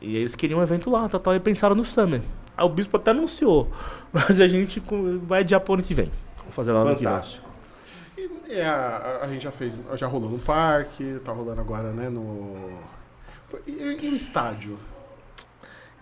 E 0.00 0.16
eles 0.16 0.34
queriam 0.34 0.60
um 0.60 0.62
evento 0.62 0.88
lá, 0.90 1.08
tal, 1.08 1.20
tal, 1.20 1.34
e 1.34 1.40
pensaram 1.40 1.74
no 1.74 1.84
Summer. 1.84 2.22
Aí 2.56 2.64
o 2.64 2.68
bispo 2.68 2.96
até 2.96 3.10
anunciou. 3.10 3.70
Mas 4.12 4.40
a 4.40 4.48
gente 4.48 4.82
vai 5.24 5.40
adiar 5.40 5.60
pro 5.60 5.74
ano 5.74 5.82
que 5.82 5.92
vem. 5.92 6.10
Vamos 6.38 6.54
fazer 6.54 6.72
lá 6.72 6.80
no 6.80 6.88
ano 6.88 6.96
que 6.96 7.04
vem. 7.04 7.43
E 8.48 8.60
a, 8.60 9.20
a- 9.22 9.28
gente 9.28 9.42
já 9.42 9.50
fez, 9.50 9.80
já 9.96 10.06
rolou 10.06 10.30
no 10.30 10.38
parque, 10.38 11.18
tá 11.24 11.32
rolando 11.32 11.60
agora, 11.60 11.92
né, 11.92 12.08
no... 12.10 12.78
E, 13.66 13.72
e 14.02 14.08
o 14.10 14.16
estádio? 14.16 14.78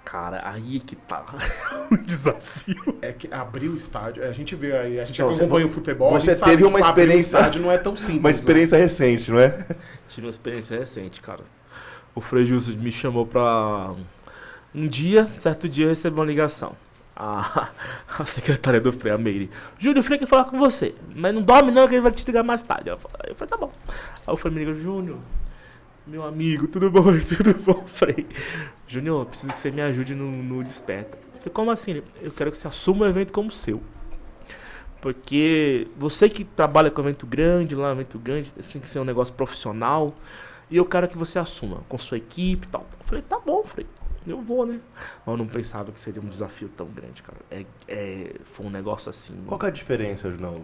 Cara, 0.04 0.42
aí 0.44 0.80
que 0.80 0.96
tá 0.96 1.24
o 1.90 1.96
desafio. 1.98 2.98
É 3.00 3.12
que 3.12 3.32
abrir 3.32 3.68
o 3.68 3.76
estádio, 3.76 4.24
a 4.24 4.32
gente 4.32 4.54
vê 4.56 4.72
aí, 4.76 4.98
a 5.00 5.04
gente 5.04 5.20
Não, 5.20 5.28
você- 5.28 5.44
acompanha 5.44 5.66
o 5.66 5.70
futebol, 5.70 6.10
você 6.10 6.30
a 6.30 6.34
gente 6.34 6.38
sabe 6.40 6.50
teve 6.52 6.62
que 6.64 6.68
uma 6.68 6.78
abrir 6.80 6.88
o 6.88 7.04
experiência- 7.04 7.36
estádio 7.38 7.62
não 7.62 7.70
é 7.72 7.78
tão 7.78 7.94
simples, 7.96 8.18
Uma 8.20 8.28
né? 8.30 8.34
experiência 8.34 8.78
recente, 8.78 9.30
não 9.30 9.38
é? 9.38 9.64
Tive 10.08 10.26
uma 10.26 10.30
experiência 10.30 10.78
recente, 10.78 11.20
cara. 11.20 11.44
O 12.14 12.20
Frei 12.20 12.44
Justo 12.44 12.76
me 12.76 12.90
chamou 12.92 13.24
pra. 13.26 13.92
Um 14.74 14.88
dia, 14.88 15.26
certo 15.38 15.68
dia, 15.68 15.84
eu 15.84 15.90
recebi 15.90 16.16
uma 16.18 16.24
ligação. 16.26 16.74
A, 17.14 17.70
a 18.18 18.24
secretária 18.24 18.80
do 18.80 18.92
Frei, 18.92 19.12
a 19.12 19.18
Meire. 19.18 19.50
Júlio, 19.78 20.00
o 20.00 20.02
Frei 20.04 20.18
quer 20.18 20.26
falar 20.26 20.44
com 20.44 20.58
você. 20.58 20.94
Mas 21.14 21.34
não 21.34 21.42
dorme 21.42 21.70
não, 21.70 21.86
que 21.86 21.94
ele 21.94 22.02
vai 22.02 22.12
te 22.12 22.24
ligar 22.24 22.42
mais 22.42 22.62
tarde. 22.62 22.90
Eu 22.90 22.98
falei, 22.98 23.34
tá 23.48 23.56
bom. 23.56 23.72
Aí 24.26 24.34
o 24.34 24.36
Frei 24.36 24.52
me 24.52 24.60
ligou, 24.60 24.74
Júnior, 24.74 25.18
meu 26.06 26.24
amigo, 26.24 26.66
tudo 26.66 26.90
bom? 26.90 27.04
Tudo 27.36 27.54
bom, 27.54 27.84
Frei? 27.86 28.26
Júnior, 28.88 29.26
preciso 29.26 29.52
que 29.52 29.58
você 29.58 29.70
me 29.70 29.80
ajude 29.82 30.14
no, 30.16 30.30
no 30.30 30.64
Desperta. 30.64 31.16
Eu 31.16 31.38
falei, 31.38 31.52
como 31.52 31.70
assim? 31.70 32.02
Eu 32.20 32.32
quero 32.32 32.50
que 32.50 32.56
você 32.56 32.66
assuma 32.66 33.06
o 33.06 33.08
evento 33.08 33.32
como 33.32 33.52
seu. 33.52 33.80
Porque 35.00 35.88
você 35.96 36.28
que 36.28 36.44
trabalha 36.44 36.90
com 36.90 37.00
evento 37.00 37.26
grande, 37.26 37.74
lá, 37.76 37.92
evento 37.92 38.18
grande, 38.18 38.52
tem 38.52 38.80
que 38.80 38.88
ser 38.88 38.98
um 38.98 39.04
negócio 39.04 39.32
profissional. 39.34 40.14
E 40.68 40.76
eu 40.76 40.84
quero 40.84 41.08
que 41.08 41.16
você 41.16 41.38
assuma 41.38 41.82
com 41.88 41.98
sua 41.98 42.16
equipe 42.16 42.66
e 42.66 42.70
tal. 42.70 42.86
Eu 42.98 43.06
falei, 43.06 43.22
tá 43.22 43.38
bom, 43.38 43.62
Frei. 43.62 43.86
Eu 44.26 44.40
vou, 44.40 44.66
né? 44.66 44.80
Mas 45.26 45.32
eu 45.32 45.36
não 45.36 45.46
pensava 45.46 45.90
que 45.90 45.98
seria 45.98 46.20
um 46.22 46.28
desafio 46.28 46.68
tão 46.68 46.86
grande, 46.86 47.22
cara. 47.22 47.38
É, 47.50 47.64
é, 47.88 48.34
foi 48.44 48.66
um 48.66 48.70
negócio 48.70 49.10
assim. 49.10 49.36
Qual 49.46 49.58
que 49.58 49.66
é 49.66 49.68
a 49.68 49.72
diferença, 49.72 50.30
Junão? 50.30 50.62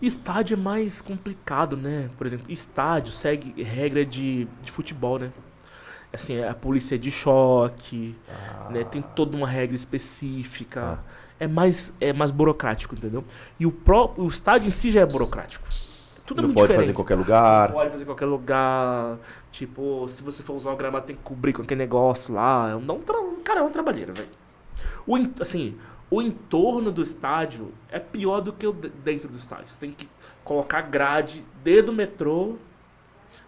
Estádio 0.00 0.54
é 0.54 0.56
mais 0.56 1.02
complicado, 1.02 1.76
né? 1.76 2.08
Por 2.16 2.26
exemplo, 2.26 2.50
estádio 2.50 3.12
segue 3.12 3.62
regra 3.62 4.04
de, 4.04 4.48
de 4.62 4.70
futebol, 4.70 5.18
né? 5.18 5.30
Assim, 6.12 6.42
a 6.42 6.54
polícia 6.54 6.94
é 6.94 6.98
de 6.98 7.10
choque, 7.10 8.16
né? 8.70 8.82
Tem 8.84 9.02
toda 9.02 9.36
uma 9.36 9.46
regra 9.46 9.76
específica. 9.76 10.98
É 11.38 11.46
mais 11.46 11.92
é 12.00 12.12
mais 12.12 12.30
burocrático, 12.30 12.94
entendeu? 12.94 13.24
E 13.58 13.66
o 13.66 13.70
próprio 13.72 14.24
o 14.24 14.28
estádio 14.28 14.68
em 14.68 14.70
si 14.70 14.90
já 14.90 15.00
é 15.00 15.06
burocrático. 15.06 15.68
Tudo 16.30 16.38
é 16.38 16.42
não 16.42 16.48
muito 16.48 16.56
pode 16.58 16.68
diferente. 16.68 16.80
fazer 16.86 16.90
em 16.92 16.94
qualquer 16.94 17.14
lugar. 17.16 17.72
Pode 17.72 17.90
fazer 17.90 18.02
em 18.02 18.06
qualquer 18.06 18.26
lugar. 18.26 19.18
Tipo, 19.50 20.06
se 20.08 20.22
você 20.22 20.42
for 20.42 20.54
usar 20.54 20.70
o 20.72 20.76
gramado, 20.76 21.04
tem 21.06 21.16
que 21.16 21.22
cobrir 21.22 21.52
com 21.52 21.62
aquele 21.62 21.78
negócio 21.80 22.32
lá. 22.34 22.70
É 22.70 22.76
um, 22.76 22.78
um 22.92 23.00
tra... 23.00 23.16
Cara, 23.44 23.60
é 23.60 23.62
uma 23.62 23.70
trabalheira, 23.70 24.12
velho. 24.12 24.28
O, 25.06 25.16
assim, 25.40 25.76
o 26.10 26.22
entorno 26.22 26.92
do 26.92 27.02
estádio 27.02 27.72
é 27.90 27.98
pior 27.98 28.40
do 28.40 28.52
que 28.52 28.66
o 28.66 28.72
de- 28.72 28.90
dentro 28.90 29.28
do 29.28 29.36
estádio. 29.36 29.66
Você 29.68 29.78
tem 29.78 29.90
que 29.90 30.08
colocar 30.44 30.82
grade 30.82 31.44
desde 31.64 31.90
o 31.90 31.92
metrô, 31.92 32.54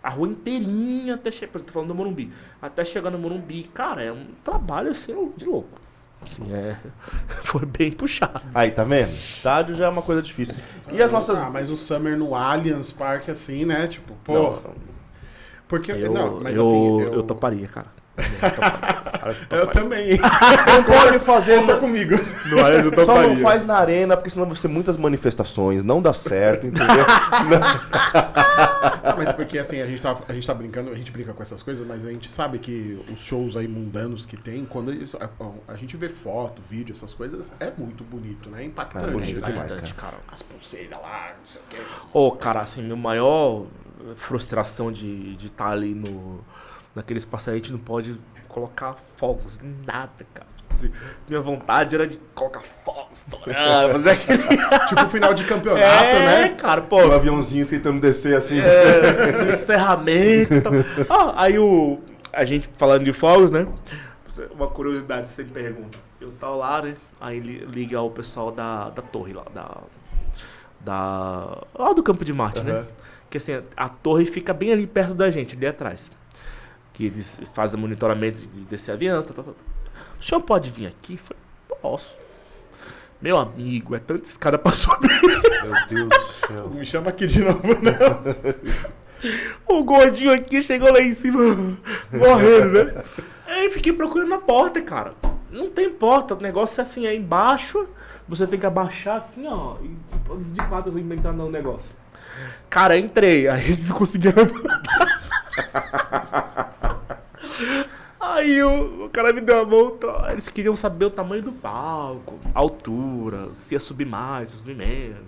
a 0.03 0.11
rua 0.11 0.27
inteirinha 0.29 1.15
até 1.15 1.31
chegar. 1.31 1.61
Tô 1.61 1.73
falando 1.73 1.89
do 1.89 1.95
Morumbi. 1.95 2.33
Até 2.61 2.85
chegar 2.85 3.11
no 3.11 3.19
Morumbi. 3.19 3.65
Cara, 3.73 4.03
é 4.03 4.11
um 4.11 4.27
trabalho 4.43 4.91
assim 4.91 5.15
de 5.37 5.45
louco. 5.45 5.81
Assim, 6.25 6.53
é. 6.53 6.77
Foi 7.43 7.67
bem 7.67 7.93
puxado. 7.93 8.43
Aí, 8.55 8.71
tá 8.71 8.85
vendo? 8.85 9.13
Estádio 9.13 9.75
já 9.75 9.87
é 9.87 9.89
uma 9.89 10.03
coisa 10.03 10.23
difícil. 10.23 10.55
E 10.91 11.03
as 11.03 11.11
nossas. 11.11 11.39
Ah, 11.39 11.51
mas 11.51 11.71
o 11.71 11.77
Summer 11.77 12.17
no 12.17 12.35
Allianz 12.35 12.93
Parque, 12.93 13.31
assim, 13.31 13.65
né? 13.65 13.87
Tipo, 13.87 14.15
pô. 14.25 14.35
Não, 14.35 14.63
Porque. 15.69 15.93
Eu, 15.93 16.13
não, 16.13 16.41
mas 16.41 16.57
eu, 16.57 16.63
assim. 16.63 17.01
eu... 17.03 17.15
Eu 17.15 17.23
toparia. 17.23 17.67
Cara, 17.69 17.89
eu 19.51 19.67
também. 19.69 20.19
Não 20.67 20.85
pode 20.85 21.19
fazer. 21.21 21.61
Conta 21.61 21.77
comigo. 21.77 22.17
No 22.47 22.59
eu 22.59 22.83
Só 23.05 23.15
não 23.15 23.23
toparia. 23.23 23.43
faz 23.43 23.67
na 23.67 23.77
arena, 23.77 24.17
porque 24.17 24.31
senão 24.31 24.47
vai 24.47 24.57
ser 24.57 24.69
muitas 24.69 24.97
manifestações, 24.97 25.83
não 25.83 26.01
dá 26.03 26.13
certo, 26.13 26.67
entendeu? 26.67 27.05
Ah, 29.05 29.15
mas 29.17 29.33
porque 29.33 29.59
assim, 29.59 29.81
a 29.81 29.87
gente, 29.87 30.01
tá, 30.01 30.17
a 30.29 30.33
gente 30.33 30.47
tá 30.47 30.55
brincando, 30.55 30.91
a 30.91 30.95
gente 30.95 31.11
brinca 31.11 31.33
com 31.33 31.43
essas 31.43 31.63
coisas, 31.63 31.87
mas 31.87 32.05
a 32.05 32.11
gente 32.11 32.29
sabe 32.29 32.59
que 32.59 33.01
os 33.13 33.21
shows 33.21 33.57
aí 33.57 33.69
mundanos 33.69 34.27
que 34.27 34.37
tem, 34.37 34.65
quando 34.65 34.91
eles, 34.93 35.15
a, 35.15 35.29
a 35.69 35.75
gente 35.77 35.97
vê 35.97 36.09
foto, 36.09 36.63
vídeo, 36.69 36.93
essas 36.93 37.15
coisas, 37.15 37.53
é 37.61 37.71
muito 37.77 38.05
bonito, 38.05 38.49
né? 38.51 38.63
É 38.63 38.67
impactante. 38.67 39.07
É 39.07 39.11
bonito 39.11 39.41
né? 39.41 39.53
demais, 39.53 39.93
cara. 39.93 40.17
As 40.31 40.43
pulseiras 40.43 40.99
lá, 41.01 41.33
não 41.39 41.47
sei 41.47 41.63
o 41.63 41.65
que. 41.69 41.83
Ô, 42.13 42.33
cara, 42.33 42.61
assim, 42.61 42.83
minha 42.83 42.97
maior 42.97 43.67
frustração 44.17 44.91
de 44.91 45.33
estar 45.33 45.39
de 45.39 45.53
tá 45.53 45.69
ali 45.69 45.95
no, 45.95 46.45
naquele 46.95 47.19
espaço 47.19 47.51
aí, 47.51 47.55
a 47.55 47.59
gente 47.59 47.73
não 47.73 47.79
pode 47.79 48.19
colocar 48.49 48.95
fogos, 49.17 49.59
nada, 49.87 50.27
cara. 50.35 50.47
Assim, 50.71 50.91
minha 51.29 51.41
vontade 51.41 51.95
era 51.95 52.07
de 52.07 52.17
colocar 52.35 52.61
fogos, 52.61 53.19
estourar, 53.19 53.91
fazer 53.91 54.11
aquele... 54.13 54.43
Tipo 54.89 55.09
final 55.09 55.35
de 55.35 55.45
campeonato, 55.45 55.85
é, 55.85 56.43
né? 56.43 56.49
cara, 56.51 56.81
pô. 56.81 56.97
O 56.97 57.13
aviãozinho 57.13 57.67
tentando 57.67 58.01
descer 58.01 58.35
assim. 58.37 58.59
É, 58.59 59.53
encerramento 59.53 60.55
e 60.55 60.61
tal. 60.61 60.73
Ah, 61.11 61.43
aí 61.45 61.59
o. 61.59 62.01
A 62.33 62.47
gente 62.47 62.71
falando 62.79 63.05
de 63.05 63.13
fogos, 63.13 63.51
né? 63.51 63.67
Uma 64.55 64.67
curiosidade, 64.69 65.29
você 65.29 65.45
me 65.45 65.51
pergunta. 65.51 65.99
Eu 66.19 66.33
tava 66.33 66.55
lá, 66.57 66.81
né? 66.83 66.95
Aí 67.21 67.39
li- 67.39 67.67
liga 67.67 68.01
o 68.01 68.11
pessoal 68.11 68.51
da, 68.51 68.89
da 68.89 69.03
torre 69.03 69.35
lá, 69.35 69.45
da. 69.55 69.77
Da. 70.81 71.59
Lá 71.79 71.93
do 71.93 72.03
Campo 72.03 72.25
de 72.25 72.33
Marte, 72.33 72.63
né? 72.65 72.73
Aham. 72.73 72.87
Que 73.29 73.37
assim, 73.39 73.63
a 73.77 73.89
torre 73.89 74.25
fica 74.27 74.53
bem 74.55 74.73
ali 74.73 74.87
perto 74.87 75.15
da 75.15 75.31
gente, 75.31 75.55
ali 75.57 75.67
atrás. 75.67 76.11
Que 76.93 77.07
eles 77.07 77.41
fazem 77.55 77.81
monitoramento 77.81 78.41
de 78.47 78.65
desse 78.65 78.91
avião, 78.91 79.23
tal, 79.23 79.35
tal, 79.35 79.45
tal. 79.45 79.55
O 80.21 80.23
senhor 80.23 80.41
pode 80.41 80.71
vir 80.71 80.87
aqui? 80.87 81.15
Eu 81.15 81.19
falei, 81.19 81.43
posso. 81.81 82.17
Meu 83.21 83.39
amigo, 83.39 83.95
é 83.95 83.99
tanta 83.99 84.27
escada 84.27 84.59
pra 84.59 84.73
subir. 84.75 85.09
Meu 85.63 85.87
Deus 85.89 86.09
do 86.09 86.47
céu. 86.47 86.63
Não 86.65 86.71
me 86.71 86.85
chama 86.85 87.11
aqui 87.11 87.27
de 87.27 87.43
novo, 87.43 87.63
não. 87.63 88.93
O 89.69 89.85
gordinho 89.85 90.33
aqui 90.33 90.61
chegou 90.65 90.93
lá 90.93 91.01
em 91.01 91.13
cima, 91.13 91.39
morrendo, 92.13 92.85
né? 92.85 93.03
Aí 93.47 93.71
fiquei 93.71 93.93
procurando 93.93 94.35
a 94.35 94.39
porta, 94.39 94.83
cara. 94.83 95.15
Não 95.49 95.71
tem 95.71 95.91
porta, 95.91 96.35
o 96.35 96.41
negócio 96.41 96.81
é 96.81 96.83
assim, 96.83 97.07
é 97.07 97.15
embaixo, 97.15 97.87
você 98.29 98.49
tem 98.49 98.59
que 98.59 98.67
abaixar 98.67 99.19
assim, 99.19 99.47
ó, 99.47 99.77
e 99.81 99.97
de 100.53 100.67
quatro 100.67 100.91
assim 100.91 101.07
pra 101.07 101.17
entrar 101.17 101.33
no 101.33 101.49
negócio. 101.49 101.95
Cara, 102.69 102.99
entrei, 102.99 103.47
aí 103.47 103.77
não 103.87 103.95
conseguia 103.95 104.35
levantar. 104.35 105.23
Aí 108.21 108.63
o, 108.63 109.07
o 109.07 109.11
cara 109.11 109.33
me 109.33 109.41
deu 109.41 109.61
a 109.61 109.65
mão, 109.65 109.97
tá, 109.97 110.29
eles 110.31 110.49
queriam 110.49 110.77
saber 110.77 111.07
o 111.07 111.11
tamanho 111.11 111.43
do 111.43 111.53
palco, 111.53 112.39
a 112.55 112.61
altura, 112.61 113.49
se 113.55 113.75
ia 113.75 113.81
subir 113.81 114.07
mais, 114.07 114.51
se 114.51 114.55
ia 114.55 114.61
subir 114.61 114.77
menos, 114.77 115.27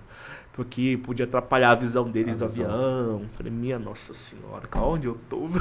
porque 0.53 0.97
podia 1.03 1.25
atrapalhar 1.25 1.73
a 1.73 1.75
visão 1.75 2.09
deles 2.09 2.37
do 2.37 2.45
avião. 2.45 3.23
Falei, 3.33 3.51
minha 3.51 3.81
nossa 3.81 4.15
senhora, 4.15 4.69
cara, 4.69 4.85
onde 4.87 5.07
eu 5.07 5.19
tô? 5.29 5.49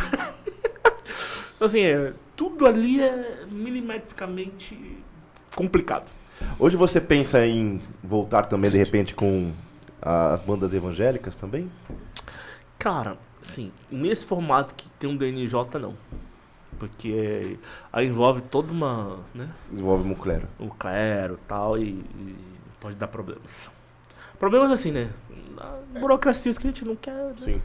Então, 1.56 1.68
assim, 1.68 1.82
é, 1.82 2.14
tudo 2.36 2.66
ali 2.66 3.00
é 3.02 3.46
milimetricamente 3.50 4.98
complicado. 5.56 6.06
Hoje 6.60 6.76
você 6.76 7.00
pensa 7.00 7.46
em 7.46 7.82
voltar 8.04 8.48
também, 8.48 8.70
de 8.70 8.78
repente, 8.78 9.16
com 9.16 9.54
as 10.02 10.42
bandas 10.42 10.74
evangélicas 10.74 11.38
também? 11.38 11.72
Cara, 12.78 13.18
assim, 13.42 13.72
nesse 13.90 14.26
formato 14.26 14.76
que 14.76 14.90
tem 15.00 15.10
um 15.10 15.16
DNJ, 15.16 15.80
não. 15.80 15.96
Porque 16.80 17.58
aí 17.92 18.08
envolve 18.08 18.42
toda 18.42 18.72
uma, 18.72 19.20
né, 19.34 19.50
Desenvolve 19.70 20.08
Muclero. 20.08 20.48
o 20.60 20.70
clero 20.70 21.40
tal, 21.48 21.78
e, 21.78 21.90
e 21.90 22.36
pode 22.80 22.96
dar 22.96 23.08
problemas. 23.08 23.70
Problemas 24.40 24.72
assim, 24.72 24.92
né? 24.92 25.10
Burocracias 26.00 26.58
que 26.58 26.68
a 26.68 26.70
gente 26.70 26.84
não 26.84 26.96
quer. 26.96 27.14
né? 27.14 27.36
Sim. 27.40 27.62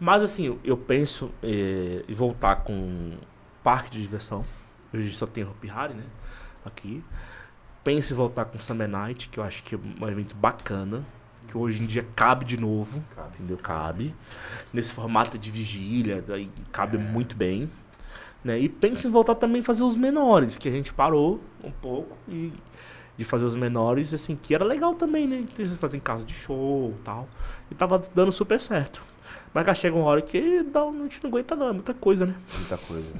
Mas 0.00 0.22
assim, 0.22 0.58
eu 0.64 0.76
penso 0.76 1.30
eh, 1.42 2.04
em 2.08 2.14
voltar 2.14 2.56
com 2.56 3.12
parque 3.62 3.90
de 3.90 4.00
diversão. 4.00 4.44
Hoje 4.92 5.12
só 5.12 5.26
tem 5.26 5.44
Hopi 5.44 5.70
Hari, 5.70 5.94
né? 5.94 6.02
Aqui. 6.64 7.04
Penso 7.84 8.12
em 8.12 8.16
voltar 8.16 8.46
com 8.46 8.58
Summer 8.58 8.88
Night, 8.88 9.28
que 9.28 9.38
eu 9.38 9.44
acho 9.44 9.62
que 9.62 9.74
é 9.74 9.78
um 9.78 10.08
evento 10.08 10.34
bacana. 10.34 11.04
Que 11.46 11.56
hoje 11.56 11.82
em 11.82 11.86
dia 11.86 12.06
cabe 12.16 12.44
de 12.44 12.58
novo. 12.58 13.02
Entendeu? 13.34 13.58
Cabe. 13.58 14.14
Nesse 14.72 14.92
formato 14.92 15.38
de 15.38 15.50
vigília, 15.50 16.20
daí 16.22 16.50
cabe 16.72 16.96
muito 16.98 17.36
bem. 17.36 17.70
Né? 18.44 18.58
E 18.58 18.68
penso 18.68 19.06
em 19.06 19.10
voltar 19.10 19.34
também 19.36 19.60
a 19.60 19.64
fazer 19.64 19.82
os 19.84 19.94
menores, 19.94 20.58
que 20.58 20.68
a 20.68 20.72
gente 20.72 20.92
parou 20.92 21.40
um 21.62 21.70
pouco 21.70 22.16
e 22.28 22.52
de 23.16 23.24
fazer 23.24 23.44
os 23.44 23.54
menores, 23.54 24.12
assim, 24.12 24.36
que 24.40 24.54
era 24.54 24.64
legal 24.64 24.94
também, 24.94 25.28
né? 25.28 25.44
Eles 25.58 25.76
fazer 25.76 25.96
em 25.96 26.00
casa 26.00 26.24
de 26.24 26.32
show 26.34 26.94
e 26.98 27.02
tal. 27.04 27.28
E 27.70 27.74
tava 27.74 28.00
dando 28.14 28.32
super 28.32 28.58
certo. 28.60 29.02
Mas 29.54 29.66
já 29.66 29.74
chega 29.74 29.96
uma 29.96 30.06
hora 30.06 30.22
que 30.22 30.62
dá, 30.64 30.82
a 30.82 30.90
gente 30.92 31.22
não 31.22 31.28
aguenta 31.30 31.54
não, 31.54 31.68
é 31.68 31.72
muita 31.72 31.94
coisa, 31.94 32.26
né? 32.26 32.34
Muita 32.58 32.76
coisa. 32.78 33.12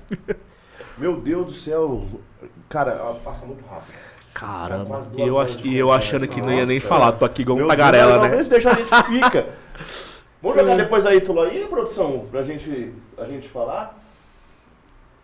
Meu 0.98 1.20
Deus 1.20 1.46
do 1.46 1.52
céu. 1.54 2.04
Cara, 2.68 2.96
passa 3.22 3.46
muito 3.46 3.64
rápido. 3.66 3.94
Caramba. 4.34 4.86
quase 4.86 5.10
E 5.14 5.20
eu, 5.20 5.38
ach- 5.38 5.64
eu 5.64 5.92
achando 5.92 6.26
que 6.26 6.40
não 6.40 6.52
ia 6.52 6.64
nem 6.64 6.80
falar, 6.80 7.12
tô 7.12 7.24
aqui 7.24 7.42
igual 7.42 7.58
um 7.58 7.68
tagarela, 7.68 8.12
Deus, 8.12 8.22
né? 8.22 8.28
Talvez 8.28 8.48
deixa 8.48 8.70
a 8.70 8.74
gente 8.74 9.04
fica. 9.06 9.46
Vamos 10.42 10.58
jogar 10.58 10.76
depois 10.76 11.06
aí, 11.06 11.20
Tula, 11.20 11.46
aí, 11.46 11.64
produção, 11.66 12.26
pra 12.30 12.42
gente, 12.42 12.92
a 13.16 13.24
gente 13.26 13.48
falar. 13.48 14.01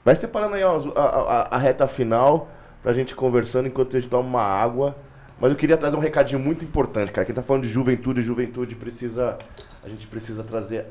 Vai 0.09 0.17
separando 0.17 0.55
aí 0.55 0.63
a, 0.63 0.69
a- 0.71 1.49
a 1.57 1.59
reta 1.59 1.87
final 1.87 2.49
pra 2.83 2.95
gente 2.95 3.15
conversando 3.15 3.69
enquanto 3.69 3.95
a 3.95 4.01
gente 4.01 4.09
toma 4.09 4.27
uma 4.27 4.43
água. 4.43 4.97
Mas 5.39 5.51
eu 5.51 5.57
queria 5.59 5.77
trazer 5.77 5.97
um 5.97 6.01
recadinho 6.01 6.41
muito 6.41 6.65
importante, 6.65 7.13
cara. 7.13 7.27
Quem 7.27 7.35
tá 7.35 7.43
falando 7.43 7.65
de 7.65 7.69
juventude, 7.69 8.23
juventude 8.23 8.75
precisa. 8.75 9.37
A 9.85 9.89
gente 9.91 10.07
precisa 10.07 10.43
trazer 10.43 10.87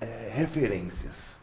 é, 0.00 0.30
referências. 0.32 1.38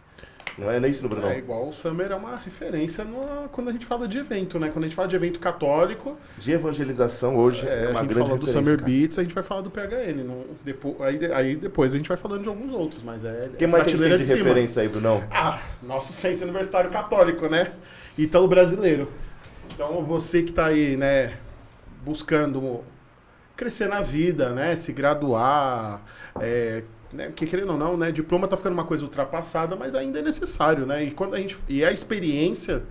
Não 0.58 0.70
é 0.70 0.80
nem 0.80 0.92
isso, 0.92 1.08
Bruno? 1.08 1.28
É 1.28 1.38
igual 1.38 1.68
o 1.70 1.72
Summer 1.74 2.12
é 2.12 2.16
uma 2.16 2.36
referência 2.36 3.04
numa- 3.04 3.48
quando 3.52 3.70
a 3.70 3.72
gente 3.72 3.86
fala 3.86 4.08
de 4.08 4.18
evento, 4.18 4.60
né? 4.60 4.70
Quando 4.70 4.84
a 4.84 4.88
gente 4.88 4.96
fala 4.96 5.08
de 5.08 5.16
evento 5.16 5.40
católico, 5.40 6.18
De 6.38 6.52
evangelização 6.52 7.38
hoje 7.38 7.68
é, 7.68 7.70
é, 7.72 7.86
a 7.88 7.90
uma 7.92 8.02
gente 8.02 8.10
grande 8.14 8.28
fala 8.30 8.40
do 8.40 8.48
Summer 8.48 8.76
cara. 8.78 8.86
Beats, 8.90 9.18
a 9.20 9.24
gente 9.24 9.34
vai 9.34 9.44
falar 9.44 9.62
do 9.62 9.72
PHN. 9.72 10.24
Não, 10.26 10.44
depois, 10.64 11.02
aí, 11.02 11.32
aí 11.34 11.56
depois 11.56 11.94
a 11.94 11.98
gente 11.98 12.08
vai 12.08 12.18
falando 12.18 12.44
de 12.44 12.50
alguns 12.50 12.74
outros, 12.74 13.02
mas 13.04 13.24
é 13.24 13.50
Quem 13.58 13.68
mais 13.68 13.84
que 13.84 13.90
a 13.90 13.92
gente 13.92 13.98
prateleira 14.00 14.16
tem 14.16 14.22
de 14.24 14.28
cima. 14.28 14.44
referência 14.50 14.82
aí, 14.82 14.90
Brunão? 14.90 15.24
Ah, 15.32 15.60
nosso 15.82 16.12
centro 16.14 16.44
universitário 16.44 16.90
católico, 16.92 17.48
né? 17.48 17.72
Ítalo 18.18 18.48
brasileiro. 18.48 19.10
Então 19.74 20.04
você 20.04 20.44
que 20.44 20.52
tá 20.52 20.66
aí, 20.66 20.98
né, 20.98 21.34
buscando 22.04 22.82
crescer 23.56 23.88
na 23.88 24.02
vida, 24.02 24.50
né, 24.50 24.76
se 24.76 24.92
graduar, 24.92 26.02
é, 26.40 26.84
né, 27.14 27.28
porque 27.28 27.46
querendo 27.46 27.72
ou 27.72 27.78
não, 27.78 27.98
né, 27.98 28.12
diploma 28.12 28.48
tá 28.48 28.58
ficando 28.58 28.74
uma 28.74 28.86
coisa 28.86 29.04
ultrapassada, 29.04 29.76
mas 29.76 29.96
ainda 29.96 30.20
é 30.20 30.22
necessário, 30.22 30.86
né? 30.86 31.04
E 31.04 31.12
quando 31.12 31.36
a 31.36 31.38
gente 31.38 31.58
e 31.68 31.84
a 31.84 31.92
experiência 31.92 32.84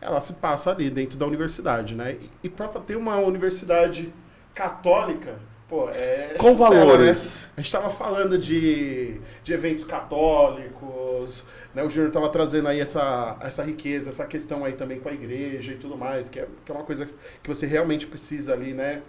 ela 0.00 0.20
se 0.20 0.34
passa 0.34 0.70
ali 0.70 0.90
dentro 0.90 1.18
da 1.18 1.26
universidade, 1.26 1.94
né? 1.94 2.12
E, 2.12 2.30
e 2.44 2.48
para 2.48 2.68
ter 2.68 2.96
uma 2.96 3.16
universidade 3.18 4.12
católica 4.54 5.38
Pô, 5.68 5.88
é 5.88 6.34
Com 6.38 6.58
chancela, 6.58 6.84
valores. 6.84 7.42
né? 7.42 7.48
A 7.56 7.60
gente 7.62 7.72
tava 7.72 7.90
falando 7.90 8.38
de, 8.38 9.18
de 9.42 9.52
eventos 9.52 9.84
católicos, 9.84 11.44
né? 11.74 11.82
O 11.82 11.88
Júnior 11.88 12.12
tava 12.12 12.28
trazendo 12.28 12.68
aí 12.68 12.80
essa, 12.80 13.36
essa 13.40 13.62
riqueza, 13.62 14.10
essa 14.10 14.26
questão 14.26 14.64
aí 14.64 14.74
também 14.74 15.00
com 15.00 15.08
a 15.08 15.12
igreja 15.12 15.72
e 15.72 15.76
tudo 15.76 15.96
mais, 15.96 16.28
que 16.28 16.38
é, 16.38 16.46
que 16.64 16.70
é 16.70 16.74
uma 16.74 16.84
coisa 16.84 17.08
que 17.42 17.48
você 17.48 17.66
realmente 17.66 18.06
precisa 18.06 18.52
ali, 18.52 18.74
né? 18.74 19.02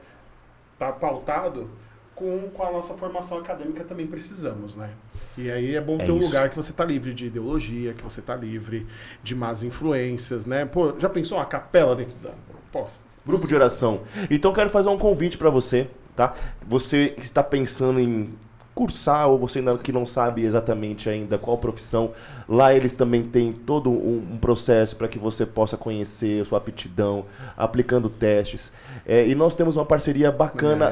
Tá 0.80 0.94
pautado 0.94 1.70
com, 2.16 2.50
com 2.50 2.64
a 2.64 2.72
nossa 2.72 2.94
formação 2.94 3.38
acadêmica 3.38 3.84
também 3.84 4.08
precisamos, 4.08 4.76
né? 4.76 4.90
E 5.38 5.52
aí 5.52 5.76
é 5.76 5.82
bom 5.82 5.98
É 6.00 6.06
ter 6.06 6.12
um 6.12 6.18
isso. 6.18 6.28
lugar 6.28 6.50
que 6.50 6.56
você 6.56 6.72
tá 6.72 6.86
livre 6.86 7.14
de 7.14 7.26
ideologia, 7.26 7.94
que 7.94 8.02
você 8.04 8.22
tá 8.22 8.36
livre 8.36 8.88
de 9.22 9.36
más 9.36 9.64
influências, 9.64 10.46
né? 10.46 10.66
Pô, 10.66 10.94
já 10.98 11.10
pensou 11.10 11.38
uma 11.38 11.46
capela 11.46 11.96
dentro 11.96 12.18
da... 12.20 12.32
Pô, 12.72 12.86
Grupo 13.26 13.48
de 13.48 13.56
oração. 13.56 14.02
Então 14.30 14.54
quero 14.54 14.70
fazer 14.70 14.88
um 14.88 15.00
convite 15.00 15.38
para 15.38 15.50
você, 15.50 15.88
tá? 16.16 16.36
Você 16.68 17.10
que 17.10 17.24
está 17.24 17.44
pensando 17.44 18.00
em 18.00 18.34
cursar 18.76 19.30
ou 19.30 19.40
você 19.40 19.60
ainda 19.60 19.78
que 19.78 19.92
não 19.92 20.06
sabe 20.06 20.44
exatamente 20.44 21.10
ainda 21.10 21.38
qual 21.38 21.58
profissão, 21.58 22.12
lá 22.48 22.74
eles 22.74 22.94
também 22.94 23.24
têm 23.24 23.54
todo 23.54 23.90
um, 23.90 24.34
um 24.34 24.38
processo 24.38 24.96
para 24.98 25.08
que 25.08 25.18
você 25.18 25.46
possa 25.46 25.78
conhecer 25.78 26.42
a 26.42 26.46
sua 26.46 26.58
aptidão, 26.58 27.26
aplicando 27.58 28.10
testes. 28.10 28.72
É, 29.08 29.28
e 29.28 29.36
nós 29.36 29.56
temos 29.56 29.76
uma 29.76 29.86
parceria 29.86 30.32
bacana 30.32 30.90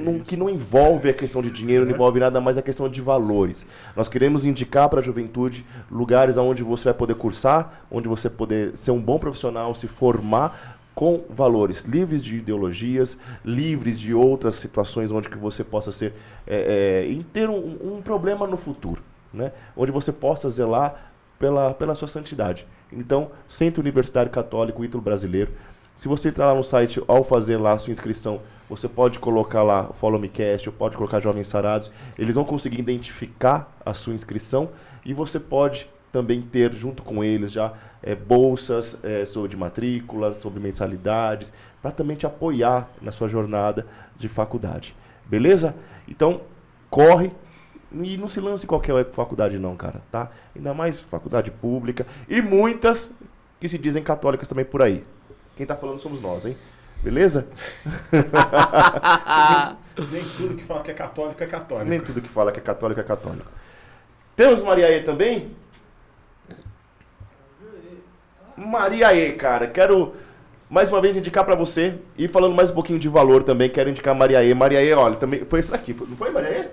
num- 0.00 0.18
que 0.24 0.36
não 0.36 0.48
envolve 0.48 1.10
a 1.10 1.12
questão 1.12 1.42
de 1.42 1.50
dinheiro, 1.50 1.84
não 1.84 1.92
envolve 1.94 2.18
nada 2.18 2.40
mais 2.40 2.56
a 2.56 2.62
questão 2.62 2.88
de 2.88 3.00
valores. 3.00 3.66
Nós 3.94 4.08
queremos 4.08 4.44
indicar 4.44 4.88
para 4.88 5.00
a 5.00 5.02
juventude 5.02 5.64
lugares 5.90 6.36
onde 6.38 6.62
você 6.62 6.84
vai 6.84 6.94
poder 6.94 7.14
cursar, 7.14 7.84
onde 7.90 8.08
você 8.08 8.30
poder 8.30 8.76
ser 8.76 8.90
um 8.90 9.00
bom 9.00 9.18
profissional, 9.18 9.74
se 9.74 9.86
formar 9.86 10.78
com 10.94 11.24
valores 11.28 11.84
livres 11.84 12.22
de 12.22 12.36
ideologias, 12.36 13.18
livres 13.44 13.98
de 14.00 14.14
outras 14.14 14.54
situações 14.56 15.10
onde 15.10 15.28
que 15.28 15.38
você 15.38 15.62
possa 15.64 15.90
ser 15.92 16.12
é, 16.46 17.06
é, 17.10 17.22
ter 17.32 17.48
um, 17.50 17.96
um 17.96 18.02
problema 18.02 18.46
no 18.46 18.56
futuro, 18.56 19.02
né? 19.32 19.52
Onde 19.76 19.90
você 19.92 20.12
possa 20.12 20.48
zelar 20.50 21.12
pela, 21.38 21.74
pela 21.74 21.94
sua 21.94 22.08
santidade. 22.08 22.66
Então, 22.92 23.30
Centro 23.48 23.80
Universitário 23.80 24.30
Católico 24.30 24.84
Ítalo 24.84 25.02
Brasileiro. 25.02 25.50
Se 26.02 26.08
você 26.08 26.30
entrar 26.30 26.46
lá 26.46 26.54
no 26.56 26.64
site, 26.64 27.00
ao 27.06 27.22
fazer 27.22 27.58
lá 27.58 27.74
a 27.74 27.78
sua 27.78 27.92
inscrição, 27.92 28.40
você 28.68 28.88
pode 28.88 29.20
colocar 29.20 29.62
lá 29.62 29.84
Follow 30.00 30.18
Me 30.18 30.28
Cast, 30.28 30.68
ou 30.68 30.74
pode 30.74 30.96
colocar 30.96 31.20
Jovens 31.20 31.46
Sarados. 31.46 31.92
Eles 32.18 32.34
vão 32.34 32.44
conseguir 32.44 32.80
identificar 32.80 33.72
a 33.86 33.94
sua 33.94 34.12
inscrição 34.12 34.70
e 35.04 35.14
você 35.14 35.38
pode 35.38 35.88
também 36.10 36.42
ter 36.42 36.72
junto 36.72 37.04
com 37.04 37.22
eles 37.22 37.52
já 37.52 37.74
é, 38.02 38.16
bolsas 38.16 38.98
é, 39.04 39.24
sobre 39.24 39.56
matrícula, 39.56 40.34
sobre 40.34 40.58
mensalidades, 40.58 41.52
para 41.80 41.92
também 41.92 42.16
te 42.16 42.26
apoiar 42.26 42.90
na 43.00 43.12
sua 43.12 43.28
jornada 43.28 43.86
de 44.18 44.26
faculdade. 44.26 44.96
Beleza? 45.24 45.72
Então, 46.08 46.40
corre 46.90 47.30
e 47.92 48.16
não 48.16 48.28
se 48.28 48.40
lance 48.40 48.64
em 48.64 48.68
qualquer 48.68 49.08
faculdade 49.12 49.56
não, 49.56 49.76
cara, 49.76 50.02
tá? 50.10 50.32
Ainda 50.56 50.74
mais 50.74 50.98
faculdade 50.98 51.52
pública 51.52 52.04
e 52.28 52.42
muitas 52.42 53.14
que 53.60 53.68
se 53.68 53.78
dizem 53.78 54.02
católicas 54.02 54.48
também 54.48 54.64
por 54.64 54.82
aí. 54.82 55.04
Quem 55.56 55.66
tá 55.66 55.76
falando 55.76 56.00
somos 56.00 56.20
nós, 56.20 56.46
hein? 56.46 56.56
Beleza? 57.02 57.46
nem 60.10 60.24
tudo 60.36 60.54
que 60.54 60.64
fala 60.64 60.82
que 60.82 60.90
é 60.90 60.94
católico 60.94 61.42
é 61.42 61.46
católico. 61.46 61.90
Nem 61.90 62.00
tudo 62.00 62.22
que 62.22 62.28
fala 62.28 62.52
que 62.52 62.60
é 62.60 62.62
católico 62.62 63.00
é 63.00 63.04
católico. 63.04 63.50
Temos 64.36 64.62
Mariaê 64.62 65.00
também? 65.00 65.48
Mariaê, 68.56 69.32
cara. 69.32 69.66
Quero 69.66 70.14
mais 70.72 70.90
uma 70.90 71.02
vez 71.02 71.16
indicar 71.16 71.44
pra 71.44 71.54
você 71.54 71.96
e 72.16 72.26
falando 72.26 72.54
mais 72.54 72.70
um 72.70 72.74
pouquinho 72.74 72.98
de 72.98 73.06
valor 73.06 73.42
também, 73.42 73.68
quero 73.68 73.90
indicar 73.90 74.14
Mariaê. 74.14 74.54
Mariaê, 74.54 74.94
olha, 74.94 75.16
também 75.16 75.44
foi 75.44 75.60
esse 75.60 75.70
daqui, 75.70 75.92
não 75.92 76.16
foi 76.16 76.30
Mariaê? 76.30 76.68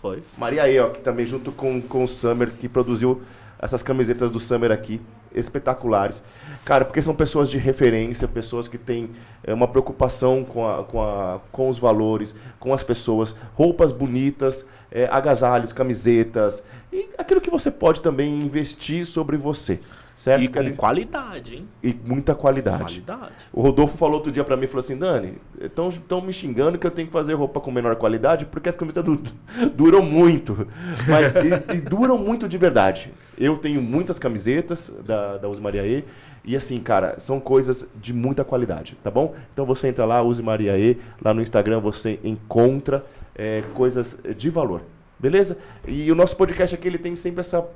Foi. 0.00 0.20
Mariaê, 0.36 0.80
ó, 0.80 0.88
que 0.88 1.00
também 1.00 1.24
junto 1.24 1.52
com, 1.52 1.80
com 1.80 2.02
o 2.02 2.08
Summer, 2.08 2.50
que 2.50 2.68
produziu 2.68 3.22
essas 3.56 3.84
camisetas 3.84 4.32
do 4.32 4.40
Summer 4.40 4.72
aqui, 4.72 5.00
espetaculares. 5.36 6.24
Cara, 6.64 6.84
porque 6.84 7.02
são 7.02 7.14
pessoas 7.14 7.48
de 7.48 7.58
referência, 7.58 8.26
pessoas 8.26 8.66
que 8.66 8.78
têm 8.78 9.10
é, 9.44 9.54
uma 9.54 9.68
preocupação 9.68 10.44
com, 10.44 10.68
a, 10.68 10.82
com, 10.82 11.00
a, 11.00 11.40
com 11.52 11.68
os 11.68 11.78
valores, 11.78 12.34
com 12.58 12.74
as 12.74 12.82
pessoas, 12.82 13.36
roupas 13.54 13.92
bonitas, 13.92 14.68
é, 14.90 15.06
agasalhos, 15.10 15.72
camisetas, 15.72 16.66
e 16.92 17.08
aquilo 17.18 17.40
que 17.40 17.50
você 17.50 17.70
pode 17.70 18.00
também 18.00 18.40
investir 18.40 19.06
sobre 19.06 19.36
você, 19.36 19.80
certo? 20.16 20.42
E 20.42 20.48
com 20.48 20.74
qualidade, 20.74 21.56
hein? 21.56 21.68
e 21.82 21.94
muita 22.04 22.34
qualidade. 22.34 23.00
Qualidade. 23.02 23.32
O 23.52 23.60
Rodolfo 23.60 23.96
falou 23.96 24.14
outro 24.16 24.32
dia 24.32 24.42
pra 24.42 24.56
mim, 24.56 24.66
falou 24.66 24.80
assim, 24.80 24.96
Dani, 24.96 25.34
estão 25.60 26.20
me 26.20 26.32
xingando 26.32 26.78
que 26.78 26.86
eu 26.86 26.90
tenho 26.90 27.06
que 27.06 27.12
fazer 27.12 27.34
roupa 27.34 27.60
com 27.60 27.70
menor 27.70 27.94
qualidade 27.96 28.46
porque 28.46 28.68
as 28.68 28.76
camisetas 28.76 29.04
du- 29.04 29.22
duram 29.76 30.02
muito. 30.02 30.66
Mas 31.06 31.32
e, 31.34 31.76
e 31.76 31.80
duram 31.80 32.16
muito 32.18 32.48
de 32.48 32.56
verdade. 32.58 33.12
Eu 33.38 33.58
tenho 33.58 33.80
muitas 33.82 34.18
camisetas 34.18 34.92
da, 35.04 35.36
da 35.36 35.48
Use 35.48 35.60
Maria 35.60 35.86
E 35.86 36.04
e 36.48 36.56
assim, 36.56 36.78
cara, 36.78 37.18
são 37.18 37.40
coisas 37.40 37.90
de 37.96 38.14
muita 38.14 38.44
qualidade, 38.44 38.96
tá 39.02 39.10
bom? 39.10 39.34
Então 39.52 39.66
você 39.66 39.88
entra 39.88 40.04
lá, 40.04 40.22
Use 40.22 40.40
Maria 40.40 40.78
E, 40.78 40.96
lá 41.20 41.34
no 41.34 41.42
Instagram 41.42 41.80
você 41.80 42.20
encontra 42.22 43.04
é, 43.34 43.64
coisas 43.74 44.20
de 44.36 44.48
valor, 44.48 44.82
beleza? 45.18 45.58
E 45.88 46.10
o 46.10 46.14
nosso 46.14 46.36
podcast 46.36 46.72
aqui, 46.72 46.86
ele 46.86 46.98
tem 46.98 47.16
sempre 47.16 47.40
essa 47.40 47.66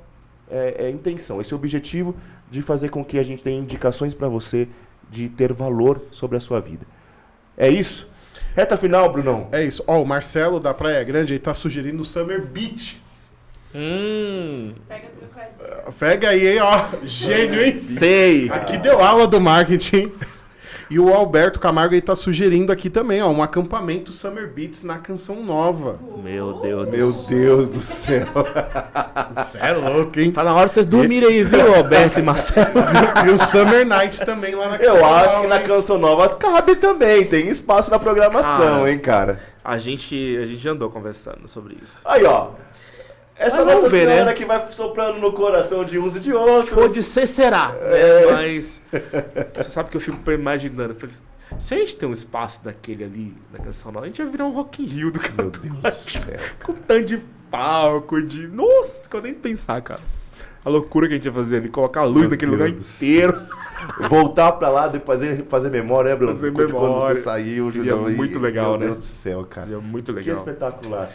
é, 0.51 0.85
é, 0.85 0.89
intenção, 0.89 1.39
esse 1.39 1.55
objetivo 1.55 2.15
de 2.49 2.61
fazer 2.61 2.89
com 2.89 3.03
que 3.03 3.17
a 3.17 3.23
gente 3.23 3.41
tenha 3.41 3.59
indicações 3.59 4.13
para 4.13 4.27
você 4.27 4.67
de 5.09 5.29
ter 5.29 5.53
valor 5.53 6.01
sobre 6.11 6.37
a 6.37 6.39
sua 6.39 6.59
vida. 6.59 6.85
É 7.57 7.69
isso? 7.69 8.07
Reta 8.55 8.77
final, 8.77 9.11
Brunão. 9.11 9.47
É 9.51 9.63
isso. 9.63 9.83
Ó, 9.87 10.01
o 10.01 10.05
Marcelo 10.05 10.59
da 10.59 10.73
Praia 10.73 11.03
Grande 11.03 11.33
aí 11.33 11.39
tá 11.39 11.53
sugerindo 11.53 12.01
o 12.01 12.05
Summer 12.05 12.45
Beach. 12.45 13.01
Hum. 13.73 14.73
Pega. 14.87 15.07
Pega 15.97 16.29
aí, 16.29 16.47
hein, 16.47 16.59
ó. 16.59 16.89
Gênio, 17.03 17.63
hein? 17.63 17.73
Sei. 17.73 18.49
Aqui 18.49 18.77
deu 18.77 18.99
aula 18.99 19.27
do 19.27 19.39
marketing. 19.39 20.11
E 20.91 20.99
o 20.99 21.13
Alberto 21.13 21.57
Camargo 21.57 21.95
aí 21.95 22.01
tá 22.01 22.13
sugerindo 22.17 22.69
aqui 22.69 22.89
também, 22.89 23.21
ó, 23.21 23.29
um 23.29 23.41
acampamento 23.41 24.11
Summer 24.11 24.51
Beats 24.53 24.83
na 24.83 24.97
Canção 24.99 25.41
Nova. 25.41 25.97
Meu 26.21 26.55
Deus 26.59 26.85
do 26.89 26.91
Meu 26.97 27.11
céu. 27.11 27.37
Deus 27.39 27.69
do 27.69 27.79
céu. 27.81 28.27
Você 29.33 29.57
é 29.59 29.71
louco, 29.71 30.19
hein? 30.19 30.33
Tá 30.33 30.43
na 30.43 30.53
hora 30.53 30.65
de 30.67 30.73
vocês 30.73 30.85
dormirem 30.85 31.29
aí, 31.29 31.43
viu, 31.45 31.73
Alberto 31.73 32.19
e 32.19 32.21
Marcelo? 32.21 32.71
E 33.25 33.29
o 33.29 33.37
Summer 33.37 33.85
Night 33.87 34.19
também 34.25 34.53
lá 34.53 34.67
na 34.67 34.75
Eu 34.75 34.95
Canção 34.95 35.15
acho 35.15 35.25
Nova, 35.27 35.41
que 35.41 35.47
na 35.47 35.59
canção 35.61 35.97
nova 35.97 36.29
cabe 36.35 36.75
também, 36.75 37.25
tem 37.25 37.47
espaço 37.47 37.89
na 37.89 37.97
programação, 37.97 38.79
Cara. 38.79 38.91
hein, 38.91 38.99
cara. 38.99 39.39
A 39.63 39.77
gente, 39.77 40.37
a 40.41 40.45
gente 40.45 40.67
andou 40.67 40.89
conversando 40.89 41.47
sobre 41.47 41.77
isso. 41.81 42.01
Aí, 42.03 42.25
ó. 42.25 42.49
Essa 43.41 43.65
Nossa 43.65 43.89
ver, 43.89 44.07
Senhora 44.07 44.25
né? 44.25 44.33
que 44.33 44.45
vai 44.45 44.71
soprando 44.71 45.19
no 45.19 45.33
coração 45.33 45.83
de 45.83 45.97
uns 45.99 46.15
e 46.15 46.19
de 46.19 46.33
outros. 46.33 46.73
Pode 46.73 47.01
ser, 47.03 47.27
será. 47.27 47.73
É. 47.81 48.25
Né? 48.25 48.31
Mas 48.31 48.81
você 49.55 49.69
sabe 49.69 49.89
que 49.89 49.97
eu 49.97 50.01
fico 50.01 50.31
imaginando. 50.31 50.93
falei 50.95 51.13
assim, 51.15 51.23
se 51.59 51.73
a 51.73 51.77
gente 51.77 51.95
tem 51.95 52.07
um 52.07 52.13
espaço 52.13 52.63
daquele 52.63 53.03
ali 53.03 53.33
na 53.51 53.59
canção 53.59 53.91
nova, 53.91 54.05
a 54.05 54.07
gente 54.07 54.21
vai 54.21 54.31
virar 54.31 54.45
um 54.45 54.51
Rock 54.51 54.81
in 54.83 54.85
Rio 54.85 55.11
do 55.11 55.19
Meu 55.19 55.29
canto. 55.29 55.59
Deus 55.59 55.79
do 55.81 56.09
céu. 56.11 56.37
Com 56.63 56.73
tanto 56.73 57.05
de 57.05 57.17
palco, 57.49 58.21
de. 58.21 58.47
Nossa, 58.47 59.01
não 59.11 59.19
eu 59.19 59.23
nem 59.23 59.33
pensar, 59.33 59.81
cara. 59.81 59.99
A 60.63 60.69
loucura 60.69 61.07
que 61.07 61.13
a 61.13 61.15
gente 61.17 61.25
ia 61.25 61.31
fazer 61.33 61.57
ali, 61.57 61.69
colocar 61.69 62.01
a 62.01 62.05
luz 62.05 62.21
Meu 62.21 62.29
naquele 62.29 62.55
Deus 62.55 62.69
lugar 62.69 62.79
inteiro. 62.79 63.41
Voltar 64.07 64.51
pra 64.53 64.69
lá, 64.69 64.87
depois 64.87 65.19
fazer, 65.19 65.43
fazer 65.49 65.69
memória, 65.71 66.11
né, 66.11 66.15
Bruno? 66.15 66.33
Fazer 66.33 66.51
De 66.51 66.55
Quando 66.55 66.67
memória. 66.73 67.15
você 67.15 67.21
saiu, 67.23 67.65
Seria 67.71 67.71
Julião, 67.91 68.09
e- 68.11 68.13
muito 68.15 68.37
legal, 68.37 68.71
Meu 68.71 68.79
né? 68.79 68.85
Deus 68.87 68.97
do 68.99 69.03
céu, 69.03 69.43
cara. 69.49 69.65
Seria 69.67 69.81
muito 69.81 70.13
Que 70.13 70.19
legal. 70.19 70.35
espetacular. 70.37 71.09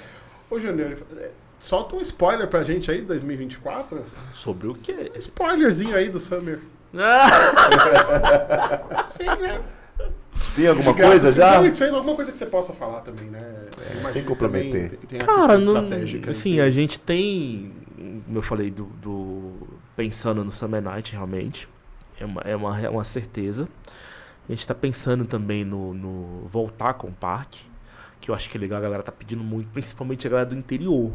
Ô, 0.51 0.59
Júnior, 0.59 0.97
é, 1.17 1.31
solta 1.59 1.97
um 1.97 2.01
spoiler 2.01 2.47
pra 2.49 2.63
gente 2.63 2.91
aí, 2.91 3.03
2024. 3.03 4.03
Sobre 4.33 4.69
o 4.69 4.75
quê? 4.75 5.13
Spoilerzinho 5.19 5.95
aí 5.97 6.09
do 6.09 6.21
Summer. 6.21 6.61
Sim, 9.09 9.25
né? 9.41 9.61
Tem 10.55 10.67
alguma 10.69 10.93
De 10.93 10.99
graça, 10.99 11.11
coisa 11.21 11.33
já? 11.33 11.75
se- 11.75 11.85
alguma 11.89 12.15
coisa 12.15 12.31
que 12.33 12.39
você 12.39 12.47
possa 12.47 12.73
falar 12.73 13.01
também, 13.01 13.27
né? 13.27 13.67
Sem 14.13 14.23
que 14.23 14.29
comprometer. 14.29 14.71
também 14.71 14.89
Tem, 14.89 14.99
tem 15.09 15.21
a 15.21 15.25
Cara, 15.25 15.57
questão 15.57 15.75
não, 15.75 15.83
estratégica. 15.85 16.31
assim, 16.31 16.55
que- 16.55 16.61
a 16.61 16.71
gente 16.71 16.99
tem, 16.99 17.73
como 18.27 18.39
eu 18.39 18.43
falei, 18.43 18.71
do, 18.71 18.85
do- 18.85 19.53
pensando 19.97 20.45
no 20.45 20.53
Summer 20.53 20.83
Night 20.83 21.13
realmente, 21.13 21.69
é 22.21 22.25
uma, 22.25 22.41
é 22.43 22.57
uma, 22.57 22.81
é 22.81 22.89
uma 22.89 23.05
certeza. 23.05 23.69
A 24.49 24.53
gente 24.53 24.67
tá 24.67 24.75
pensando 24.75 25.25
também 25.25 25.65
no, 25.65 25.93
no 25.95 26.47
voltar 26.49 26.95
com 26.95 27.09
o 27.09 27.13
parque, 27.13 27.61
que 28.27 28.31
eu 28.33 28.35
acho 28.35 28.51
que 28.51 28.59
é 28.59 28.61
legal, 28.61 28.79
a 28.79 28.83
galera 28.83 29.03
tá 29.05 29.13
pedindo 29.13 29.45
muito, 29.45 29.69
principalmente 29.69 30.27
a 30.27 30.31
galera 30.31 30.51
do 30.51 30.57
interior. 30.57 31.13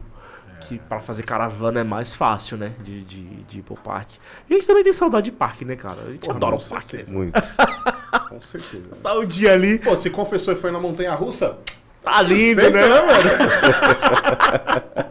Que 0.61 0.79
pra 0.79 0.99
fazer 0.99 1.23
caravana 1.23 1.81
é 1.81 1.83
mais 1.83 2.15
fácil, 2.15 2.55
né? 2.55 2.73
De, 2.81 3.03
de, 3.03 3.23
de 3.43 3.59
ir 3.59 3.63
pro 3.63 3.75
parque. 3.75 4.17
E 4.49 4.53
a 4.53 4.57
gente 4.57 4.65
também 4.67 4.81
tem 4.83 4.93
saudade 4.93 5.25
de 5.25 5.31
parque, 5.31 5.65
né, 5.65 5.75
cara? 5.75 6.03
A 6.03 6.11
gente 6.11 6.21
Porra, 6.21 6.37
adora 6.37 6.55
o 6.55 6.63
parque. 6.63 6.91
certeza. 6.91 7.11
Muito. 7.11 7.33
Com 8.29 8.41
certeza. 8.41 8.87
Passar 8.89 9.15
o 9.15 9.25
dia 9.25 9.51
ali, 9.51 9.77
Pô, 9.79 9.93
se 9.95 10.09
confessou 10.09 10.53
e 10.53 10.57
foi 10.57 10.71
na 10.71 10.79
Montanha 10.79 11.13
Russa, 11.15 11.57
tá 12.01 12.21
lindo, 12.21 12.61
feito, 12.61 12.73
né? 12.75 12.87
né, 12.87 13.01
mano? 13.01 13.29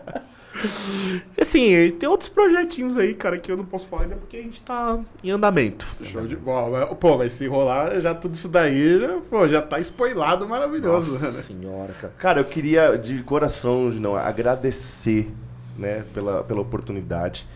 Assim, 1.40 1.90
tem 1.98 2.08
outros 2.08 2.28
projetinhos 2.28 2.96
aí, 2.96 3.14
cara, 3.14 3.38
que 3.38 3.50
eu 3.50 3.56
não 3.56 3.64
posso 3.64 3.86
falar 3.86 4.02
ainda 4.02 4.16
porque 4.16 4.36
a 4.36 4.42
gente 4.42 4.60
tá 4.60 4.98
em 5.22 5.30
andamento. 5.30 5.86
Show 6.02 6.26
de 6.26 6.36
bola. 6.36 6.86
Pô, 6.94 7.16
mas 7.18 7.32
se 7.32 7.46
rolar, 7.46 7.98
já 8.00 8.14
tudo 8.14 8.34
isso 8.34 8.48
daí, 8.48 9.00
já, 9.00 9.18
pô, 9.28 9.48
já 9.48 9.62
tá 9.62 9.78
spoilado 9.80 10.46
maravilhoso, 10.48 11.12
Nossa 11.12 11.26
né? 11.30 11.42
senhora, 11.42 11.92
cara. 11.94 12.14
Cara, 12.18 12.40
eu 12.40 12.44
queria 12.44 12.96
de 12.96 13.22
coração, 13.22 13.90
não, 13.90 14.14
agradecer, 14.16 15.30
né, 15.78 16.04
pela, 16.14 16.42
pela 16.44 16.60
oportunidade. 16.60 17.46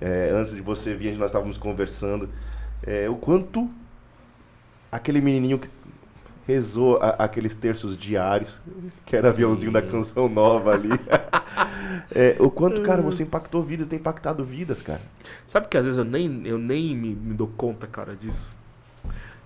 É, 0.00 0.30
antes 0.32 0.54
de 0.54 0.60
você 0.60 0.94
vir, 0.94 1.16
nós 1.16 1.30
estávamos 1.30 1.58
conversando. 1.58 2.28
é, 2.86 3.08
o 3.08 3.16
quanto 3.16 3.68
aquele 4.90 5.20
menininho 5.20 5.58
que 5.58 5.68
rezou 6.48 6.96
a- 6.96 7.10
aqueles 7.10 7.54
terços 7.54 7.94
diários, 7.96 8.58
que 9.04 9.14
era 9.14 9.28
Sim. 9.28 9.34
aviãozinho 9.34 9.70
da 9.70 9.82
canção 9.82 10.28
nova 10.28 10.72
ali. 10.72 10.88
É, 12.14 12.36
o 12.38 12.50
quanto, 12.50 12.80
cara, 12.82 13.02
você 13.02 13.22
impactou 13.22 13.62
vidas, 13.62 13.86
tem 13.86 13.98
impactado 13.98 14.42
vidas, 14.42 14.80
cara. 14.80 15.00
Sabe 15.46 15.68
que 15.68 15.76
às 15.76 15.84
vezes 15.84 15.98
eu 15.98 16.04
nem, 16.04 16.46
eu 16.46 16.56
nem 16.56 16.96
me, 16.96 17.10
me 17.14 17.34
dou 17.34 17.48
conta, 17.48 17.86
cara, 17.86 18.16
disso. 18.16 18.48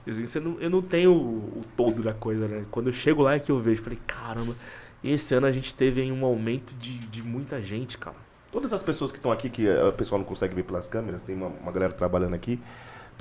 Assim, 0.06 0.38
não, 0.38 0.60
eu 0.60 0.70
não 0.70 0.80
tenho 0.80 1.12
o, 1.12 1.58
o 1.58 1.62
todo 1.76 2.02
da 2.02 2.12
coisa, 2.14 2.46
né? 2.46 2.64
Quando 2.70 2.88
eu 2.88 2.92
chego 2.92 3.22
lá 3.22 3.34
é 3.34 3.40
que 3.40 3.50
eu 3.50 3.58
vejo, 3.58 3.82
falei, 3.82 3.98
caramba, 4.06 4.54
esse 5.02 5.34
ano 5.34 5.46
a 5.46 5.52
gente 5.52 5.74
teve 5.74 6.10
um 6.12 6.24
aumento 6.24 6.72
de, 6.76 6.98
de 6.98 7.22
muita 7.22 7.60
gente, 7.60 7.98
cara. 7.98 8.16
Todas 8.52 8.72
as 8.72 8.82
pessoas 8.82 9.10
que 9.10 9.18
estão 9.18 9.32
aqui, 9.32 9.50
que 9.50 9.66
eh, 9.66 9.84
o 9.84 9.92
pessoal 9.92 10.18
não 10.20 10.26
consegue 10.26 10.54
ver 10.54 10.62
pelas 10.62 10.88
câmeras, 10.88 11.22
tem 11.22 11.34
uma, 11.34 11.48
uma 11.48 11.72
galera 11.72 11.92
trabalhando 11.92 12.34
aqui. 12.34 12.60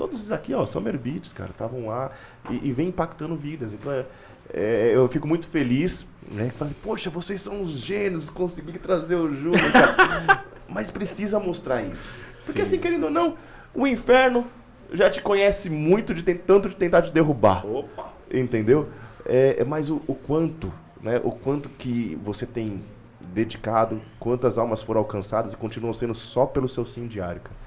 Todos 0.02 0.32
aqui, 0.32 0.52
ó, 0.52 0.66
Summer 0.66 0.98
Beats, 0.98 1.32
cara, 1.32 1.52
estavam 1.52 1.86
lá 1.86 2.10
e, 2.50 2.70
e 2.70 2.72
vem 2.72 2.88
impactando 2.88 3.36
vidas. 3.36 3.72
Então, 3.72 3.92
é, 3.92 4.04
é, 4.52 4.92
eu 4.96 5.08
fico 5.08 5.28
muito 5.28 5.46
feliz, 5.46 6.08
né? 6.32 6.52
Fala 6.58 6.72
assim, 6.72 6.80
Poxa, 6.82 7.12
vocês 7.12 7.40
são 7.40 7.62
os 7.62 7.74
gênios, 7.74 8.28
consegui 8.28 8.80
trazer 8.80 9.14
o 9.14 9.32
Júnior, 9.32 9.72
cara. 9.72 10.44
Mas 10.68 10.90
precisa 10.90 11.40
mostrar 11.40 11.84
isso. 11.84 12.12
Porque 12.44 12.66
Sim. 12.66 12.76
assim, 12.76 12.80
querendo 12.80 13.04
ou 13.04 13.12
não, 13.12 13.38
o 13.76 13.86
inferno 13.86 14.48
já 14.92 15.08
te 15.08 15.22
conhece 15.22 15.70
muito 15.70 16.16
de 16.16 16.24
tanto 16.34 16.68
de 16.68 16.76
tentar 16.76 17.04
te 17.04 17.12
derrubar. 17.12 17.64
Opa! 17.64 18.12
Entendeu? 18.34 18.90
É, 19.24 19.58
é 19.60 19.64
mais 19.64 19.92
o, 19.92 20.02
o 20.08 20.16
quanto, 20.16 20.74
né? 21.00 21.22
O 21.24 21.30
quanto 21.32 21.70
que 21.70 22.18
você 22.24 22.48
tem 22.48 22.82
dedicado, 23.20 24.02
quantas 24.20 24.58
almas 24.58 24.82
foram 24.82 25.02
alcançadas 25.02 25.54
e 25.54 25.56
continuam 25.56 25.94
sendo 25.94 26.16
só 26.16 26.48
pelo 26.48 26.68
seu 26.68 26.88
sim 26.88 27.06
diário, 27.06 27.42
cara. 27.42 27.61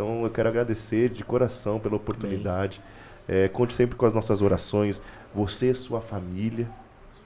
Então 0.00 0.24
eu 0.24 0.30
quero 0.30 0.48
agradecer 0.48 1.10
de 1.10 1.22
coração 1.22 1.78
pela 1.78 1.94
oportunidade. 1.94 2.80
É, 3.28 3.48
conte 3.48 3.74
sempre 3.74 3.96
com 3.96 4.06
as 4.06 4.14
nossas 4.14 4.40
orações. 4.40 5.02
Você, 5.34 5.74
sua 5.74 6.00
família, 6.00 6.66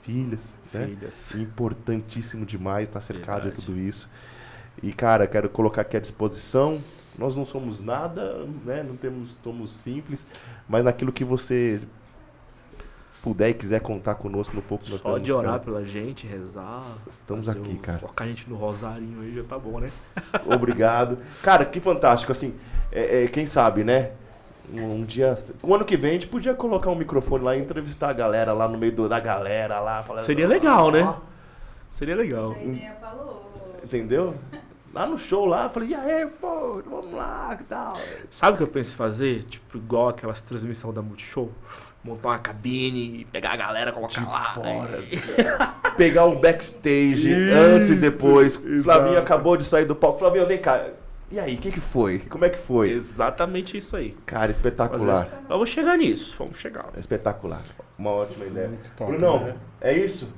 filhas, 0.02 0.52
né? 0.72 0.86
Filhas. 0.88 1.34
Importantíssimo 1.36 2.44
demais 2.44 2.88
estar 2.88 3.01
cercado 3.01 3.44
Verdade. 3.44 3.60
de 3.60 3.64
tudo 3.64 3.78
isso. 3.78 4.10
E, 4.82 4.92
cara, 4.92 5.24
quero 5.28 5.48
colocar 5.48 5.82
aqui 5.82 5.96
à 5.96 6.01
disposição. 6.01 6.82
Nós 7.16 7.36
não 7.36 7.46
somos 7.46 7.80
nada, 7.80 8.44
né? 8.64 8.82
Não 8.82 8.96
temos, 8.96 9.38
somos 9.40 9.70
simples, 9.70 10.26
mas 10.68 10.84
naquilo 10.84 11.12
que 11.12 11.24
você 11.24 11.80
puder 13.24 13.48
e 13.48 13.55
quiser 13.55 13.80
contar 13.80 14.16
conosco 14.16 14.55
no 14.55 14.60
pouco 14.60 14.84
que 14.84 14.90
nós 14.90 15.01
Só 15.01 15.16
de 15.16 15.32
orar 15.32 15.52
cara. 15.52 15.62
pela 15.62 15.82
gente, 15.82 16.26
rezar. 16.26 16.84
Estamos 17.09 17.48
aqui, 17.48 17.72
o- 17.72 17.78
cara. 17.78 17.98
Colocar 18.01 18.24
a 18.24 18.26
gente 18.28 18.51
no 18.51 18.55
rosarinho 18.56 19.22
aí 19.22 19.34
já 19.34 19.42
tá 19.44 19.59
bom, 19.59 19.80
né? 19.80 19.90
Obrigado. 20.55 21.16
Cara, 21.42 21.64
que 21.64 21.80
fantástico, 21.80 22.30
assim, 22.30 22.55
é, 22.92 23.24
é, 23.24 23.28
quem 23.28 23.46
sabe, 23.46 23.82
né? 23.82 24.10
Um, 24.70 25.05
dia, 25.05 25.34
o 25.62 25.74
ano 25.74 25.84
que 25.86 25.96
vem 25.96 26.10
a 26.10 26.12
gente 26.14 26.26
podia 26.26 26.52
colocar 26.55 26.90
um 26.90 26.94
microfone 26.94 27.42
lá 27.44 27.56
e 27.56 27.60
entrevistar 27.60 28.10
a 28.10 28.12
galera 28.12 28.52
lá 28.52 28.68
no 28.68 28.76
meio 28.76 28.92
do- 28.92 29.09
da 29.09 29.18
galera 29.20 29.80
lá. 29.80 30.02
falando, 30.02 30.24
Seria 30.26 30.46
legal, 30.46 30.90
né? 30.90 31.02
"Ó", 31.02 31.16
Seria 31.88 32.14
legal. 32.16 32.52
A 32.52 32.62
ideia 32.62 32.92
falou. 33.01 33.80
Entendeu? 33.82 34.34
Lá 34.92 35.06
no 35.06 35.18
show 35.18 35.44
lá, 35.46 35.64
eu 35.64 35.70
falei, 35.70 35.88
e 35.88 35.94
aí, 35.94 36.26
pô, 36.26 36.82
vamos 36.88 37.12
lá, 37.12 37.56
que 37.56 37.64
tal? 37.64 37.94
Sabe 38.30 38.55
o 38.55 38.56
que 38.59 38.62
eu 38.62 38.68
penso 38.68 38.92
em 38.92 38.96
fazer? 38.96 39.42
Tipo, 39.44 39.78
igual 39.78 40.09
aquelas 40.10 40.40
transmissão 40.42 40.92
da 40.92 41.01
Multishow? 41.02 41.51
Montar 42.05 42.28
uma 42.28 42.39
cabine 42.39 43.26
pegar 43.32 43.52
a 43.52 43.56
galera, 43.56 43.90
colocar 43.90 44.22
lá. 44.28 44.52
fora. 44.52 44.98
né? 45.01 45.06
Pegar 45.97 46.26
um 46.26 46.39
backstage 46.39 47.31
Isso, 47.31 47.55
antes 47.56 47.89
e 47.90 47.94
depois. 47.94 48.62
exato. 48.62 48.82
Flavinho 48.82 49.18
acabou 49.18 49.56
de 49.56 49.64
sair 49.64 49.85
do 49.86 49.94
palco. 49.94 50.18
Flavinho, 50.18 50.47
vem 50.47 50.59
cá. 50.59 50.86
E 51.31 51.40
aí, 51.40 51.55
o 51.55 51.59
que 51.59 51.70
que 51.72 51.81
foi? 51.81 52.18
Como 52.18 52.44
é 52.44 52.51
que 52.51 52.59
foi? 52.59 52.90
Exatamente 52.90 53.76
isso 53.78 53.97
aí. 53.97 54.14
Cara, 54.26 54.51
espetacular. 54.51 55.24
Fazer- 55.24 55.36
Vamos 55.48 55.70
chegar 55.70 55.97
nisso, 55.97 56.35
vamos 56.39 56.59
chegar. 56.59 56.90
Espetacular. 56.97 57.62
Uma 57.98 58.10
ótima 58.10 58.44
ideia. 58.44 58.68
Muito 58.68 58.90
top, 58.94 59.10
Brunão, 59.10 59.40
né? 59.43 59.55
é 59.81 59.93
isso? 59.97 60.31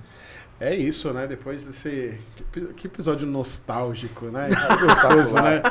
É 0.58 0.74
isso, 0.74 1.12
né? 1.12 1.26
Depois 1.26 1.64
desse. 1.64 2.18
Que, 2.34 2.42
epi- 2.60 2.72
que 2.74 2.86
episódio 2.86 3.26
nostálgico, 3.26 4.26
né? 4.26 4.48
Que 4.48 4.76
gostoso, 4.86 5.34
né? 5.34 5.62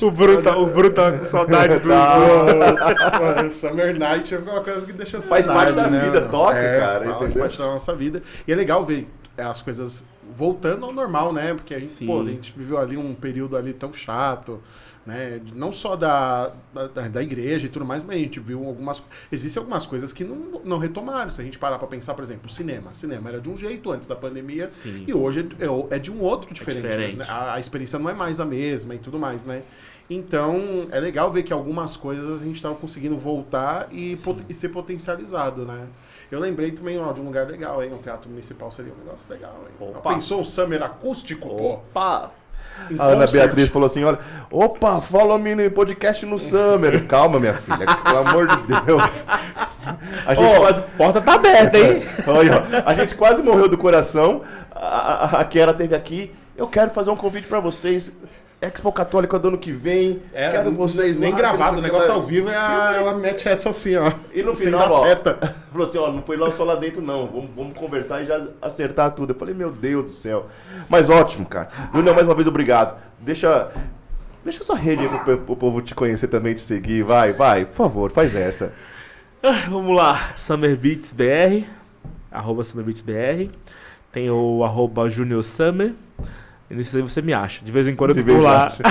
O 0.00 0.10
Bruno 0.10 0.40
tá, 0.42 0.56
o 0.56 0.66
Bruno 0.66 0.94
tá 0.94 1.12
com 1.18 1.24
saudade 1.26 1.78
do. 1.80 1.88
Pô, 3.44 3.50
Summer 3.52 3.98
Night 3.98 4.34
é 4.34 4.38
uma 4.38 4.62
coisa 4.62 4.86
que 4.86 4.92
deixa 4.94 5.20
Faz 5.20 5.44
saudade, 5.44 5.74
parte 5.74 5.84
da 5.84 5.90
né, 5.90 6.04
vida, 6.06 6.20
mano? 6.20 6.30
toca, 6.30 6.56
É, 6.56 6.80
cara, 6.80 7.04
Faz 7.04 7.16
entendeu? 7.22 7.40
parte 7.42 7.58
da 7.58 7.64
nossa 7.66 7.94
vida. 7.94 8.22
E 8.48 8.52
é 8.52 8.56
legal 8.56 8.84
ver 8.86 9.06
as 9.36 9.60
coisas 9.60 10.04
voltando 10.34 10.86
ao 10.86 10.92
normal, 10.94 11.32
né? 11.32 11.52
Porque 11.52 11.74
a 11.74 11.78
gente, 11.78 11.90
Sim. 11.90 12.06
pô, 12.06 12.22
a 12.22 12.24
gente 12.24 12.54
viveu 12.56 12.78
ali 12.78 12.96
um 12.96 13.14
período 13.14 13.54
ali 13.54 13.74
tão 13.74 13.92
chato. 13.92 14.62
Né? 15.04 15.40
Não 15.54 15.72
só 15.72 15.96
da, 15.96 16.52
da, 16.72 16.86
da 17.08 17.22
igreja 17.22 17.66
e 17.66 17.68
tudo 17.68 17.84
mais, 17.84 18.04
mas 18.04 18.14
a 18.14 18.18
gente 18.20 18.38
viu 18.38 18.64
algumas. 18.64 19.02
Existem 19.32 19.60
algumas 19.60 19.84
coisas 19.84 20.12
que 20.12 20.22
não, 20.22 20.60
não 20.64 20.78
retomaram. 20.78 21.28
Se 21.30 21.40
a 21.40 21.44
gente 21.44 21.58
parar 21.58 21.76
pra 21.78 21.88
pensar, 21.88 22.14
por 22.14 22.22
exemplo, 22.22 22.46
o 22.46 22.52
cinema. 22.52 22.90
O 22.90 22.94
cinema 22.94 23.28
era 23.28 23.40
de 23.40 23.50
um 23.50 23.56
jeito 23.56 23.90
antes 23.90 24.06
da 24.08 24.14
pandemia 24.14 24.68
Sim. 24.68 25.04
e 25.08 25.12
hoje 25.12 25.48
é, 25.90 25.96
é 25.96 25.98
de 25.98 26.10
um 26.12 26.20
outro 26.20 26.54
diferente. 26.54 26.82
diferente. 26.82 27.16
né? 27.16 27.26
A, 27.28 27.54
a 27.54 27.58
experiência 27.60 27.98
não 27.98 28.08
é 28.08 28.14
mais 28.14 28.38
a 28.38 28.44
mesma 28.44 28.94
e 28.94 28.98
tudo 28.98 29.18
mais, 29.18 29.44
né? 29.44 29.62
Então, 30.10 30.86
é 30.90 31.00
legal 31.00 31.32
ver 31.32 31.42
que 31.42 31.52
algumas 31.52 31.96
coisas 31.96 32.40
a 32.42 32.44
gente 32.44 32.56
estava 32.56 32.74
conseguindo 32.74 33.16
voltar 33.16 33.88
e, 33.90 34.16
pot- 34.16 34.44
e 34.48 34.54
ser 34.54 34.68
potencializado, 34.68 35.64
né? 35.64 35.86
Eu 36.30 36.38
lembrei 36.38 36.70
também 36.70 36.98
ó, 36.98 37.12
de 37.12 37.20
um 37.20 37.24
lugar 37.24 37.46
legal, 37.46 37.82
hein? 37.82 37.92
Um 37.92 37.98
teatro 37.98 38.28
municipal 38.28 38.70
seria 38.70 38.92
um 38.92 38.96
negócio 38.96 39.26
legal, 39.30 39.58
hein? 39.62 39.88
Opa. 39.88 40.14
Pensou 40.14 40.40
um 40.40 40.44
summer 40.44 40.82
acústico, 40.82 41.48
pô? 41.56 41.72
Opa! 41.74 42.32
Em 42.90 42.96
A 42.98 43.04
Ana 43.04 43.22
concert. 43.22 43.46
Beatriz 43.46 43.68
falou 43.68 43.86
assim: 43.86 44.04
olha, 44.04 44.18
opa, 44.50 45.00
follow 45.00 45.38
me 45.38 45.54
no 45.54 45.70
podcast 45.70 46.24
no 46.26 46.38
Summer. 46.38 47.06
Calma, 47.06 47.38
minha 47.38 47.54
filha, 47.54 47.86
pelo 48.04 48.18
amor 48.18 48.46
de 48.46 48.82
Deus. 48.84 49.24
A 50.26 50.34
gente 50.34 50.56
Ó, 50.56 50.60
quase. 50.60 50.82
porta 50.96 51.20
tá 51.20 51.34
aberta, 51.34 51.76
hein? 51.76 52.02
Olha, 52.26 52.64
a 52.86 52.94
gente 52.94 53.16
quase 53.16 53.42
morreu 53.42 53.68
do 53.68 53.76
coração. 53.76 54.42
A, 54.70 55.38
a, 55.38 55.40
a 55.40 55.44
Kiara 55.44 55.74
teve 55.74 55.94
aqui. 55.94 56.32
Eu 56.56 56.68
quero 56.68 56.90
fazer 56.92 57.10
um 57.10 57.16
convite 57.16 57.48
pra 57.48 57.58
vocês. 57.58 58.12
Expo 58.62 58.92
Católica 58.92 59.40
do 59.40 59.48
ano 59.48 59.58
que 59.58 59.72
vem. 59.72 60.22
É, 60.32 60.52
quero 60.52 60.70
vocês 60.70 61.18
nem 61.18 61.32
lá, 61.32 61.36
gravado, 61.36 61.78
o 61.78 61.82
negócio 61.82 62.12
ao 62.12 62.22
vivo 62.22 62.48
é 62.48 62.56
a, 62.56 62.94
ela 62.96 63.18
mete 63.18 63.48
essa 63.48 63.70
assim, 63.70 63.96
ó. 63.96 64.12
E 64.32 64.40
no 64.40 64.54
final, 64.54 64.88
ó, 64.88 65.02
seta. 65.02 65.56
falou 65.72 65.84
assim, 65.84 65.98
ó, 65.98 66.12
não 66.12 66.22
foi 66.22 66.36
lá 66.36 66.52
só 66.52 66.62
lá 66.62 66.76
dentro 66.76 67.02
não, 67.02 67.26
vamos, 67.26 67.50
vamos 67.56 67.76
conversar 67.76 68.22
e 68.22 68.26
já 68.26 68.46
acertar 68.62 69.10
tudo. 69.10 69.32
Eu 69.32 69.36
falei, 69.36 69.52
meu 69.52 69.72
Deus 69.72 70.04
do 70.04 70.10
céu. 70.12 70.46
Mas 70.88 71.10
ótimo, 71.10 71.44
cara. 71.44 71.70
Bruno, 71.90 72.14
mais 72.14 72.24
uma 72.24 72.36
vez, 72.36 72.46
obrigado. 72.46 72.96
Deixa, 73.18 73.72
deixa 74.44 74.62
sua 74.62 74.76
rede 74.76 75.02
aí 75.02 75.08
pro, 75.08 75.38
pro 75.38 75.56
povo 75.56 75.82
te 75.82 75.92
conhecer 75.92 76.28
também, 76.28 76.54
te 76.54 76.60
seguir. 76.60 77.02
Vai, 77.02 77.32
vai, 77.32 77.64
por 77.64 77.74
favor, 77.74 78.12
faz 78.12 78.32
essa. 78.36 78.72
Ah, 79.44 79.66
Vamos 79.68 79.96
lá, 79.96 80.34
Summer 80.36 80.76
Beats 80.76 81.12
BR, 81.12 81.66
arroba 82.30 82.62
Summer 82.62 82.86
Beats 82.86 83.00
BR. 83.00 83.50
Tem 84.12 84.30
o 84.30 84.62
arroba 84.62 85.10
Junior 85.10 85.42
Summer. 85.42 85.94
Nesse 86.72 86.96
aí 86.96 87.02
você 87.02 87.22
me 87.22 87.32
acha. 87.32 87.64
De 87.64 87.70
vez 87.70 87.86
em 87.86 87.94
quando 87.94 88.10
eu 88.10 88.16
De 88.16 88.22
tô 88.22 88.26
por 88.26 88.32
vez 88.34 88.44
lá. 88.44 88.72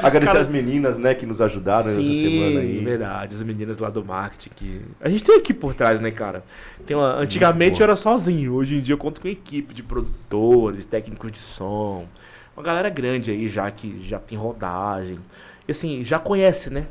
Agradecer 0.00 0.26
Cara- 0.32 0.40
as 0.40 0.48
meninas, 0.48 0.98
né, 0.98 1.14
que 1.14 1.24
nos 1.24 1.40
ajudaram 1.40 1.84
nessa 1.86 2.00
semana 2.00 2.12
Sim, 2.12 2.58
aí. 2.58 2.84
verdade. 2.84 3.36
As 3.36 3.42
meninas 3.42 3.78
lá 3.78 3.88
do 3.88 4.04
marketing 4.04 4.50
que. 4.54 4.80
A 5.00 5.08
gente 5.08 5.22
tem 5.24 5.36
equipe 5.36 5.58
por 5.60 5.74
trás, 5.74 6.00
né, 6.00 6.10
cara? 6.10 6.44
Tem 6.86 6.96
uma... 6.96 7.14
Antigamente 7.16 7.80
eu 7.80 7.84
era 7.84 7.96
sozinho. 7.96 8.54
Hoje 8.54 8.76
em 8.76 8.80
dia 8.80 8.94
eu 8.94 8.98
conto 8.98 9.20
com 9.20 9.28
equipe 9.28 9.72
de 9.72 9.82
produtores, 9.82 10.84
técnicos 10.84 11.30
de 11.32 11.38
som. 11.38 12.06
Uma 12.56 12.62
galera 12.64 12.90
grande 12.90 13.30
aí 13.30 13.48
já 13.48 13.70
que 13.70 14.04
já 14.06 14.18
tem 14.18 14.36
rodagem. 14.36 15.18
E 15.66 15.72
assim, 15.72 16.04
já 16.04 16.18
conhece, 16.18 16.70
né? 16.70 16.86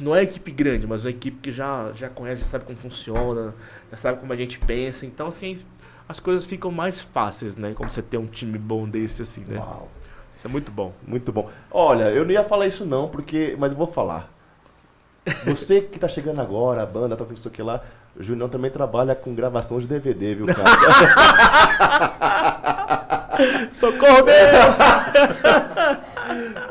Não 0.00 0.16
é 0.16 0.22
equipe 0.22 0.50
grande, 0.50 0.84
mas 0.86 1.04
uma 1.04 1.10
equipe 1.10 1.38
que 1.40 1.52
já, 1.52 1.92
já 1.94 2.08
conhece, 2.08 2.42
já 2.42 2.48
sabe 2.48 2.64
como 2.64 2.76
funciona, 2.76 3.54
já 3.90 3.96
sabe 3.96 4.18
como 4.18 4.32
a 4.32 4.36
gente 4.36 4.58
pensa. 4.58 5.06
Então, 5.06 5.28
assim, 5.28 5.58
as 6.08 6.20
coisas 6.20 6.44
ficam 6.44 6.70
mais 6.70 7.00
fáceis, 7.00 7.56
né? 7.56 7.72
Como 7.74 7.90
você 7.90 8.02
ter 8.02 8.18
um 8.18 8.26
time 8.26 8.58
bom 8.58 8.88
desse, 8.88 9.22
assim, 9.22 9.44
né? 9.46 9.58
Uau, 9.58 9.88
Isso 10.34 10.46
é 10.46 10.50
muito 10.50 10.70
bom. 10.70 10.92
muito 11.06 11.32
bom. 11.32 11.50
Olha, 11.70 12.04
eu 12.10 12.24
não 12.24 12.30
ia 12.30 12.44
falar 12.44 12.66
isso 12.66 12.84
não, 12.84 13.08
porque, 13.08 13.56
mas 13.58 13.72
eu 13.72 13.78
vou 13.78 13.86
falar. 13.88 14.28
Você 15.44 15.80
que 15.82 15.98
tá 15.98 16.08
chegando 16.08 16.40
agora, 16.40 16.82
a 16.82 16.86
banda, 16.86 17.16
tá 17.16 17.24
fazendo 17.24 17.38
isso 17.38 17.48
aqui 17.48 17.62
lá, 17.62 17.82
o 18.14 18.22
Junião 18.22 18.48
também 18.48 18.70
trabalha 18.70 19.14
com 19.14 19.34
gravação 19.34 19.80
de 19.80 19.86
DVD, 19.86 20.34
viu, 20.36 20.46
cara? 20.46 20.64
Socorro, 23.70 24.22
Deus! 24.22 24.76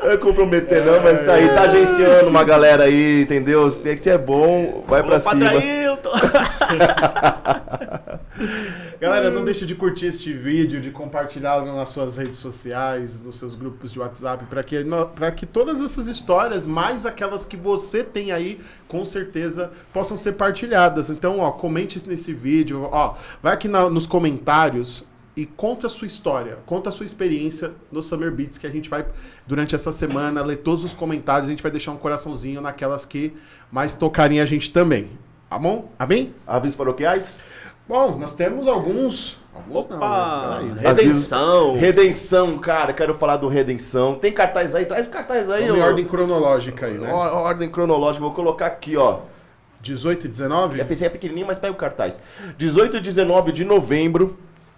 Eu 0.06 0.12
ia 0.12 0.18
comprometer 0.18 0.84
não, 0.84 1.02
mas 1.02 1.26
tá 1.26 1.32
aí, 1.34 1.48
tá 1.48 1.62
agenciando 1.62 2.30
uma 2.30 2.44
galera 2.44 2.84
aí, 2.84 3.22
entendeu? 3.22 3.72
Se 3.72 3.80
tem 3.80 3.96
que 3.96 4.02
ser 4.04 4.16
bom, 4.18 4.84
vai 4.86 5.02
pra 5.02 5.16
Ô, 5.16 5.20
cima. 5.20 5.48
Ailton! 5.50 6.12
Galera, 9.00 9.30
não 9.30 9.44
deixe 9.44 9.66
de 9.66 9.74
curtir 9.74 10.06
este 10.06 10.32
vídeo, 10.32 10.80
de 10.80 10.90
compartilhá-lo 10.90 11.74
nas 11.74 11.88
suas 11.88 12.16
redes 12.16 12.38
sociais, 12.38 13.20
nos 13.20 13.38
seus 13.38 13.54
grupos 13.54 13.92
de 13.92 13.98
WhatsApp, 13.98 14.44
para 14.46 14.62
que, 14.62 14.84
para 15.14 15.32
que 15.32 15.44
todas 15.44 15.82
essas 15.82 16.06
histórias, 16.06 16.66
mais 16.66 17.04
aquelas 17.04 17.44
que 17.44 17.56
você 17.56 18.02
tem 18.04 18.30
aí, 18.32 18.60
com 18.86 19.04
certeza 19.04 19.70
possam 19.92 20.16
ser 20.16 20.32
partilhadas. 20.32 21.10
Então, 21.10 21.40
ó, 21.40 21.50
comente 21.50 22.00
nesse 22.06 22.32
vídeo, 22.32 22.88
ó, 22.92 23.14
vai 23.42 23.52
aqui 23.54 23.68
na- 23.68 23.90
nos 23.90 24.06
comentários 24.06 25.04
e 25.36 25.44
conta 25.44 25.86
a 25.86 25.90
sua 25.90 26.06
história, 26.06 26.58
conta 26.64 26.88
a 26.88 26.92
sua 26.92 27.04
experiência 27.04 27.72
no 27.92 28.02
Summer 28.02 28.32
Beats, 28.32 28.56
que 28.56 28.66
a 28.66 28.70
gente 28.70 28.88
vai, 28.88 29.04
durante 29.46 29.74
essa 29.74 29.92
semana, 29.92 30.42
ler 30.42 30.56
todos 30.56 30.82
os 30.82 30.94
comentários, 30.94 31.46
a 31.46 31.50
gente 31.50 31.62
vai 31.62 31.70
deixar 31.70 31.92
um 31.92 31.98
coraçãozinho 31.98 32.60
naquelas 32.62 33.04
que 33.04 33.36
mais 33.70 33.94
tocarem 33.94 34.40
a 34.40 34.46
gente 34.46 34.72
também. 34.72 35.10
Tá 35.50 35.58
bom? 35.58 35.90
Amém? 35.98 36.34
Avisos 36.46 36.74
paroquiais? 36.74 37.38
Bom, 37.86 38.18
nós 38.18 38.34
temos 38.34 38.66
alguns. 38.66 39.38
alguns 39.54 39.88
não, 39.88 39.96
Opa! 39.98 40.58
mas 40.62 40.64
peraí. 40.64 40.86
Redenção! 40.86 41.76
Redenção, 41.76 42.58
cara, 42.58 42.92
quero 42.92 43.14
falar 43.14 43.36
do 43.36 43.46
Redenção. 43.46 44.16
Tem 44.16 44.32
cartaz 44.32 44.74
aí? 44.74 44.86
Traz 44.86 45.06
o 45.06 45.10
cartaz 45.10 45.48
aí, 45.50 45.70
ó. 45.70 45.76
ordem 45.84 46.04
cronológica 46.04 46.86
aí, 46.86 46.98
né? 46.98 47.12
Or- 47.12 47.34
ordem 47.44 47.70
cronológica, 47.70 48.24
vou 48.24 48.32
colocar 48.34 48.66
aqui, 48.66 48.96
ó. 48.96 49.20
18 49.82 50.24
e 50.26 50.28
19? 50.28 50.80
É 50.80 50.84
PC 50.84 51.06
é 51.06 51.08
pequenininho, 51.08 51.46
mas 51.46 51.58
pega 51.60 51.72
o 51.72 51.76
cartaz. 51.76 52.18
18 52.58 52.96
e 52.96 53.00
19 53.00 53.52
de 53.52 53.64
novembro, 53.64 54.36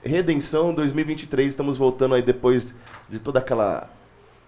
Redenção 0.09 0.72
2023. 0.74 1.48
Estamos 1.48 1.76
voltando 1.76 2.14
aí 2.14 2.22
depois 2.22 2.74
de 3.09 3.18
toda 3.18 3.39
aquela 3.39 3.89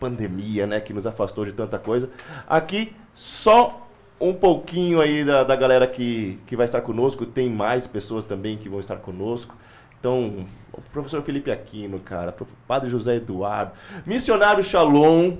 pandemia, 0.01 0.67
né, 0.67 0.81
que 0.81 0.93
nos 0.95 1.07
afastou 1.07 1.45
de 1.45 1.53
tanta 1.53 1.79
coisa. 1.79 2.09
Aqui, 2.49 2.95
só 3.15 3.87
um 4.19 4.33
pouquinho 4.33 5.01
aí 5.01 5.25
da, 5.25 5.45
da 5.45 5.55
galera 5.55 5.87
que, 5.87 6.39
que 6.47 6.57
vai 6.57 6.65
estar 6.65 6.81
conosco. 6.81 7.27
Tem 7.27 7.49
mais 7.51 7.87
pessoas 7.87 8.25
também 8.25 8.57
que 8.57 8.69
vão 8.69 8.81
estar 8.81 8.97
conosco. 8.97 9.55
Então, 9.99 10.47
o 10.73 10.81
professor 10.93 11.23
Felipe 11.23 11.51
Aquino, 11.51 12.01
cara, 12.01 12.33
prof- 12.33 12.51
Padre 12.67 12.89
José 12.89 13.17
Eduardo, 13.17 13.73
Missionário 14.07 14.65
Shalom 14.65 15.37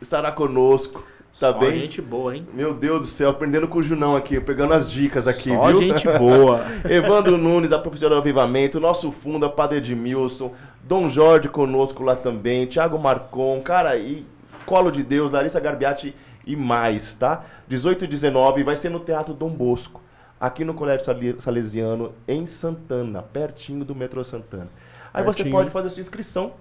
estará 0.00 0.32
conosco, 0.32 1.04
tá 1.38 1.52
Só 1.52 1.52
bem? 1.52 1.72
gente 1.72 2.02
boa, 2.02 2.36
hein? 2.36 2.46
Meu 2.52 2.74
Deus 2.74 3.00
do 3.00 3.06
céu, 3.06 3.30
aprendendo 3.30 3.68
com 3.68 3.78
o 3.78 3.82
Junão 3.82 4.16
aqui, 4.16 4.40
pegando 4.40 4.74
as 4.74 4.90
dicas 4.90 5.28
aqui, 5.28 5.50
Só 5.50 5.66
viu? 5.68 5.78
gente 5.80 6.08
boa. 6.18 6.66
Evandro 6.88 7.36
Nunes, 7.38 7.70
da 7.70 7.78
Professora 7.78 8.14
do 8.14 8.20
Avivamento, 8.20 8.80
nosso 8.80 9.12
funda, 9.12 9.48
Padre 9.48 9.78
Edmilson, 9.78 10.52
Dom 10.82 11.08
Jorge 11.08 11.48
conosco 11.48 12.02
lá 12.02 12.16
também, 12.16 12.66
Thiago 12.66 12.98
Marcon, 12.98 13.60
cara, 13.62 13.96
e 13.96 14.26
Colo 14.66 14.90
de 14.90 15.02
Deus, 15.02 15.30
Larissa 15.30 15.60
Garbiati 15.60 16.14
e 16.46 16.56
mais, 16.56 17.14
tá? 17.14 17.44
18 17.68 18.04
e 18.04 18.08
19 18.08 18.64
vai 18.64 18.76
ser 18.76 18.88
no 18.88 18.98
Teatro 19.00 19.34
Dom 19.34 19.50
Bosco, 19.50 20.00
aqui 20.40 20.64
no 20.64 20.74
Colégio 20.74 21.04
Salesiano, 21.38 22.12
em 22.26 22.46
Santana, 22.46 23.22
pertinho 23.22 23.84
do 23.84 23.94
metrô 23.94 24.24
Santana. 24.24 24.68
Aí 25.12 25.22
você 25.24 25.38
Pertinho. 25.38 25.56
pode 25.56 25.70
fazer 25.70 25.90
sua 25.90 26.00
inscrição, 26.00 26.52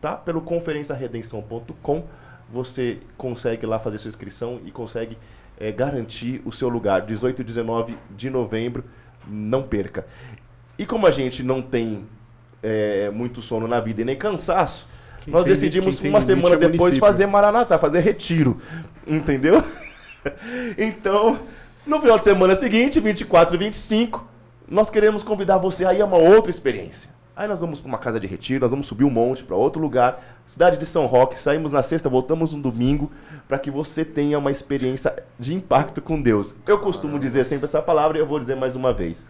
tá? 0.00 0.12
Pelo 0.14 0.40
conferenciaredenção.com. 0.40 2.04
Você 2.52 2.98
consegue 3.16 3.64
lá 3.66 3.78
fazer 3.78 3.98
sua 3.98 4.08
inscrição 4.10 4.60
e 4.64 4.70
consegue 4.70 5.16
eh, 5.58 5.72
garantir 5.72 6.42
o 6.44 6.52
seu 6.52 6.68
lugar. 6.68 7.02
18 7.02 7.40
e 7.40 7.44
19 7.44 7.96
de 8.14 8.28
novembro, 8.28 8.84
não 9.26 9.62
perca. 9.62 10.06
E 10.78 10.84
como 10.84 11.06
a 11.06 11.10
gente 11.10 11.42
não 11.42 11.62
tem 11.62 12.04
eh, 12.62 13.10
muito 13.14 13.40
sono 13.40 13.66
na 13.66 13.80
vida 13.80 14.02
e 14.02 14.04
nem 14.04 14.16
cansaço, 14.16 14.86
Quem 15.22 15.32
nós 15.32 15.44
tem- 15.44 15.54
decidimos 15.54 15.98
uma 16.02 16.20
semana 16.20 16.54
é 16.54 16.58
depois 16.58 16.78
município. 16.78 17.00
fazer 17.00 17.26
Maranatá, 17.26 17.78
fazer 17.78 18.00
retiro. 18.00 18.60
Entendeu? 19.06 19.64
então, 20.76 21.38
no 21.86 22.00
final 22.00 22.18
de 22.18 22.24
semana 22.24 22.54
seguinte, 22.54 23.00
24 23.00 23.54
e 23.54 23.58
25, 23.58 24.28
nós 24.68 24.90
queremos 24.90 25.22
convidar 25.22 25.56
você 25.58 25.84
aí 25.84 26.00
a 26.00 26.04
uma 26.04 26.18
outra 26.18 26.50
experiência. 26.50 27.10
Aí 27.34 27.48
nós 27.48 27.62
vamos 27.62 27.80
para 27.80 27.88
uma 27.88 27.98
casa 27.98 28.20
de 28.20 28.26
retiro, 28.26 28.60
nós 28.60 28.70
vamos 28.70 28.86
subir 28.86 29.04
um 29.04 29.10
monte 29.10 29.42
para 29.42 29.56
outro 29.56 29.80
lugar, 29.80 30.22
cidade 30.46 30.76
de 30.76 30.84
São 30.84 31.06
Roque, 31.06 31.38
saímos 31.38 31.70
na 31.70 31.82
sexta, 31.82 32.08
voltamos 32.08 32.52
no 32.52 32.60
domingo, 32.60 33.10
para 33.48 33.58
que 33.58 33.70
você 33.70 34.04
tenha 34.04 34.38
uma 34.38 34.50
experiência 34.50 35.24
de 35.38 35.54
impacto 35.54 36.02
com 36.02 36.20
Deus. 36.20 36.54
Eu 36.66 36.78
costumo 36.80 37.18
dizer 37.18 37.46
sempre 37.46 37.64
essa 37.64 37.80
palavra 37.80 38.18
e 38.18 38.20
eu 38.20 38.26
vou 38.26 38.38
dizer 38.38 38.54
mais 38.54 38.76
uma 38.76 38.92
vez. 38.92 39.26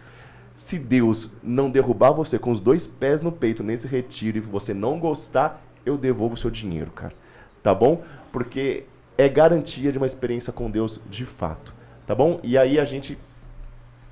Se 0.56 0.80
Deus 0.80 1.32
não 1.42 1.70
derrubar 1.70 2.10
você 2.10 2.40
com 2.40 2.50
os 2.50 2.60
dois 2.60 2.88
pés 2.88 3.22
no 3.22 3.30
peito 3.30 3.62
nesse 3.62 3.86
retiro 3.86 4.38
e 4.38 4.40
você 4.40 4.74
não 4.74 4.98
gostar, 4.98 5.62
eu 5.86 5.96
devolvo 5.96 6.34
o 6.34 6.36
seu 6.36 6.50
dinheiro, 6.50 6.90
cara. 6.90 7.14
Tá 7.62 7.72
bom? 7.72 8.02
Porque 8.32 8.84
é 9.16 9.28
garantia 9.28 9.92
de 9.92 9.98
uma 9.98 10.06
experiência 10.06 10.52
com 10.52 10.68
Deus 10.68 11.00
de 11.08 11.24
fato. 11.24 11.72
Tá 12.04 12.16
bom? 12.16 12.40
E 12.42 12.58
aí 12.58 12.80
a 12.80 12.84
gente 12.84 13.16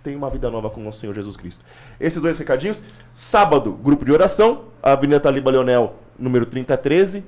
tem 0.02 0.16
uma 0.16 0.30
vida 0.30 0.50
nova 0.50 0.70
com 0.70 0.80
o 0.80 0.84
nosso 0.84 1.00
Senhor 1.00 1.14
Jesus 1.14 1.36
Cristo. 1.36 1.64
Esses 1.98 2.20
dois 2.20 2.38
recadinhos. 2.38 2.82
Sábado, 3.14 3.72
grupo 3.72 4.04
de 4.04 4.12
oração, 4.12 4.64
Avenida 4.82 5.20
Taliba 5.20 5.50
Leonel, 5.50 5.94
número 6.18 6.46
3013. 6.46 7.24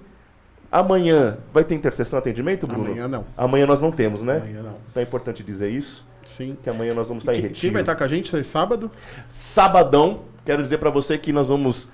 Amanhã 0.70 1.36
vai 1.52 1.64
ter 1.64 1.74
intercessão 1.74 2.18
atendimento, 2.18 2.66
Bruno? 2.66 2.86
Amanhã 2.86 3.08
não. 3.08 3.26
Amanhã 3.36 3.66
nós 3.66 3.80
não 3.80 3.92
temos, 3.92 4.22
né? 4.22 4.38
Amanhã 4.38 4.62
não. 4.62 4.76
Então 4.90 5.00
é 5.00 5.02
importante 5.02 5.42
dizer 5.42 5.70
isso, 5.70 6.06
Sim. 6.24 6.56
que 6.62 6.70
amanhã 6.70 6.94
nós 6.94 7.08
vamos 7.08 7.22
estar 7.24 7.32
em 7.32 7.36
Quem, 7.36 7.42
retiro. 7.42 7.60
quem 7.60 7.70
vai 7.72 7.82
estar 7.82 7.94
com 7.94 8.04
a 8.04 8.08
gente 8.08 8.34
esse 8.34 8.48
sábado? 8.48 8.90
Sabadão, 9.28 10.22
quero 10.46 10.62
dizer 10.62 10.78
para 10.78 10.88
você 10.88 11.18
que 11.18 11.30
nós 11.30 11.48
vamos 11.48 11.90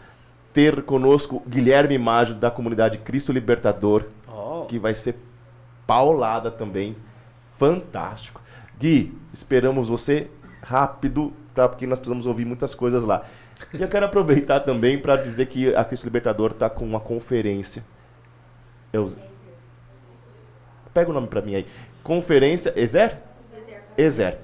ter 0.55 0.83
conosco 0.83 1.43
Guilherme 1.49 1.99
Mágio 1.99 2.37
da 2.37 2.51
comunidade 2.53 2.99
Cristo 2.99 3.33
Libertador, 3.33 4.05
Ó. 4.29 4.65
que 4.67 4.79
vai 4.79 4.95
ser 4.95 5.17
paulada 5.87 6.49
também. 6.51 6.97
Fantástico. 7.59 8.41
Gui, 8.79 9.13
esperamos 9.33 9.89
você 9.89 10.29
rápido, 10.69 11.32
tá? 11.55 11.66
Porque 11.66 11.86
nós 11.86 11.99
precisamos 11.99 12.27
ouvir 12.27 12.45
muitas 12.45 12.74
coisas 12.74 13.03
lá. 13.03 13.24
E 13.73 13.81
eu 13.81 13.89
quero 13.89 14.05
aproveitar 14.05 14.61
também 14.61 14.99
para 14.99 15.16
dizer 15.16 15.47
que 15.47 15.74
a 15.74 15.82
Cristo 15.82 16.05
Libertador 16.05 16.51
está 16.51 16.69
com 16.69 16.85
uma 16.85 17.01
conferência. 17.01 17.82
Eu... 18.93 19.11
Pega 20.93 21.11
o 21.11 21.15
nome 21.15 21.27
para 21.27 21.40
mim 21.40 21.55
aí. 21.55 21.66
Conferência 22.03 22.73
Ezer? 22.77 23.19
Ezer. 23.97 24.39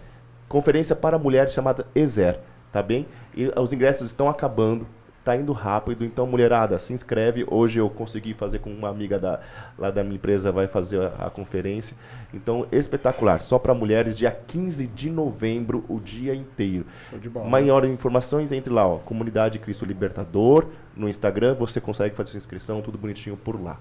Conferência 0.48 0.96
para 0.96 1.18
mulheres 1.18 1.52
chamada 1.52 1.86
Ezer, 1.94 2.40
tá 2.72 2.82
bem? 2.82 3.06
E 3.34 3.46
os 3.56 3.72
ingressos 3.72 4.06
estão 4.06 4.28
acabando, 4.28 4.86
tá 5.24 5.34
indo 5.34 5.52
rápido, 5.52 6.04
então 6.04 6.26
mulherada, 6.26 6.78
se 6.78 6.92
inscreve. 6.92 7.46
Hoje 7.48 7.80
eu 7.80 7.88
consegui 7.88 8.34
fazer 8.34 8.58
com 8.58 8.70
uma 8.70 8.88
amiga 8.88 9.18
da, 9.18 9.40
lá 9.78 9.90
da 9.90 10.04
minha 10.04 10.16
empresa, 10.16 10.52
vai 10.52 10.66
fazer 10.66 11.00
a, 11.00 11.26
a 11.26 11.30
conferência. 11.30 11.96
Então, 12.32 12.66
espetacular, 12.70 13.40
só 13.40 13.58
para 13.58 13.72
mulheres, 13.72 14.14
dia 14.14 14.30
15 14.30 14.86
de 14.86 15.08
novembro, 15.10 15.84
o 15.88 15.98
dia 15.98 16.34
inteiro. 16.34 16.84
Bola. 17.32 17.48
Maiores 17.48 17.90
informações, 17.90 18.52
entre 18.52 18.72
lá, 18.72 18.86
ó, 18.86 18.98
Comunidade 18.98 19.58
Cristo 19.58 19.86
Libertador, 19.86 20.66
no 20.94 21.08
Instagram, 21.08 21.54
você 21.54 21.80
consegue 21.80 22.14
fazer 22.14 22.32
sua 22.32 22.38
inscrição, 22.38 22.82
tudo 22.82 22.98
bonitinho 22.98 23.36
por 23.36 23.60
lá. 23.60 23.78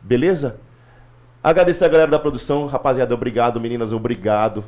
Beleza? 0.00 0.58
Agradecer 1.42 1.84
a 1.84 1.88
galera 1.88 2.10
da 2.10 2.18
produção, 2.18 2.66
rapaziada, 2.66 3.14
obrigado, 3.14 3.60
meninas, 3.60 3.92
obrigado. 3.92 4.64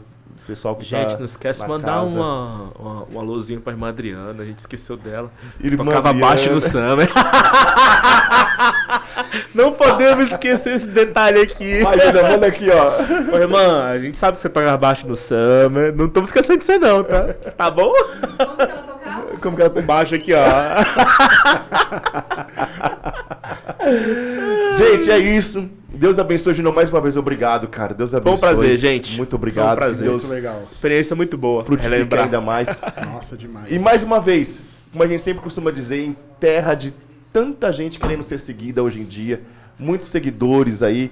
Pessoal 0.46 0.76
que 0.76 0.84
Gente, 0.84 1.12
tá 1.12 1.18
não 1.18 1.24
esquece 1.26 1.62
de 1.62 1.68
mandar 1.68 2.00
casa. 2.00 2.06
uma, 2.06 2.72
uma, 2.78 3.04
um 3.12 3.20
alôzinho 3.20 3.60
pra 3.60 3.72
irmã 3.72 3.88
Adriana, 3.88 4.42
a 4.42 4.46
gente 4.46 4.58
esqueceu 4.58 4.96
dela. 4.96 5.30
Irmã 5.62 5.84
Tocava 5.84 6.08
Adriana. 6.10 6.26
baixo 6.30 6.50
no 6.50 6.60
Summer. 6.60 7.08
não 9.54 9.72
podemos 9.72 10.30
esquecer 10.30 10.74
esse 10.74 10.86
detalhe 10.86 11.42
aqui. 11.42 11.82
Vai, 11.82 11.98
Duda, 11.98 12.22
manda 12.22 12.46
aqui, 12.46 12.68
ó. 12.70 13.34
Ô, 13.34 13.38
irmã, 13.38 13.84
a 13.84 13.98
gente 13.98 14.16
sabe 14.16 14.36
que 14.36 14.40
você 14.40 14.48
toca 14.48 14.74
baixo 14.76 15.06
no 15.06 15.16
Summer. 15.16 15.94
Não 15.94 16.06
estamos 16.06 16.30
esquecendo 16.30 16.58
de 16.60 16.64
você 16.64 16.78
não, 16.78 17.04
tá? 17.04 17.34
Tá 17.56 17.70
bom? 17.70 17.92
Como 19.40 19.56
que 19.56 19.62
ela 19.62 19.70
tá? 19.70 19.80
Baixo 19.80 20.14
aqui, 20.14 20.32
ó. 20.34 20.44
Gente, 24.76 25.10
é 25.10 25.18
isso. 25.18 25.68
Deus 25.88 26.18
abençoe, 26.18 26.54
Gino, 26.54 26.72
mais 26.72 26.90
uma 26.90 27.00
vez. 27.00 27.16
Obrigado, 27.16 27.66
cara. 27.66 27.94
Deus 27.94 28.14
abençoe. 28.14 28.36
um 28.36 28.40
prazer, 28.40 28.78
gente. 28.78 29.16
Muito 29.16 29.30
Foi 29.30 29.36
um 29.36 29.40
obrigado. 29.40 29.76
prazer. 29.76 30.08
Deus 30.08 30.22
Muito 30.22 30.34
legal. 30.34 30.62
Experiência 30.70 31.16
muito 31.16 31.36
boa. 31.36 31.64
Relembrar. 31.76 32.24
ainda 32.24 32.40
mais. 32.40 32.68
Nossa, 33.12 33.36
demais. 33.36 33.70
E 33.70 33.78
mais 33.78 34.02
uma 34.04 34.20
vez, 34.20 34.62
como 34.92 35.02
a 35.02 35.06
gente 35.06 35.22
sempre 35.22 35.42
costuma 35.42 35.72
dizer, 35.72 36.04
em 36.04 36.16
terra 36.38 36.74
de 36.74 36.92
tanta 37.32 37.72
gente 37.72 37.98
querendo 37.98 38.22
ser 38.22 38.38
seguida 38.38 38.82
hoje 38.82 39.00
em 39.00 39.04
dia, 39.04 39.42
muitos 39.78 40.08
seguidores 40.08 40.82
aí, 40.82 41.10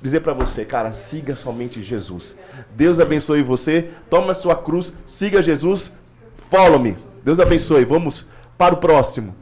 dizer 0.00 0.20
pra 0.20 0.32
você, 0.32 0.64
cara, 0.64 0.92
siga 0.92 1.34
somente 1.34 1.82
Jesus. 1.82 2.36
Deus 2.76 3.00
abençoe 3.00 3.42
você, 3.42 3.90
toma 4.08 4.32
a 4.32 4.34
sua 4.34 4.54
cruz, 4.54 4.94
siga 5.06 5.42
Jesus, 5.42 5.92
follow 6.48 6.78
me. 6.78 6.96
Deus 7.24 7.40
abençoe. 7.40 7.84
Vamos 7.84 8.28
para 8.56 8.74
o 8.74 8.78
próximo. 8.78 9.34